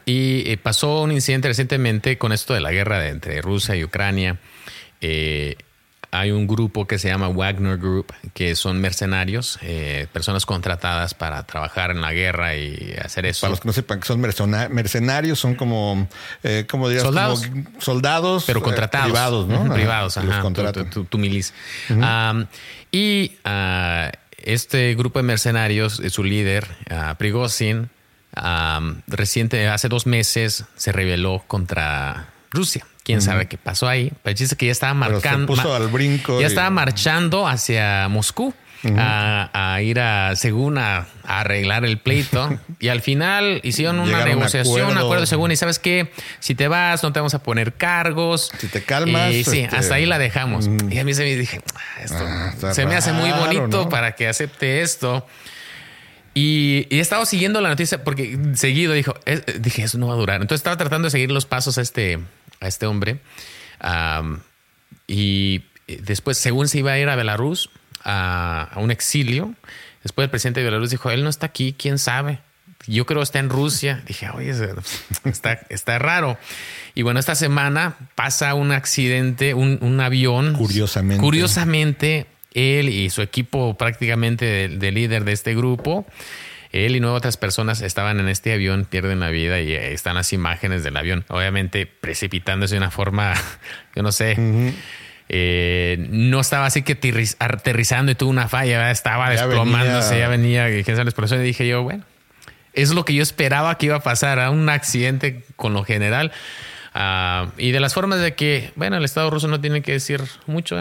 Y 0.06 0.50
eh, 0.50 0.58
pasó 0.58 1.02
un 1.02 1.12
incidente 1.12 1.50
recientemente 1.50 2.18
con 2.18 2.32
esto 2.32 2.54
de 2.54 2.62
la 2.62 2.72
guerra 2.72 3.00
de- 3.00 3.10
entre 3.10 3.42
Rusia 3.42 3.76
y 3.76 3.84
Ucrania. 3.84 4.38
Eh, 5.02 5.58
hay 6.16 6.32
un 6.32 6.46
grupo 6.46 6.86
que 6.86 7.00
se 7.00 7.08
llama 7.08 7.28
Wagner 7.28 7.78
Group, 7.78 8.14
que 8.36 8.56
son 8.56 8.80
mercenarios, 8.80 9.58
eh, 9.64 10.06
personas 10.14 10.46
contratadas 10.46 11.16
para 11.16 11.42
trabajar 11.44 11.90
en 11.90 12.02
la 12.02 12.14
guerra 12.14 12.56
y 12.56 12.96
hacer 13.04 13.26
eso. 13.26 13.42
Para 13.42 13.50
los 13.52 13.60
que 13.62 13.68
no 13.68 13.74
sepan 13.74 14.00
que 14.00 14.06
son 14.06 14.22
mercena- 14.22 14.70
mercenarios, 14.70 15.40
son 15.40 15.56
como, 15.56 16.08
eh, 16.44 16.66
¿cómo 16.70 16.88
dirías? 16.88 17.04
Soldados. 17.04 17.48
Como 17.48 17.64
soldados. 17.82 18.44
pero 18.46 18.60
eh, 18.60 18.64
contratados. 18.64 19.08
privados, 19.08 19.48
¿no? 19.48 19.64
Ajá, 19.66 19.74
Privados, 19.74 20.14
que 20.14 20.22
los 20.24 20.36
ajá. 20.36 20.74
Tu, 20.74 20.86
tu- 20.86 21.06
tu 21.06 21.18
milicia. 21.18 21.56
Y 22.92 23.32
ah, 23.44 24.12
este 24.38 24.94
grupo 24.96 25.18
de 25.20 25.24
mercenarios, 25.24 26.00
eh, 26.00 26.10
su 26.12 26.24
líder, 26.24 26.68
ah, 26.92 27.16
Prigozhin, 27.18 27.90
reciente, 29.08 29.68
hace 29.68 29.90
dos 29.90 30.06
meses, 30.06 30.66
se 30.76 30.92
rebeló 30.92 31.44
contra 31.48 32.28
Rusia. 32.52 32.86
Quién 33.04 33.22
sabe 33.22 33.48
qué 33.48 33.58
pasó 33.58 33.88
ahí. 33.88 34.12
Pero 34.24 34.38
dice 34.38 34.56
que 34.56 34.68
ya 34.68 34.72
estaba 34.72 34.94
marcando. 34.94 35.74
al 35.74 35.88
brinco. 35.90 36.40
Ya 36.40 36.48
estaba 36.48 36.70
marchando 36.70 37.48
hacia 37.48 38.08
Moscú. 38.10 38.54
a, 38.98 39.80
ir 39.82 40.00
a, 40.00 40.36
según 40.36 40.78
a, 40.78 41.08
arreglar 41.24 41.86
el 41.86 42.00
pleito. 42.00 42.58
y 42.80 42.90
al 42.90 43.02
final 43.02 43.60
hicieron 43.64 44.00
una 44.00 44.24
negociación, 44.26 44.92
un 44.92 44.98
acuerdo. 44.98 45.26
según, 45.26 45.52
y 45.52 45.56
sabes 45.56 45.80
qué, 45.80 46.12
si 46.40 46.56
te 46.56 46.68
vas, 46.68 47.04
no 47.04 47.12
te 47.14 47.20
vamos 47.20 47.34
a 47.34 47.44
poner 47.44 47.74
cargos. 47.74 48.52
Si 48.58 48.68
te 48.68 48.84
calmas. 48.84 49.32
Y 49.34 49.44
sí, 49.44 49.62
este, 49.62 49.76
hasta 49.76 49.96
ahí 49.96 50.06
la 50.06 50.18
dejamos. 50.18 50.70
Y 50.90 51.00
a 51.00 51.04
mí 51.04 51.14
se 51.14 51.24
me 51.24 51.36
dije, 51.36 51.62
ah, 51.76 52.02
esto 52.04 52.26
ah, 52.26 52.74
se 52.74 52.86
me 52.86 52.96
hace 52.96 53.12
muy 53.12 53.32
bonito 53.32 53.90
para 53.90 54.14
que 54.14 54.28
acepte 54.28 54.82
esto. 54.82 55.28
Y, 56.34 56.88
he 56.90 57.00
estado 57.00 57.26
siguiendo 57.26 57.62
la 57.62 57.70
noticia 57.70 58.04
porque 58.04 58.38
seguido 58.56 58.94
dijo, 58.94 59.14
dije, 59.60 59.84
eso 59.84 59.98
no 59.98 60.08
va 60.08 60.14
a 60.14 60.18
durar. 60.18 60.42
Entonces 60.42 60.60
estaba 60.60 60.78
tratando 60.78 61.08
de 61.08 61.12
seguir 61.12 61.32
los 61.32 61.46
pasos 61.46 61.78
a 61.78 61.82
este, 61.82 62.20
a 62.60 62.68
este 62.68 62.86
hombre. 62.86 63.20
y 65.08 65.64
después, 65.88 66.38
según 66.38 66.68
se 66.68 66.80
iba 66.80 66.92
a 66.92 67.00
ir 67.00 67.10
a 67.10 67.16
Belarus, 67.16 67.70
a, 68.04 68.72
un 68.78 68.92
exilio, 68.92 69.54
después 70.04 70.26
el 70.26 70.30
presidente 70.30 70.60
de 70.62 70.66
Belarus 70.66 70.90
dijo, 70.90 71.12
él 71.12 71.24
no 71.24 71.30
está 71.30 71.48
aquí, 71.48 71.76
quién 71.78 72.00
sabe. 72.00 72.40
Yo 72.86 73.06
creo 73.06 73.20
que 73.20 73.24
está 73.24 73.40
en 73.40 73.50
Rusia. 73.50 74.02
Dije, 74.06 74.30
oye, 74.32 74.52
está, 75.24 75.60
está 75.70 76.00
raro. 76.00 76.38
Y 76.96 77.04
bueno, 77.04 77.20
esta 77.20 77.36
semana 77.36 77.96
pasa 78.16 78.54
un 78.56 78.72
accidente, 78.74 79.54
un, 79.54 79.78
un 79.82 80.02
avión. 80.02 80.56
Curiosamente. 80.56 81.22
Curiosamente 81.24 82.28
él 82.54 82.90
y 82.90 83.10
su 83.10 83.22
equipo 83.22 83.76
prácticamente 83.78 84.70
de, 84.70 84.92
líder 84.92 85.24
de 85.24 85.32
este 85.32 85.56
grupo, 85.56 86.06
él 86.72 86.96
y 86.96 87.00
nueve 87.00 87.18
otras 87.18 87.38
personas 87.38 87.82
estaban 87.82 88.20
en 88.20 88.28
este 88.28 88.54
avión, 88.54 88.86
pierden 88.86 89.20
la 89.20 89.30
vida 89.30 89.62
y 89.62 89.74
están 89.74 90.16
las 90.16 90.34
imágenes 90.34 90.84
del 90.84 90.98
avión, 90.98 91.26
obviamente 91.30 91.86
precipitándose 91.86 92.76
de 92.76 92.80
una 92.80 92.92
forma, 92.92 93.34
yo 93.96 94.04
no 94.04 94.12
sé. 94.12 94.36
Eh, 95.30 96.06
no 96.10 96.42
estaba 96.42 96.66
así 96.66 96.84
que 96.84 97.00
aterrizando 97.40 98.12
y 98.12 98.16
tuvo 98.16 98.30
una 98.30 98.48
falla, 98.48 98.92
estaba 98.92 99.30
desplomándose, 99.30 100.20
ya 100.20 100.28
venía, 100.28 100.68
quién 100.84 100.98
sabe 100.98 101.12
la 101.16 101.38
Y 101.38 101.46
dije 101.46 101.68
yo, 101.68 101.84
bueno, 101.84 102.04
es 102.74 102.94
lo 102.94 103.06
que 103.06 103.14
yo 103.14 103.24
esperaba 103.24 103.78
que 103.78 103.88
iba 103.88 103.96
a 103.96 104.02
pasar, 104.02 104.40
a 104.40 104.50
un 104.50 104.70
accidente 104.70 105.44
con 105.56 105.74
lo 105.74 105.84
general. 105.84 106.32
Ah, 106.94 107.48
y 107.58 107.72
de 107.72 107.80
las 107.80 107.94
formas 107.94 108.20
de 108.20 108.36
que, 108.36 108.72
bueno, 108.76 108.98
el 108.98 109.04
Estado 109.04 109.30
ruso 109.30 109.48
no 109.48 109.60
tiene 109.62 109.82
que 109.82 109.94
decir 109.94 110.22
mucho, 110.46 110.76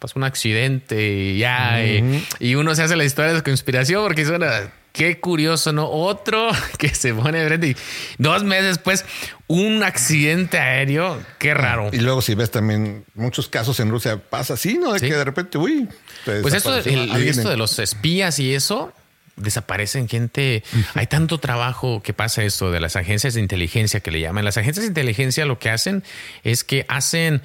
pasó 0.00 0.18
un 0.18 0.24
accidente 0.24 1.00
y 1.08 1.38
ya. 1.38 1.80
y, 1.84 2.54
uno 2.56 2.74
se 2.74 2.82
hace 2.82 2.96
la 2.96 3.04
historia 3.04 3.32
de 3.32 3.42
conspiración 3.42 4.02
porque 4.02 4.24
suena. 4.24 4.72
Qué 4.92 5.20
curioso, 5.20 5.72
¿no? 5.72 5.88
Otro 5.88 6.48
que 6.78 6.88
se 6.88 7.14
pone 7.14 7.46
frente 7.46 7.68
y 7.68 7.76
dos 8.18 8.42
meses 8.42 8.64
después, 8.76 9.04
un 9.46 9.84
accidente 9.84 10.58
aéreo. 10.58 11.22
Qué 11.38 11.54
raro. 11.54 11.90
Y 11.92 11.98
luego, 11.98 12.22
si 12.22 12.34
ves 12.34 12.50
también 12.50 13.04
muchos 13.14 13.46
casos 13.46 13.78
en 13.78 13.88
Rusia, 13.88 14.18
pasa 14.18 14.54
así, 14.54 14.78
¿no? 14.78 14.92
De 14.92 14.98
que 14.98 15.14
de 15.14 15.24
repente, 15.24 15.58
uy. 15.58 15.88
Pues 16.24 16.54
esto, 16.54 16.76
esto 16.76 17.48
de 17.50 17.56
los 17.56 17.78
espías 17.78 18.40
y 18.40 18.52
eso, 18.52 18.92
desaparecen 19.36 20.08
gente. 20.08 20.64
Hay 20.94 21.06
tanto 21.06 21.38
trabajo 21.38 22.02
que 22.02 22.12
pasa 22.12 22.42
esto 22.42 22.72
de 22.72 22.80
las 22.80 22.96
agencias 22.96 23.34
de 23.34 23.40
inteligencia 23.40 24.00
que 24.00 24.10
le 24.10 24.20
llaman. 24.20 24.44
Las 24.44 24.56
agencias 24.56 24.82
de 24.82 24.88
inteligencia 24.88 25.44
lo 25.44 25.60
que 25.60 25.70
hacen 25.70 26.02
es 26.42 26.64
que 26.64 26.84
hacen 26.88 27.42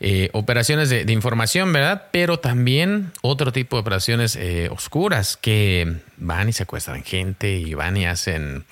eh, 0.00 0.30
operaciones 0.32 0.90
de, 0.90 1.12
información, 1.12 1.72
¿verdad? 1.72 2.06
Pero 2.12 2.38
también 2.38 3.10
otro 3.20 3.52
tipo 3.52 3.74
de 3.76 3.80
operaciones 3.80 4.36
eh, 4.36 4.68
oscuras 4.70 5.36
que 5.36 5.96
van 6.16 6.48
y 6.48 6.52
secuestran 6.52 7.02
gente 7.02 7.56
y 7.56 7.74
van 7.74 7.96
y 7.96 8.06
hacen 8.06 8.64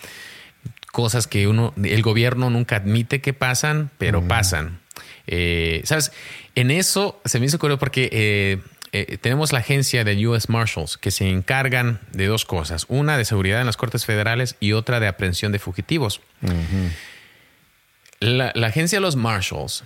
cosas 0.92 1.26
que 1.26 1.48
uno, 1.48 1.74
el 1.82 2.02
gobierno 2.02 2.48
nunca 2.48 2.76
admite 2.76 3.20
que 3.20 3.32
pasan, 3.32 3.90
pero 3.98 4.22
pasan. 4.22 4.78
Eh, 5.26 5.80
¿Sabes? 5.84 6.12
En 6.54 6.70
eso 6.70 7.20
se 7.24 7.40
me 7.40 7.46
hizo 7.46 7.58
curioso 7.58 7.80
porque 7.80 8.62
tenemos 9.20 9.52
la 9.52 9.58
agencia 9.58 10.04
de 10.04 10.26
US 10.28 10.48
Marshals 10.48 10.96
que 10.96 11.10
se 11.10 11.28
encargan 11.28 12.00
de 12.12 12.26
dos 12.26 12.44
cosas. 12.44 12.86
Una 12.88 13.18
de 13.18 13.24
seguridad 13.24 13.60
en 13.60 13.66
las 13.66 13.76
Cortes 13.76 14.06
Federales 14.06 14.54
y 14.60 14.72
otra 14.72 15.00
de 15.00 15.08
aprehensión 15.08 15.50
de 15.50 15.58
fugitivos. 15.58 16.20
la, 18.20 18.52
agencia 18.66 18.98
de 18.98 19.02
los 19.02 19.16
Marshals 19.16 19.84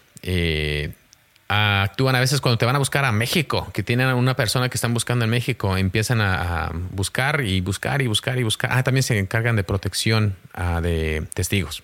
actúan 1.51 2.14
a 2.14 2.20
veces 2.20 2.40
cuando 2.40 2.59
te 2.59 2.64
van 2.64 2.76
a 2.76 2.78
buscar 2.78 3.05
a 3.05 3.11
México, 3.11 3.68
que 3.72 3.82
tienen 3.82 4.09
a 4.09 4.14
una 4.14 4.34
persona 4.34 4.68
que 4.68 4.76
están 4.76 4.94
buscando 4.94 5.24
en 5.24 5.30
México, 5.30 5.76
empiezan 5.76 6.20
a, 6.20 6.70
buscar 6.92 7.40
y 7.40 7.61
buscar 7.61 8.03
y 8.03 8.07
buscar 8.07 8.38
y 8.38 8.44
buscar. 8.44 8.70
Ah, 8.72 8.84
también 8.84 9.03
se 9.03 9.18
encargan 9.18 9.57
de 9.57 9.64
protección 9.64 10.36
ah, 10.55 10.80
de 10.80 11.26
testigos, 11.34 11.82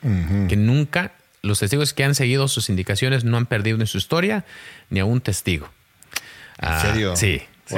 que 0.48 0.56
nunca, 0.56 1.12
los 1.42 1.58
testigos 1.58 1.94
que 1.94 2.04
han 2.04 2.14
seguido 2.14 2.46
sus 2.46 2.68
indicaciones 2.68 3.24
no 3.24 3.36
han 3.36 3.46
perdido 3.46 3.80
en 3.80 3.86
su 3.88 3.98
historia 3.98 4.44
ni 4.88 5.00
a 5.00 5.04
un 5.04 5.20
testigo. 5.20 5.68
¿En 6.58 6.68
ah, 6.68 6.80
serio? 6.80 7.16
Sí, 7.16 7.42
sí. 7.66 7.76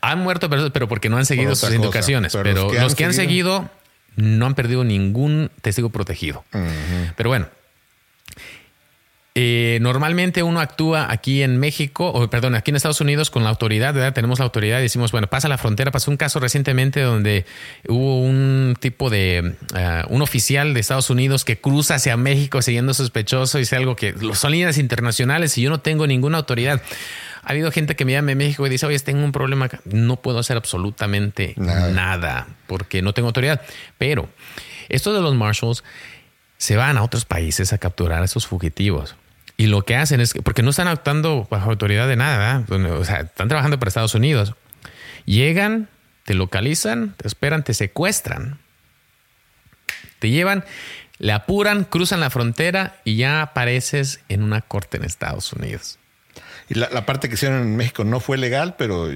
Han 0.00 0.18
muerto, 0.20 0.50
pero, 0.50 0.86
porque 0.86 1.08
no 1.08 1.16
han 1.16 1.26
seguido 1.26 1.56
sus 1.56 1.72
indicaciones. 1.72 2.36
Pero, 2.42 2.72
los 2.72 2.94
que 2.94 3.04
han, 3.04 3.14
seguido 3.14 3.70
no 4.16 4.46
han 4.46 4.54
perdido 4.54 4.84
ningún 4.84 5.50
testigo 5.62 5.88
protegido. 5.88 6.44
Pero 7.16 7.30
bueno, 7.30 7.48
eh, 9.40 9.78
normalmente 9.80 10.42
uno 10.42 10.58
actúa 10.58 11.12
aquí 11.12 11.44
en 11.44 11.60
México, 11.60 12.10
o 12.10 12.28
perdón, 12.28 12.56
aquí 12.56 12.72
en 12.72 12.76
Estados 12.76 13.00
Unidos 13.00 13.30
con 13.30 13.44
la 13.44 13.50
autoridad, 13.50 13.94
¿verdad? 13.94 14.12
Tenemos 14.12 14.40
la 14.40 14.46
autoridad 14.46 14.80
y 14.80 14.82
decimos, 14.82 15.12
bueno, 15.12 15.28
pasa 15.28 15.46
la 15.46 15.58
frontera. 15.58 15.92
Pasó 15.92 16.10
un 16.10 16.16
caso 16.16 16.40
recientemente 16.40 17.02
donde 17.02 17.46
hubo 17.86 18.20
un 18.20 18.74
tipo 18.80 19.10
de, 19.10 19.54
eh, 19.76 20.02
un 20.08 20.22
oficial 20.22 20.74
de 20.74 20.80
Estados 20.80 21.08
Unidos 21.08 21.44
que 21.44 21.60
cruza 21.60 21.94
hacia 21.94 22.16
México 22.16 22.60
siguiendo 22.62 22.92
sospechoso 22.94 23.60
y 23.60 23.62
es 23.62 23.72
algo 23.74 23.94
que 23.94 24.12
son 24.32 24.50
líneas 24.50 24.76
internacionales 24.76 25.56
y 25.56 25.62
yo 25.62 25.70
no 25.70 25.78
tengo 25.78 26.08
ninguna 26.08 26.38
autoridad. 26.38 26.82
Ha 27.44 27.52
habido 27.52 27.70
gente 27.70 27.94
que 27.94 28.04
me 28.04 28.10
llama 28.10 28.32
en 28.32 28.38
México 28.38 28.66
y 28.66 28.70
dice, 28.70 28.86
oye, 28.86 28.98
tengo 28.98 29.24
un 29.24 29.30
problema, 29.30 29.68
no 29.84 30.16
puedo 30.16 30.40
hacer 30.40 30.56
absolutamente 30.56 31.54
nada, 31.58 31.90
nada 31.92 32.48
porque 32.66 33.02
no 33.02 33.14
tengo 33.14 33.28
autoridad. 33.28 33.62
Pero 33.98 34.28
estos 34.88 35.14
de 35.14 35.20
los 35.20 35.36
marshals 35.36 35.84
se 36.56 36.74
van 36.74 36.98
a 36.98 37.04
otros 37.04 37.24
países 37.24 37.72
a 37.72 37.78
capturar 37.78 38.20
a 38.22 38.24
esos 38.24 38.48
fugitivos. 38.48 39.14
Y 39.60 39.66
lo 39.66 39.82
que 39.82 39.96
hacen 39.96 40.20
es, 40.20 40.34
porque 40.44 40.62
no 40.62 40.70
están 40.70 40.86
actuando 40.86 41.48
bajo 41.50 41.68
autoridad 41.68 42.06
de 42.06 42.14
nada, 42.14 42.64
o 42.70 43.04
sea, 43.04 43.22
están 43.22 43.48
trabajando 43.48 43.78
para 43.78 43.88
Estados 43.88 44.14
Unidos. 44.14 44.54
Llegan, 45.26 45.88
te 46.24 46.34
localizan, 46.34 47.14
te 47.16 47.26
esperan, 47.26 47.64
te 47.64 47.74
secuestran, 47.74 48.60
te 50.20 50.30
llevan, 50.30 50.64
le 51.18 51.32
apuran, 51.32 51.82
cruzan 51.82 52.20
la 52.20 52.30
frontera 52.30 53.00
y 53.02 53.16
ya 53.16 53.42
apareces 53.42 54.20
en 54.28 54.44
una 54.44 54.60
corte 54.60 54.96
en 54.96 55.04
Estados 55.04 55.52
Unidos. 55.52 55.98
Y 56.68 56.74
la, 56.74 57.04
parte 57.04 57.28
que 57.28 57.34
hicieron 57.34 57.62
en 57.62 57.76
México 57.76 58.04
no 58.04 58.20
fue 58.20 58.38
legal, 58.38 58.76
pero 58.78 59.10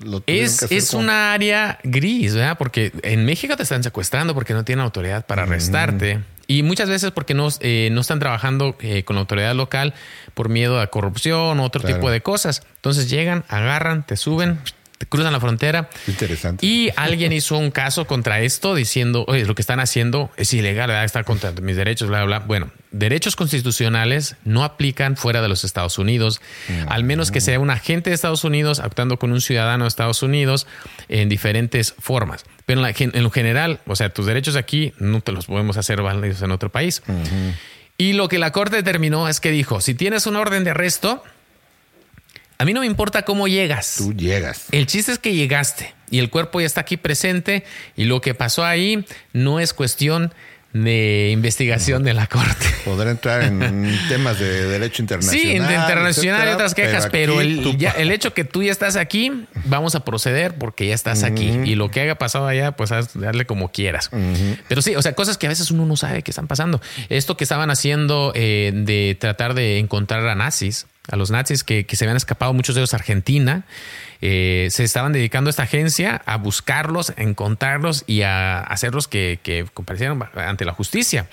lo 0.00 0.22
es, 0.26 0.66
que 0.68 0.76
es 0.76 0.92
una 0.92 1.32
área 1.32 1.78
gris, 1.84 2.34
¿verdad? 2.34 2.58
Porque 2.58 2.92
en 3.02 3.24
México 3.24 3.56
te 3.56 3.62
están 3.62 3.82
secuestrando 3.82 4.34
porque 4.34 4.52
no 4.52 4.64
tienen 4.64 4.84
autoridad 4.84 5.24
para 5.24 5.44
arrestarte. 5.44 6.20
Y 6.46 6.62
muchas 6.62 6.88
veces 6.88 7.10
porque 7.10 7.34
no, 7.34 7.48
eh, 7.60 7.88
no 7.92 8.00
están 8.00 8.18
trabajando 8.20 8.76
eh, 8.80 9.02
con 9.04 9.16
la 9.16 9.20
autoridad 9.20 9.54
local 9.54 9.94
por 10.34 10.48
miedo 10.48 10.80
a 10.80 10.86
corrupción 10.88 11.58
o 11.58 11.64
otro 11.64 11.82
tipo 11.82 12.10
de 12.10 12.20
cosas. 12.20 12.62
Entonces 12.76 13.10
llegan, 13.10 13.44
agarran, 13.48 14.06
te 14.06 14.16
suben, 14.16 14.60
cruzan 15.08 15.32
la 15.32 15.40
frontera. 15.40 15.88
Interesante. 16.06 16.64
Y 16.64 16.90
alguien 16.96 17.32
hizo 17.32 17.58
un 17.58 17.70
caso 17.70 18.06
contra 18.06 18.40
esto 18.40 18.74
diciendo, 18.74 19.24
oye, 19.28 19.44
lo 19.44 19.54
que 19.54 19.62
están 19.62 19.80
haciendo 19.80 20.30
es 20.36 20.52
ilegal, 20.54 20.88
¿verdad? 20.88 21.04
está 21.04 21.24
contra 21.24 21.52
mis 21.52 21.76
derechos, 21.76 22.08
bla, 22.08 22.24
bla, 22.24 22.38
bla. 22.38 22.46
Bueno, 22.46 22.70
derechos 22.90 23.36
constitucionales 23.36 24.36
no 24.44 24.64
aplican 24.64 25.16
fuera 25.16 25.42
de 25.42 25.48
los 25.48 25.64
Estados 25.64 25.98
Unidos, 25.98 26.40
al 26.88 27.04
menos 27.04 27.30
que 27.30 27.40
sea 27.40 27.60
un 27.60 27.70
agente 27.70 28.10
de 28.10 28.14
Estados 28.14 28.44
Unidos 28.44 28.80
actuando 28.80 29.18
con 29.18 29.32
un 29.32 29.40
ciudadano 29.40 29.84
de 29.84 29.88
Estados 29.88 30.22
Unidos 30.22 30.66
en 31.08 31.28
diferentes 31.28 31.94
formas. 31.98 32.44
Pero 32.64 32.84
en, 32.86 33.22
lo 33.22 33.30
general, 33.30 33.80
o 33.86 33.96
sea, 33.96 34.08
tus 34.10 34.26
derechos 34.26 34.56
aquí 34.56 34.92
no 34.98 35.20
te 35.20 35.32
los 35.32 35.46
podemos 35.46 35.76
hacer 35.76 36.02
válidos 36.02 36.42
en 36.42 36.50
otro 36.50 36.70
país. 36.70 37.02
Y 37.98 38.12
lo 38.12 38.28
que 38.28 38.38
la 38.38 38.52
Corte 38.52 38.76
determinó 38.76 39.28
es 39.28 39.40
que 39.40 39.50
dijo, 39.50 39.80
si 39.80 39.94
tienes 39.94 40.26
un 40.26 40.36
orden 40.36 40.64
de 40.64 40.70
arresto, 40.70 41.22
a 42.58 42.64
mí 42.64 42.72
no 42.72 42.80
me 42.80 42.86
importa 42.86 43.22
cómo 43.22 43.48
llegas. 43.48 43.96
Tú 43.98 44.14
llegas. 44.14 44.66
El 44.72 44.86
chiste 44.86 45.12
es 45.12 45.18
que 45.18 45.34
llegaste 45.34 45.94
y 46.10 46.18
el 46.18 46.30
cuerpo 46.30 46.60
ya 46.60 46.66
está 46.66 46.82
aquí 46.82 46.96
presente 46.96 47.64
y 47.96 48.04
lo 48.04 48.20
que 48.20 48.34
pasó 48.34 48.64
ahí 48.64 49.04
no 49.32 49.60
es 49.60 49.74
cuestión 49.74 50.28
de 50.28 50.36
investigación 50.84 52.02
de 52.02 52.14
la 52.14 52.26
Corte. 52.26 52.66
Podrá 52.84 53.10
entrar 53.10 53.42
en 53.42 53.98
temas 54.08 54.38
de 54.38 54.66
derecho 54.66 55.02
internacional. 55.02 55.40
Sí, 55.40 55.56
internacional 55.56 56.48
y 56.48 56.52
otras 56.52 56.74
quejas, 56.74 57.08
pero, 57.10 57.40
el, 57.40 57.78
el, 57.96 58.10
hecho 58.10 58.34
que 58.34 58.44
tú 58.44 58.62
ya 58.62 58.72
estás 58.72 58.96
aquí, 58.96 59.46
vamos 59.64 59.94
a 59.94 60.04
proceder 60.04 60.54
porque 60.54 60.86
ya 60.86 60.94
estás 60.94 61.22
aquí. 61.22 61.46
Y 61.64 61.74
lo 61.74 61.90
que 61.90 62.00
haya 62.00 62.16
pasado 62.16 62.46
allá, 62.46 62.72
pues 62.72 62.90
darle 63.14 63.46
como 63.46 63.70
quieras. 63.72 64.10
Pero 64.68 64.82
sí, 64.82 64.94
o 64.96 65.02
sea, 65.02 65.14
cosas 65.14 65.38
que 65.38 65.46
a 65.46 65.50
veces 65.50 65.70
uno 65.70 65.86
no 65.86 65.96
sabe 65.96 66.22
que 66.22 66.30
están 66.30 66.46
pasando. 66.46 66.80
Esto 67.08 67.36
que 67.36 67.44
estaban 67.44 67.70
haciendo 67.70 68.32
eh, 68.34 68.72
de 68.74 69.16
tratar 69.18 69.54
de 69.54 69.78
encontrar 69.78 70.26
a 70.26 70.34
nazis 70.34 70.86
a 71.08 71.16
los 71.16 71.30
nazis 71.30 71.62
que, 71.64 71.86
que 71.86 71.96
se 71.96 72.04
habían 72.04 72.16
escapado, 72.16 72.52
muchos 72.52 72.74
de 72.74 72.80
ellos 72.80 72.92
a 72.92 72.96
Argentina. 72.96 73.64
Eh, 74.22 74.68
se 74.70 74.84
estaban 74.84 75.12
dedicando 75.12 75.48
a 75.48 75.50
esta 75.50 75.64
agencia 75.64 76.22
a 76.26 76.36
buscarlos, 76.36 77.10
a 77.10 77.22
encontrarlos 77.22 78.04
y 78.06 78.22
a 78.22 78.60
hacerlos 78.60 79.08
que, 79.08 79.38
que 79.42 79.66
comparecieran 79.74 80.20
ante 80.34 80.64
la 80.64 80.72
justicia. 80.72 81.28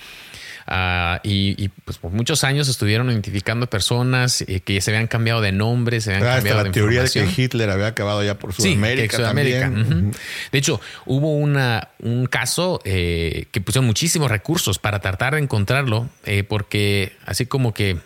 Uh, 0.66 1.20
y, 1.22 1.62
y, 1.62 1.68
pues 1.68 1.98
por 1.98 2.10
muchos 2.10 2.42
años 2.42 2.68
estuvieron 2.68 3.10
identificando 3.10 3.66
personas 3.66 4.40
eh, 4.40 4.60
que 4.60 4.80
se 4.80 4.92
habían 4.92 5.08
cambiado 5.08 5.42
de 5.42 5.52
nombre, 5.52 6.00
se 6.00 6.14
habían 6.14 6.26
Ah, 6.26 6.34
cambiado 6.36 6.60
hasta 6.60 6.62
de 6.62 6.68
la 6.70 6.72
teoría 6.72 7.02
de 7.02 7.10
que. 7.10 7.42
Hitler 7.42 7.68
había 7.68 7.88
acabado 7.88 8.24
ya 8.24 8.38
por 8.38 8.54
Sí, 8.54 8.74
Sudamérica. 9.10 9.68
De 9.68 10.58
hecho, 10.58 10.80
hubo 11.04 11.34
una, 11.36 11.88
un 11.98 12.24
caso 12.24 12.80
eh, 12.86 13.44
que 13.52 13.60
pusieron 13.60 13.84
muchísimos 13.86 14.30
recursos 14.30 14.78
para 14.78 15.00
tratar 15.00 15.34
de 15.34 15.42
encontrarlo, 15.42 16.08
eh, 16.24 16.44
porque 16.44 17.12
así 17.26 17.44
como 17.44 17.74
que 17.74 17.98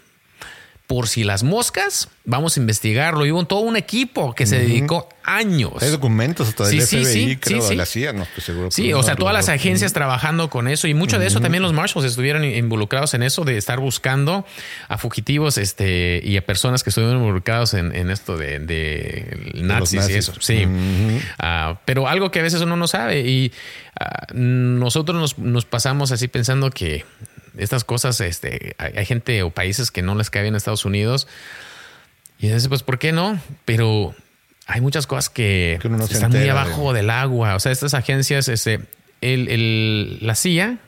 por 0.88 1.06
si 1.06 1.22
las 1.22 1.42
moscas, 1.42 2.08
vamos 2.24 2.56
a 2.56 2.60
investigarlo. 2.60 3.26
Y 3.26 3.30
hubo 3.30 3.44
todo 3.44 3.60
un 3.60 3.76
equipo 3.76 4.34
que 4.34 4.46
se 4.46 4.58
dedicó 4.58 5.06
años. 5.22 5.74
Hay 5.82 5.90
documentos 5.90 6.48
hasta 6.48 6.66
del 6.66 6.80
Sí, 6.80 6.96
FBI, 6.96 7.04
sí, 7.04 7.36
creo, 7.36 7.60
sí, 7.60 7.62
de 7.62 7.68
sí. 7.68 7.74
la 7.76 7.84
CIA, 7.84 8.12
no 8.14 8.22
estoy 8.22 8.42
seguro. 8.42 8.70
Sí, 8.70 8.84
pero 8.84 9.00
o 9.00 9.02
sea, 9.02 9.12
no, 9.12 9.18
todas 9.18 9.32
no, 9.34 9.38
las 9.38 9.48
no. 9.48 9.52
agencias 9.52 9.92
trabajando 9.92 10.48
con 10.48 10.66
eso 10.66 10.88
y 10.88 10.94
mucho 10.94 11.18
de 11.18 11.26
eso 11.26 11.42
también 11.42 11.62
los 11.62 11.74
marshals 11.74 12.06
estuvieron 12.06 12.42
involucrados 12.42 13.12
en 13.12 13.22
eso 13.22 13.44
de 13.44 13.58
estar 13.58 13.80
buscando 13.80 14.46
a 14.88 14.96
fugitivos 14.96 15.58
este, 15.58 16.22
y 16.24 16.38
a 16.38 16.46
personas 16.46 16.82
que 16.82 16.88
estuvieron 16.88 17.18
involucrados 17.18 17.74
en, 17.74 17.94
en 17.94 18.08
esto 18.10 18.38
de, 18.38 18.58
de 18.58 19.52
nazis, 19.56 20.08
y 20.08 20.14
eso. 20.14 20.32
Sí. 20.40 20.66
Ah, 21.38 21.80
pero 21.84 22.08
algo 22.08 22.30
que 22.30 22.40
a 22.40 22.42
veces 22.42 22.62
uno 22.62 22.78
no 22.78 22.88
sabe 22.88 23.20
y 23.20 23.52
ah, 24.00 24.26
nosotros 24.32 25.20
nos, 25.20 25.38
nos 25.38 25.66
pasamos 25.66 26.12
así 26.12 26.28
pensando 26.28 26.70
que 26.70 27.04
estas 27.58 27.84
cosas, 27.84 28.20
este, 28.20 28.74
hay, 28.78 28.92
hay 28.96 29.06
gente 29.06 29.42
o 29.42 29.50
países 29.50 29.90
que 29.90 30.02
no 30.02 30.14
les 30.14 30.30
cae 30.30 30.42
bien 30.42 30.54
a 30.54 30.56
Estados 30.58 30.84
Unidos 30.84 31.28
y 32.38 32.46
entonces, 32.46 32.68
pues, 32.68 32.82
¿por 32.82 32.98
qué 32.98 33.12
no? 33.12 33.40
Pero 33.64 34.14
hay 34.66 34.80
muchas 34.80 35.06
cosas 35.06 35.28
que, 35.28 35.78
no 35.84 36.04
están 36.04 36.30
muy 36.30 36.38
entera 36.38 36.44
de- 36.44 36.50
abajo 36.50 36.92
del 36.92 37.10
agua. 37.10 37.54
O 37.56 37.60
sea, 37.60 37.72
estas 37.72 37.94
agencias, 37.94 38.48
este, 38.48 38.80
el, 39.20 39.48
el- 39.48 40.18
la 40.22 40.34
CIA, 40.34 40.78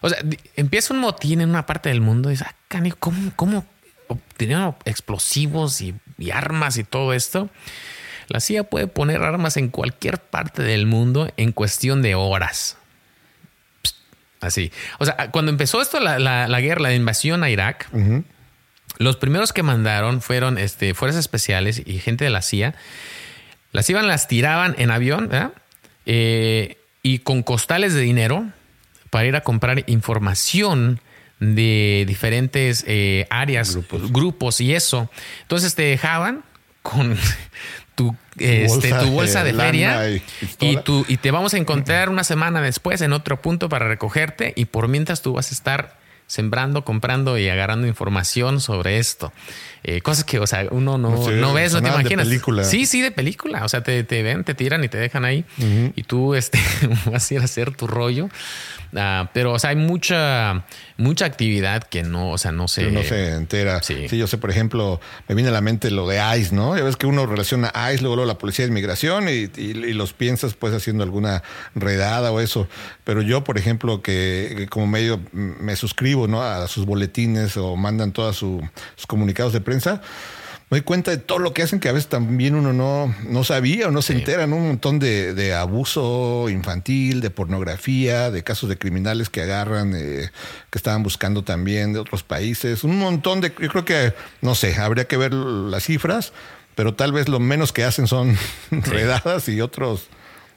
o 0.00 0.08
sea, 0.08 0.18
empieza 0.56 0.94
un 0.94 1.00
motín 1.00 1.40
en 1.40 1.50
una 1.50 1.66
parte 1.66 1.88
del 1.90 2.00
mundo 2.00 2.30
y 2.30 2.32
dice, 2.32 2.44
ah, 2.48 2.54
canijo, 2.68 2.96
¿cómo, 3.00 3.32
cómo 3.36 3.66
obtenieron 4.08 4.74
explosivos 4.84 5.80
y, 5.80 5.94
y 6.18 6.30
armas 6.30 6.76
y 6.78 6.84
todo 6.84 7.12
esto? 7.12 7.50
La 8.28 8.40
CIA 8.40 8.64
puede 8.64 8.86
poner 8.86 9.20
armas 9.22 9.58
en 9.58 9.68
cualquier 9.68 10.18
parte 10.18 10.62
del 10.62 10.86
mundo 10.86 11.30
en 11.36 11.52
cuestión 11.52 12.00
de 12.00 12.14
horas. 12.14 12.78
Así. 14.44 14.70
O 14.98 15.04
sea, 15.04 15.30
cuando 15.30 15.50
empezó 15.50 15.80
esto, 15.80 16.00
la, 16.00 16.18
la- 16.18 16.46
la 16.48 16.60
guerra, 16.60 16.82
la 16.82 16.94
invasión 16.94 17.42
a 17.42 17.50
Irak, 17.50 17.88
los 18.98 19.16
primeros 19.16 19.52
que 19.52 19.62
mandaron 19.62 20.20
fueron 20.20 20.58
este, 20.58 20.94
fuerzas 20.94 21.20
especiales 21.20 21.82
y 21.84 21.98
gente 21.98 22.24
de 22.24 22.30
la 22.30 22.42
CIA. 22.42 22.74
Las 23.72 23.88
iban, 23.90 24.06
las 24.06 24.28
tiraban 24.28 24.74
en 24.78 24.90
avión. 24.90 25.30
Eh, 26.06 26.76
y 27.02 27.18
con 27.20 27.42
costales 27.42 27.94
de 27.94 28.00
dinero 28.02 28.46
para 29.10 29.26
ir 29.26 29.36
a 29.36 29.40
comprar 29.42 29.84
información 29.86 31.00
de 31.40 32.04
diferentes 32.06 32.84
eh, 32.86 33.26
áreas, 33.30 33.76
grupos. 34.10 34.60
y 34.60 34.74
eso. 34.74 35.10
Entonces 35.42 35.74
te 35.74 35.82
dejaban 35.82 36.44
con 36.82 37.16
este, 38.38 38.66
bolsa 38.68 39.00
tu 39.00 39.10
bolsa 39.10 39.44
de 39.44 39.52
de 39.52 39.58
feria 39.58 40.08
y 40.60 40.76
tu, 40.78 41.04
y 41.08 41.16
te 41.18 41.30
vamos 41.30 41.54
a 41.54 41.58
encontrar 41.58 42.08
una 42.08 42.24
semana 42.24 42.60
después 42.60 43.00
en 43.00 43.12
otro 43.12 43.40
punto 43.40 43.68
para 43.68 43.86
recogerte 43.88 44.52
y 44.56 44.64
por 44.66 44.88
mientras 44.88 45.22
tú 45.22 45.34
vas 45.34 45.50
a 45.50 45.54
estar 45.54 45.98
sembrando, 46.26 46.84
comprando 46.84 47.36
y 47.38 47.48
agarrando 47.50 47.86
información 47.86 48.60
sobre 48.60 48.98
esto. 48.98 49.30
Eh, 49.82 50.00
cosas 50.00 50.24
que, 50.24 50.38
o 50.38 50.46
sea, 50.46 50.66
uno 50.70 50.96
no, 50.96 51.22
Sí, 51.22 51.32
no 51.34 51.52
ves, 51.52 51.72
no 51.74 51.80
te 51.80 51.84
sonaban 51.84 51.98
de 51.98 52.00
imaginas. 52.02 52.26
película. 52.26 52.64
Sí, 52.64 52.86
sí, 52.86 53.02
de 53.02 53.10
película. 53.10 53.62
O 53.64 53.68
sea, 53.68 53.82
te, 53.82 54.02
te 54.04 54.22
ven, 54.22 54.42
te 54.42 54.54
tiran 54.54 54.82
y 54.82 54.88
te 54.88 54.96
dejan 54.96 55.26
ahí 55.26 55.44
y 55.94 56.02
tú 56.04 56.34
este, 56.34 56.58
vas 57.10 57.30
a 57.30 57.34
ir 57.34 57.40
a 57.40 57.44
hacer 57.44 57.76
tu 57.76 57.86
rollo. 57.86 58.30
Ah, 58.96 59.30
pero, 59.34 59.52
o 59.52 59.58
sea, 59.58 59.70
hay 59.70 59.76
mucha, 59.76 60.64
mucha 60.96 61.24
actividad 61.24 61.82
que 61.82 62.02
no, 62.02 62.30
o 62.30 62.38
sea, 62.38 62.52
no 62.52 62.68
se... 62.68 62.90
no 62.92 63.02
se 63.02 63.32
entera. 63.34 63.82
Sí. 63.82 64.08
Sí. 64.08 64.16
yo 64.18 64.26
sé, 64.26 64.38
por 64.38 64.50
ejemplo, 64.50 65.00
me 65.28 65.34
viene 65.34 65.50
a 65.50 65.52
la 65.52 65.60
mente 65.60 65.90
lo 65.90 66.06
de 66.06 66.20
ICE, 66.38 66.54
¿no? 66.54 66.76
Ya 66.76 66.84
ves 66.84 66.96
que 66.96 67.06
uno 67.06 67.26
relaciona 67.26 67.72
ICE, 67.92 68.02
luego, 68.02 68.16
luego 68.16 68.28
la 68.30 68.38
Policía 68.38 68.64
de 68.64 68.70
Inmigración 68.70 69.28
y, 69.28 69.50
y- 69.56 69.84
y 69.84 69.92
los 69.94 70.12
piensas 70.12 70.54
pues 70.54 70.72
haciendo 70.74 71.02
alguna 71.02 71.42
redada 71.74 72.30
o 72.30 72.40
eso. 72.40 72.68
Pero 73.04 73.20
yo, 73.22 73.42
por 73.42 73.58
ejemplo, 73.58 74.00
que, 74.02 74.54
que 74.56 74.66
como 74.68 74.86
medio 74.86 75.20
me 75.32 75.74
suscribo, 75.76 76.28
¿no? 76.28 76.42
A 76.42 76.68
sus 76.68 76.86
boletines 76.86 77.56
o 77.56 77.74
mandan 77.76 78.12
todos 78.12 78.36
sus 78.36 78.62
comunicados 79.08 79.52
de 79.52 79.60
prensa. 79.60 80.02
Me 80.74 80.80
doy 80.80 80.86
cuenta 80.86 81.12
de 81.12 81.18
todo 81.18 81.38
lo 81.38 81.54
que 81.54 81.62
hacen 81.62 81.78
que 81.78 81.88
a 81.88 81.92
veces 81.92 82.08
también 82.08 82.56
uno 82.56 82.72
no, 82.72 83.14
no 83.28 83.44
sabía 83.44 83.86
o 83.86 83.92
no 83.92 84.02
se 84.02 84.12
entera, 84.12 84.48
¿no? 84.48 84.56
Un 84.56 84.66
montón 84.66 84.98
de, 84.98 85.32
de 85.32 85.54
abuso 85.54 86.48
infantil, 86.48 87.20
de 87.20 87.30
pornografía, 87.30 88.32
de 88.32 88.42
casos 88.42 88.68
de 88.68 88.76
criminales 88.76 89.30
que 89.30 89.42
agarran, 89.42 89.94
eh, 89.94 90.30
que 90.70 90.78
estaban 90.78 91.04
buscando 91.04 91.44
también 91.44 91.92
de 91.92 92.00
otros 92.00 92.24
países. 92.24 92.82
Un 92.82 92.98
montón 92.98 93.40
de. 93.40 93.54
Yo 93.56 93.68
creo 93.68 93.84
que, 93.84 94.14
no 94.40 94.56
sé, 94.56 94.74
habría 94.74 95.04
que 95.06 95.16
ver 95.16 95.32
las 95.32 95.84
cifras, 95.84 96.32
pero 96.74 96.92
tal 96.92 97.12
vez 97.12 97.28
lo 97.28 97.38
menos 97.38 97.72
que 97.72 97.84
hacen 97.84 98.08
son 98.08 98.36
redadas 98.72 99.48
y 99.48 99.60
otros 99.60 100.08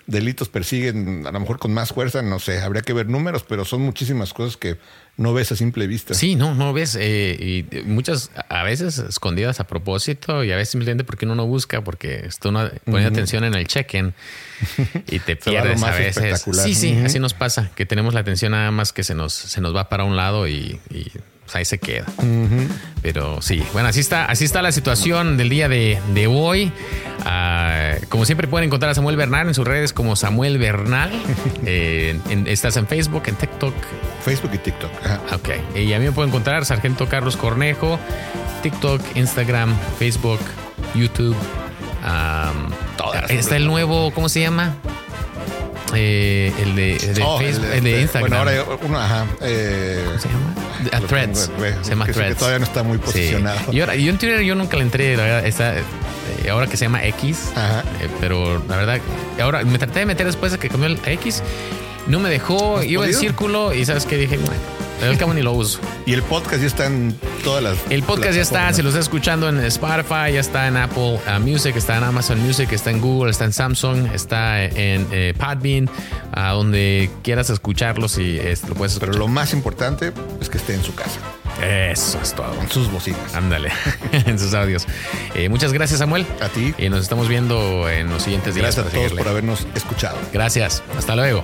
delitos 0.07 0.47
persiguen 0.47 1.27
a 1.27 1.31
lo 1.31 1.39
mejor 1.39 1.59
con 1.59 1.73
más 1.73 1.91
fuerza, 1.91 2.21
no 2.21 2.39
sé, 2.39 2.61
habría 2.61 2.81
que 2.81 2.93
ver 2.93 3.07
números, 3.07 3.43
pero 3.47 3.65
son 3.65 3.81
muchísimas 3.81 4.33
cosas 4.33 4.55
que 4.57 4.77
no 5.17 5.33
ves 5.33 5.51
a 5.51 5.55
simple 5.55 5.85
vista. 5.85 6.13
Sí, 6.13 6.35
no, 6.35 6.55
no 6.55 6.71
ves. 6.73 6.97
eh, 6.99 7.65
y 7.71 7.81
muchas, 7.81 8.31
a 8.49 8.63
veces 8.63 8.99
escondidas 8.99 9.59
a 9.59 9.67
propósito 9.67 10.43
y 10.43 10.51
a 10.51 10.55
veces 10.55 10.69
simplemente 10.69 11.03
porque 11.03 11.25
uno 11.25 11.35
no 11.35 11.45
busca, 11.45 11.83
porque 11.83 12.25
está 12.25 12.49
uno 12.49 12.69
poniendo 12.85 13.09
atención 13.09 13.43
en 13.43 13.53
el 13.53 13.67
check-in 13.67 14.13
y 15.07 15.19
te 15.19 15.35
pierdes 15.35 15.83
a 15.83 15.91
veces. 15.91 16.45
Sí, 16.63 16.73
sí, 16.73 16.97
así 17.03 17.19
nos 17.19 17.33
pasa, 17.33 17.71
que 17.75 17.85
tenemos 17.85 18.13
la 18.13 18.21
atención 18.21 18.53
nada 18.53 18.71
más 18.71 18.93
que 18.93 19.03
se 19.03 19.13
nos, 19.13 19.33
se 19.33 19.59
nos 19.59 19.75
va 19.75 19.89
para 19.89 20.05
un 20.05 20.15
lado 20.15 20.47
y, 20.47 20.79
y, 20.89 21.11
pues, 21.47 21.55
ahí 21.55 21.65
se 21.65 21.77
queda. 21.79 22.05
Pero 23.01 23.41
sí, 23.41 23.63
bueno, 23.73 23.87
así 23.89 23.99
está, 24.01 24.25
así 24.25 24.43
está 24.45 24.61
la 24.61 24.71
situación 24.71 25.37
del 25.37 25.49
día 25.49 25.69
de, 25.69 25.97
de 26.13 26.27
hoy. 26.27 26.71
Ah, 27.25 27.93
como 28.09 28.25
siempre 28.25 28.47
pueden 28.47 28.67
encontrar 28.67 28.91
a 28.91 28.95
Samuel 28.95 29.15
Bernal 29.15 29.47
en 29.47 29.53
sus 29.53 29.65
redes 29.65 29.93
como 29.93 30.15
Samuel 30.15 30.57
Bernal. 30.57 31.11
Eh, 31.69 32.17
en- 32.29 32.47
estás 32.47 32.77
en 32.77 32.87
Facebook, 32.87 33.23
en 33.27 33.35
TikTok, 33.35 33.73
Facebook 34.23 34.51
y 34.53 34.57
TikTok. 34.59 34.91
Ajá. 35.03 35.19
Ok. 35.35 35.49
Y 35.75 35.91
a 35.93 35.99
mí 35.99 36.05
me 36.05 36.11
pueden 36.13 36.29
encontrar 36.29 36.63
Sargento 36.65 37.09
Carlos 37.09 37.35
Cornejo, 37.35 37.99
TikTok, 38.63 39.01
Instagram, 39.15 39.75
Facebook, 39.99 40.39
YouTube. 40.95 41.35
las 42.03 43.29
está 43.31 43.57
el 43.57 43.65
nuevo, 43.67 44.11
¿cómo 44.11 44.29
se 44.29 44.41
llama? 44.41 44.75
Eh, 45.95 46.51
el 46.61 46.75
de, 46.75 46.95
el 46.97 47.13
de 47.15 47.23
Oh, 47.23 47.39
Facebook, 47.39 47.65
el 47.65 47.73
el 47.77 47.83
de 47.83 47.89
este, 47.91 48.01
Instagram. 48.01 48.29
Bueno, 48.29 48.37
ahora 48.65 48.77
uno, 48.85 48.99
ajá. 48.99 49.25
eh, 49.41 50.03
¿Cómo 50.05 50.19
se 50.19 50.27
llama? 50.27 50.99
Lo 51.01 51.07
Threads. 51.07 51.49
tengo, 51.57 51.83
Se 51.83 51.89
llama 51.91 52.05
que 52.05 52.13
sí 52.13 52.19
que 52.19 52.23
Threads. 52.25 52.37
todavía 52.39 52.59
no 52.59 52.65
está 52.65 52.83
muy 52.83 52.97
Sí. 52.97 53.03
posicionado. 53.05 53.59
Y 53.73 53.79
ahora, 53.79 53.95
yo 53.95 54.09
en 54.09 54.17
Twitter 54.17 54.41
yo 54.41 54.55
nunca 54.55 54.77
le 54.77 54.83
entré, 54.83 55.15
la 55.17 55.23
verdad, 55.23 55.45
está, 55.45 55.77
eh, 55.77 55.83
ahora 56.51 56.67
que 56.67 56.77
se 56.77 56.85
llama 56.85 57.03
X. 57.05 57.51
Ajá. 57.55 57.83
eh, 58.01 58.07
pero 58.19 58.61
la 58.67 58.75
verdad, 58.75 58.99
ahora 59.41 59.63
me 59.63 59.77
traté 59.79 59.99
de 59.99 60.05
meter 60.05 60.25
después 60.25 60.51
de 60.51 60.57
que 60.59 60.69
cambió 60.69 60.87
el 60.87 60.99
X. 61.05 61.41
No 62.07 62.19
me 62.19 62.29
dejó, 62.29 62.77
¿Has 62.79 62.85
iba 62.85 63.03
en 63.03 63.07
podido? 63.11 63.19
círculo 63.19 63.73
y 63.73 63.85
sabes 63.85 64.05
que 64.05 64.17
dije, 64.17 64.37
bueno, 64.37 64.53
al 65.01 65.17
cabo 65.17 65.33
ni 65.33 65.41
lo 65.41 65.51
uso. 65.53 65.79
Y 66.05 66.13
el 66.13 66.23
podcast 66.23 66.61
ya 66.61 66.67
está 66.67 66.85
en 66.87 67.15
todas 67.43 67.63
las. 67.63 67.77
El 67.89 68.03
podcast 68.03 68.33
ya 68.33 68.41
está, 68.41 68.73
si 68.73 68.81
lo 68.81 68.89
está 68.89 68.99
escuchando 69.01 69.47
en 69.49 69.59
Spotify, 69.65 70.33
ya 70.33 70.39
está 70.39 70.67
en 70.67 70.77
Apple 70.77 71.19
uh, 71.27 71.39
Music, 71.39 71.75
está 71.75 71.97
en 71.97 72.03
Amazon 72.03 72.39
Music, 72.39 72.71
está 72.71 72.91
en 72.91 73.01
Google, 73.01 73.31
está 73.31 73.45
en 73.45 73.53
Samsung, 73.53 74.13
está 74.13 74.63
en 74.63 75.07
eh, 75.11 75.33
Podbean, 75.37 75.89
a 76.33 76.51
donde 76.51 77.09
quieras 77.23 77.49
escucharlos 77.49 78.17
y 78.17 78.33
lo 78.37 78.75
puedes 78.75 78.93
Pero 78.99 79.11
escuchar. 79.11 79.15
lo 79.15 79.27
más 79.27 79.53
importante 79.53 80.11
es 80.41 80.49
que 80.49 80.57
esté 80.57 80.73
en 80.73 80.83
su 80.83 80.95
casa, 80.95 81.19
Eso 81.61 82.19
es 82.21 82.33
todo. 82.33 82.55
con 82.55 82.69
sus 82.69 82.91
bocinas. 82.91 83.35
Ándale, 83.35 83.71
en 84.11 84.39
sus 84.39 84.53
audios. 84.53 84.85
Eh, 85.35 85.49
muchas 85.49 85.73
gracias, 85.73 85.99
Samuel. 85.99 86.25
A 86.41 86.49
ti. 86.49 86.73
Y 86.77 86.89
nos 86.89 87.01
estamos 87.01 87.27
viendo 87.27 87.89
en 87.89 88.09
los 88.09 88.23
siguientes 88.23 88.55
días. 88.55 88.63
Gracias 88.75 88.85
a 88.85 88.89
todos 88.89 88.93
seguirle. 89.03 89.21
por 89.21 89.31
habernos 89.31 89.67
escuchado. 89.75 90.17
Gracias. 90.33 90.81
Hasta 90.97 91.15
luego. 91.15 91.43